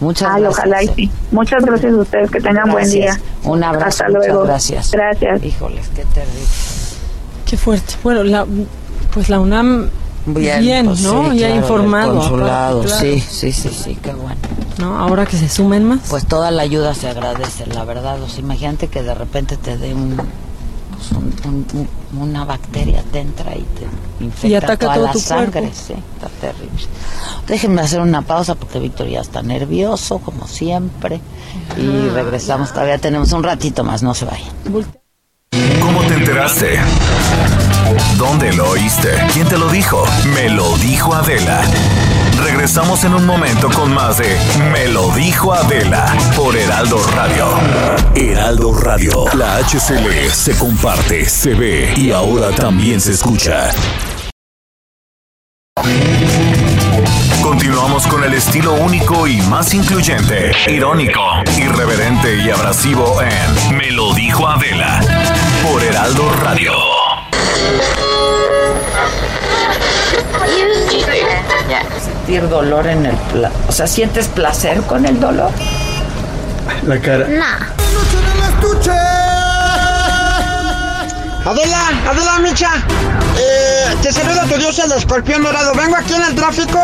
Muchas 0.00 0.30
Ay, 0.34 0.42
gracias. 0.42 0.58
ojalá 0.66 0.82
y 0.82 0.88
sí. 0.88 1.10
Muchas 1.30 1.64
gracias 1.64 1.92
a 1.92 1.96
ustedes, 1.96 2.30
que 2.30 2.40
tengan 2.40 2.70
buen 2.70 2.90
día. 2.90 3.16
Un 3.44 3.62
abrazo, 3.62 3.86
Hasta 3.86 4.08
muchas 4.08 4.26
luego. 4.28 4.44
gracias. 4.44 4.90
Gracias. 4.90 5.44
Híjoles, 5.44 5.88
qué 5.94 6.04
terrible. 6.06 6.40
Qué 7.48 7.56
fuerte. 7.56 7.94
Bueno, 8.02 8.24
la, 8.24 8.44
pues 9.14 9.28
la 9.28 9.38
UNAM 9.38 9.90
bien, 10.26 10.86
pues 10.86 11.00
¿no? 11.02 11.30
sí, 11.30 11.38
ya 11.38 11.46
claro, 11.48 11.62
informado. 11.62 12.18
consulado, 12.18 12.82
claro. 12.82 13.00
sí, 13.00 13.20
sí, 13.20 13.52
sí, 13.52 13.68
sí, 13.70 13.98
qué 14.02 14.12
bueno. 14.12 14.36
¿No? 14.78 14.98
Ahora 14.98 15.26
que 15.26 15.36
se 15.36 15.48
sumen 15.48 15.84
más. 15.84 16.00
Pues 16.08 16.26
toda 16.26 16.50
la 16.50 16.62
ayuda 16.62 16.94
se 16.94 17.08
agradece, 17.08 17.66
la 17.66 17.84
verdad. 17.84 18.20
O 18.22 18.28
sea, 18.28 18.40
imagínate 18.40 18.88
que 18.88 19.02
de 19.02 19.14
repente 19.14 19.56
te 19.56 19.76
dé 19.76 19.92
un, 19.94 20.16
pues 20.16 21.12
un- 21.12 21.34
un- 21.44 21.66
un- 22.12 22.18
una 22.22 22.44
bacteria, 22.44 23.02
te 23.12 23.20
entra 23.20 23.54
y 23.54 23.62
te 23.62 24.24
infecta 24.24 24.48
Y 24.48 24.54
ataca 24.54 24.76
toda 24.86 24.94
todo 24.94 25.04
la 25.06 25.12
tu 25.12 25.18
sangre. 25.20 25.60
cuerpo. 25.60 25.76
Sí, 25.86 25.92
está 26.14 26.28
terrible. 26.40 26.86
Déjenme 27.46 27.82
hacer 27.82 28.00
una 28.00 28.22
pausa 28.22 28.54
porque 28.54 28.78
Víctor 28.78 29.08
ya 29.08 29.20
está 29.20 29.42
nervioso, 29.42 30.18
como 30.18 30.46
siempre. 30.48 31.20
Y 31.76 32.08
regresamos, 32.08 32.70
todavía 32.72 32.98
tenemos 32.98 33.32
un 33.32 33.42
ratito 33.42 33.84
más, 33.84 34.02
no 34.02 34.14
se 34.14 34.24
vayan. 34.24 34.48
¿Cómo 35.80 36.02
te 36.04 36.14
enteraste? 36.14 36.80
¿Dónde 38.16 38.54
lo 38.54 38.70
oíste? 38.70 39.10
¿Quién 39.34 39.46
te 39.48 39.58
lo 39.58 39.68
dijo? 39.68 40.02
Me 40.34 40.48
lo 40.48 40.76
dijo 40.78 41.14
Adela. 41.14 41.60
Regresamos 42.42 43.04
en 43.04 43.14
un 43.14 43.26
momento 43.26 43.68
con 43.68 43.92
más 43.92 44.16
de 44.16 44.34
Me 44.72 44.88
lo 44.88 45.10
dijo 45.10 45.52
Adela 45.52 46.06
por 46.36 46.56
Heraldo 46.56 47.02
Radio. 47.14 47.48
Heraldo 48.14 48.72
Radio. 48.80 49.26
La 49.34 49.58
HCL 49.58 50.30
se 50.32 50.56
comparte, 50.56 51.28
se 51.28 51.52
ve 51.52 51.92
y 51.96 52.12
ahora 52.12 52.50
también 52.52 52.98
se 53.00 53.12
escucha. 53.12 53.70
Continuamos 57.42 58.06
con 58.06 58.24
el 58.24 58.32
estilo 58.32 58.72
único 58.74 59.26
y 59.26 59.42
más 59.42 59.74
incluyente, 59.74 60.52
irónico, 60.68 61.20
irreverente 61.58 62.36
y 62.36 62.50
abrasivo 62.50 63.20
en 63.20 63.76
Me 63.76 63.90
lo 63.90 64.14
dijo 64.14 64.48
Adela 64.48 65.00
por 65.62 65.82
Heraldo 65.82 66.30
Radio. 66.42 66.72
Sentir 72.04 72.48
dolor 72.48 72.86
en 72.86 73.06
el... 73.06 73.16
pla- 73.32 73.50
O 73.68 73.72
sea, 73.72 73.86
¿sientes 73.86 74.28
placer 74.28 74.80
con 74.82 75.04
el 75.06 75.18
dolor? 75.20 75.50
La 76.86 76.98
cara. 77.00 77.26
Adela, 81.44 81.88
Adela 82.08 82.38
Micha, 82.38 82.70
eh, 83.36 83.96
te 84.00 84.12
saluda 84.12 84.44
tu 84.44 84.56
dios 84.58 84.78
el 84.78 84.92
escorpión 84.92 85.42
dorado. 85.42 85.74
Vengo 85.74 85.96
aquí 85.96 86.14
en 86.14 86.22
el 86.22 86.34
tráfico 86.36 86.78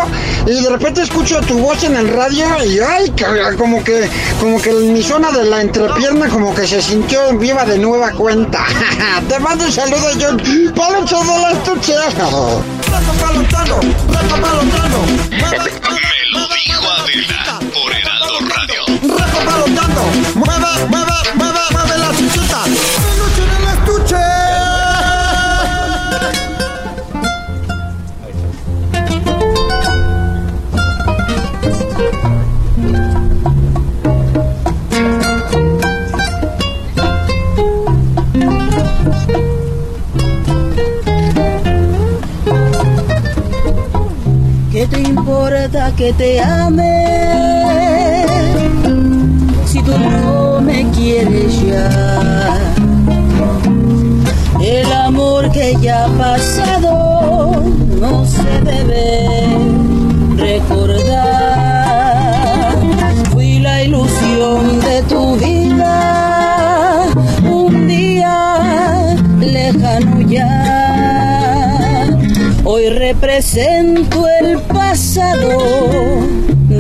y 0.47 0.62
de 0.62 0.68
repente 0.68 1.02
escucho 1.02 1.40
tu 1.43 1.59
voz 1.59 1.85
en 1.85 1.94
el 1.94 2.09
radio 2.09 2.44
y 2.64 2.80
ay, 2.80 3.14
como 3.56 3.85
que, 3.85 4.10
como 4.40 4.60
que 4.60 4.72
mi 4.72 5.01
zona 5.02 5.30
de 5.30 5.44
la 5.44 5.60
entrepierna 5.60 6.28
como 6.28 6.52
que 6.56 6.66
se 6.66 6.82
sintió 6.82 7.36
viva 7.39 7.64
de 7.64 7.78
nueva 7.78 8.10
cuenta. 8.10 8.66
te 9.28 9.39
mando 9.39 9.64
un 9.64 9.72
saludo 9.72 10.12
yo, 10.18 10.36
Palocho 10.74 11.20
de 11.20 11.39
la 11.39 11.52
estuche. 11.52 11.94
Me 15.30 15.56
lo 15.56 16.48
dijo 16.48 16.90
Adela 16.90 17.60
por 17.72 17.93
Heraldo 17.93 18.40
Radio. 18.48 18.82
Importa 46.09 46.24
que 46.24 46.88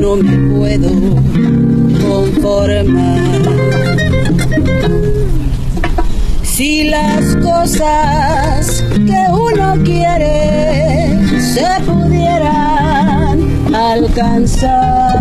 no 0.08 0.16
me 0.16 0.36
puedo 0.48 0.90
conformar. 2.00 3.20
Si 6.42 6.84
las 6.84 7.36
cosas 7.36 8.82
que 8.94 9.20
uno 9.30 9.74
quiere 9.84 11.10
se 11.38 11.66
pudieran 11.84 13.74
alcanzar, 13.74 15.18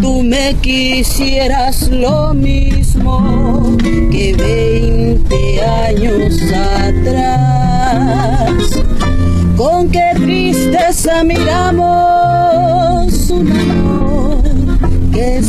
tú 0.00 0.22
me 0.22 0.54
quisieras 0.60 1.88
lo 1.88 2.32
mismo 2.32 3.76
que 4.12 4.34
20 4.38 5.64
años 5.64 6.40
atrás. 6.78 7.74
Con 9.56 9.90
qué 9.90 10.12
tristeza 10.14 11.24
miramos 11.24 11.95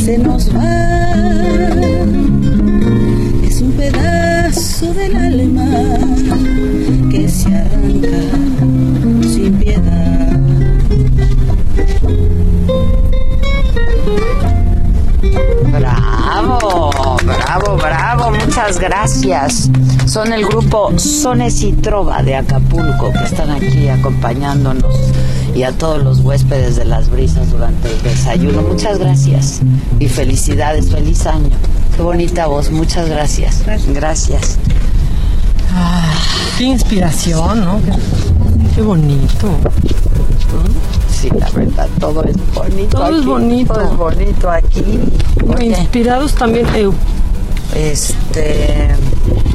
se 0.08 0.16
nos 0.16 0.48
va 0.56 1.12
es 3.44 3.60
un 3.60 3.72
pedazo 3.72 4.94
del 4.94 5.14
alma 5.14 5.68
que 7.10 7.28
se 7.28 7.54
arranca 7.54 8.18
sin 9.20 9.52
piedad. 9.58 10.40
Bravo, 15.78 17.18
bravo, 17.26 17.76
bravo, 17.76 18.30
muchas 18.30 18.80
gracias. 18.80 19.70
Son 20.06 20.32
el 20.32 20.46
grupo 20.46 20.98
Sones 20.98 21.60
y 21.62 21.74
Trova 21.74 22.22
de 22.22 22.36
Acapulco 22.36 23.12
que 23.12 23.24
están 23.24 23.50
aquí 23.50 23.90
acompañándonos 23.90 24.94
y 25.58 25.64
a 25.64 25.72
todos 25.72 26.00
los 26.04 26.20
huéspedes 26.20 26.76
de 26.76 26.84
las 26.84 27.10
brisas 27.10 27.50
durante 27.50 27.90
el 27.90 28.00
desayuno. 28.00 28.62
Muchas 28.62 28.96
gracias 28.98 29.58
y 29.98 30.06
felicidades, 30.06 30.88
feliz 30.88 31.26
año. 31.26 31.50
Qué 31.96 32.02
bonita 32.02 32.46
voz, 32.46 32.70
muchas 32.70 33.08
gracias. 33.08 33.64
Gracias. 33.92 34.56
Ah, 35.74 36.14
qué 36.56 36.62
inspiración, 36.62 37.64
¿no? 37.64 37.80
Qué, 38.72 38.82
bonito. 38.82 39.48
Sí, 41.10 41.28
la 41.36 41.50
verdad, 41.50 41.88
todo 41.98 42.22
es 42.22 42.36
bonito. 42.54 42.96
Todo 42.96 43.18
es 43.18 43.26
bonito. 43.26 43.74
Todo 43.74 43.84
es 43.84 43.96
bonito 43.96 44.50
aquí. 44.50 45.00
Oye, 45.44 45.76
Inspirados 45.76 46.34
también. 46.34 46.66
Este, 47.74 48.94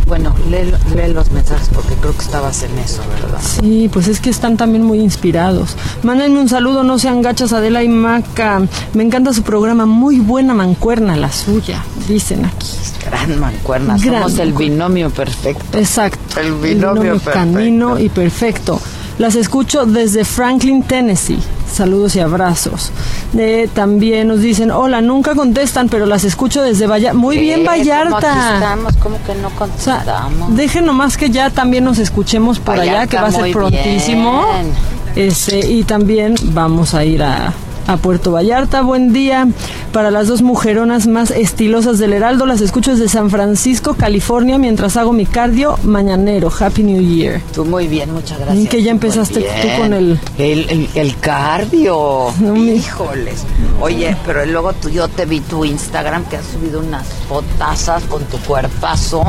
Bueno, 0.06 0.36
lee, 0.50 0.72
lee 0.96 1.14
los 1.14 1.32
mensajes 1.32 1.70
porque 1.74 1.96
creo 1.96 2.14
que 2.14 2.24
estabas 2.24 2.62
en 2.64 2.78
eso, 2.78 3.02
¿verdad? 3.10 3.40
Sí, 3.42 3.90
pues 3.92 4.08
es 4.08 4.20
que 4.20 4.30
están 4.30 4.58
también 4.58 4.84
muy 4.84 5.00
inspirados. 5.00 5.76
Mándenme 6.04 6.40
un 6.40 6.50
saludo, 6.50 6.84
no 6.84 7.00
sean 7.00 7.22
gachas, 7.22 7.54
Adela 7.54 7.82
y 7.84 7.88
Maca. 7.90 8.62
Me 8.94 9.04
encanta 9.04 9.34
su 9.34 9.44
programa, 9.44 9.86
muy 9.86 10.20
buena 10.20 10.54
mancuerna 10.54 11.16
la 11.16 11.32
suya, 11.32 11.84
dicen 12.08 12.46
aquí. 12.46 12.68
Gran 13.06 13.40
mancuerna, 13.40 13.98
Gran 13.98 14.24
somos 14.24 14.38
el 14.40 14.54
binomio 14.54 15.10
perfecto. 15.10 15.78
Exacto. 15.78 16.40
El 16.40 16.54
binomio 16.56 17.14
perfecto. 17.14 17.32
canino 17.32 18.00
y 18.00 18.10
perfecto. 18.10 18.82
Las 19.20 19.36
escucho 19.36 19.86
desde 19.86 20.26
Franklin, 20.26 20.84
Tennessee. 20.84 21.38
Saludos 21.72 22.16
y 22.16 22.20
abrazos. 22.20 22.92
Eh, 23.38 23.70
también 23.74 24.28
nos 24.28 24.42
dicen, 24.42 24.72
hola, 24.72 25.02
nunca 25.02 25.36
contestan, 25.36 25.88
pero 25.88 26.06
las 26.06 26.24
escucho 26.24 26.62
desde 26.64 26.88
Vallarta. 26.88 27.18
Muy 27.18 27.38
bien, 27.38 27.60
¿cómo 27.60 27.70
Vallarta. 27.72 28.54
estamos? 28.56 28.96
¿Cómo 28.98 29.18
que 29.26 29.36
no 29.36 29.48
O 29.48 29.52
sea, 29.52 29.98
contestamos? 29.98 30.56
dejen 30.56 30.86
nomás 30.86 31.18
que 31.18 31.30
ya 31.30 31.50
también 31.50 31.84
nos 31.84 31.98
escuchemos 32.00 32.60
por 32.60 32.80
allá, 32.80 33.08
que 33.08 33.18
va 33.18 33.28
a 33.28 33.32
ser 33.32 33.52
prontísimo. 33.52 34.46
bien. 34.54 34.74
Este, 35.16 35.60
y 35.72 35.84
también 35.84 36.36
vamos 36.54 36.94
a 36.96 37.06
ir 37.06 37.22
a, 37.22 37.54
a 37.88 37.98
Puerto 37.98 38.32
Vallarta. 38.32 38.82
Buen 38.82 39.14
día 39.14 39.48
para 39.92 40.10
las 40.10 40.28
dos 40.28 40.42
mujeronas 40.42 41.06
más 41.06 41.30
estilosas 41.30 42.00
del 42.00 42.14
Heraldo. 42.14 42.48
Las 42.48 42.62
escucho 42.62 42.92
desde 42.92 43.08
San 43.10 43.30
Francisco, 43.30 43.94
California, 43.94 44.58
mientras 44.58 44.98
hago 44.98 45.14
mi 45.14 45.28
cardio 45.28 45.78
mañanero. 45.84 46.52
Happy 46.60 46.82
New 46.82 47.00
Year. 47.02 47.42
Tú 47.54 47.64
muy 47.64 47.88
bien, 47.88 48.12
muchas 48.12 48.40
gracias. 48.40 48.70
Que 48.70 48.82
ya 48.82 48.90
empezaste 48.90 49.42
tú 49.42 49.82
con 49.82 49.94
el... 49.94 50.20
El, 50.40 50.68
el, 50.70 50.90
el 50.96 51.18
cardio. 51.20 52.34
No, 52.40 52.56
Híjoles. 52.56 53.44
Oye, 53.82 54.18
pero 54.26 54.44
luego 54.48 54.74
tú, 54.74 54.90
yo 54.90 55.08
te 55.10 55.26
vi 55.28 55.42
tu 55.42 55.64
Instagram 55.64 56.26
que 56.26 56.38
has 56.38 56.46
subido 56.48 56.80
unas 56.80 57.06
fotazas 57.30 58.02
con 58.06 58.24
tu 58.24 58.38
cuerpazo 58.40 59.24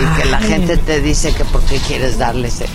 y 0.00 0.22
que 0.22 0.28
la 0.30 0.38
Ay. 0.38 0.48
gente 0.48 0.78
te 0.78 1.02
dice 1.02 1.32
que 1.34 1.44
por 1.44 1.60
qué 1.64 1.76
quieres 1.86 2.16
darles 2.16 2.62
el- 2.62 2.68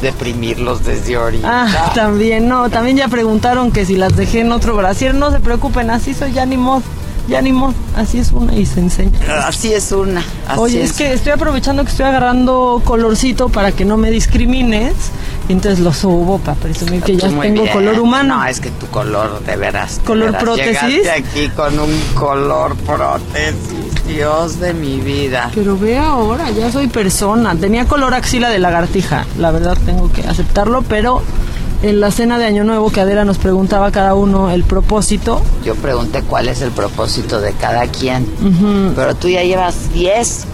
deprimirlos 0.00 0.84
desde 0.84 1.16
ahorita. 1.16 1.48
Ah, 1.48 1.92
también, 1.94 2.48
no, 2.48 2.70
también 2.70 2.96
ya 2.96 3.08
preguntaron 3.08 3.72
que 3.72 3.84
si 3.84 3.96
las 3.96 4.16
dejé 4.16 4.40
en 4.40 4.52
otro 4.52 4.76
brasier. 4.76 5.14
No 5.14 5.30
se 5.30 5.40
preocupen, 5.40 5.90
así 5.90 6.14
soy, 6.14 6.32
ya 6.32 6.46
ni 6.46 6.56
mod. 6.56 6.82
Ya 7.28 7.42
ni 7.42 7.52
mod, 7.52 7.74
así 7.94 8.18
es 8.18 8.32
una 8.32 8.54
y 8.56 8.66
se 8.66 8.80
enseña. 8.80 9.12
Así 9.46 9.72
es 9.72 9.92
una. 9.92 10.20
así 10.48 10.60
Oye, 10.60 10.82
es 10.82 10.94
que 10.94 11.12
estoy 11.12 11.30
aprovechando 11.32 11.84
que 11.84 11.90
estoy 11.90 12.06
agarrando 12.06 12.82
colorcito 12.84 13.48
para 13.48 13.70
que 13.70 13.84
no 13.84 13.96
me 13.96 14.10
discrimines. 14.10 14.94
Y 15.48 15.52
entonces 15.52 15.80
lo 15.80 15.92
subo 15.92 16.38
para 16.38 16.56
presumir 16.56 17.02
que 17.02 17.16
ya 17.16 17.28
tengo 17.28 17.62
bien. 17.62 17.72
color 17.72 18.00
humano. 18.00 18.38
No, 18.38 18.46
es 18.46 18.60
que 18.60 18.70
tu 18.70 18.86
color, 18.86 19.44
de 19.44 19.56
veras. 19.56 19.98
de 19.98 20.04
¿Color 20.04 20.26
veras, 20.26 20.42
prótesis? 20.42 20.82
Llegaste 20.82 21.10
aquí 21.10 21.48
con 21.50 21.78
un 21.78 22.00
color 22.14 22.74
prótesis. 22.76 23.89
Dios 24.10 24.58
de 24.58 24.74
mi 24.74 25.00
vida. 25.00 25.50
Pero 25.54 25.78
ve 25.78 25.96
ahora, 25.96 26.50
ya 26.50 26.70
soy 26.72 26.88
persona. 26.88 27.54
Tenía 27.54 27.86
color 27.86 28.12
axila 28.14 28.50
de 28.50 28.58
lagartija, 28.58 29.24
la 29.38 29.50
verdad 29.52 29.78
tengo 29.86 30.10
que 30.12 30.22
aceptarlo, 30.22 30.82
pero 30.82 31.22
en 31.82 32.00
la 32.00 32.10
cena 32.10 32.38
de 32.38 32.44
Año 32.44 32.64
Nuevo 32.64 32.90
que 32.90 33.00
Adela 33.00 33.24
nos 33.24 33.38
preguntaba 33.38 33.90
cada 33.92 34.14
uno 34.14 34.50
el 34.50 34.64
propósito. 34.64 35.40
Yo 35.64 35.76
pregunté 35.76 36.22
cuál 36.22 36.48
es 36.48 36.60
el 36.60 36.72
propósito 36.72 37.40
de 37.40 37.52
cada 37.52 37.86
quien. 37.86 38.26
Pero 38.96 39.14
tú 39.14 39.28
ya 39.28 39.44
llevas 39.44 39.92
10. 39.94 40.46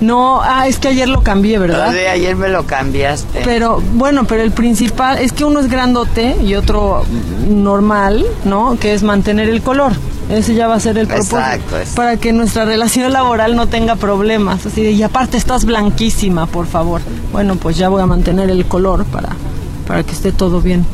No, 0.00 0.40
ah, 0.42 0.66
es 0.66 0.78
que 0.78 0.88
ayer 0.88 1.08
lo 1.08 1.22
cambié, 1.22 1.58
¿verdad? 1.58 1.92
De 1.92 2.08
ayer 2.08 2.34
me 2.34 2.48
lo 2.48 2.66
cambiaste. 2.66 3.42
Pero 3.44 3.80
bueno, 3.94 4.24
pero 4.24 4.42
el 4.42 4.50
principal 4.50 5.18
es 5.18 5.32
que 5.32 5.44
uno 5.44 5.60
es 5.60 5.68
grandote 5.68 6.36
y 6.42 6.54
otro 6.54 7.04
normal, 7.48 8.26
¿no? 8.44 8.76
Que 8.80 8.94
es 8.94 9.02
mantener 9.02 9.48
el 9.48 9.62
color. 9.62 9.92
Ese 10.32 10.54
ya 10.54 10.66
va 10.66 10.76
a 10.76 10.80
ser 10.80 10.96
el 10.98 11.06
propósito. 11.06 11.36
Exacto, 11.38 11.78
es- 11.78 11.90
Para 11.90 12.16
que 12.16 12.32
nuestra 12.32 12.64
relación 12.64 13.12
laboral 13.12 13.54
no 13.54 13.66
tenga 13.68 13.96
problemas. 13.96 14.64
Así 14.66 14.82
de, 14.82 14.92
y 14.92 15.02
aparte 15.02 15.36
estás 15.36 15.64
blanquísima, 15.64 16.46
por 16.46 16.66
favor. 16.66 17.00
Bueno, 17.32 17.56
pues 17.56 17.76
ya 17.76 17.88
voy 17.88 18.02
a 18.02 18.06
mantener 18.06 18.50
el 18.50 18.64
color 18.66 19.04
para, 19.04 19.30
para 19.86 20.02
que 20.02 20.12
esté 20.12 20.32
todo 20.32 20.60
bien. 20.60 20.84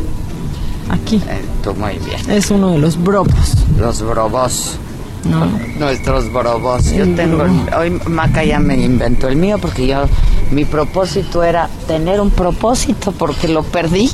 Aquí. 0.91 1.17
Eh, 1.29 1.43
tú 1.63 1.75
muy 1.75 1.99
bien. 1.99 2.31
Es 2.31 2.51
uno 2.51 2.71
de 2.71 2.79
los 2.79 3.03
bropos. 3.03 3.55
Los 3.79 4.03
brobos. 4.03 4.77
No. 5.25 5.47
Nuestros 5.79 6.33
brobos. 6.33 6.91
Yo 6.93 7.05
El 7.05 7.17
tengo. 7.17 7.45
Hoy 7.77 7.91
Maca 8.07 8.45
ya 8.45 8.59
me 8.59 8.77
inventó 8.77 9.29
el 9.29 9.37
mío 9.37 9.59
porque 9.59 9.87
yo. 9.87 10.05
Mi 10.51 10.65
propósito 10.65 11.43
era 11.43 11.69
tener 11.87 12.21
un 12.21 12.31
propósito 12.31 13.13
porque 13.13 13.49
lo 13.49 13.63
perdí. 13.63 14.11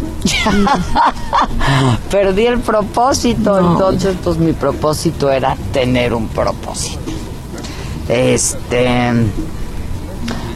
perdí 2.11 2.47
el 2.47 2.59
propósito. 2.59 3.61
No. 3.61 3.73
Entonces, 3.73 4.17
pues 4.23 4.39
mi 4.39 4.53
propósito 4.53 5.31
era 5.31 5.57
tener 5.73 6.13
un 6.13 6.29
propósito. 6.29 7.01
Este. 8.09 9.13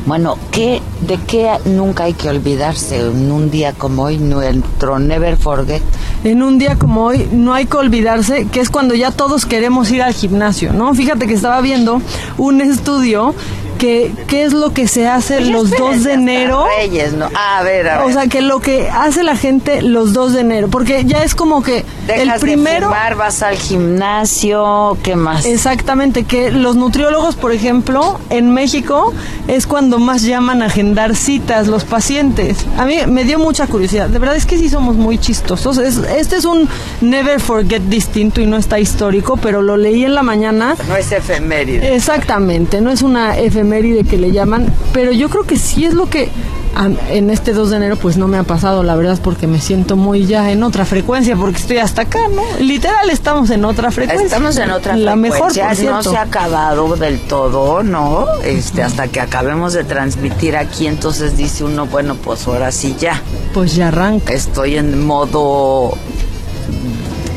Bueno, 0.09 0.39
¿qué, 0.53 0.81
¿de 1.03 1.19
qué 1.19 1.51
nunca 1.67 2.05
hay 2.05 2.15
que 2.15 2.31
olvidarse 2.31 2.99
en 2.99 3.31
un 3.31 3.51
día 3.51 3.75
como 3.75 4.05
hoy? 4.05 4.17
Nuestro 4.17 4.99
Never 4.99 5.37
Forget. 5.37 5.83
En 6.25 6.43
un 6.43 6.57
día 6.57 6.77
como 6.77 7.05
hoy 7.05 7.29
no 7.31 7.53
hay 7.53 7.67
que 7.67 7.77
olvidarse 7.77 8.47
que 8.47 8.61
es 8.61 8.71
cuando 8.71 8.95
ya 8.95 9.11
todos 9.11 9.45
queremos 9.45 9.91
ir 9.91 10.01
al 10.01 10.15
gimnasio, 10.15 10.73
¿no? 10.73 10.95
Fíjate 10.95 11.27
que 11.27 11.35
estaba 11.35 11.61
viendo 11.61 12.01
un 12.39 12.63
estudio 12.63 13.35
que 13.79 14.13
qué 14.27 14.45
es 14.45 14.53
lo 14.53 14.73
que 14.75 14.89
se 14.89 15.07
hace 15.09 15.41
los 15.41 15.71
2 15.71 16.05
de 16.05 16.13
enero. 16.15 16.67
Reyes, 16.79 17.13
¿no? 17.15 17.29
A 17.35 17.63
ver, 17.63 17.89
a 17.89 17.99
ver. 18.03 18.07
O 18.07 18.13
sea, 18.13 18.27
que 18.27 18.41
lo 18.43 18.61
que 18.61 18.91
hace 18.91 19.23
la 19.23 19.37
gente 19.37 19.81
los 19.83 20.13
2 20.13 20.33
de 20.35 20.41
enero, 20.41 20.69
porque 20.69 21.05
ya 21.05 21.23
es 21.23 21.35
como 21.35 21.63
que 21.63 21.85
Dejas 22.07 22.35
el 22.37 22.41
primero 22.41 22.89
de 22.89 22.95
fumar, 22.95 23.15
vas 23.15 23.43
al 23.43 23.57
gimnasio, 23.57 24.97
¿qué 25.03 25.15
más? 25.17 25.45
Exactamente, 25.47 26.25
que 26.25 26.51
los 26.51 26.77
nutriólogos, 26.77 27.37
por 27.37 27.53
ejemplo, 27.53 28.19
en 28.31 28.53
México 28.53 29.13
es 29.47 29.67
cuando 29.67 29.99
más 29.99 30.23
llaman 30.23 30.61
a 30.63 30.67
agendar 30.67 31.15
citas 31.15 31.69
los 31.69 31.85
pacientes. 31.85 32.59
A 32.79 32.85
mí 32.85 32.97
me 33.07 33.25
dio 33.25 33.39
mucha 33.39 33.67
curiosidad. 33.67 34.09
De 34.09 34.19
verdad 34.19 34.37
es 34.37 34.45
que 34.47 34.59
sí 34.59 34.69
somos 34.69 34.97
muy 34.97 35.19
chistosos. 35.19 35.79
Es- 35.79 35.99
este 35.99 36.37
es 36.37 36.45
un 36.45 36.69
never 37.01 37.39
forget 37.41 37.83
distinto 37.83 38.41
y 38.41 38.47
no 38.47 38.57
está 38.57 38.79
histórico, 38.81 39.37
pero 39.37 39.63
lo 39.63 39.77
leí 39.77 40.05
en 40.05 40.15
la 40.15 40.23
mañana. 40.23 40.75
No 40.89 40.97
es 40.97 41.13
efeméride. 41.13 41.95
Exactamente, 41.95 42.81
no 42.81 42.91
es 42.91 43.03
una 43.03 43.37
efeméride 43.39 43.68
que 44.09 44.17
le 44.19 44.33
llaman, 44.33 44.67
pero 44.93 45.13
yo 45.13 45.29
creo 45.29 45.45
que 45.45 45.57
sí 45.59 45.85
es 45.85 45.93
lo 45.95 46.09
que 46.09 46.29
a- 46.75 46.89
en 47.13 47.29
este 47.31 47.53
2 47.53 47.71
de 47.71 47.77
enero 47.77 47.97
pues 47.97 48.17
no 48.17 48.29
me 48.29 48.39
ha 48.39 48.45
pasado, 48.45 48.83
la 48.83 48.95
verdad, 48.97 49.19
porque 49.23 49.47
me 49.47 49.61
siento 49.61 49.97
muy 49.97 50.27
ya 50.27 50.51
en 50.53 50.63
otra 50.63 50.85
frecuencia, 50.85 51.37
porque 51.37 51.59
estoy 51.59 51.79
hasta 51.79 52.03
acá, 52.03 52.21
¿no? 52.35 52.43
Literal 52.61 53.11
estamos 53.11 53.51
en 53.51 53.65
otra 53.65 53.91
frecuencia. 53.91 54.27
Estamos 54.27 54.57
en 54.57 54.71
otra 54.71 54.97
La 54.97 55.17
mejor, 55.17 55.53
frecuencia, 55.53 55.85
por 55.87 55.95
no 55.97 56.03
cierto. 56.03 56.11
se 56.11 56.17
ha 56.17 56.23
acabado 56.23 56.97
del 56.97 57.21
todo, 57.21 57.83
¿no? 57.83 58.27
Este, 58.45 58.83
hasta 58.83 59.09
que 59.09 59.21
acabemos 59.21 59.73
de 59.75 59.85
transmitir 59.85 60.57
aquí, 60.57 60.87
entonces 60.87 61.37
dice 61.37 61.65
uno, 61.65 61.87
bueno, 61.87 62.15
pues 62.17 62.47
ahora 62.47 62.71
sí 62.73 62.97
ya. 62.99 63.21
Pues 63.53 63.75
ya 63.75 63.89
arranca. 63.89 64.33
Estoy 64.33 64.77
en 64.77 65.05
modo 65.07 65.93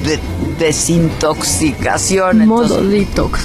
de 0.05 0.19
desintoxicación. 0.59 2.45
Modo 2.47 2.63
entonces- 2.79 2.89
detox. 2.91 3.39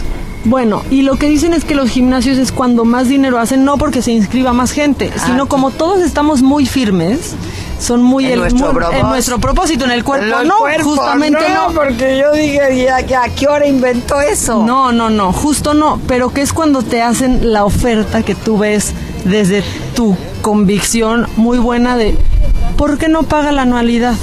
Bueno, 0.47 0.83
y 0.91 1.03
lo 1.03 1.17
que 1.17 1.29
dicen 1.29 1.53
es 1.53 1.65
que 1.65 1.75
los 1.75 1.91
gimnasios 1.91 2.39
es 2.39 2.53
cuando 2.53 2.85
más 2.85 3.09
dinero 3.09 3.39
hacen, 3.39 3.65
no 3.65 3.79
porque 3.79 4.01
se 4.01 4.13
inscriba 4.13 4.53
más 4.53 4.71
gente, 4.71 5.11
Ah. 5.17 5.23
sino 5.27 5.47
como 5.47 5.71
todos 5.73 6.01
estamos 6.03 6.41
muy 6.43 6.67
firmes, 6.67 7.35
son 7.81 8.01
muy 8.03 8.27
En 8.27 8.33
el- 8.33 8.39
nuestro 8.39 8.73
muy- 8.73 8.83
en 8.95 9.09
nuestro 9.09 9.39
propósito, 9.41 9.85
en 9.85 9.91
el 9.91 10.05
cuerpo. 10.05 10.41
En 10.41 10.49
no, 10.49 10.55
justamente 10.85 11.45
no. 11.53 11.73
porque 11.75 12.17
yo 12.19 12.33
dije, 12.33 12.75
¿y 12.77 12.87
a, 12.87 12.97
a 12.99 13.29
qué 13.29 13.49
hora 13.49 13.67
inventó 13.67 14.21
eso? 14.21 14.63
No, 14.65 14.93
no, 14.93 15.11
no, 15.11 15.33
justo 15.33 15.75
no, 15.75 16.01
pero 16.07 16.31
que 16.33 16.43
es 16.43 16.53
cuando 16.53 16.83
te 16.83 17.03
hacen 17.03 17.53
la 17.53 17.65
oferta 17.65 18.23
que 18.23 18.35
tú 18.37 18.57
ves 18.57 18.93
desde 19.25 19.65
tu 19.97 20.17
convicción 20.43 21.27
muy 21.37 21.59
buena 21.59 21.97
de 21.97 22.17
¿por 22.77 22.99
qué 22.99 23.09
no 23.09 23.25
paga 23.25 23.51
la 23.51 23.63
anualidad 23.63 24.15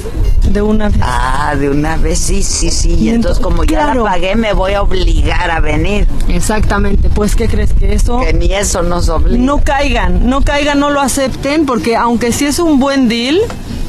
de 0.53 0.61
una 0.61 0.89
vez? 0.89 0.99
Ah, 1.01 1.55
de 1.57 1.69
una 1.69 1.97
vez, 1.97 2.19
sí, 2.19 2.43
sí, 2.43 2.69
sí. 2.69 2.95
Y, 2.95 3.09
entonces, 3.09 3.43
como 3.43 3.63
ya 3.63 3.93
la 3.93 4.03
pagué, 4.03 4.35
me 4.35 4.53
voy 4.53 4.73
a 4.73 4.81
obligar 4.81 5.51
a 5.51 5.59
venir. 5.59 6.07
Exactamente, 6.29 7.09
pues 7.09 7.35
¿qué 7.35 7.47
crees 7.47 7.73
que 7.73 7.93
eso? 7.93 8.19
Que 8.19 8.33
ni 8.33 8.53
eso 8.53 8.83
nos 8.83 9.09
obliga. 9.09 9.43
No 9.43 9.61
caigan, 9.63 10.29
no 10.29 10.41
caigan, 10.41 10.79
no 10.79 10.89
lo 10.89 11.01
acepten, 11.01 11.65
porque 11.65 11.95
aunque 11.95 12.31
sí 12.31 12.45
es 12.45 12.59
un 12.59 12.79
buen 12.79 13.09
deal, 13.09 13.39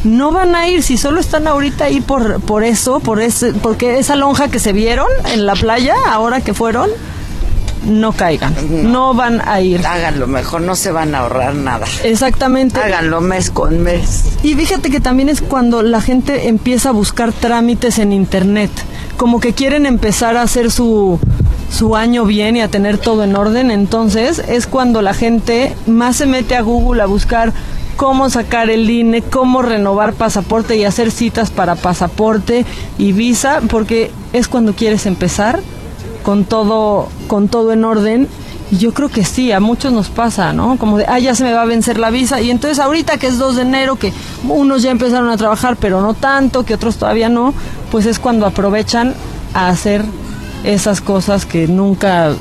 no 0.05 0.32
van 0.32 0.55
a 0.55 0.69
ir 0.69 0.82
si 0.82 0.97
solo 0.97 1.20
están 1.20 1.47
ahorita 1.47 1.85
ahí 1.85 2.01
por, 2.01 2.41
por 2.41 2.65
eso, 2.65 3.01
por 3.01 3.20
ese, 3.20 3.53
porque 3.53 3.99
esa 3.99 4.16
lonja 4.16 4.49
que 4.49 4.59
se 4.59 4.73
vieron 4.73 5.09
en 5.32 5.47
la 5.47 5.55
playa, 5.55 5.95
ahora 6.09 6.41
que 6.41 6.55
fueron, 6.55 6.91
no 7.85 8.12
caigan, 8.12 8.55
no 8.93 9.15
van 9.15 9.40
a 9.47 9.61
ir. 9.61 9.86
Háganlo 9.86 10.27
mejor, 10.27 10.62
no 10.62 10.77
se 10.77 10.90
van 10.93 11.15
a 11.15 11.20
ahorrar 11.20 11.55
nada. 11.55 11.86
Exactamente. 12.02 12.81
Háganlo 12.81 13.20
mes 13.20 13.51
con 13.51 13.81
mes. 13.82 14.24
Y 14.43 14.55
fíjate 14.55 14.90
que 14.90 15.01
también 15.01 15.28
es 15.28 15.40
cuando 15.40 15.82
la 15.82 16.01
gente 16.01 16.48
empieza 16.48 16.90
a 16.90 16.93
buscar 16.93 17.32
trámites 17.32 17.98
en 17.98 18.12
internet, 18.12 18.70
como 19.16 19.40
que 19.40 19.52
quieren 19.52 19.86
empezar 19.86 20.36
a 20.36 20.43
hacer 20.43 20.70
su 20.70 21.19
su 21.70 21.97
año 21.97 22.24
bien 22.24 22.56
y 22.56 22.61
a 22.61 22.69
tener 22.69 22.98
todo 22.98 23.24
en 23.24 23.35
orden, 23.35 23.73
entonces 23.73 24.40
es 24.47 24.66
cuando 24.69 25.02
la 25.02 25.12
gente 25.12 25.74
más 25.86 26.16
se 26.16 26.27
mete 26.27 26.55
a 26.55 26.62
Google 26.62 27.02
a 27.02 27.06
buscar 27.06 27.52
cómo 27.97 28.31
sacar 28.31 28.70
el 28.70 28.89
INE, 28.89 29.23
cómo 29.23 29.62
renovar 29.62 30.15
pasaporte 30.15 30.77
y 30.77 30.85
hacer 30.85 31.11
citas 31.11 31.51
para 31.51 31.74
pasaporte 31.74 32.65
y 32.98 33.12
visa, 33.12 33.61
porque 33.69 34.11
es 34.32 34.48
cuando 34.48 34.74
quieres 34.74 35.06
empezar 35.06 35.61
con 36.24 36.44
todo 36.44 37.09
con 37.28 37.48
todo 37.48 37.72
en 37.72 37.84
orden 37.84 38.28
Y 38.70 38.78
yo 38.78 38.92
creo 38.92 39.09
que 39.09 39.24
sí, 39.24 39.52
a 39.52 39.60
muchos 39.60 39.92
nos 39.92 40.09
pasa, 40.09 40.52
¿no? 40.52 40.76
Como 40.78 40.96
de, 40.96 41.05
ah, 41.06 41.18
ya 41.18 41.34
se 41.34 41.44
me 41.44 41.52
va 41.52 41.62
a 41.62 41.66
vencer 41.66 41.98
la 41.98 42.10
visa. 42.10 42.40
Y 42.40 42.51
entonces 42.51 42.78
ahorita 42.78 43.18
que 43.18 43.26
es 43.26 43.38
2 43.38 43.56
de 43.56 43.62
enero, 43.62 43.96
que 43.96 44.12
unos 44.48 44.82
ya 44.82 44.90
empezaron 44.90 45.28
a 45.28 45.36
trabajar, 45.36 45.76
pero 45.76 46.01
no 46.01 46.14
tanto, 46.14 46.64
que 46.64 46.74
otros 46.74 46.96
todavía 46.96 47.28
no, 47.28 47.52
pues 47.92 48.06
es 48.06 48.18
cuando 48.18 48.46
aprovechan 48.46 49.14
a 49.52 49.68
hacer 49.68 50.02
esas 50.64 51.02
cosas 51.02 51.44
que 51.44 51.68
nunca, 51.68 52.32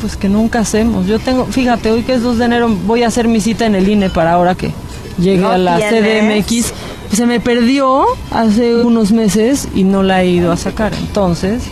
pues 0.00 0.16
que 0.16 0.28
nunca 0.28 0.58
hacemos. 0.58 1.06
Yo 1.06 1.20
tengo, 1.20 1.46
fíjate, 1.46 1.92
hoy 1.92 2.02
que 2.02 2.14
es 2.14 2.22
2 2.22 2.38
de 2.38 2.44
enero, 2.44 2.68
voy 2.86 3.04
a 3.04 3.06
hacer 3.06 3.28
mi 3.28 3.40
cita 3.40 3.64
en 3.64 3.76
el 3.76 3.88
INE 3.88 4.10
para 4.10 4.32
ahora 4.32 4.56
que 4.56 4.72
llegue 5.18 5.42
¿No 5.42 5.50
a 5.50 5.58
la 5.58 5.76
tienes? 5.76 6.44
CDMX. 6.44 6.72
Se 7.16 7.24
me 7.24 7.40
perdió 7.40 8.04
hace 8.32 8.74
unos 8.74 9.12
meses 9.12 9.68
y 9.74 9.84
no 9.84 10.02
la 10.02 10.22
he 10.22 10.26
ido 10.28 10.52
a 10.52 10.56
sacar. 10.56 10.92
Entonces, 10.92 11.62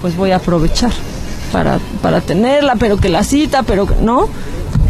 pues 0.00 0.16
voy 0.16 0.30
a 0.32 0.36
aprovechar 0.36 0.90
para, 1.52 1.78
para 2.02 2.20
tenerla, 2.20 2.76
pero 2.76 2.96
que 2.96 3.08
la 3.08 3.24
cita, 3.24 3.62
pero 3.62 3.86
que 3.86 3.94
no. 4.00 4.28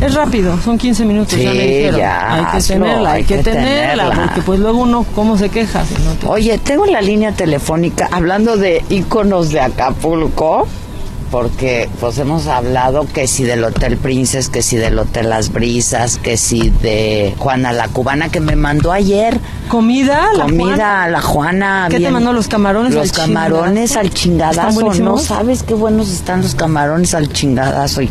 Es 0.01 0.15
rápido, 0.15 0.59
son 0.63 0.79
15 0.79 1.05
minutos. 1.05 1.35
Sí, 1.35 1.43
ya 1.43 1.51
me 1.53 1.67
dijeron. 1.67 2.01
ya, 2.01 2.35
hay 2.35 2.45
que 2.59 2.67
tenerla, 2.67 3.11
hay, 3.13 3.17
hay 3.19 3.25
que, 3.25 3.37
que 3.37 3.43
tenerla, 3.43 4.05
tenerla. 4.05 4.25
porque 4.27 4.43
pues 4.43 4.59
luego 4.61 4.79
uno, 4.79 5.05
¿cómo 5.15 5.37
se 5.37 5.51
queja? 5.51 5.85
si 5.85 5.95
no 6.03 6.13
te- 6.13 6.27
Oye, 6.27 6.57
tengo 6.59 6.87
la 6.87 7.03
línea 7.03 7.33
telefónica 7.33 8.09
hablando 8.11 8.57
de 8.57 8.83
íconos 8.89 9.51
de 9.51 9.61
Acapulco, 9.61 10.67
porque 11.31 11.89
pues 12.01 12.19
hemos 12.19 12.47
hablado 12.47 13.07
que 13.07 13.27
si 13.27 13.45
del 13.45 13.63
Hotel 13.65 13.97
Princess, 13.97 14.49
que 14.49 14.63
si 14.63 14.77
del 14.77 14.99
Hotel 14.99 15.31
Las 15.31 15.53
Brisas, 15.53 16.17
que 16.19 16.37
si 16.37 16.71
de 16.71 17.35
Juana 17.39 17.73
la 17.73 17.89
Cubana 17.89 18.29
que 18.29 18.41
me 18.41 18.57
mandó 18.57 18.93
ayer. 18.93 19.39
¿Comida? 19.69 20.27
La 20.37 20.45
Comida, 20.45 20.67
Juana. 20.67 21.09
la 21.09 21.21
Juana. 21.23 21.87
¿Qué 21.91 22.01
te 22.01 22.11
mandó, 22.11 22.33
los 22.33 22.49
camarones 22.49 22.95
Los 22.95 23.11
al 23.11 23.27
camarones 23.27 23.91
chingadazo? 23.91 24.01
al 24.01 24.11
chingadazo, 24.15 24.91
¿Están 24.91 25.05
¿no? 25.05 25.19
¿Sabes 25.19 25.63
qué 25.63 25.75
buenos 25.75 26.11
están 26.11 26.43
los 26.43 26.55
camarones 26.55 27.15
al 27.15 27.33
chingadazo? 27.33 28.03
Y 28.03 28.11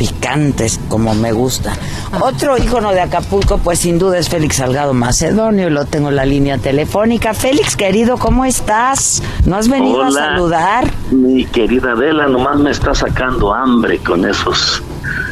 picantes, 0.00 0.80
como 0.88 1.14
me 1.14 1.30
gusta. 1.32 1.74
Ah. 2.10 2.20
Otro 2.22 2.56
ícono 2.56 2.90
de 2.92 3.02
Acapulco, 3.02 3.58
pues 3.58 3.80
sin 3.80 3.98
duda 3.98 4.16
es 4.16 4.30
Félix 4.30 4.56
Salgado 4.56 4.94
Macedonio, 4.94 5.68
lo 5.68 5.84
tengo 5.84 6.08
en 6.08 6.16
la 6.16 6.24
línea 6.24 6.56
telefónica. 6.56 7.34
Félix, 7.34 7.76
querido, 7.76 8.16
¿cómo 8.16 8.46
estás? 8.46 9.22
¿No 9.44 9.56
has 9.56 9.68
venido 9.68 10.02
a 10.02 10.10
saludar? 10.10 10.90
Mi 11.10 11.44
querida 11.44 11.92
Adela, 11.92 12.26
nomás 12.28 12.58
me 12.58 12.70
está 12.70 12.94
sacando 12.94 13.52
hambre 13.52 13.98
con 13.98 14.24
esos 14.26 14.82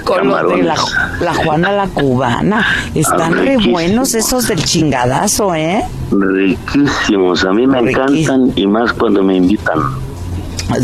Con 0.05 0.29
los 0.29 0.51
de 0.55 0.63
la, 0.65 0.77
Juana 1.35 1.73
la 1.73 1.87
Cubana. 1.89 2.67
Están 2.95 3.33
Ah, 3.39 3.41
re 3.41 3.57
buenos 3.71 4.13
esos 4.15 4.49
del 4.49 4.63
chingadazo, 4.63 5.55
¿eh? 5.55 5.83
Riquísimos, 6.11 7.43
a 7.45 7.53
mí 7.53 7.67
me 7.67 7.79
encantan 7.79 8.53
y 8.55 8.67
más 8.67 8.93
cuando 8.93 9.23
me 9.23 9.37
invitan. 9.37 9.79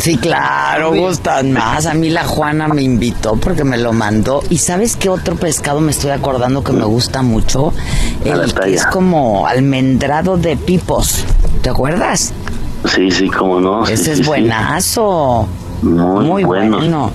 Sí, 0.00 0.16
claro, 0.16 0.94
gustan 0.94 1.52
más. 1.52 1.86
A 1.86 1.94
mí 1.94 2.10
la 2.10 2.24
Juana 2.24 2.68
me 2.68 2.82
invitó 2.82 3.36
porque 3.36 3.64
me 3.64 3.76
lo 3.76 3.92
mandó. 3.92 4.42
¿Y 4.50 4.58
sabes 4.58 4.96
qué 4.96 5.08
otro 5.08 5.36
pescado 5.36 5.80
me 5.80 5.90
estoy 5.90 6.10
acordando 6.10 6.64
que 6.64 6.72
me 6.72 6.84
gusta 6.84 7.22
mucho? 7.22 7.72
El 8.24 8.52
que 8.54 8.74
es 8.74 8.86
como 8.86 9.46
almendrado 9.46 10.36
de 10.36 10.56
pipos. 10.56 11.24
¿Te 11.62 11.70
acuerdas? 11.70 12.32
Sí, 12.86 13.10
sí, 13.10 13.28
cómo 13.28 13.60
no. 13.60 13.84
Ese 13.84 14.04
sí, 14.04 14.10
es 14.10 14.18
sí. 14.18 14.24
buenazo. 14.24 15.46
Muy, 15.82 16.24
Muy 16.24 16.44
bueno. 16.44 17.10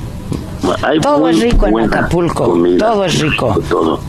Hay 0.84 1.00
Todo 1.00 1.30
es 1.30 1.40
rico 1.40 1.68
en 1.68 1.80
Acapulco, 1.86 2.44
comida. 2.46 2.78
todo 2.88 3.06
es 3.06 3.20
rico. 3.20 3.60
Todo. 3.70 4.00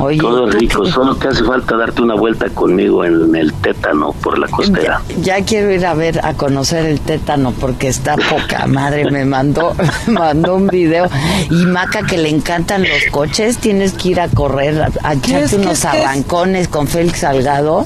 Oye, 0.00 0.18
todo 0.18 0.46
es 0.48 0.52
¿tú 0.54 0.58
rico. 0.58 0.86
Solo 0.86 1.18
que 1.18 1.28
hace 1.28 1.44
falta 1.44 1.76
darte 1.76 2.00
una 2.02 2.14
vuelta 2.14 2.48
conmigo 2.48 3.04
en 3.04 3.34
el 3.36 3.52
tétano 3.54 4.12
por 4.12 4.38
la 4.38 4.46
costera. 4.48 5.02
Ya 5.20 5.42
quiero 5.44 5.70
ir 5.72 5.84
a 5.84 5.94
ver, 5.94 6.24
a 6.24 6.34
conocer 6.34 6.86
el 6.86 7.00
tétano 7.00 7.52
porque 7.52 7.88
está 7.88 8.16
poca 8.16 8.66
madre. 8.66 9.10
Me 9.10 9.24
mandó, 9.24 9.74
mandó 10.06 10.54
un 10.56 10.68
video. 10.68 11.08
Y 11.50 11.66
Maca, 11.66 12.02
que 12.06 12.16
le 12.18 12.30
encantan 12.30 12.82
los 12.82 13.10
coches, 13.10 13.58
tienes 13.58 13.92
que 13.92 14.08
ir 14.10 14.20
a 14.20 14.28
correr, 14.28 14.80
a, 14.82 14.86
a 15.08 15.16
¿Qué 15.16 15.36
echarte 15.36 15.56
unos 15.56 15.84
arrancones 15.84 16.68
con 16.68 16.86
Félix 16.88 17.20
Salgado. 17.20 17.84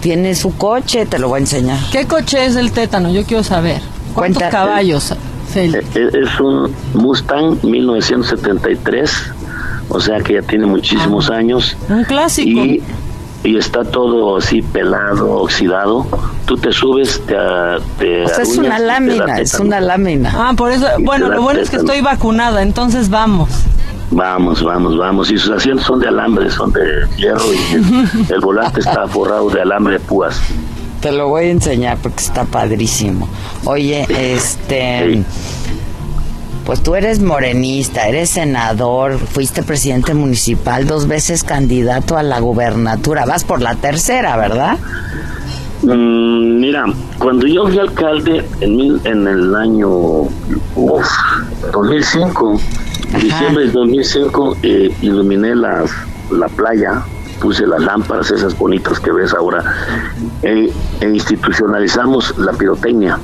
Tiene 0.00 0.34
su 0.34 0.56
coche, 0.56 1.04
te 1.04 1.18
lo 1.18 1.28
voy 1.28 1.38
a 1.38 1.40
enseñar. 1.40 1.78
¿Qué 1.92 2.06
coche 2.06 2.46
es 2.46 2.56
el 2.56 2.72
tétano? 2.72 3.10
Yo 3.10 3.24
quiero 3.24 3.42
saber. 3.44 3.80
¿Cuántos 4.14 4.38
Cuenta- 4.42 4.48
caballos, 4.50 5.14
Félix? 5.52 5.84
Eh, 5.96 6.10
Es 6.14 6.40
un 6.40 6.74
Mustang 6.94 7.58
1973, 7.62 9.10
o 9.88 10.00
sea 10.00 10.20
que 10.20 10.34
ya 10.34 10.42
tiene 10.42 10.66
muchísimos 10.66 11.30
años. 11.30 11.76
Un 11.88 12.04
clásico. 12.04 12.48
Y, 12.60 12.82
y 13.42 13.56
está 13.56 13.84
todo 13.84 14.36
así 14.36 14.60
pelado, 14.62 15.30
oxidado. 15.38 16.06
Tú 16.46 16.56
te 16.56 16.72
subes, 16.72 17.20
te, 17.26 17.36
a- 17.36 17.78
te 17.98 18.24
O 18.24 18.28
sea, 18.28 18.42
es 18.42 18.58
una 18.58 18.78
lámina, 18.78 19.38
es 19.38 19.54
una 19.58 19.80
lámina. 19.80 20.30
Ah, 20.34 20.52
por 20.56 20.70
eso, 20.72 20.86
Y 20.98 21.04
bueno, 21.04 21.28
lo 21.28 21.42
bueno 21.42 21.60
es 21.60 21.70
que 21.70 21.76
estoy 21.76 22.00
vacunada, 22.00 22.62
entonces 22.62 23.08
vamos. 23.08 23.48
Vamos, 24.12 24.62
vamos, 24.64 24.98
vamos. 24.98 25.30
Y 25.30 25.38
sus 25.38 25.50
asientos 25.52 25.86
son 25.86 26.00
de 26.00 26.08
alambre, 26.08 26.50
son 26.50 26.72
de 26.72 27.06
hierro 27.16 27.44
y 27.52 27.74
el, 27.74 28.34
el 28.34 28.40
volante 28.40 28.80
está 28.80 29.06
forrado 29.06 29.48
de 29.50 29.62
alambre 29.62 29.94
de 29.94 30.00
púas. 30.00 30.40
Te 31.00 31.12
lo 31.12 31.28
voy 31.28 31.44
a 31.46 31.50
enseñar 31.50 31.98
porque 32.02 32.22
está 32.22 32.44
padrísimo. 32.44 33.28
Oye, 33.64 34.06
este. 34.34 35.22
Pues 36.66 36.82
tú 36.82 36.94
eres 36.94 37.20
morenista, 37.20 38.06
eres 38.06 38.30
senador, 38.30 39.18
fuiste 39.18 39.62
presidente 39.62 40.12
municipal, 40.14 40.86
dos 40.86 41.08
veces 41.08 41.42
candidato 41.42 42.16
a 42.18 42.22
la 42.22 42.38
gubernatura. 42.38 43.24
Vas 43.24 43.44
por 43.44 43.60
la 43.62 43.74
tercera, 43.76 44.36
¿verdad? 44.36 44.76
Mm, 45.82 46.60
mira, 46.60 46.84
cuando 47.18 47.46
yo 47.46 47.66
fui 47.66 47.78
alcalde 47.78 48.44
en, 48.60 48.76
mil- 48.76 49.00
en 49.04 49.26
el 49.26 49.54
año 49.54 49.88
uf, 49.88 51.06
2005, 51.72 52.60
diciembre 53.20 53.66
de 53.66 53.72
2005, 53.72 54.56
eh, 54.62 54.94
iluminé 55.00 55.54
las, 55.56 55.90
la 56.30 56.48
playa, 56.48 57.02
puse 57.40 57.66
las 57.66 57.80
lámparas 57.80 58.30
esas 58.30 58.56
bonitas 58.58 59.00
que 59.00 59.10
ves 59.12 59.32
ahora, 59.34 59.64
eh, 60.42 60.72
e 61.00 61.08
institucionalizamos 61.08 62.36
la 62.38 62.52
pirotecnia, 62.52 63.18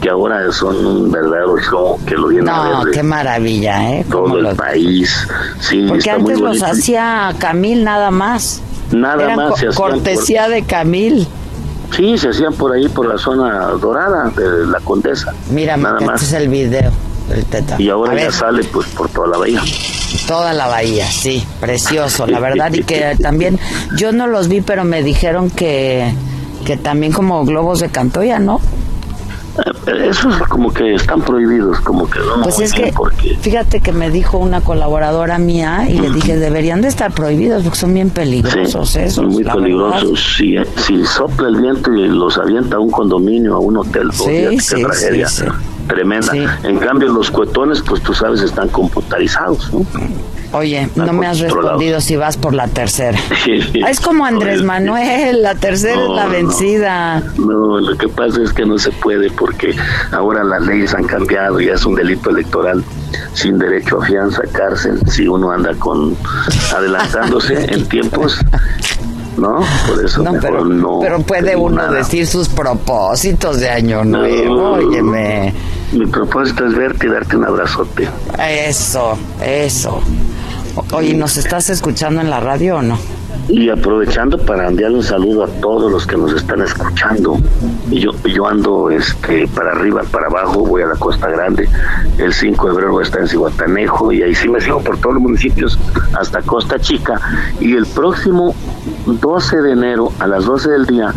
que 0.00 0.08
ahora 0.08 0.50
son 0.52 0.84
un 0.86 1.10
verdadero 1.10 1.58
show 1.58 1.98
que 2.06 2.14
lo 2.14 2.28
viene 2.28 2.50
a 2.50 2.56
No, 2.56 2.78
ver 2.78 2.86
de 2.86 2.90
qué 2.92 3.02
maravilla, 3.02 3.90
¿eh? 3.92 4.06
todo 4.10 4.36
el 4.38 4.44
lo- 4.44 4.54
país. 4.56 5.28
Sí, 5.60 5.84
Porque 5.86 5.98
está 6.00 6.18
muy 6.18 6.32
antes 6.32 6.40
los 6.60 6.62
hacía 6.62 7.34
Camil 7.38 7.84
nada 7.84 8.10
más. 8.10 8.62
Nada 8.92 9.22
Eran 9.24 9.36
más 9.36 9.50
co- 9.50 9.56
se 9.56 9.68
hacían 9.68 9.74
por- 9.82 9.90
cortesía 9.92 10.48
de 10.48 10.62
Camil. 10.62 11.28
Sí, 11.96 12.16
se 12.18 12.28
hacían 12.30 12.54
por 12.54 12.72
ahí, 12.72 12.88
por 12.88 13.06
la 13.06 13.18
zona 13.18 13.66
dorada 13.80 14.30
de 14.30 14.66
la 14.66 14.78
Condesa. 14.80 15.34
Mira, 15.50 15.76
nada 15.76 15.96
este 15.98 16.06
más. 16.06 16.22
es 16.22 16.32
el 16.32 16.48
video 16.48 16.90
Y 17.78 17.88
ahora 17.88 18.12
A 18.12 18.16
ya 18.16 18.22
ver, 18.24 18.32
sale 18.32 18.64
pues 18.64 18.86
por 18.88 19.08
toda 19.08 19.28
la 19.28 19.38
bahía. 19.38 19.62
Toda 20.26 20.52
la 20.52 20.66
bahía, 20.66 21.06
sí, 21.06 21.44
precioso, 21.60 22.26
la 22.26 22.40
verdad. 22.40 22.72
Y 22.72 22.82
que 22.82 23.16
también, 23.20 23.58
yo 23.96 24.12
no 24.12 24.26
los 24.26 24.48
vi, 24.48 24.60
pero 24.60 24.84
me 24.84 25.02
dijeron 25.02 25.50
que, 25.50 26.12
que 26.64 26.76
también 26.76 27.12
como 27.12 27.44
globos 27.44 27.80
de 27.80 27.88
Cantoya, 27.90 28.38
¿no? 28.38 28.60
Eh, 29.86 30.08
Esos 30.08 30.36
como 30.48 30.72
que 30.72 30.94
están 30.94 31.22
prohibidos, 31.22 31.80
como 31.80 32.08
que 32.08 32.18
no. 32.20 32.42
Pues 32.42 32.60
es 32.60 32.72
que, 32.72 32.92
porque 32.96 33.36
fíjate 33.40 33.80
que 33.80 33.92
me 33.92 34.08
dijo 34.08 34.38
una 34.38 34.60
colaboradora 34.60 35.38
mía 35.38 35.86
y 35.88 35.98
le 35.98 36.10
dije, 36.10 36.36
deberían 36.36 36.80
de 36.80 36.88
estar 36.88 37.12
prohibidos 37.12 37.64
porque 37.64 37.78
son 37.78 37.92
bien 37.92 38.08
sí, 38.08 38.14
peligrosos 38.14 38.96
esos. 38.96 39.14
son 39.14 39.26
muy 39.28 39.44
peligrosos. 39.44 40.34
Si, 40.36 40.54
si 40.86 41.04
sopla 41.04 41.48
el 41.48 41.56
viento 41.60 41.92
y 41.92 42.06
los 42.08 42.38
avienta 42.38 42.76
a 42.76 42.80
un 42.80 42.90
condominio, 42.90 43.56
a 43.56 43.58
un 43.58 43.76
hotel, 43.78 44.10
Sí, 44.12 44.58
sí, 44.60 44.82
tragedia. 44.82 45.28
Tremenda. 45.90 46.32
Sí. 46.32 46.44
En 46.64 46.78
cambio, 46.78 47.08
los 47.12 47.30
cuetones, 47.30 47.82
pues 47.82 48.00
tú 48.02 48.14
sabes, 48.14 48.40
están 48.40 48.68
computarizados. 48.68 49.72
¿no? 49.72 49.84
Oye, 50.52 50.82
Están 50.82 51.06
no 51.06 51.12
me 51.12 51.26
has 51.28 51.38
respondido 51.38 52.00
si 52.00 52.16
vas 52.16 52.36
por 52.36 52.54
la 52.54 52.66
tercera. 52.66 53.16
Es 53.86 54.00
como 54.00 54.24
Andrés 54.24 54.62
Manuel, 54.64 55.42
la 55.42 55.54
tercera 55.54 56.00
es 56.02 56.08
la 56.08 56.24
no. 56.24 56.30
vencida. 56.30 57.22
No, 57.38 57.78
lo 57.80 57.96
que 57.96 58.08
pasa 58.08 58.42
es 58.42 58.52
que 58.52 58.64
no 58.66 58.76
se 58.78 58.90
puede 58.90 59.30
porque 59.30 59.76
ahora 60.10 60.42
las 60.42 60.62
leyes 60.66 60.92
han 60.94 61.04
cambiado, 61.04 61.60
ya 61.60 61.74
es 61.74 61.84
un 61.84 61.94
delito 61.94 62.30
electoral 62.30 62.82
sin 63.32 63.58
derecho 63.58 64.02
a 64.02 64.06
fianza, 64.06 64.42
cárcel, 64.52 65.00
si 65.08 65.28
uno 65.28 65.52
anda 65.52 65.72
con 65.74 66.16
adelantándose 66.76 67.72
en 67.72 67.88
tiempos, 67.88 68.38
¿no? 69.36 69.60
Por 69.88 70.04
eso 70.04 70.22
No, 70.22 70.32
mejor 70.32 70.50
pero, 70.50 70.64
no. 70.64 70.98
pero 71.00 71.20
puede 71.22 71.54
uno 71.56 71.76
nada. 71.76 71.92
decir 71.92 72.26
sus 72.26 72.48
propósitos 72.48 73.60
de 73.60 73.68
año 73.70 74.04
nuevo, 74.04 74.54
No. 74.56 74.72
óyeme. 74.72 75.54
Mi 75.92 76.06
propósito 76.06 76.66
es 76.66 76.74
verte 76.74 77.08
y 77.08 77.10
darte 77.10 77.36
un 77.36 77.44
abrazote. 77.44 78.08
Eso, 78.38 79.18
eso. 79.44 80.00
Oye, 80.92 81.14
¿nos 81.14 81.36
estás 81.36 81.68
escuchando 81.68 82.20
en 82.20 82.30
la 82.30 82.38
radio 82.38 82.76
o 82.76 82.82
no? 82.82 82.96
Y 83.48 83.68
aprovechando 83.68 84.38
para 84.38 84.68
enviarle 84.68 84.98
un 84.98 85.02
saludo 85.02 85.42
a 85.42 85.48
todos 85.48 85.90
los 85.90 86.06
que 86.06 86.16
nos 86.16 86.32
están 86.32 86.62
escuchando. 86.62 87.36
Y 87.90 87.98
yo, 87.98 88.12
yo 88.22 88.46
ando 88.46 88.88
este, 88.90 89.48
para 89.48 89.72
arriba, 89.72 90.02
para 90.12 90.26
abajo, 90.26 90.60
voy 90.60 90.82
a 90.82 90.86
la 90.86 90.94
Costa 90.94 91.28
Grande. 91.28 91.68
El 92.18 92.32
5 92.32 92.68
de 92.68 92.72
febrero 92.72 92.92
voy 92.92 93.02
a 93.02 93.06
estar 93.06 93.22
en 93.22 93.28
Cihuatanejo 93.28 94.12
y 94.12 94.22
ahí 94.22 94.34
sí 94.36 94.48
me 94.48 94.60
sigo 94.60 94.80
por 94.80 94.96
todos 94.98 95.14
los 95.14 95.22
municipios 95.24 95.76
hasta 96.16 96.40
Costa 96.42 96.78
Chica. 96.78 97.20
Y 97.58 97.74
el 97.74 97.86
próximo 97.86 98.54
12 99.06 99.56
de 99.62 99.72
enero 99.72 100.12
a 100.20 100.28
las 100.28 100.44
12 100.44 100.70
del 100.70 100.86
día, 100.86 101.12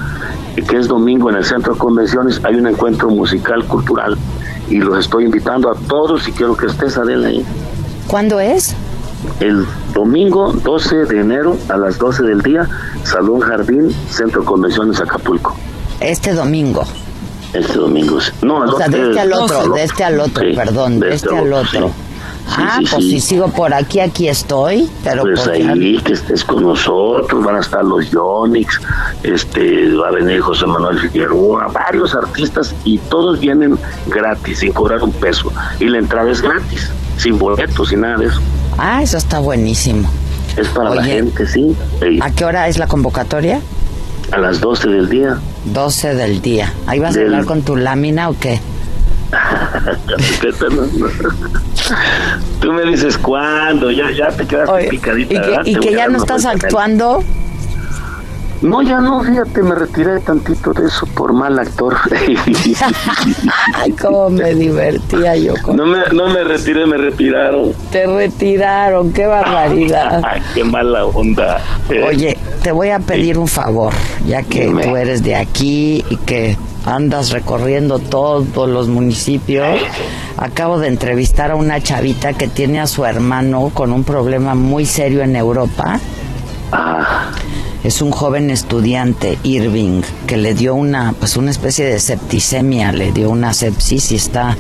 que 0.68 0.78
es 0.78 0.88
domingo 0.88 1.30
en 1.30 1.36
el 1.36 1.46
Centro 1.46 1.74
de 1.74 1.80
Convenciones, 1.80 2.42
hay 2.44 2.56
un 2.56 2.66
encuentro 2.66 3.12
musical 3.12 3.64
cultural 3.66 4.18
y 4.74 4.80
los 4.80 4.98
estoy 5.00 5.26
invitando 5.26 5.70
a 5.72 5.76
todos 5.76 6.28
y 6.28 6.32
quiero 6.32 6.58
que 6.58 6.66
estés 6.66 6.98
Adela 6.98 7.28
ahí. 7.28 7.46
¿Cuándo 8.08 8.40
es? 8.40 8.76
El 9.40 9.66
domingo 9.94 10.52
12 10.52 11.06
de 11.06 11.20
enero 11.22 11.56
a 11.70 11.78
las 11.78 11.98
12 12.00 12.24
del 12.24 12.42
día, 12.42 12.68
Salón 13.04 13.40
Jardín, 13.40 13.96
Centro 14.10 14.42
de 14.42 14.48
Convenciones 14.48 15.00
Acapulco. 15.00 15.56
Este 16.00 16.34
domingo. 16.34 16.84
Este 17.54 17.74
domingo. 17.78 18.20
sí. 18.20 18.32
No, 18.42 18.64
el 18.64 18.70
O 18.72 18.78
sea, 18.78 18.88
de 18.88 18.98
otro- 18.98 19.10
este 19.12 19.20
al 19.22 19.34
otro, 19.34 19.74
de 19.76 19.84
este 19.84 20.04
al 20.04 20.20
otro, 20.20 20.44
Sí, 20.44 20.56
perdón, 20.56 21.00
de 21.00 21.14
este 21.14 21.38
al 21.38 21.54
otro. 21.54 21.70
sí. 21.88 21.94
Ah, 22.48 22.78
sí, 22.80 22.88
pues 22.90 23.04
sí. 23.04 23.12
si 23.12 23.20
sigo 23.22 23.50
por 23.50 23.74
aquí, 23.74 24.00
aquí 24.00 24.28
estoy, 24.28 24.90
pero 25.04 25.24
Pues 25.24 25.48
ahí 25.48 25.98
que 26.00 26.14
estés 26.14 26.44
con 26.44 26.64
nosotros, 26.64 27.44
van 27.44 27.58
a 27.58 27.60
estar 27.60 27.84
los 27.84 28.10
Yonix, 28.12 28.80
este, 29.24 29.94
va 29.96 30.10
a 30.10 30.12
venir 30.12 30.42
José 30.42 30.66
Manuel 30.66 31.00
Figueroa, 31.00 31.68
varios 31.68 32.16
artistas 32.16 32.76
y 32.84 32.98
todos 32.98 33.40
vienen 33.40 33.78
gratis, 34.08 34.60
sin 34.60 34.74
cobrar 34.74 35.04
un 35.04 35.12
peso. 35.12 35.52
Y 35.80 35.86
la 35.86 36.00
entrada 36.00 36.32
es 36.32 36.42
gratis, 36.42 36.90
sin 37.18 37.38
boletos, 37.38 37.90
sin 37.90 38.02
nada 38.02 38.18
de 38.18 38.28
eso. 38.28 38.42
Ah, 38.78 39.02
eso 39.04 39.18
está 39.18 39.40
buenísimo. 39.40 40.10
Es 40.58 40.68
para 40.70 40.94
la 40.94 41.04
gente, 41.04 41.48
sí. 41.48 41.76
¿A 42.22 42.32
qué 42.32 42.46
hora 42.46 42.68
es 42.68 42.78
la 42.78 42.88
convocatoria? 42.88 43.60
a 44.34 44.38
las 44.40 44.60
12 44.60 44.90
del 44.90 45.10
día. 45.10 45.38
12 45.66 46.16
del 46.16 46.42
día. 46.42 46.74
¿Ahí 46.88 47.00
vas 47.00 47.16
a 47.16 47.22
hablar 47.22 47.46
con 47.46 47.62
tu 47.62 47.76
lámina 47.76 48.30
o 48.30 48.36
qué? 48.40 48.60
Tú 52.62 52.72
me 52.72 52.84
dices 52.84 53.18
cuándo, 53.18 53.92
ya, 53.92 54.12
ya 54.12 54.30
te 54.30 54.46
quedaste 54.46 54.74
Oye, 54.74 54.90
picadita. 54.90 55.62
¿Y 55.66 55.76
que, 55.76 55.94
ya 55.94 56.08
no 56.08 56.18
estás 56.18 56.46
actuando? 56.46 57.24
No, 58.64 58.82
ya 58.82 59.02
no, 59.02 59.22
fíjate, 59.22 59.62
me 59.62 59.76
retiré 59.76 60.22
tantito 60.22 60.72
de 60.72 60.88
eso 60.88 61.06
por 61.08 61.34
mal 61.34 61.60
actor. 61.60 61.98
Ay, 63.76 63.92
cómo 63.92 64.30
me 64.30 64.56
divertía 64.56 65.36
yo 65.36 65.54
con... 65.62 65.76
no, 65.76 65.86
me, 65.86 66.00
no 66.14 66.30
me 66.30 66.46
retiré, 66.46 66.86
me 66.86 66.96
retiraron. 66.96 67.74
Te 67.92 68.08
retiraron, 68.08 69.12
qué 69.12 69.26
barbaridad. 69.26 70.22
Ay, 70.24 70.42
qué 70.54 70.64
mala 70.64 71.06
onda. 71.06 71.60
Oye, 72.08 72.38
te 72.62 72.72
voy 72.72 72.92
a 72.92 73.00
pedir 73.00 73.38
un 73.38 73.50
favor, 73.50 73.94
ya 74.26 74.44
que 74.44 74.68
Dime. 74.68 74.84
tú 74.84 74.96
eres 74.96 75.24
de 75.24 75.36
aquí 75.36 76.06
y 76.10 76.16
que 76.16 76.58
andas 76.86 77.32
recorriendo 77.32 78.00
todos 78.00 78.70
los 78.70 78.88
municipios. 78.88 79.80
Acabo 80.38 80.80
de 80.80 80.88
entrevistar 80.88 81.52
a 81.52 81.56
una 81.56 81.82
chavita 81.82 82.34
que 82.34 82.48
tiene 82.48 82.80
a 82.80 82.88
su 82.88 83.06
hermano 83.06 83.72
con 83.74 83.92
un 83.94 84.04
problema 84.04 84.56
muy 84.56 84.86
serio 84.86 85.22
en 85.24 85.36
Europa. 85.36 86.00
Ah. 86.72 87.32
Es 87.84 88.02
un 88.02 88.12
joven 88.12 88.50
estudiante, 88.50 89.38
Irving, 89.44 90.02
que 90.26 90.38
le 90.38 90.54
dio 90.54 90.74
una, 90.74 91.14
pues 91.20 91.36
una 91.36 91.52
especie 91.52 91.86
de 91.86 92.00
septicemia, 92.00 92.94
le 92.94 93.12
dio 93.12 93.30
una 93.30 93.54
sepsis 93.54 94.12
y 94.14 94.16
está 94.16 94.56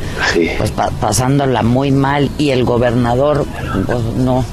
pues 0.58 0.72
pa- 0.72 0.90
pasándola 0.91 1.64
muy 1.64 1.91
mal 1.91 2.30
y 2.38 2.50
el 2.50 2.66
gobernador 2.66 3.45
pues, 3.86 4.00
no 4.18 4.44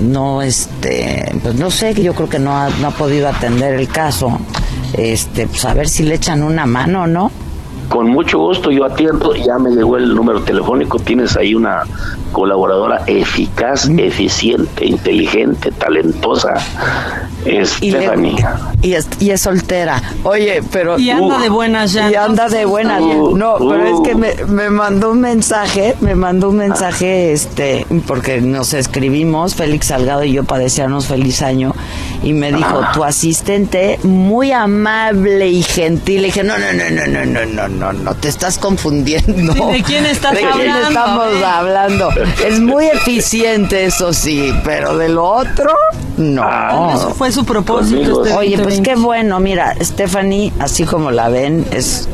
no 0.00 0.42
este 0.42 1.32
pues 1.42 1.54
no 1.54 1.70
sé 1.70 1.94
yo 2.02 2.14
creo 2.14 2.28
que 2.28 2.38
no 2.38 2.56
ha, 2.56 2.68
no 2.80 2.88
ha 2.88 2.90
podido 2.90 3.28
atender 3.28 3.74
el 3.74 3.88
caso 3.88 4.38
este 4.94 5.46
pues 5.46 5.64
a 5.64 5.74
ver 5.74 5.88
si 5.88 6.02
le 6.02 6.14
echan 6.16 6.42
una 6.42 6.66
mano 6.66 7.06
no 7.06 7.30
Con 7.88 8.08
mucho 8.08 8.38
gusto 8.38 8.70
yo 8.70 8.84
atiendo, 8.86 9.34
ya 9.34 9.58
me 9.58 9.70
llegó 9.70 9.96
el 9.98 10.14
número 10.14 10.40
telefónico, 10.42 10.98
tienes 10.98 11.36
ahí 11.36 11.54
una 11.54 11.82
colaboradora 12.30 13.02
eficaz, 13.06 13.88
Mm. 13.88 13.98
eficiente, 13.98 14.86
inteligente, 14.86 15.72
talentosa, 15.72 16.54
y, 17.44 17.50
le- 17.50 17.66
Stephanie. 17.66 18.36
y 18.82 18.94
es, 18.94 19.08
y 19.20 19.30
es 19.30 19.40
soltera 19.40 20.00
oye 20.22 20.62
pero 20.70 20.98
Y 20.98 21.10
anda 21.10 21.38
de 21.38 21.48
buenas 21.48 21.92
ya. 21.92 22.10
y 22.10 22.14
anda 22.14 22.48
de 22.48 22.64
buenas 22.64 23.00
Uh, 23.02 23.36
no 23.36 23.56
pero 23.58 23.84
es 23.84 23.92
uh. 23.94 24.02
que 24.02 24.14
me, 24.14 24.34
me 24.46 24.70
mandó 24.70 25.10
un 25.10 25.20
mensaje 25.20 25.94
me 26.00 26.14
mandó 26.14 26.50
un 26.50 26.56
mensaje 26.56 27.32
este 27.32 27.86
porque 28.06 28.40
nos 28.40 28.74
escribimos 28.74 29.54
Félix 29.54 29.86
Salgado 29.86 30.24
y 30.24 30.32
yo 30.32 30.44
padecíamos 30.44 31.06
feliz 31.06 31.42
año 31.42 31.74
y 32.22 32.32
me 32.32 32.52
dijo 32.52 32.80
Ah. 32.82 32.92
tu 32.94 33.04
asistente 33.04 33.98
muy 34.04 34.52
amable 34.52 35.48
y 35.48 35.62
gentil 35.62 36.22
le 36.22 36.26
dije 36.28 36.42
no 36.44 36.54
no 36.58 36.72
no 36.72 36.90
no 36.90 37.06
no 37.06 37.24
no 37.26 37.46
no 37.46 37.68
no 37.68 37.92
no 37.92 38.14
te 38.14 38.28
estás 38.28 38.58
confundiendo 38.58 39.54
¿De 39.72 39.82
quién 39.82 40.06
estás 40.06 40.32
¿De 40.34 40.40
quién 40.40 40.50
hablando? 40.70 40.88
estamos 40.88 41.26
Eh. 41.34 41.44
hablando 41.44 42.08
es 42.46 42.60
muy 42.60 42.86
eficiente 42.86 43.84
eso 43.86 44.12
sí 44.12 44.52
pero 44.64 44.96
de 44.96 45.08
lo 45.08 45.24
otro 45.24 45.72
no 46.18 46.92
Eso 46.94 47.14
fue 47.14 47.31
su 47.32 47.44
propósito. 47.44 48.24
este 48.24 48.34
Oye, 48.36 48.56
pues 48.56 48.76
2020. 48.78 48.90
qué 48.90 48.96
bueno, 48.96 49.40
mira, 49.40 49.74
Stephanie, 49.80 50.52
así 50.58 50.84
como 50.84 51.10
la 51.10 51.28
ven, 51.28 51.66
es 51.72 52.08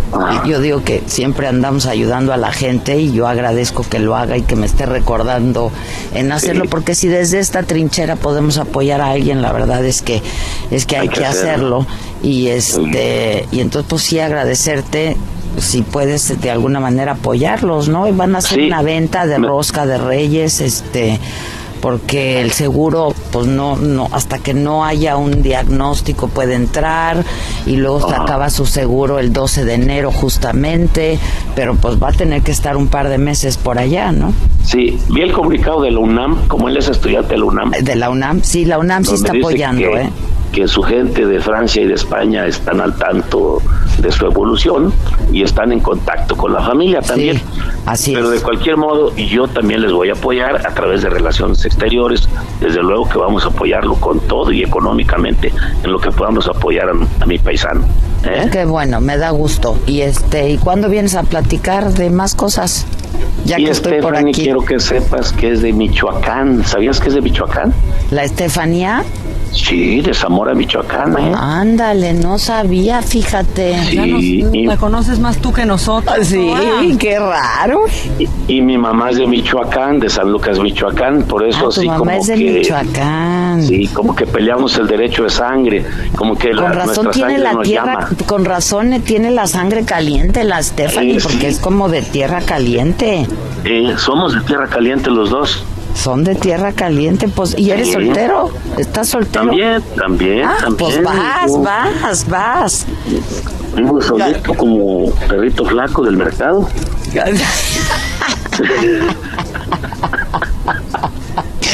yo 0.47 0.61
digo 0.61 0.83
que 0.83 1.03
siempre 1.07 1.47
andamos 1.47 1.87
ayudando 1.87 2.33
a 2.33 2.37
la 2.37 2.51
gente 2.53 2.99
y 2.99 3.13
yo 3.13 3.27
agradezco 3.29 3.85
que 3.89 3.99
lo 3.99 4.17
haga 4.17 4.37
y 4.39 4.43
que 4.43 4.57
me 4.57 4.67
esté 4.67 4.87
recordando 4.87 5.71
en 6.15 6.33
hacerlo 6.33 6.65
porque 6.71 6.95
si 6.95 7.09
desde 7.09 7.39
esta 7.41 7.63
trinchera 7.63 8.17
podemos 8.17 8.57
apoyar 8.59 9.01
a 9.03 9.11
alguien, 9.11 9.43
la 9.43 9.53
verdad 9.53 9.85
es 9.85 10.01
que 10.03 10.23
es 10.71 10.87
que 10.87 10.97
hay, 10.97 11.09
que, 11.09 11.25
hacerlo. 11.27 11.87
y 12.23 12.47
este 12.49 13.47
y 13.53 13.61
entonces 13.61 13.87
pues 13.89 14.03
sí 14.03 14.19
agradecerte 14.21 15.17
si 15.59 15.83
puedes 15.83 16.41
de 16.41 16.51
alguna 16.51 16.79
manera 16.81 17.13
apoyarlos, 17.13 17.89
¿no? 17.89 18.07
Y 18.07 18.13
van 18.13 18.35
a 18.35 18.39
hacer 18.39 18.59
Sí. 18.61 18.67
una 18.67 18.83
venta 18.83 19.27
de 19.27 19.39
rosca 19.39 19.87
de 19.87 19.99
Reyes, 19.99 20.61
este 20.61 21.19
porque 21.81 22.41
el 22.41 22.51
seguro 22.53 23.15
pues 23.33 23.47
no 23.47 23.77
no 23.77 24.09
hasta 24.13 24.39
que 24.39 24.55
no 24.55 24.85
haya 24.85 25.17
un 25.17 25.43
diagnóstico 25.43 26.29
puede 26.29 26.55
entrar 26.55 27.25
y 27.67 27.77
luego 27.77 28.09
se 28.09 28.15
acaba 28.15 28.51
su 28.51 28.67
seguro 28.67 29.19
el 29.19 29.33
12 29.33 29.65
de 29.65 29.75
enero 29.75 30.11
justamente 30.11 31.19
pero 31.55 31.75
pues 31.77 32.03
va 32.03 32.09
a 32.09 32.13
tener 32.13 32.43
que 32.43 32.51
estar 32.53 32.77
un 32.77 32.89
par 32.89 33.09
de 33.09 33.19
meses 33.19 33.57
por 33.57 33.79
allá 33.79 34.13
no 34.13 34.33
Sí, 34.65 34.99
vi 35.09 35.23
el 35.23 35.33
comunicado 35.33 35.81
de 35.81 35.91
la 35.91 36.01
UNAM, 36.01 36.47
como 36.47 36.69
él 36.69 36.77
es 36.77 36.89
estudiante 36.89 37.31
de 37.33 37.39
la 37.39 37.45
UNAM. 37.47 37.71
de 37.71 37.97
la 37.97 38.11
UNAM 38.11 38.43
sí 38.43 38.65
la 38.67 38.79
UNAM 38.79 39.05
sí 39.05 39.15
está 39.15 39.33
apoyando 39.33 39.97
eh 39.97 40.11
que 40.53 40.67
su 40.69 40.83
gente 40.83 41.27
de 41.27 41.41
Francia 41.41 41.83
y 41.83 41.87
de 41.87 41.95
España 41.95 42.47
están 42.47 42.81
al 42.81 42.97
tanto 42.97 43.61
de 43.99 44.11
su 44.13 44.27
evolución 44.27 44.93
y 45.33 45.43
están 45.43 45.73
en 45.73 45.81
contacto 45.81 46.37
con 46.37 46.53
la 46.53 46.61
familia 46.61 47.01
también. 47.01 47.41
así 47.87 48.15
Pero 48.15 48.31
de 48.31 48.41
cualquier 48.41 48.77
modo, 48.77 49.15
yo 49.17 49.49
también 49.49 49.83
les 49.83 49.93
voy 49.93 50.11
a 50.11 50.13
apoyar 50.13 50.67
a 50.67 50.75
través 50.75 51.03
de 51.03 51.11
relaciones 51.11 51.65
exteriores. 51.65 52.29
Desde 52.61 52.83
luego 52.83 53.09
que 53.09 53.19
vamos 53.19 53.45
a 53.45 53.49
apoyarlo 53.49 53.95
con 53.95 54.21
todo 54.21 54.51
y 54.53 54.63
económicamente 54.63 55.53
en 55.83 55.93
lo 55.93 55.99
que 55.99 56.11
podamos 56.11 56.49
apoyar 56.49 56.89
a, 56.89 57.23
a 57.23 57.27
mi 57.27 57.39
paisano. 57.39 57.85
¿eh? 58.25 58.49
qué 58.51 58.65
bueno 58.65 59.01
me 59.01 59.17
da 59.17 59.31
gusto 59.31 59.79
y 59.87 60.01
este 60.01 60.51
y 60.51 60.59
cuándo 60.59 60.89
vienes 60.89 61.15
a 61.15 61.23
platicar 61.23 61.93
de 61.93 62.11
más 62.11 62.35
cosas 62.35 62.87
ya 63.45 63.59
y 63.59 63.65
que 63.65 63.71
estoy 63.71 64.01
por 64.01 64.17
aquí 64.17 64.33
quiero 64.33 64.61
que 64.61 64.81
sepas 64.81 65.33
que 65.33 65.53
es 65.53 65.63
de 65.63 65.73
Michoacán. 65.73 66.65
¿Sabías 66.65 67.01
que 67.01 67.09
es 67.09 67.15
de 67.15 67.21
Michoacán? 67.21 67.73
la 68.11 68.25
Estefanía 68.25 69.05
Sí, 69.53 70.01
de 70.03 70.13
Zamora, 70.15 70.55
Michoacán. 70.55 71.17
¿eh? 71.19 71.33
ándale 71.37 72.13
no 72.13 72.39
sabía 72.39 73.01
fíjate 73.03 73.77
Sí, 73.87 73.97
Ya 73.97 74.07
nos- 74.07 74.23
y- 74.23 74.67
la 74.67 74.77
conoces 74.77 75.19
más 75.19 75.39
tú 75.39 75.53
que 75.53 75.65
nosotros. 75.65 76.27
sí 76.27 76.37
ahora. 76.51 76.97
qué 76.99 77.19
raro 77.19 77.81
Y, 78.19 78.29
y 78.47 78.61
mi 78.61 78.77
mamá 78.79 79.11
es 79.11 79.17
de 79.17 79.27
Michoacán, 79.27 79.99
de 80.01 80.09
San 80.11 80.31
Lucas, 80.31 80.59
Michoacán, 80.59 81.23
por 81.23 81.47
eso 81.47 81.59
Ah, 81.59 81.63
tu 81.63 81.69
así 81.81 81.87
mamá 81.87 81.99
como 81.99 82.11
es 82.13 82.27
de 82.27 82.35
que 82.35 82.51
Michoacán. 82.59 83.63
sí, 83.63 83.87
como 83.89 84.15
que 84.15 84.27
peleamos 84.27 84.77
el 84.77 84.87
derecho 84.87 85.25
de 85.25 85.31
sangre, 85.31 85.85
como 86.17 86.37
que 86.37 86.53
la, 86.53 86.63
Con 86.63 86.73
razón 86.75 87.05
nuestra 87.07 87.11
tiene 87.13 87.39
la 87.39 87.61
tierra, 87.63 87.95
llama. 87.95 88.09
con 88.27 88.45
razón 88.45 88.93
eh, 88.93 89.01
tiene 89.01 89.31
la 89.31 89.47
sangre 89.47 89.85
caliente 89.85 90.45
la 90.45 90.63
Stephanie, 90.63 91.19
Sí, 91.21 91.27
porque 91.27 91.41
sí. 91.41 91.47
es 91.47 91.59
como 91.59 91.89
de 91.89 92.03
tierra 92.03 92.41
caliente. 92.43 93.27
Eh, 93.65 93.95
somos 93.97 94.35
de 94.35 94.41
tierra 94.43 94.67
caliente 94.69 95.11
los 95.11 95.31
dos. 95.31 95.65
Son 95.99 96.23
de 96.23 96.35
tierra 96.37 96.73
caliente, 96.73 97.27
pues, 97.29 97.59
¿y 97.59 97.71
eres 97.73 97.89
Sí. 97.89 97.95
soltero? 97.95 98.51
¿Estás 98.79 99.09
soltero? 99.09 99.47
También, 99.47 99.83
también, 99.97 100.45
Ah, 100.45 100.57
también. 100.61 100.77
pues 100.77 101.03
vas, 101.03 101.51
Yo 101.51 101.59
vas, 101.63 102.29
vas. 102.29 102.87
Vivo 103.77 104.01
solito 104.01 104.55
como 104.55 105.11
perrito 105.29 105.65
flaco 105.65 106.03
del 106.05 106.17
mercado. 106.17 106.69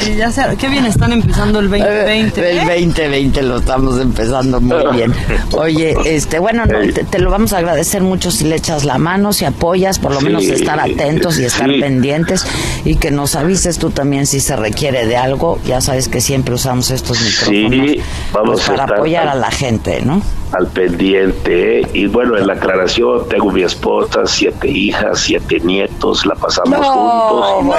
Sí, 0.05 0.17
ya 0.17 0.31
sé, 0.31 0.43
qué 0.59 0.69
bien 0.69 0.85
están 0.87 1.13
empezando 1.13 1.61
el 1.61 1.69
2020. 1.71 2.51
El 2.51 2.67
2020 2.67 3.43
lo 3.43 3.57
estamos 3.59 4.01
empezando 4.01 4.61
muy 4.61 4.85
bien. 4.95 5.13
Oye, 5.53 5.97
este, 6.05 6.39
bueno, 6.39 6.67
no, 6.67 6.79
te, 6.93 7.05
te 7.05 7.19
lo 7.19 7.31
vamos 7.31 7.53
a 7.53 7.59
agradecer 7.59 8.03
mucho 8.03 8.31
si 8.31 8.45
le 8.45 8.57
echas 8.57 8.85
la 8.85 8.99
mano, 8.99 9.33
si 9.33 9.45
apoyas, 9.45 9.99
por 9.99 10.13
lo 10.13 10.19
Sí, 10.21 10.27
menos 10.27 10.45
estar 10.45 10.79
atentos 10.81 11.39
y 11.39 11.45
estar 11.45 11.69
sí. 11.71 11.81
pendientes 11.81 12.47
y 12.85 12.97
que 12.97 13.11
nos 13.11 13.35
avises 13.35 13.79
tú 13.79 13.91
también 13.91 14.27
si 14.27 14.41
se 14.41 14.57
requiere 14.57 15.07
de 15.07 15.17
algo. 15.17 15.59
Ya 15.67 15.81
sabes 15.81 16.09
que 16.09 16.21
siempre 16.21 16.55
usamos 16.55 16.91
estos 16.91 17.21
micrófonos 17.21 17.91
Sí, 17.91 18.01
vamos 18.33 18.63
pues, 18.65 18.69
a 18.69 18.73
para 18.87 18.97
apoyar 18.97 19.23
al- 19.29 19.39
a 19.39 19.41
la 19.41 19.51
gente, 19.51 20.03
¿no? 20.05 20.23
al 20.53 20.69
pendiente. 20.69 21.81
¿eh? 21.81 21.89
Y 21.95 22.07
bueno, 22.07 22.37
en 22.39 22.47
la 22.47 22.53
aclaración, 22.53 23.29
tengo 23.29 23.51
mi 23.51 23.63
esposa, 23.63 24.21
siete 24.25 24.69
hijas, 24.71 25.19
siete 25.19 25.59
nietos, 25.59 26.25
la 26.27 26.37
pasamos 26.37 26.79
juntos. 26.87 27.65
bueno. 27.65 27.75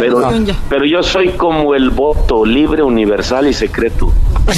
Pero, 0.00 0.32
pero 0.68 0.84
yo 0.84 1.00
soy 1.04 1.28
como 1.30 1.57
el 1.74 1.90
voto 1.90 2.44
libre, 2.44 2.82
universal 2.82 3.48
y 3.48 3.52
secreto. 3.52 4.12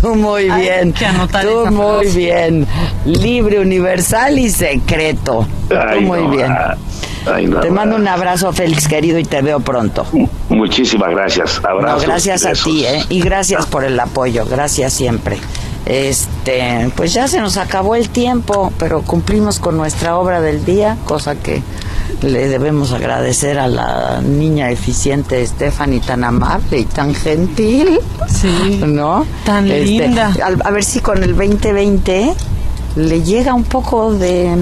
Tú 0.00 0.14
muy 0.14 0.50
bien. 0.50 0.92
Tú 0.92 1.70
muy 1.70 2.06
bien. 2.08 2.66
Libre, 3.04 3.60
universal 3.60 4.38
y 4.38 4.50
secreto. 4.50 5.46
Tú 5.68 6.00
muy 6.02 6.36
bien. 6.36 6.52
te 7.60 7.70
mando 7.70 7.96
un 7.96 8.06
abrazo, 8.06 8.52
Félix, 8.52 8.88
querido, 8.88 9.18
y 9.18 9.24
te 9.24 9.42
veo 9.42 9.60
pronto. 9.60 10.06
Muchísimas 10.48 11.10
gracias. 11.10 11.60
Abrazos. 11.64 12.04
gracias 12.04 12.44
a 12.44 12.52
ti, 12.52 12.84
¿eh? 12.84 13.04
Y 13.08 13.20
gracias 13.20 13.66
por 13.66 13.84
el 13.84 13.98
apoyo. 13.98 14.44
Gracias 14.46 14.92
siempre. 14.92 15.38
Este, 15.86 16.90
pues 16.96 17.14
ya 17.14 17.28
se 17.28 17.40
nos 17.40 17.56
acabó 17.56 17.94
el 17.94 18.08
tiempo, 18.08 18.72
pero 18.76 19.02
cumplimos 19.02 19.60
con 19.60 19.76
nuestra 19.76 20.18
obra 20.18 20.40
del 20.40 20.64
día, 20.64 20.98
cosa 21.04 21.36
que 21.36 21.62
le 22.22 22.48
debemos 22.48 22.92
agradecer 22.92 23.58
a 23.58 23.68
la 23.68 24.20
niña 24.22 24.70
eficiente 24.70 25.46
Stephanie 25.46 26.00
tan 26.00 26.24
amable 26.24 26.78
y 26.78 26.84
tan 26.84 27.14
gentil. 27.14 27.98
Sí. 28.28 28.80
¿No? 28.86 29.26
Tan 29.44 29.66
Este, 29.70 29.84
linda. 29.84 30.32
A, 30.42 30.68
a 30.68 30.70
ver 30.70 30.84
si 30.84 31.00
con 31.00 31.22
el 31.22 31.36
2020 31.36 32.32
le 32.96 33.22
llega 33.22 33.54
un 33.54 33.64
poco 33.64 34.14
de, 34.14 34.56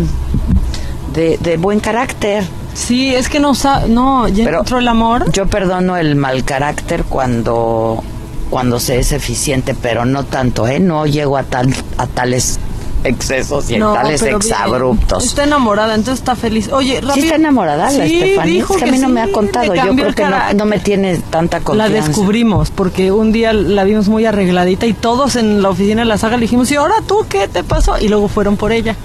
de, 1.14 1.38
de 1.40 1.56
buen 1.56 1.80
carácter. 1.80 2.44
Sí, 2.74 3.14
es 3.14 3.28
que 3.28 3.38
no 3.38 3.52
no, 3.88 4.26
ya 4.28 4.44
encontró 4.50 4.78
el 4.78 4.88
amor. 4.88 5.30
Yo 5.30 5.46
perdono 5.46 5.96
el 5.96 6.16
mal 6.16 6.44
carácter 6.44 7.04
cuando 7.04 8.02
cuando 8.50 8.78
se 8.78 8.98
es 8.98 9.12
eficiente, 9.12 9.74
pero 9.80 10.04
no 10.04 10.24
tanto, 10.24 10.66
¿eh? 10.66 10.78
No 10.80 11.06
llego 11.06 11.36
a 11.36 11.44
tal 11.44 11.74
a 11.98 12.06
tales 12.06 12.58
excesos 13.04 13.70
y 13.70 13.76
No, 13.78 13.92
tales 13.92 14.22
exabruptos. 14.22 15.24
Está 15.24 15.44
enamorada, 15.44 15.94
entonces 15.94 16.20
está 16.20 16.34
feliz. 16.34 16.70
Oye, 16.72 17.00
Sí 17.00 17.00
rápido. 17.06 17.24
está 17.26 17.36
enamorada 17.36 17.90
la 17.92 18.06
Sí, 18.06 18.20
Estefanía, 18.22 18.62
es 18.62 18.76
que 18.76 18.84
a 18.84 18.86
mí 18.92 18.98
no 18.98 19.08
me 19.08 19.20
ha 19.22 19.30
contado, 19.30 19.74
yo 19.74 19.94
creo 19.94 20.14
que 20.14 20.24
no, 20.24 20.52
no 20.54 20.64
me 20.64 20.78
tiene 20.78 21.16
tanta 21.30 21.58
La 21.58 21.64
confianza. 21.64 22.08
descubrimos 22.08 22.70
porque 22.70 23.12
un 23.12 23.30
día 23.32 23.52
la 23.52 23.84
vimos 23.84 24.08
muy 24.08 24.24
arregladita 24.26 24.86
y 24.86 24.92
todos 24.94 25.36
en 25.36 25.62
la 25.62 25.68
oficina 25.70 26.02
de 26.02 26.06
la 26.06 26.18
saga 26.18 26.36
le 26.36 26.42
dijimos, 26.42 26.70
¿y 26.70 26.76
ahora 26.76 26.94
tú 27.06 27.26
qué 27.28 27.46
te 27.48 27.62
pasó? 27.62 27.98
Y 28.00 28.08
luego 28.08 28.28
fueron 28.28 28.56
por 28.56 28.72
ella. 28.72 28.96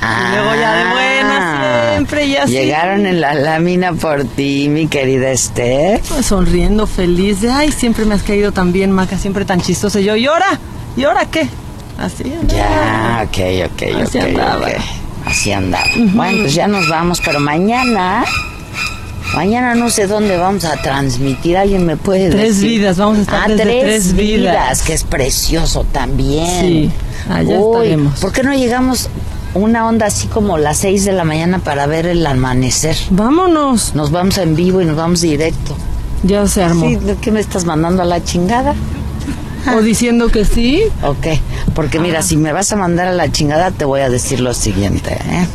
y 0.00 0.34
luego 0.36 0.54
ya 0.54 0.74
de 0.74 0.84
buena 0.92 1.90
siempre 1.92 2.26
y 2.26 2.36
así. 2.36 2.56
Ah. 2.56 2.60
Llegaron 2.62 3.06
en 3.06 3.20
la 3.20 3.34
lámina 3.34 3.92
por 3.92 4.24
ti, 4.24 4.68
mi 4.70 4.86
querida 4.86 5.30
Esther. 5.32 6.00
Pues 6.08 6.26
sonriendo, 6.26 6.86
feliz, 6.86 7.40
de 7.40 7.50
ay, 7.50 7.72
siempre 7.72 8.04
me 8.04 8.14
has 8.14 8.22
caído 8.22 8.52
tan 8.52 8.72
bien, 8.72 8.92
Maca, 8.92 9.18
siempre 9.18 9.44
tan 9.44 9.60
chistosa. 9.60 9.98
Y 10.00 10.04
yo, 10.04 10.14
¿y 10.14 10.26
ahora? 10.26 10.60
¿Y 10.96 11.02
ahora 11.04 11.26
qué? 11.26 11.48
Así 11.98 12.32
andaba. 12.32 12.48
Ya, 12.56 13.24
ok, 13.26 13.72
ok, 13.72 14.02
Así 14.02 14.18
andaba. 14.18 14.56
ok. 14.58 14.68
Así 15.26 15.52
andaba. 15.52 15.84
Bueno, 16.14 16.38
pues 16.42 16.54
ya 16.54 16.68
nos 16.68 16.88
vamos, 16.88 17.20
pero 17.24 17.40
mañana, 17.40 18.24
mañana 19.34 19.74
no 19.74 19.90
sé 19.90 20.06
dónde 20.06 20.36
vamos 20.36 20.64
a 20.64 20.76
transmitir. 20.80 21.56
¿Alguien 21.56 21.84
me 21.84 21.96
puede 21.96 22.30
Tres 22.30 22.56
decir? 22.56 22.78
vidas, 22.78 22.96
vamos 22.98 23.18
a 23.18 23.20
estar 23.22 23.42
ah, 23.44 23.48
desde 23.48 23.62
tres, 23.64 23.82
Tres 23.82 24.12
vidas. 24.14 24.38
Vidas. 24.40 24.82
que 24.82 24.92
es 24.94 25.04
precioso 25.04 25.84
también. 25.92 26.60
Sí, 26.60 26.90
allá 27.30 27.58
Uy, 27.58 27.76
estaremos. 27.78 28.20
¿Por 28.20 28.32
qué 28.32 28.42
no 28.42 28.54
llegamos 28.54 29.08
una 29.54 29.86
onda 29.88 30.06
así 30.06 30.28
como 30.28 30.56
las 30.56 30.78
seis 30.78 31.04
de 31.04 31.12
la 31.12 31.24
mañana 31.24 31.58
para 31.58 31.86
ver 31.86 32.06
el 32.06 32.24
amanecer? 32.26 32.96
Vámonos. 33.10 33.94
Nos 33.94 34.10
vamos 34.12 34.38
en 34.38 34.54
vivo 34.54 34.80
y 34.80 34.84
nos 34.84 34.96
vamos 34.96 35.20
directo. 35.20 35.76
Ya 36.22 36.46
se 36.46 36.62
armó. 36.62 36.86
Sí, 36.88 36.96
¿de 36.96 37.16
¿Qué 37.16 37.30
me 37.32 37.40
estás 37.40 37.64
mandando 37.64 38.02
a 38.02 38.06
la 38.06 38.22
chingada? 38.24 38.74
O 39.76 39.82
diciendo 39.82 40.28
que 40.28 40.44
sí. 40.44 40.82
Ok, 41.02 41.26
porque 41.74 42.00
mira, 42.00 42.22
si 42.22 42.36
me 42.36 42.52
vas 42.52 42.72
a 42.72 42.76
mandar 42.76 43.08
a 43.08 43.12
la 43.12 43.30
chingada, 43.30 43.70
te 43.70 43.84
voy 43.84 44.00
a 44.00 44.08
decir 44.08 44.40
lo 44.40 44.54
siguiente, 44.54 45.12
¿eh? 45.12 45.46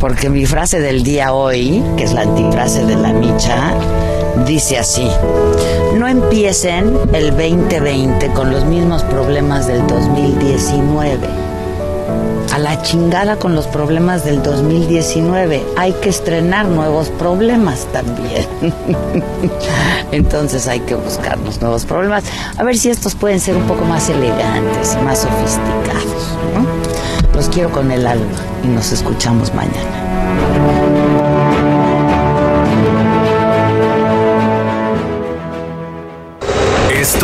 Porque 0.00 0.28
mi 0.28 0.46
frase 0.46 0.80
del 0.80 1.02
día 1.02 1.32
hoy, 1.32 1.82
que 1.96 2.04
es 2.04 2.12
la 2.12 2.22
antifrase 2.22 2.84
de 2.84 2.96
la 2.96 3.12
micha, 3.12 3.74
dice 4.46 4.78
así: 4.78 5.08
No 5.94 6.06
empiecen 6.06 6.98
el 7.12 7.30
2020 7.30 8.28
con 8.28 8.50
los 8.50 8.64
mismos 8.64 9.02
problemas 9.04 9.66
del 9.66 9.86
2019. 9.86 11.45
A 12.56 12.58
la 12.58 12.80
chingada 12.80 13.36
con 13.36 13.54
los 13.54 13.66
problemas 13.66 14.24
del 14.24 14.42
2019. 14.42 15.62
Hay 15.76 15.92
que 15.92 16.08
estrenar 16.08 16.64
nuevos 16.64 17.10
problemas 17.10 17.86
también. 17.92 18.46
Entonces 20.10 20.66
hay 20.66 20.80
que 20.80 20.94
buscarnos 20.94 21.60
nuevos 21.60 21.84
problemas. 21.84 22.24
A 22.56 22.64
ver 22.64 22.78
si 22.78 22.88
estos 22.88 23.14
pueden 23.14 23.40
ser 23.40 23.56
un 23.56 23.64
poco 23.64 23.84
más 23.84 24.08
elegantes 24.08 24.96
y 24.98 25.04
más 25.04 25.18
sofisticados. 25.18 26.30
Los 27.34 27.50
quiero 27.50 27.70
con 27.70 27.92
el 27.92 28.06
alma 28.06 28.38
y 28.64 28.68
nos 28.68 28.90
escuchamos 28.90 29.52
mañana. 29.52 30.85